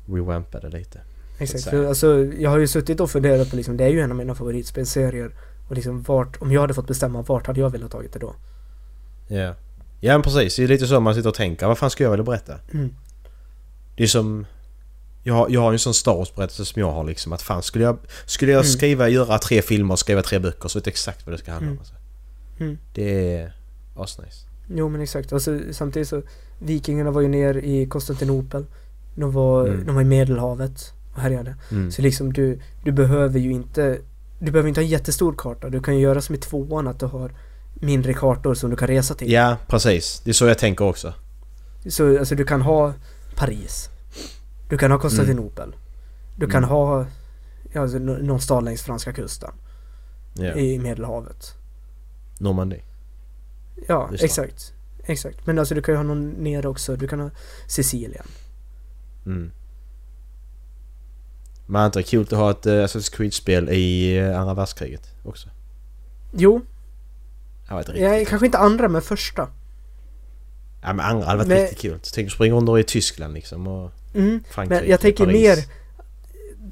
Rewampade 0.07 0.69
lite. 0.69 0.99
Exakt, 1.39 1.63
för 1.63 1.86
alltså 1.88 2.26
jag 2.39 2.49
har 2.49 2.57
ju 2.57 2.67
suttit 2.67 2.99
och 2.99 3.11
funderat 3.11 3.49
på 3.49 3.55
liksom, 3.55 3.78
det 3.78 3.84
är 3.84 3.89
ju 3.89 3.99
en 4.01 4.11
av 4.11 4.17
mina 4.17 4.36
favoritspelserier. 4.36 5.32
Och 5.69 5.76
liksom 5.76 6.01
vart, 6.01 6.41
om 6.41 6.51
jag 6.51 6.61
hade 6.61 6.74
fått 6.74 6.88
bestämma, 6.88 7.21
vart 7.21 7.47
hade 7.47 7.59
jag 7.59 7.69
velat 7.69 7.91
tagit 7.91 8.13
det 8.13 8.19
då? 8.19 8.34
Ja. 9.28 9.55
Ja 10.01 10.13
men 10.13 10.21
precis, 10.21 10.55
det 10.55 10.63
är 10.63 10.67
lite 10.67 10.88
så 10.88 10.99
man 10.99 11.15
sitter 11.15 11.30
och 11.30 11.36
tänker. 11.36 11.67
Vad 11.67 11.78
fan 11.78 11.89
ska 11.89 12.03
jag 12.03 12.11
vilja 12.11 12.24
berätta? 12.24 12.53
Mm. 12.74 12.93
Det 13.97 14.03
är 14.03 14.07
som... 14.07 14.45
Jag, 15.24 15.34
har- 15.34 15.49
jag 15.49 15.61
har 15.61 15.74
en 15.74 15.80
sån 15.80 15.93
Star 15.93 16.15
Wars-berättelse 16.15 16.65
som 16.65 16.80
jag 16.80 16.91
har 16.91 17.03
liksom 17.03 17.34
att 17.34 17.41
fan 17.41 17.63
skulle 17.63 17.84
jag... 17.86 17.97
Skulle 18.26 18.51
jag 18.51 18.59
Mm. 18.59 18.71
skriva, 18.71 19.09
göra 19.09 19.38
tre 19.39 19.61
filmer 19.61 19.93
och 19.93 19.99
skriva 19.99 20.21
tre 20.21 20.39
böcker 20.39 20.67
så 20.69 20.80
vet 20.80 20.86
jag 20.86 20.91
exakt 20.91 21.26
vad 21.26 21.34
det 21.34 21.38
ska 21.38 21.51
handla 21.51 21.67
om 21.67 21.71
Mm. 21.71 21.80
alltså. 21.80 21.93
Mm. 22.59 22.78
Det 22.93 23.38
är 23.38 23.53
asnice. 23.95 24.45
Jo 24.68 24.89
men 24.89 25.01
exakt, 25.01 25.34
alltså, 25.34 25.59
samtidigt 25.72 26.07
så 26.07 26.22
Vikingarna 26.59 27.11
var 27.11 27.22
ju 27.22 27.28
ner 27.28 27.57
i 27.57 27.86
Konstantinopel 27.86 28.66
De 29.16 29.32
var, 29.32 29.68
Mm. 29.68 29.86
de 29.86 29.95
var 29.95 30.01
i 30.01 30.05
Medelhavet 30.05 30.93
och 31.16 31.22
härjade 31.22 31.55
Mm. 31.72 31.91
Så 31.91 32.01
liksom 32.01 32.34
du, 32.34 32.59
du 32.84 32.91
behöver 32.91 33.39
ju 33.39 33.51
inte 33.51 33.97
Du 34.39 34.51
behöver 34.51 34.68
inte 34.70 34.80
ha 34.82 34.84
en 34.84 34.89
jättestor 34.89 35.34
karta 35.38 35.70
Du 35.70 35.82
kan 35.82 35.95
ju 35.95 36.01
göra 36.01 36.22
som 36.22 36.36
i 36.36 36.38
tvåan 36.38 36.88
att 36.88 36.99
du 36.99 37.05
har 37.05 37.32
Mindre 37.74 38.14
kartor 38.14 38.53
som 38.53 38.70
du 38.70 38.76
kan 38.76 38.88
resa 38.88 39.14
till 39.14 39.32
Ja, 39.32 39.57
precis. 39.68 40.22
Det 40.26 40.32
är 40.32 40.34
så 40.34 40.45
jag 40.45 40.57
tänker 40.57 40.86
också. 40.86 41.14
Så 41.89 42.20
alltså 42.20 42.36
du 42.36 42.45
kan 42.45 42.61
ha 42.61 42.93
Paris 43.36 43.89
Du 44.70 44.78
kan 44.78 44.91
ha 44.91 44.99
Konstantinopel 44.99 45.76
Du 46.36 46.47
kan 46.47 46.64
Mm. 46.64 46.70
ha 46.70 47.05
alltså, 47.76 47.97
nå- 47.99 48.18
någon 48.18 48.39
stad 48.41 48.64
längs 48.64 48.82
franska 48.82 49.14
kusten 49.14 49.51
Ja. 50.36 50.53
I 50.53 50.80
Medelhavet 50.80 51.53
Normandie. 52.39 52.82
Ja, 53.88 54.09
är 54.09 54.24
exakt 54.24 54.74
Exakt, 55.05 55.45
men 55.45 55.59
alltså 55.59 55.76
du 55.76 55.82
kan 55.82 55.93
ju 55.93 55.97
ha 55.97 56.03
någon 56.03 56.30
nere 56.30 56.67
också 56.67 56.95
Du 56.95 57.07
kan 57.07 57.19
ha 57.19 57.30
Sicilien 57.67 58.26
Mm. 59.26 59.51
Men 61.65 61.82
är 61.82 61.86
inte 61.86 61.99
det 61.99 62.03
kul 62.03 62.21
att 62.21 62.32
ha 62.32 62.51
ett 62.51 62.65
uh, 62.65 62.74
Assassin's 62.74 63.15
Creed-spel 63.15 63.69
i 63.69 64.19
uh, 64.21 64.39
andra 64.39 64.53
världskriget 64.53 65.11
också? 65.24 65.49
Jo, 66.32 66.61
Det 67.67 67.74
varit 67.74 67.89
riktigt 67.89 68.03
Ja, 68.03 68.26
kanske 68.28 68.45
inte 68.45 68.57
andra 68.57 68.88
men 68.89 69.01
första. 69.01 69.49
Ja 70.82 70.93
men 70.93 70.99
andra 71.05 71.26
hade 71.26 71.38
varit 71.38 71.47
Men- 71.47 71.57
riktigt 71.61 71.80
kul. 71.80 71.99
Tänk 72.13 72.28
att 72.28 72.34
springa 72.34 72.55
runt 72.55 72.80
i 72.80 72.84
Tyskland 72.84 73.34
liksom 73.34 73.67
och 73.67 73.91
Mm. 74.15 74.43
Frankrike, 74.49 74.82
Men 74.82 74.89
jag 74.91 74.99
tänker 74.99 75.26
Paris. 75.26 75.41
mer, 75.41 75.57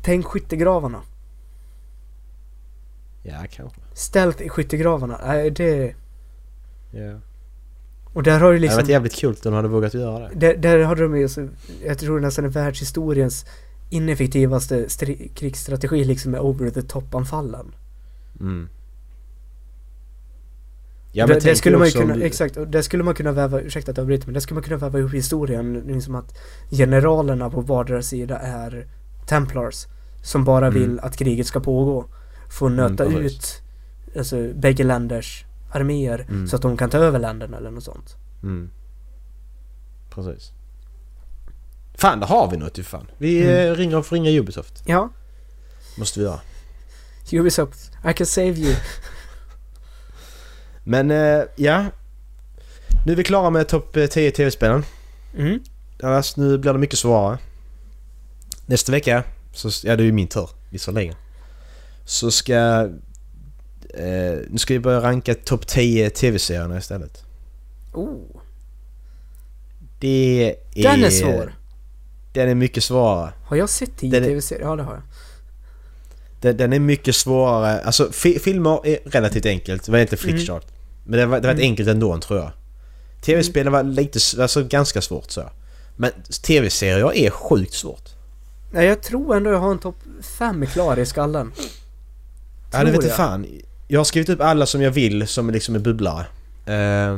tänk 0.02 0.26
skyttegravarna. 0.26 1.02
Ja, 3.24 3.45
kanske. 3.52 3.82
Stealth 3.93 4.41
i 4.41 4.49
skyttegravarna. 4.49 5.20
Nej, 5.26 5.52
det... 5.52 5.95
Ja. 6.92 7.20
Och 8.14 8.24
där 8.24 8.39
har 8.39 8.52
du 8.54 8.60
Det 8.60 8.68
hade 8.68 8.78
liksom... 8.78 8.92
jävligt 8.92 9.14
kul 9.16 9.36
de 9.44 9.54
hade 9.54 9.68
vågat 9.68 9.94
göra 9.94 10.30
det. 10.30 10.36
Där, 10.36 10.58
där 10.58 10.80
hade 10.84 11.02
de 11.02 11.18
ju 11.18 11.30
så, 11.30 11.48
jag 11.86 11.98
tror 12.00 12.20
nästan 12.20 12.46
är 12.46 12.50
världshistoriens 12.50 13.46
ineffektivaste 13.89 14.86
krigsstrategi 15.36 16.04
liksom 16.04 16.32
med 16.32 16.42
over 16.42 16.70
the 16.70 16.82
top-anfallen. 16.82 17.66
Mm. 18.39 18.70
Ja 21.14 21.26
det, 21.26 21.34
men 21.34 21.39
det 21.39 21.42
tänk 21.46 21.58
skulle 21.58 21.76
ju 21.76 21.80
man 21.80 21.88
ju 21.88 21.94
kunna, 21.94 22.16
du- 22.16 22.24
exakt, 22.24 22.58
och 22.58 22.68
det 22.68 22.84
skulle 22.84 23.04
man 23.04 23.14
kunna 23.16 23.32
väva, 23.32 23.62
ursäkta 23.62 23.92
att 23.92 23.98
jag 23.98 24.04
avbryter, 24.04 24.26
men 24.28 24.34
det 24.34 24.42
skulle 24.42 24.56
man 24.56 24.64
kunna 24.64 24.78
väva 24.78 25.00
ihop 25.00 25.14
historien, 25.14 25.84
liksom 25.88 26.16
att 26.16 26.38
generalerna 26.72 27.50
på 27.50 27.62
vardera 27.62 28.02
sida 28.02 28.38
är 28.39 28.88
Templars, 29.28 29.86
som 30.24 30.44
bara 30.44 30.68
Mm. 30.68 30.80
vill 30.82 31.00
att 31.00 31.18
kriget 31.18 31.48
ska 31.48 31.60
pågå. 31.60 32.06
Får 32.50 32.70
nöta 32.70 33.06
precis. 33.06 33.22
ut, 33.38 33.62
alltså 34.18 34.54
bägge 34.56 34.84
länders 34.84 35.46
arméer, 35.72 36.26
Mm. 36.30 36.47
så 36.47 36.55
att 36.55 36.61
de 36.61 36.78
kan 36.78 36.89
ta 36.89 36.97
över 36.97 37.19
länderna 37.19 37.57
eller 37.57 37.72
något 37.72 37.84
sånt. 37.84 38.15
Mm. 38.43 38.69
Precis. 40.09 40.51
Fan, 41.95 42.19
där 42.19 42.28
har 42.28 42.51
vi 42.51 42.57
något 42.57 42.78
ju 42.78 42.84
fan. 42.84 43.07
Vi 43.17 43.41
Mm. 43.41 43.72
eh, 43.72 43.76
ringer 43.76 43.97
och 43.97 44.05
får 44.05 44.15
ringa 44.15 44.30
Ubisoft. 44.39 44.84
Ja, 44.86 45.09
Måste 45.97 46.19
vi 46.19 46.26
göra. 46.26 46.39
Ubisoft, 47.34 47.91
I 48.09 48.13
can 48.13 48.26
save 48.28 48.47
you. 48.51 48.76
Men 50.84 51.11
eh, 51.11 51.43
ja. 51.55 51.86
Nu 53.05 53.11
är 53.11 53.15
vi 53.15 53.24
klara 53.24 53.49
med 53.49 53.67
topp 53.67 53.97
eh, 53.97 54.05
10 54.07 54.32
tv-spelen. 54.32 54.84
Mm. 55.38 55.59
Alltså, 56.03 56.41
nu 56.41 56.57
blir 56.57 56.74
det 56.74 56.80
mycket 56.80 56.99
svårare. 56.99 57.38
Nästa 58.65 58.91
vecka, 58.91 59.24
så, 59.53 59.69
ja 59.88 59.95
det 59.95 60.03
är 60.03 60.05
ju 60.05 60.11
min 60.11 60.28
tur 60.28 60.49
visserligen. 60.69 61.15
Så 62.05 62.32
ska... 62.32 62.89
Eh, 63.94 64.40
nu 64.50 64.58
ska 64.58 64.74
vi 64.74 64.80
börja 64.80 65.02
ranka 65.02 65.36
topp 65.36 65.68
10 65.68 66.10
tv-serierna 66.10 66.78
istället. 66.78 67.24
Oh, 67.94 68.20
Det 70.00 70.56
är... 70.76 70.84
den 70.84 71.04
är 71.04 71.10
svår. 71.10 71.56
Den 72.34 72.50
är 72.50 72.56
mycket 72.56 72.84
svårare. 72.84 73.34
Har 73.46 73.58
jag 73.58 73.70
sett 73.70 73.98
tio 73.98 74.12
Den 74.12 74.24
är- 74.24 74.28
tv-serier? 74.28 74.66
Ja, 74.66 74.76
det 74.76 74.84
har 74.84 74.94
jag. 74.94 75.02
Den, 76.42 76.58
den 76.58 76.74
är 76.74 76.80
mycket 76.80 77.16
svårare. 77.16 77.82
Alltså 77.82 78.12
fi, 78.12 78.40
filmer 78.40 78.88
är 78.88 78.98
relativt 79.06 79.46
enkelt. 79.46 79.84
Det 79.86 79.92
var 79.92 80.00
inte 80.00 80.18
flickchart. 80.18 80.66
Men 81.06 81.20
det 81.20 81.26
var, 81.26 81.40
det 81.40 81.48
var 81.48 81.54
Mm. 81.54 81.64
enkelt 81.64 81.90
ändå 81.90 82.18
tror 82.20 82.40
jag. 82.40 82.52
Tv-spel 83.22 83.70
var 83.70 83.84
lite, 83.84 84.20
alltså 84.42 84.64
ganska 84.64 85.02
svårt 85.02 85.32
så. 85.32 85.44
Men 85.96 86.12
tv-serier 86.44 87.14
är 87.16 87.30
sjukt 87.30 87.74
svårt. 87.74 88.10
Nej, 88.72 88.88
jag 88.88 89.02
tror 89.04 89.36
ändå 89.36 89.50
jag 89.52 89.60
har 89.60 89.72
en 89.72 89.80
topp 89.80 89.96
fem 90.22 90.66
klar 90.66 91.00
i 91.00 91.06
skallen. 91.06 91.52
Ja, 92.72 92.84
det 92.84 92.92
Tror 92.92 92.92
vet 92.92 93.02
jag. 93.02 93.10
jag. 93.10 93.18
fan. 93.18 93.46
Jag 93.92 94.00
har 94.00 94.06
skrivit 94.06 94.30
upp 94.30 94.42
alla 94.42 94.66
som 94.66 94.82
jag 94.82 94.92
vill 94.92 95.28
som 95.28 95.50
liksom 95.50 95.76
är 95.76 95.80
bubblare. 95.80 96.26
Eh, 96.66 97.18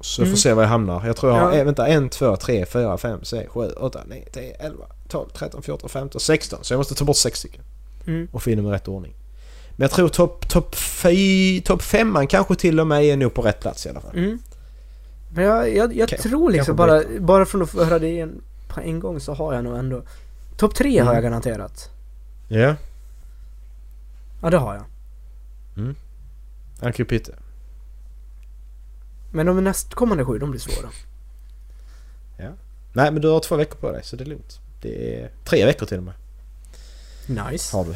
så 0.00 0.20
jag 0.22 0.26
får 0.26 0.32
Mm. 0.32 0.36
se 0.36 0.52
var 0.52 0.62
jag 0.62 0.68
hamnar. 0.68 1.06
Jag 1.06 1.16
tror 1.16 1.32
jag 1.32 1.40
har, 1.40 1.52
Ja. 1.52 1.58
eh, 1.58 1.64
vänta, 1.64 1.86
1, 1.86 2.12
2, 2.12 2.36
3, 2.36 2.66
4, 2.66 2.98
5, 2.98 3.24
6, 3.24 3.50
7, 3.50 3.60
8, 3.76 4.00
9, 4.08 4.24
10, 4.32 4.52
11, 4.60 4.84
12, 5.08 5.28
13, 5.34 5.62
14, 5.62 5.88
15, 5.88 6.20
16. 6.20 6.58
Så 6.62 6.72
jag 6.72 6.78
måste 6.78 6.94
ta 6.94 7.04
bort 7.04 7.16
6 7.16 7.38
stycken. 7.38 7.60
Mm. 8.06 8.28
Och 8.32 8.42
få 8.42 8.50
in 8.50 8.56
dem 8.56 8.66
i 8.66 8.70
rätt 8.70 8.88
ordning. 8.88 9.14
Men 9.76 9.82
jag 9.84 9.90
tror 9.90 10.08
topp 10.08 10.48
top 10.48 10.76
topp 11.64 11.82
femman 11.82 12.26
kanske 12.26 12.54
till 12.54 12.80
och 12.80 12.86
med 12.86 13.04
är 13.04 13.16
nog 13.16 13.34
på 13.34 13.42
rätt 13.42 13.60
plats 13.60 13.86
i 13.86 13.88
alla 13.88 14.00
fall. 14.00 14.16
Mm. 14.16 14.38
Men 15.34 15.44
jag, 15.44 15.76
jag, 15.76 15.96
jag 15.96 16.08
Kan- 16.08 16.18
tror 16.18 16.50
liksom 16.50 16.76
bara, 16.76 17.02
bara 17.20 17.46
från 17.46 17.62
att 17.62 17.70
få 17.70 17.84
höra 17.84 17.98
det 17.98 18.20
en, 18.20 18.40
på 18.68 18.80
en 18.80 19.00
gång 19.00 19.20
så 19.20 19.34
har 19.34 19.54
jag 19.54 19.64
nog 19.64 19.76
ändå 19.78 20.02
Topp 20.56 20.74
tre 20.74 20.98
har 20.98 21.02
Mm. 21.02 21.14
jag 21.14 21.22
garanterat. 21.22 21.90
Ja. 22.48 22.74
Ja, 24.42 24.50
det 24.50 24.56
har 24.58 24.74
jag. 24.74 24.84
Anki 26.80 27.04
Pitte. 27.04 27.32
Men 29.30 29.46
de 29.46 29.64
nästkommande 29.64 30.24
sju, 30.24 30.38
de 30.38 30.50
blir 30.50 30.60
svåra. 30.60 30.88
Nej 32.92 33.12
men 33.12 33.22
du 33.22 33.28
har 33.28 33.40
två 33.40 33.56
veckor 33.56 33.76
på 33.76 33.92
dig 33.92 34.00
så 34.04 34.16
det 34.16 34.24
är 34.24 34.26
lugnt. 34.26 34.60
Det 34.82 35.20
är 35.22 35.30
tre 35.44 35.64
veckor 35.66 35.86
till 35.86 35.98
och 35.98 36.02
med. 36.04 36.14
Nice. 37.26 37.76
Har 37.76 37.84
du. 37.84 37.94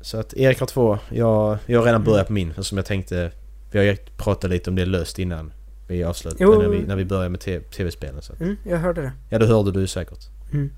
Så 0.00 0.18
att 0.20 0.34
Erik 0.34 0.60
har 0.60 0.66
två. 0.66 0.98
Jag, 1.10 1.58
jag 1.66 1.78
har 1.80 1.86
redan 1.86 2.04
börjat 2.04 2.26
på 2.26 2.32
min 2.32 2.54
som 2.64 2.78
jag 2.78 2.86
tänkte... 2.86 3.32
Vi 3.70 3.78
har 3.78 3.84
ju 3.84 3.96
pratat 4.16 4.50
lite 4.50 4.70
om 4.70 4.76
det 4.76 4.84
löst 4.86 5.18
innan. 5.18 5.52
Vi 5.88 6.04
avslut, 6.04 6.36
Jo. 6.38 6.58
när, 6.62 6.68
vi, 6.68 6.82
när 6.86 6.96
vi 6.96 7.04
börjar 7.04 7.28
med 7.28 7.40
tv-spelen. 7.70 8.22
Så. 8.22 8.32
att- 8.32 8.40
Mm, 8.40 8.56
jag 8.64 8.78
hörde 8.78 9.02
det. 9.02 9.12
Ja, 9.30 9.38
det 9.38 9.46
hörde 9.46 9.72
du 9.72 9.86
säkert. 9.86 10.28
Mm. 10.52 10.70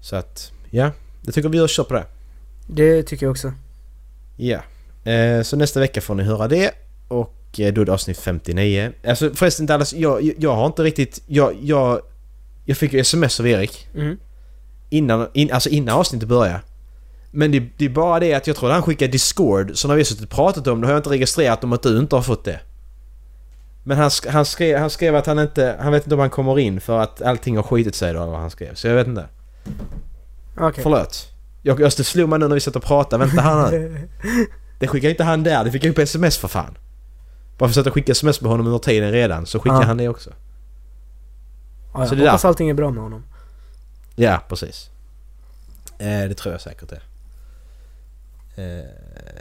Så 0.00 0.16
att, 0.16 0.52
ja. 0.70 0.90
Det 1.22 1.32
tycker 1.32 1.48
vi 1.48 1.58
gör 1.58 1.68
kör 1.68 1.84
på 1.84 1.94
det. 1.94 2.06
Det 2.66 3.02
tycker 3.02 3.26
jag 3.26 3.30
också. 3.30 3.52
Ja. 4.42 4.58
Eh, 5.12 5.42
så 5.42 5.56
nästa 5.56 5.80
vecka 5.80 6.00
får 6.00 6.14
ni 6.14 6.22
höra 6.22 6.48
det. 6.48 6.70
Och 7.08 7.34
eh, 7.58 7.72
då 7.72 7.80
är 7.80 7.84
det 7.84 7.92
avsnitt 7.92 8.18
59. 8.18 8.92
Alltså 9.06 9.30
förresten 9.34 9.66
Dallas, 9.66 9.92
jag, 9.92 10.32
jag, 10.38 10.54
har 10.54 10.66
inte 10.66 10.82
riktigt... 10.82 11.22
Jag, 11.26 11.56
jag, 11.62 12.00
jag 12.64 12.76
fick 12.76 12.92
ju 12.92 13.00
sms 13.00 13.40
av 13.40 13.46
Erik. 13.48 13.88
Mm. 13.94 14.16
Innan, 14.90 15.28
in, 15.32 15.52
alltså 15.52 15.68
innan 15.68 15.98
avsnittet 15.98 16.28
började. 16.28 16.60
Men 17.30 17.52
det, 17.52 17.62
det 17.76 17.84
är 17.84 17.88
bara 17.88 18.20
det 18.20 18.34
att 18.34 18.46
jag 18.46 18.56
tror 18.56 18.68
att 18.68 18.74
han 18.74 18.82
skickade 18.82 19.12
Discord, 19.12 19.70
så 19.74 19.88
när 19.88 19.94
vi 19.94 20.00
har 20.00 20.04
suttit 20.04 20.24
och 20.24 20.30
pratat 20.30 20.66
om 20.66 20.80
det 20.80 20.86
har 20.86 20.92
jag 20.92 20.98
inte 20.98 21.10
registrerat 21.10 21.64
om 21.64 21.72
att 21.72 21.82
du 21.82 21.98
inte 21.98 22.16
har 22.16 22.22
fått 22.22 22.44
det. 22.44 22.60
Men 23.84 23.96
han, 23.96 24.08
sk- 24.08 24.30
han, 24.30 24.44
skrev, 24.44 24.78
han 24.78 24.90
skrev 24.90 25.16
att 25.16 25.26
han 25.26 25.38
inte... 25.38 25.76
Han 25.80 25.92
vet 25.92 26.04
inte 26.04 26.14
om 26.14 26.20
han 26.20 26.30
kommer 26.30 26.58
in 26.58 26.80
för 26.80 26.98
att 26.98 27.22
allting 27.22 27.56
har 27.56 27.62
skitit 27.62 27.94
sig 27.94 28.12
då, 28.12 28.20
eller 28.22 28.32
vad 28.32 28.40
han 28.40 28.50
skrev. 28.50 28.74
Så 28.74 28.86
jag 28.88 28.94
vet 28.94 29.06
inte. 29.06 29.26
Okej. 30.58 30.82
Förlåt. 30.82 31.31
Jag, 31.62 31.80
jag 31.80 31.92
slog 31.92 32.28
mig 32.28 32.38
nu 32.38 32.48
när 32.48 32.54
vi 32.54 32.60
satt 32.60 32.76
och 32.76 32.82
pratade. 32.82 33.24
Vänta 33.24 33.42
han 33.42 33.70
nu. 33.70 34.08
Det 34.78 34.88
skickade 34.88 35.10
inte 35.10 35.24
han 35.24 35.42
där, 35.42 35.64
det 35.64 35.70
fick 35.72 35.82
jag 35.84 35.88
ju 35.88 35.94
på 35.94 36.00
sms 36.00 36.38
för 36.38 36.48
fan. 36.48 36.78
Bara 37.58 37.68
för 37.70 37.80
att 37.80 37.86
jag 37.86 37.94
skickade 37.94 38.12
sms 38.12 38.40
med 38.40 38.50
honom 38.50 38.66
under 38.66 38.78
tiden 38.78 39.12
redan, 39.12 39.46
så 39.46 39.58
skickade 39.58 39.80
Ja. 39.82 39.86
han 39.86 39.96
det 39.96 40.08
också. 40.08 40.30
Ja, 41.94 42.06
Så 42.06 42.14
jag 42.14 42.18
det 42.20 42.24
hoppas 42.28 42.42
där. 42.42 42.48
allting 42.48 42.70
är 42.70 42.74
bra 42.74 42.90
med 42.90 43.02
honom. 43.02 43.24
Ja, 44.14 44.40
precis. 44.48 44.90
Eh, 45.98 46.28
det 46.28 46.34
tror 46.34 46.52
jag 46.54 46.60
säkert 46.60 46.88
det. 46.88 47.00
Eh, 48.62 48.84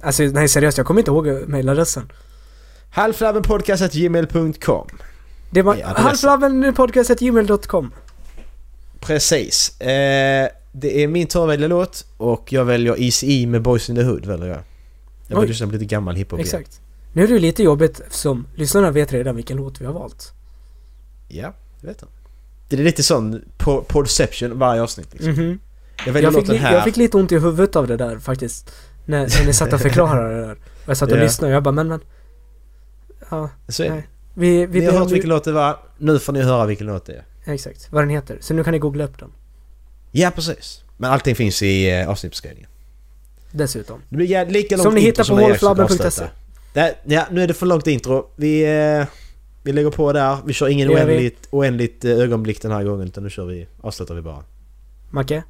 Alltså 0.00 0.22
nej 0.22 0.48
seriöst, 0.48 0.78
jag 0.78 0.86
kommer 0.86 1.00
inte 1.00 1.10
ihåg 1.10 1.48
mailadressen. 1.48 2.12
Halflabbenpodcast.gmail.com 2.90 4.86
Det 5.50 5.62
var 5.62 5.82
halflabbenpodcast.gmail.com 5.82 7.92
Precis. 9.06 9.80
Eh, 9.80 10.48
det 10.72 11.02
är 11.02 11.08
min 11.08 11.26
tur 11.26 11.42
att 11.42 11.48
välja 11.48 11.68
låt 11.68 12.06
och 12.16 12.52
jag 12.52 12.64
väljer 12.64 13.02
Easy 13.02 13.46
med 13.46 13.62
Boys 13.62 13.90
in 13.90 13.96
the 13.96 14.02
Hood 14.02 14.26
väljer 14.26 14.48
jag. 14.48 14.58
Jag 15.28 15.40
vill 15.40 15.48
lyssna 15.48 15.66
på 15.66 15.72
lite 15.72 15.84
gammal 15.84 16.14
hiphop 16.16 16.38
igen. 16.40 16.46
Exakt. 16.60 16.80
Nu 17.12 17.24
är 17.24 17.28
det 17.28 17.38
lite 17.38 17.62
jobbigt 17.62 18.00
eftersom 18.00 18.46
lyssnarna 18.54 18.90
vet 18.90 19.12
redan 19.12 19.36
vilken 19.36 19.56
låt 19.56 19.80
vi 19.80 19.84
har 19.86 19.92
valt. 19.92 20.32
Ja, 21.28 21.54
det 21.80 21.86
vet 21.86 21.96
jag. 22.00 22.10
Det 22.68 22.76
är 22.76 22.84
lite 22.84 23.02
sån 23.02 23.42
po- 23.58 23.84
podception 23.88 24.58
varje 24.58 24.82
avsnitt 24.82 25.08
liksom. 25.12 25.30
Mhm. 25.32 25.58
Jag 26.06 26.12
väljer 26.12 26.26
Jag 26.32 26.34
fick, 26.40 26.48
låten 26.48 26.62
här. 26.62 26.74
jag 26.74 26.84
fick 26.84 26.96
lite 26.96 27.16
ont 27.16 27.32
i 27.32 27.38
huvudet 27.38 27.76
av 27.76 27.86
det 27.86 27.96
där 27.96 28.18
faktiskt. 28.18 28.70
När, 29.06 29.18
när 29.18 29.46
ni 29.46 29.52
satt 29.52 29.72
och 29.72 29.80
förklarade 29.80 30.34
det 30.34 30.46
där. 30.46 30.52
Och 30.52 30.88
jag 30.88 30.96
satt 30.96 31.12
och 31.12 31.18
Ja. 31.18 31.22
lyssnade 31.22 31.52
och 31.52 31.56
jag 31.56 31.62
bara 31.62 31.72
men 31.72 31.88
men... 31.88 32.00
Ja, 33.30 33.50
Så 33.68 33.82
är 33.82 33.90
nej. 33.90 34.08
Vi, 34.34 34.66
vi 34.66 34.80
Ni 34.80 34.86
har 34.86 34.98
hört 34.98 35.10
vilken 35.10 35.30
låt 35.30 35.44
det 35.44 35.52
var. 35.52 35.76
Nu 35.98 36.18
får 36.18 36.32
ni 36.32 36.42
höra 36.42 36.66
vilken 36.66 36.86
låt 36.86 37.06
det 37.06 37.12
är. 37.12 37.24
Exakt, 37.44 37.92
vad 37.92 38.02
den 38.02 38.10
heter. 38.10 38.38
Så 38.40 38.54
nu 38.54 38.64
kan 38.64 38.72
ni 38.72 38.78
googla 38.78 39.04
upp 39.04 39.18
den. 39.18 39.32
Ja, 40.12 40.30
precis. 40.30 40.84
Men 40.96 41.10
allting 41.10 41.34
finns 41.34 41.62
i 41.62 41.90
eh, 41.90 42.08
avsnittsbeskrivningen. 42.08 42.70
Dessutom. 43.50 44.02
Det 44.08 44.16
blir 44.16 44.46
lika 44.46 44.76
långt 44.76 44.82
Som 44.84 44.94
ni 44.94 45.00
hittar 45.00 45.24
på. 45.24 45.34
Det- 46.72 46.96
Ja, 47.04 47.26
nu 47.30 47.42
är 47.42 47.46
det 47.48 47.54
för 47.54 47.66
långt 47.66 47.86
intro. 47.86 48.30
Vi, 48.36 48.64
eh, 49.00 49.06
vi 49.62 49.72
lägger 49.72 49.90
på 49.90 50.12
där. 50.12 50.38
Vi 50.46 50.52
kör 50.52 50.68
ingen 50.68 50.90
gör 50.90 50.96
vi. 51.06 51.12
oändligt, 51.12 51.48
oändligt 51.50 52.04
eh, 52.04 52.10
ögonblick 52.10 52.62
den 52.62 52.70
här 52.70 52.84
gången 52.84 53.06
utan 53.08 53.22
nu 53.24 53.30
kör 53.30 53.44
vi, 53.46 53.68
avslutar 53.80 54.14
vi 54.14 54.22
bara. 54.22 54.44
Macke? 55.10 55.42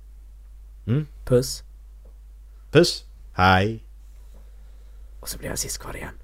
Mm. 0.86 1.06
Puss. 1.24 1.62
Puss! 2.70 3.04
Hej! 3.32 3.84
Och 5.20 5.28
så 5.28 5.38
blir 5.38 5.48
jag 5.48 5.58
sist 5.58 5.78
kvar 5.78 5.96
igen. 5.96 6.14